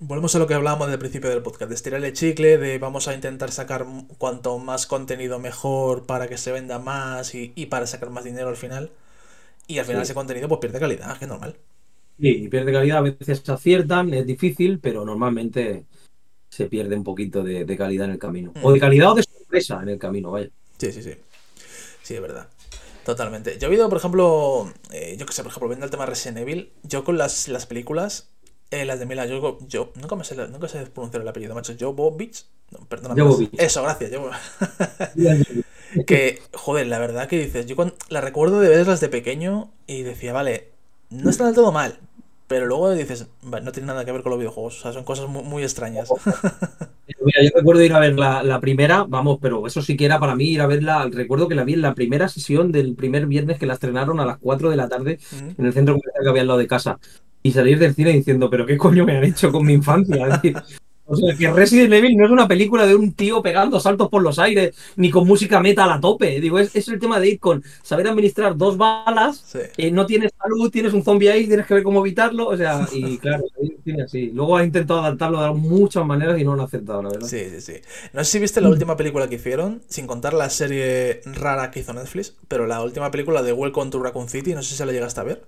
Volvemos 0.00 0.34
a 0.34 0.38
lo 0.40 0.46
que 0.46 0.54
hablábamos 0.54 0.88
del 0.90 0.98
principio 0.98 1.30
del 1.30 1.42
podcast, 1.42 1.68
de 1.70 1.74
estirar 1.76 2.04
el 2.04 2.12
chicle, 2.12 2.58
de 2.58 2.78
vamos 2.78 3.08
a 3.08 3.14
intentar 3.14 3.52
sacar 3.52 3.86
cuanto 4.18 4.58
más 4.58 4.86
contenido 4.86 5.38
mejor 5.40 6.06
para 6.06 6.28
que 6.28 6.38
se 6.38 6.52
venda 6.52 6.78
más 6.78 7.34
y, 7.34 7.52
y 7.56 7.66
para 7.66 7.86
sacar 7.86 8.10
más 8.10 8.24
dinero 8.24 8.48
al 8.48 8.56
final. 8.56 8.92
Y 9.68 9.78
al 9.78 9.86
final 9.86 10.02
Sí. 10.02 10.04
ese 10.04 10.14
contenido 10.14 10.48
pues 10.48 10.60
pierde 10.60 10.80
calidad, 10.80 11.18
que 11.18 11.26
es 11.26 11.30
normal. 11.30 11.56
Sí, 12.16 12.48
pierde 12.48 12.72
calidad, 12.72 12.98
a 12.98 13.00
veces 13.00 13.40
se 13.44 13.52
aciertan, 13.52 14.14
es 14.14 14.24
difícil, 14.26 14.78
pero 14.80 15.04
normalmente 15.04 15.86
se 16.54 16.66
pierde 16.66 16.96
un 16.96 17.04
poquito 17.04 17.42
de, 17.42 17.64
de 17.64 17.76
calidad 17.76 18.06
en 18.06 18.12
el 18.12 18.18
camino. 18.18 18.52
O 18.62 18.72
de 18.72 18.78
calidad 18.78 19.10
o 19.12 19.14
de 19.14 19.24
sorpresa 19.24 19.80
en 19.82 19.88
el 19.88 19.98
camino, 19.98 20.30
vaya. 20.30 20.48
Sí, 20.78 20.92
sí, 20.92 21.02
sí. 21.02 21.14
Sí, 22.02 22.14
es 22.14 22.20
verdad. 22.20 22.48
Totalmente. 23.04 23.58
Yo 23.58 23.66
he 23.68 23.70
oído, 23.70 23.88
por 23.88 23.98
ejemplo, 23.98 24.72
eh, 24.90 25.16
yo 25.18 25.26
que 25.26 25.32
sé, 25.32 25.42
por 25.42 25.50
ejemplo, 25.50 25.68
viendo 25.68 25.84
el 25.84 25.90
tema 25.90 26.04
de 26.04 26.10
Resident 26.10 26.38
Evil, 26.38 26.72
yo 26.84 27.04
con 27.04 27.18
las, 27.18 27.48
las 27.48 27.66
películas, 27.66 28.30
eh, 28.70 28.84
las 28.84 28.98
de 29.00 29.06
Mila, 29.06 29.26
yo, 29.26 29.58
yo 29.66 29.92
nunca 30.00 30.14
me 30.16 30.24
sé, 30.24 30.36
nunca 30.48 30.68
sé 30.68 30.86
pronunciar 30.86 31.22
el 31.22 31.28
apellido, 31.28 31.54
macho. 31.54 31.74
Jovovich. 31.78 32.46
No, 32.70 32.78
perdóname. 32.86 33.20
Jovovich. 33.20 33.50
Eso, 33.58 33.82
gracias. 33.82 34.12
Jovo- 34.12 34.30
que, 36.06 36.40
joder, 36.52 36.86
la 36.86 36.98
verdad 36.98 37.28
que 37.28 37.38
dices, 37.38 37.66
yo 37.66 37.76
cuando, 37.76 37.94
la 38.08 38.20
recuerdo 38.20 38.60
de 38.60 38.68
verlas 38.68 39.00
de 39.00 39.08
pequeño 39.08 39.72
y 39.86 40.02
decía, 40.02 40.32
vale, 40.32 40.70
no 41.10 41.30
está 41.30 41.46
del 41.46 41.54
todo 41.54 41.72
mal, 41.72 41.98
pero 42.46 42.66
luego 42.66 42.92
dices, 42.92 43.28
vale, 43.42 43.64
no 43.64 43.72
tiene 43.72 43.86
nada 43.86 44.04
que 44.04 44.12
ver 44.12 44.22
con 44.22 44.30
los 44.30 44.38
videojuegos, 44.38 44.78
o 44.78 44.82
sea, 44.82 44.92
son 44.92 45.04
cosas 45.04 45.28
muy, 45.28 45.42
muy 45.42 45.62
extrañas. 45.62 46.08
Mira, 47.24 47.42
yo 47.42 47.50
recuerdo 47.54 47.82
ir 47.82 47.92
a 47.94 47.98
ver 47.98 48.18
la, 48.18 48.42
la 48.42 48.60
primera, 48.60 49.04
vamos, 49.08 49.38
pero 49.40 49.66
eso 49.66 49.80
sí 49.80 49.96
que 49.96 50.04
era 50.04 50.18
para 50.18 50.34
mí 50.34 50.50
ir 50.50 50.60
a 50.60 50.66
verla. 50.66 51.08
Recuerdo 51.10 51.48
que 51.48 51.54
la 51.54 51.64
vi 51.64 51.74
en 51.74 51.82
la 51.82 51.94
primera 51.94 52.28
sesión 52.28 52.70
del 52.70 52.94
primer 52.94 53.26
viernes 53.26 53.58
que 53.58 53.66
la 53.66 53.74
estrenaron 53.74 54.20
a 54.20 54.26
las 54.26 54.38
4 54.38 54.70
de 54.70 54.76
la 54.76 54.88
tarde 54.88 55.18
en 55.56 55.64
el 55.64 55.72
centro 55.72 55.94
comercial 55.94 56.22
que 56.22 56.28
había 56.28 56.42
al 56.42 56.48
lado 56.48 56.58
de 56.58 56.66
casa. 56.66 56.98
Y 57.42 57.52
salir 57.52 57.78
del 57.78 57.94
cine 57.94 58.10
diciendo, 58.10 58.48
pero 58.48 58.64
qué 58.66 58.76
coño 58.76 59.04
me 59.04 59.16
han 59.16 59.24
hecho 59.24 59.52
con 59.52 59.64
mi 59.66 59.74
infancia. 59.74 60.26
Es 60.26 60.42
decir, 60.42 60.56
o 61.06 61.16
sea, 61.16 61.36
que 61.36 61.50
Resident 61.52 61.92
Evil 61.92 62.16
no 62.16 62.24
es 62.26 62.30
una 62.30 62.48
película 62.48 62.86
de 62.86 62.94
un 62.94 63.12
tío 63.12 63.42
pegando 63.42 63.78
saltos 63.80 64.08
por 64.08 64.22
los 64.22 64.38
aires, 64.38 64.74
ni 64.96 65.10
con 65.10 65.26
música 65.26 65.60
metal 65.60 65.90
a 65.92 66.00
tope. 66.00 66.40
Digo, 66.40 66.58
es, 66.58 66.74
es 66.74 66.88
el 66.88 66.98
tema 66.98 67.20
de 67.20 67.28
ir 67.30 67.40
con 67.40 67.62
saber 67.82 68.08
administrar 68.08 68.56
dos 68.56 68.76
balas, 68.76 69.44
Sí. 69.46 69.58
eh, 69.76 69.90
no 69.90 70.06
tienes 70.06 70.32
salud, 70.40 70.70
tienes 70.70 70.92
un 70.94 71.02
zombie 71.04 71.28
ahí, 71.30 71.46
tienes 71.46 71.66
que 71.66 71.74
ver 71.74 71.82
cómo 71.82 72.00
evitarlo. 72.00 72.46
O 72.48 72.56
sea, 72.56 72.88
y 72.92 73.18
claro, 73.18 73.44
cine 73.84 74.02
así. 74.02 74.30
Luego 74.32 74.56
ha 74.56 74.64
intentado 74.64 75.00
adaptarlo 75.00 75.42
de 75.42 75.52
muchas 75.52 76.04
maneras 76.06 76.38
y 76.40 76.44
no 76.44 76.54
lo 76.54 76.62
han 76.62 76.66
aceptado, 76.68 77.02
la 77.02 77.10
verdad. 77.10 77.28
Sí, 77.28 77.50
sí, 77.50 77.60
sí. 77.60 77.74
No 78.12 78.24
sé 78.24 78.30
si 78.32 78.38
viste 78.38 78.60
la 78.60 78.68
última 78.68 78.96
película 78.96 79.28
que 79.28 79.36
hicieron, 79.36 79.82
sin 79.88 80.06
contar 80.06 80.34
la 80.34 80.50
serie 80.50 81.20
rara 81.26 81.70
que 81.70 81.80
hizo 81.80 81.92
Netflix, 81.92 82.34
pero 82.48 82.66
la 82.66 82.82
última 82.82 83.10
película 83.10 83.42
de 83.42 83.52
Welcome 83.52 83.90
to 83.90 84.02
Raccoon 84.02 84.28
City, 84.28 84.54
no 84.54 84.62
sé 84.62 84.70
si 84.70 84.76
se 84.76 84.86
la 84.86 84.92
llegaste 84.92 85.20
a 85.20 85.24
ver. 85.24 85.46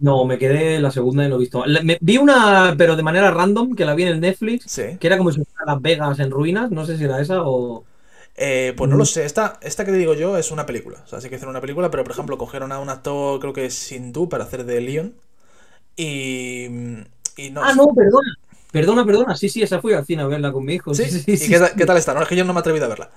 No, 0.00 0.24
me 0.24 0.38
quedé 0.38 0.80
la 0.80 0.90
segunda 0.90 1.24
y 1.24 1.28
no 1.28 1.36
he 1.36 1.38
visto. 1.38 1.64
vi 2.00 2.18
una, 2.18 2.74
pero 2.78 2.96
de 2.96 3.02
manera 3.02 3.30
random, 3.30 3.74
que 3.74 3.84
la 3.84 3.94
vi 3.94 4.04
en 4.04 4.10
el 4.10 4.20
Netflix, 4.20 4.74
que 4.76 5.06
era 5.06 5.18
como 5.18 5.32
si 5.32 5.42
fuera 5.44 5.72
Las 5.72 5.82
Vegas 5.82 6.20
en 6.20 6.30
ruinas. 6.30 6.70
No 6.70 6.86
sé 6.86 6.96
si 6.96 7.04
era 7.04 7.20
esa 7.20 7.42
o. 7.42 7.84
Eh, 8.40 8.72
pues 8.76 8.88
no 8.88 8.96
lo 8.96 9.02
mm. 9.02 9.06
sé. 9.06 9.24
Esta, 9.24 9.58
esta 9.62 9.84
que 9.84 9.90
te 9.90 9.96
digo 9.96 10.14
yo 10.14 10.38
es 10.38 10.52
una 10.52 10.64
película. 10.64 11.02
O 11.04 11.08
sea, 11.08 11.20
sí 11.20 11.28
que 11.28 11.34
hicieron 11.34 11.50
una 11.50 11.60
película, 11.60 11.90
pero 11.90 12.04
por 12.04 12.12
ejemplo, 12.12 12.38
cogieron 12.38 12.70
a 12.70 12.78
un 12.78 12.88
actor, 12.88 13.40
creo 13.40 13.52
que 13.52 13.66
es 13.66 13.92
hindú, 13.92 14.28
para 14.28 14.44
hacer 14.44 14.64
de 14.64 14.80
Leon. 14.80 15.14
Y. 15.96 16.66
y 17.36 17.50
no, 17.50 17.62
ah, 17.62 17.74
no, 17.74 17.88
perdona. 17.94 18.36
Perdona, 18.70 19.04
perdona. 19.04 19.36
Sí, 19.36 19.48
sí, 19.48 19.62
esa 19.62 19.80
fui 19.80 19.94
al 19.94 20.04
cine 20.04 20.22
a 20.22 20.26
verla 20.26 20.52
con 20.52 20.64
mi 20.64 20.74
hijo. 20.74 20.94
Sí, 20.94 21.06
sí, 21.06 21.24
¿Y 21.26 21.38
qué, 21.38 21.60
qué, 21.76 21.86
tal 21.86 21.96
está? 21.96 22.14
No, 22.14 22.22
es 22.22 22.28
que 22.28 22.36
yo 22.36 22.44
no 22.44 22.52
me 22.52 22.58
he 22.58 22.60
atrevido 22.60 22.84
a 22.84 22.88
verla. 22.88 23.10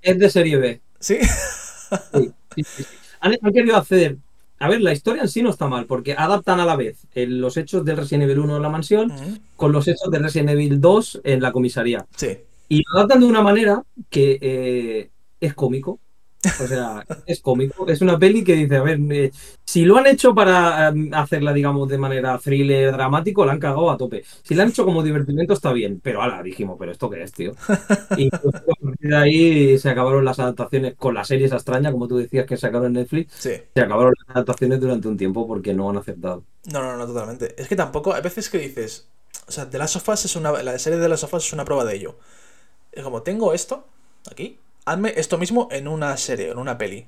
Es 0.00 0.18
de 0.18 0.30
serie 0.30 0.56
B. 0.56 0.80
¿Sí? 1.00 1.18
sí, 1.20 2.32
sí, 2.54 2.64
sí. 2.64 2.84
Han, 3.20 3.36
querido 3.52 3.76
hacer. 3.76 4.18
A 4.62 4.68
ver, 4.68 4.80
la 4.80 4.92
historia 4.92 5.22
en 5.22 5.28
sí 5.28 5.42
no 5.42 5.50
está 5.50 5.66
mal, 5.66 5.86
porque 5.86 6.14
adaptan 6.16 6.60
a 6.60 6.64
la 6.64 6.76
vez 6.76 7.08
los 7.16 7.56
hechos 7.56 7.84
del 7.84 7.96
Resident 7.96 8.22
Evil 8.22 8.38
1 8.38 8.56
en 8.58 8.62
la 8.62 8.68
mansión 8.68 9.12
con 9.56 9.72
los 9.72 9.88
hechos 9.88 10.08
del 10.08 10.22
Resident 10.22 10.50
Evil 10.50 10.80
2 10.80 11.22
en 11.24 11.42
la 11.42 11.50
comisaría. 11.50 12.06
Sí. 12.16 12.38
Y 12.68 12.76
lo 12.86 12.98
adaptan 12.98 13.20
de 13.20 13.26
una 13.26 13.42
manera 13.42 13.82
que 14.08 14.38
eh, 14.40 15.10
es 15.40 15.54
cómico. 15.54 15.98
O 16.44 16.66
sea, 16.66 17.04
es 17.26 17.40
cómico. 17.40 17.86
Es 17.88 18.00
una 18.00 18.18
peli 18.18 18.42
que 18.42 18.54
dice, 18.54 18.76
a 18.76 18.82
ver, 18.82 18.98
eh, 19.10 19.30
si 19.64 19.84
lo 19.84 19.96
han 19.96 20.06
hecho 20.06 20.34
para 20.34 20.88
em, 20.88 21.12
hacerla, 21.14 21.52
digamos, 21.52 21.88
de 21.88 21.98
manera 21.98 22.36
thriller, 22.38 22.92
dramático, 22.92 23.44
la 23.44 23.52
han 23.52 23.60
cagado 23.60 23.90
a 23.90 23.96
tope. 23.96 24.24
Si 24.42 24.54
la 24.54 24.64
han 24.64 24.70
hecho 24.70 24.84
como 24.84 25.02
divertimento, 25.02 25.52
está 25.52 25.72
bien. 25.72 26.00
Pero 26.02 26.20
ala, 26.20 26.42
dijimos, 26.42 26.76
¿pero 26.78 26.90
esto 26.92 27.08
qué 27.08 27.22
es, 27.22 27.32
tío? 27.32 27.54
Y 28.16 28.28
pues, 28.30 28.54
de 28.98 29.16
ahí 29.16 29.78
se 29.78 29.88
acabaron 29.88 30.24
las 30.24 30.38
adaptaciones 30.38 30.94
con 30.96 31.14
la 31.14 31.24
serie 31.24 31.46
esa 31.46 31.56
extraña, 31.56 31.92
como 31.92 32.08
tú 32.08 32.16
decías 32.18 32.46
que 32.46 32.56
sacaron 32.56 32.86
en 32.86 32.92
Netflix. 32.94 33.32
Sí. 33.38 33.52
Se 33.74 33.80
acabaron 33.80 34.12
las 34.26 34.36
adaptaciones 34.36 34.80
durante 34.80 35.08
un 35.08 35.16
tiempo 35.16 35.46
porque 35.46 35.72
no 35.74 35.90
han 35.90 35.96
aceptado. 35.96 36.44
No, 36.72 36.82
no, 36.82 36.96
no, 36.96 37.06
totalmente. 37.06 37.54
Es 37.60 37.68
que 37.68 37.76
tampoco, 37.76 38.14
hay 38.14 38.22
veces 38.22 38.50
que 38.50 38.58
dices, 38.58 39.08
o 39.46 39.52
sea, 39.52 39.66
de 39.66 39.78
las 39.78 39.92
sofás 39.92 40.24
es 40.24 40.36
una, 40.36 40.50
la 40.62 40.78
serie 40.78 40.98
de 40.98 41.08
las 41.08 41.20
sofás 41.20 41.46
es 41.46 41.52
una 41.52 41.64
prueba 41.64 41.84
de 41.84 41.94
ello. 41.96 42.16
Es 42.90 43.02
como, 43.04 43.22
tengo 43.22 43.54
esto 43.54 43.86
aquí 44.30 44.58
hazme 44.84 45.12
esto 45.16 45.38
mismo 45.38 45.68
en 45.70 45.88
una 45.88 46.16
serie, 46.16 46.50
en 46.50 46.58
una 46.58 46.78
peli. 46.78 47.06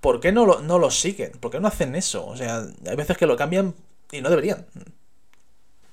¿Por 0.00 0.20
qué 0.20 0.32
no 0.32 0.46
lo, 0.46 0.60
no 0.60 0.78
lo 0.78 0.90
siguen? 0.90 1.32
¿Por 1.40 1.50
qué 1.50 1.60
no 1.60 1.68
hacen 1.68 1.94
eso? 1.94 2.26
O 2.26 2.36
sea, 2.36 2.62
hay 2.86 2.96
veces 2.96 3.16
que 3.16 3.26
lo 3.26 3.36
cambian 3.36 3.74
y 4.12 4.20
no 4.20 4.30
deberían. 4.30 4.66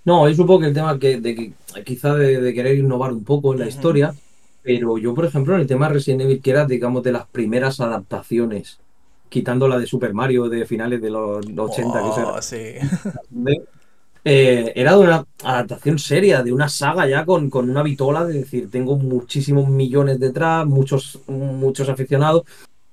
No, 0.03 0.27
es 0.27 0.37
un 0.37 0.45
poco 0.45 0.63
el 0.63 0.73
tema 0.73 0.99
que, 0.99 1.19
de 1.19 1.35
que 1.35 1.53
quizá 1.83 2.13
de, 2.13 2.53
querer 2.53 2.77
innovar 2.77 3.11
un 3.11 3.23
poco 3.23 3.53
en 3.53 3.59
la 3.59 3.67
historia, 3.67 4.13
pero 4.61 4.99
yo, 4.99 5.15
por 5.15 5.25
ejemplo, 5.25 5.55
en 5.55 5.61
el 5.61 5.67
tema 5.67 5.87
de 5.87 5.95
Resident 5.95 6.21
Evil, 6.21 6.41
que 6.41 6.51
era, 6.51 6.65
digamos, 6.65 7.01
de 7.01 7.11
las 7.11 7.25
primeras 7.27 7.79
adaptaciones, 7.79 8.79
quitando 9.29 9.67
la 9.67 9.79
de 9.79 9.87
Super 9.87 10.13
Mario 10.13 10.47
de 10.47 10.65
finales 10.65 11.01
de 11.01 11.09
los 11.09 11.43
80, 11.43 11.99
que 11.99 12.21
oh, 12.21 12.41
sí. 12.41 12.73
Eh, 14.27 14.73
era 14.75 14.93
de 14.93 14.97
una 14.97 15.27
adaptación 15.43 15.99
seria, 15.99 16.41
de 16.41 16.51
una 16.51 16.67
saga 16.67 17.07
ya 17.07 17.23
con, 17.25 17.51
con 17.51 17.69
una 17.69 17.83
vitola, 17.83 18.25
de 18.25 18.39
decir, 18.39 18.71
tengo 18.71 18.97
muchísimos 18.97 19.69
millones 19.69 20.19
detrás, 20.19 20.65
muchos, 20.65 21.19
muchos 21.27 21.87
aficionados. 21.89 22.43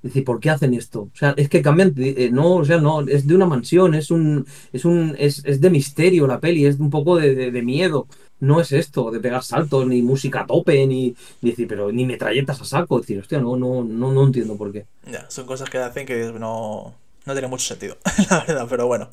Es 0.03 0.11
decir, 0.11 0.25
¿por 0.25 0.41
qué 0.41 0.51
hacen 0.51 0.75
esto? 0.75 1.03
O 1.03 1.17
sea, 1.17 1.33
es 1.37 1.49
que 1.49 1.63
cambian, 1.63 1.95
eh, 1.97 2.29
no, 2.31 2.57
o 2.57 2.65
sea, 2.67 2.79
no, 2.79 3.01
es 3.03 3.27
de 3.27 3.35
una 3.35 3.47
mansión, 3.47 3.95
es 3.95 4.11
un, 4.11 4.45
es 4.73 4.85
un, 4.85 5.17
es, 5.19 5.43
de 5.43 5.71
misterio 5.71 6.27
la 6.27 6.39
peli, 6.39 6.67
es 6.67 6.79
un 6.79 6.91
poco 6.91 7.17
de, 7.17 7.63
miedo. 7.63 8.09
No 8.41 8.61
es 8.61 8.73
esto, 8.73 9.11
de 9.11 9.21
pegar 9.21 9.43
saltos, 9.43 9.87
ni 9.87 10.03
música 10.03 10.41
a 10.41 10.47
tope, 10.47 10.87
ni, 10.87 11.15
decir, 11.41 11.67
pero 11.67 11.93
ni 11.93 12.05
metralletas 12.05 12.61
a 12.61 12.65
saco. 12.65 12.97
Es 12.97 13.07
decir, 13.07 13.21
hostia, 13.21 13.41
no, 13.41 13.57
no, 13.57 13.85
no, 13.85 14.13
no 14.13 14.27
entiendo 14.27 14.57
por 14.57 14.73
qué. 14.73 14.85
Ya, 15.11 15.31
son 15.31 15.47
cosas 15.47 15.71
que 15.71 15.79
hacen 15.79 16.05
que 16.05 16.33
no, 16.39 16.93
no 17.25 17.33
tiene 17.33 17.49
mucho 17.49 17.65
sentido, 17.65 17.97
la 18.31 18.45
verdad, 18.45 18.67
pero 18.69 18.87
bueno. 18.87 19.09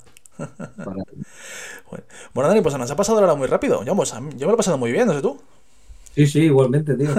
Bueno, 2.34 2.50
Dani, 2.50 2.62
pues 2.62 2.78
nos 2.78 2.92
ha 2.92 2.96
pasado 2.96 3.20
ahora 3.20 3.36
muy 3.36 3.48
rápido. 3.48 3.84
Yo, 3.84 3.96
pues, 3.96 4.12
yo 4.12 4.22
me 4.22 4.46
lo 4.48 4.54
he 4.54 4.58
pasado 4.58 4.78
muy 4.78 4.92
bien, 4.92 5.08
no 5.08 5.14
sé 5.14 5.22
tú. 5.22 5.40
Sí, 6.16 6.28
sí, 6.28 6.40
igualmente, 6.42 6.96
tío. 6.96 7.10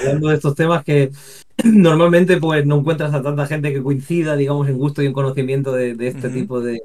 hablando 0.00 0.28
de 0.28 0.34
estos 0.34 0.54
temas 0.54 0.84
que 0.84 1.10
normalmente 1.64 2.38
pues 2.38 2.66
no 2.66 2.78
encuentras 2.78 3.14
a 3.14 3.22
tanta 3.22 3.46
gente 3.46 3.72
que 3.72 3.82
coincida, 3.82 4.36
digamos, 4.36 4.68
en 4.68 4.78
gusto 4.78 5.02
y 5.02 5.06
en 5.06 5.12
conocimiento 5.12 5.72
de, 5.72 5.96
este 6.00 6.28
tipo 6.30 6.60
de, 6.60 6.82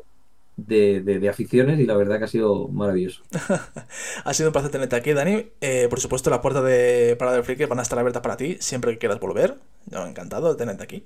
de, 0.57 1.29
aficiones 1.29 1.79
y 1.79 1.85
la 1.85 1.95
verdad 1.95 2.17
que 2.17 2.25
ha 2.25 2.29
sido 2.29 2.67
maravilloso. 2.69 3.23
ha 4.23 4.33
sido 4.33 4.49
un 4.49 4.53
placer 4.53 4.71
tenerte 4.71 4.95
aquí, 4.95 5.13
Dani. 5.13 5.47
Eh, 5.61 5.87
por 5.89 5.99
supuesto, 5.99 6.29
las 6.29 6.39
puertas 6.39 6.63
de 6.63 7.15
Parada 7.17 7.37
del 7.37 7.45
Friki 7.45 7.65
van 7.65 7.79
a 7.79 7.83
estar 7.83 7.99
abiertas 7.99 8.21
para 8.21 8.37
ti 8.37 8.57
siempre 8.59 8.91
que 8.91 8.99
quieras 8.99 9.19
volver. 9.19 9.55
Yo 9.87 10.05
encantado 10.05 10.49
de 10.49 10.55
tenerte 10.57 10.83
aquí. 10.83 11.03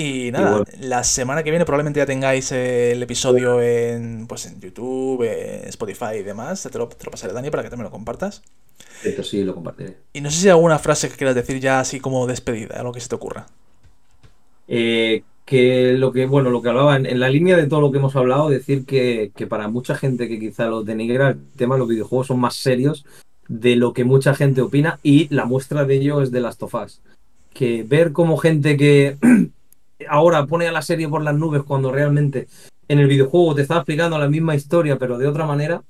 Y 0.00 0.30
nada, 0.32 0.64
la 0.80 1.04
semana 1.04 1.42
que 1.42 1.50
viene 1.50 1.66
probablemente 1.66 1.98
ya 2.00 2.06
tengáis 2.06 2.50
el 2.52 3.02
episodio 3.02 3.60
en, 3.60 4.26
pues 4.26 4.46
en 4.46 4.58
YouTube, 4.58 5.24
en 5.24 5.68
Spotify 5.68 6.16
y 6.20 6.22
demás. 6.22 6.66
Te 6.72 6.78
lo, 6.78 6.88
te 6.88 7.04
lo 7.04 7.10
pasaré, 7.10 7.34
Dani, 7.34 7.50
para 7.50 7.62
que 7.62 7.68
también 7.68 7.84
lo 7.84 7.90
compartas. 7.90 8.42
Esto 9.04 9.22
sí, 9.22 9.44
lo 9.44 9.54
compartiré. 9.54 9.98
Y 10.14 10.22
no 10.22 10.30
sé 10.30 10.40
si 10.40 10.46
hay 10.46 10.52
alguna 10.52 10.78
frase 10.78 11.10
que 11.10 11.16
quieras 11.16 11.34
decir 11.34 11.60
ya 11.60 11.80
así 11.80 12.00
como 12.00 12.26
despedida, 12.26 12.80
algo 12.80 12.92
que 12.92 13.00
se 13.00 13.10
te 13.10 13.14
ocurra. 13.14 13.46
Eh, 14.68 15.22
que 15.44 15.92
lo 15.92 16.12
que, 16.12 16.24
bueno, 16.24 16.48
lo 16.48 16.62
que 16.62 16.70
hablaba, 16.70 16.96
en, 16.96 17.20
la 17.20 17.28
línea 17.28 17.58
de 17.58 17.66
todo 17.66 17.82
lo 17.82 17.92
que 17.92 17.98
hemos 17.98 18.16
hablado, 18.16 18.48
decir 18.48 18.86
que, 18.86 19.32
que 19.36 19.46
para 19.46 19.68
mucha 19.68 19.96
gente 19.96 20.28
que 20.28 20.40
quizá 20.40 20.64
lo 20.64 20.82
denigra, 20.82 21.28
el 21.28 21.42
tema 21.56 21.74
de 21.74 21.80
los 21.80 21.88
videojuegos 21.88 22.28
son 22.28 22.40
más 22.40 22.54
serios 22.54 23.04
de 23.48 23.76
lo 23.76 23.92
que 23.92 24.04
mucha 24.04 24.32
gente 24.32 24.62
opina 24.62 24.98
y 25.02 25.28
la 25.28 25.44
muestra 25.44 25.84
de 25.84 25.96
ello 25.96 26.22
es 26.22 26.30
de 26.30 26.40
las 26.40 26.56
tofas. 26.56 27.02
Que 27.52 27.82
ver 27.82 28.12
como 28.12 28.38
gente 28.38 28.78
que 28.78 29.18
ahora 30.08 30.46
pone 30.46 30.66
a 30.66 30.72
la 30.72 30.82
serie 30.82 31.08
por 31.08 31.22
las 31.22 31.34
nubes 31.34 31.62
cuando 31.62 31.92
realmente 31.92 32.48
en 32.90 32.98
el 32.98 33.06
videojuego 33.06 33.54
te 33.54 33.62
está 33.62 33.76
explicando 33.76 34.18
la 34.18 34.28
misma 34.28 34.56
historia, 34.56 34.98
pero 34.98 35.16
de 35.16 35.28
otra 35.28 35.46
manera, 35.46 35.80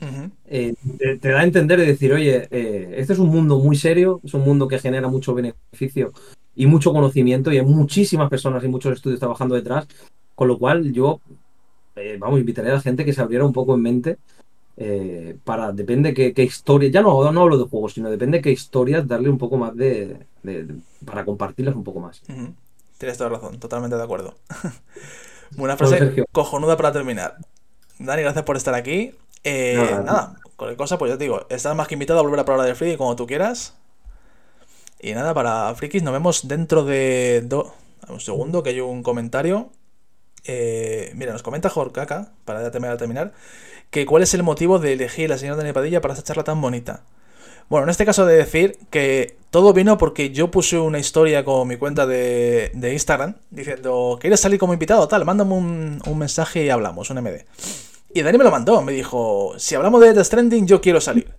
eh, 0.47 0.75
te, 0.99 1.31
da 1.31 1.41
a 1.41 1.45
entender 1.45 1.79
y 1.79 1.87
decir, 1.87 2.13
oye, 2.13 2.47
eh, 2.51 2.95
este 2.99 3.15
es 3.15 3.19
un 3.19 3.31
mundo 3.31 3.59
muy 3.59 3.75
serio, 3.75 4.21
es 4.23 4.35
un 4.35 4.43
mundo 4.43 4.69
que 4.69 4.79
genera 4.79 5.09
mucho 5.09 5.33
beneficio 5.33 6.13
y 6.55 6.67
mucho 6.67 6.93
conocimiento, 6.93 7.51
y 7.51 7.57
hay 7.57 7.65
muchísimas 7.65 8.29
personas 8.29 8.63
y 8.65 8.69
muchos 8.69 8.93
estudios 8.93 9.19
trabajando 9.19 9.55
detrás, 9.55 9.89
con 10.35 10.49
lo 10.49 10.59
cual 10.59 10.93
yo, 10.93 11.23
eh, 11.97 12.19
vamos, 12.21 12.39
invitaría 12.39 12.73
a 12.73 12.75
la 12.75 12.83
gente 12.83 13.03
que 13.07 13.15
se 13.15 13.23
abriera 13.23 13.47
un 13.47 13.55
poco 13.55 13.75
en 13.75 13.81
mente 13.81 14.19
para, 15.45 15.73
depende 15.73 16.15
qué, 16.15 16.33
qué 16.33 16.43
historia, 16.43 16.91
ya 16.91 17.03
no, 17.03 17.33
no 17.33 17.41
hablo 17.41 17.59
de 17.59 17.65
juegos, 17.65 17.95
sino 17.95 18.11
depende 18.11 18.41
qué 18.41 18.51
historias 18.51 19.07
darle 19.07 19.29
un 19.29 19.37
poco 19.37 19.59
más 19.59 19.75
de, 19.75 20.17
para 21.05 21.25
compartirlas 21.25 21.77
un 21.77 21.85
poco 21.85 22.01
más. 22.01 22.23
Tienes 23.01 23.16
toda 23.16 23.30
razón, 23.30 23.59
totalmente 23.59 23.96
de 23.96 24.03
acuerdo. 24.03 24.34
Buena 25.57 25.78
frase 25.78 26.22
cojonuda 26.32 26.76
para 26.76 26.92
terminar. 26.92 27.38
Dani, 27.98 28.20
gracias 28.20 28.44
por 28.44 28.59
estar 28.59 28.74
aquí. 28.74 29.14
Eh, 29.42 30.03
nada, 30.05 30.36
cualquier 30.57 30.76
cosa, 30.76 30.98
pues 30.98 31.11
ya 31.11 31.16
te 31.16 31.24
digo, 31.24 31.46
estás 31.48 31.74
más 31.74 31.88
que 31.88 31.94
invitado 31.94 32.18
a 32.18 32.22
volver 32.22 32.40
a 32.40 32.44
probar 32.44 32.66
de 32.66 32.74
Friki 32.74 32.98
como 32.98 33.16
tú 33.16 33.26
quieras. 33.26 33.72
Y 35.01 35.14
nada, 35.14 35.32
para 35.32 35.74
Frikis, 35.76 36.03
nos 36.03 36.12
vemos 36.12 36.46
dentro 36.46 36.84
de. 36.84 37.48
Un 38.07 38.20
segundo, 38.20 38.62
que 38.62 38.68
hay 38.68 38.80
un 38.80 39.03
comentario. 39.03 39.70
Eh, 40.44 41.12
mira, 41.14 41.32
nos 41.32 41.42
comenta 41.42 41.70
Jorkaka, 41.70 42.32
para 42.44 42.61
ya 42.61 42.70
terminar, 42.70 42.98
terminar, 42.98 43.32
que 43.88 44.05
cuál 44.05 44.24
es 44.24 44.34
el 44.34 44.42
motivo 44.42 44.78
de 44.78 44.92
elegir 44.92 45.30
a 45.30 45.36
la 45.36 45.38
señora 45.38 45.57
Dani 45.57 45.72
Padilla 45.72 46.03
para 46.03 46.12
esta 46.12 46.24
charla 46.24 46.44
tan 46.44 46.61
bonita. 46.61 47.03
Bueno, 47.71 47.85
en 47.85 47.91
este 47.91 48.05
caso 48.05 48.27
de 48.27 48.37
decir 48.37 48.79
que 48.91 49.37
todo 49.51 49.73
vino 49.73 49.97
porque 49.97 50.31
yo 50.31 50.51
puse 50.51 50.77
una 50.77 50.99
historia 50.99 51.45
con 51.45 51.68
mi 51.68 51.77
cuenta 51.77 52.05
de, 52.05 52.73
Instagram 52.75 53.37
diciendo, 53.49 54.18
¿quieres 54.21 54.41
salir 54.41 54.59
como 54.59 54.73
invitado? 54.73 55.07
Tal, 55.07 55.25
mándame 55.25 55.55
un, 55.55 56.18
mensaje 56.18 56.64
y 56.64 56.68
hablamos, 56.71 57.11
un 57.11 57.23
MD. 57.23 57.45
Y 58.12 58.23
Dani 58.23 58.39
me 58.39 58.43
lo 58.43 58.51
mandó, 58.51 58.83
me 58.83 58.91
dijo, 58.91 59.55
si 59.57 59.77
hablamos 59.77 60.01
de 60.01 60.12
The 60.14 60.25
Stranding, 60.25 60.66
yo 60.66 60.81
quiero 60.81 61.01
salir. 61.01 61.33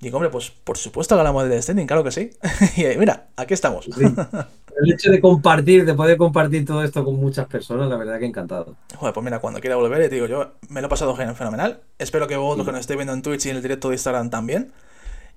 Digo, 0.00 0.16
hombre, 0.16 0.28
pues 0.28 0.50
por 0.50 0.76
supuesto 0.76 1.14
que 1.14 1.20
hablamos 1.20 1.44
de 1.44 1.50
The 1.50 1.62
Stranding, 1.62 1.86
claro 1.86 2.02
que 2.02 2.10
sí. 2.10 2.32
y 2.76 2.98
mira, 2.98 3.28
aquí 3.36 3.54
estamos. 3.54 3.86
El 3.86 4.92
hecho 4.92 5.12
de 5.12 5.20
compartir, 5.20 5.86
de 5.86 5.94
poder 5.94 6.16
compartir 6.16 6.66
todo 6.66 6.82
esto 6.82 7.04
con 7.04 7.14
muchas 7.14 7.46
personas, 7.46 7.88
la 7.88 7.96
verdad 7.96 8.18
que 8.18 8.26
encantado. 8.26 8.74
Joder, 8.96 9.14
pues 9.14 9.22
mira, 9.22 9.38
cuando 9.38 9.60
quiera 9.60 9.76
volver, 9.76 10.08
te 10.08 10.16
digo, 10.16 10.26
yo 10.26 10.54
me 10.68 10.80
lo 10.80 10.88
he 10.88 10.90
pasado 10.90 11.14
fenomenal. 11.14 11.80
Espero 12.00 12.26
que 12.26 12.36
vosotros 12.36 12.66
que 12.66 12.72
nos 12.72 12.80
estéis 12.80 12.98
viendo 12.98 13.12
en 13.12 13.22
Twitch 13.22 13.46
y 13.46 13.50
en 13.50 13.56
el 13.56 13.62
directo 13.62 13.90
de 13.90 13.94
Instagram 13.94 14.30
también. 14.30 14.72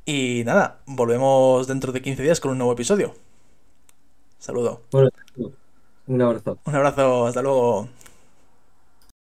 Y 0.10 0.44
nada, 0.46 0.80
volvemos 0.86 1.68
dentro 1.68 1.92
de 1.92 2.02
15 2.02 2.24
días 2.24 2.40
con 2.40 2.52
un 2.52 2.58
nuevo 2.58 2.72
episodio. 2.72 3.14
Saludo. 4.40 4.84
un 6.08 6.22
abrazo. 6.22 6.58
Un 6.64 6.76
abrazo, 6.76 7.28
hasta 7.28 7.42
luego. 7.42 7.90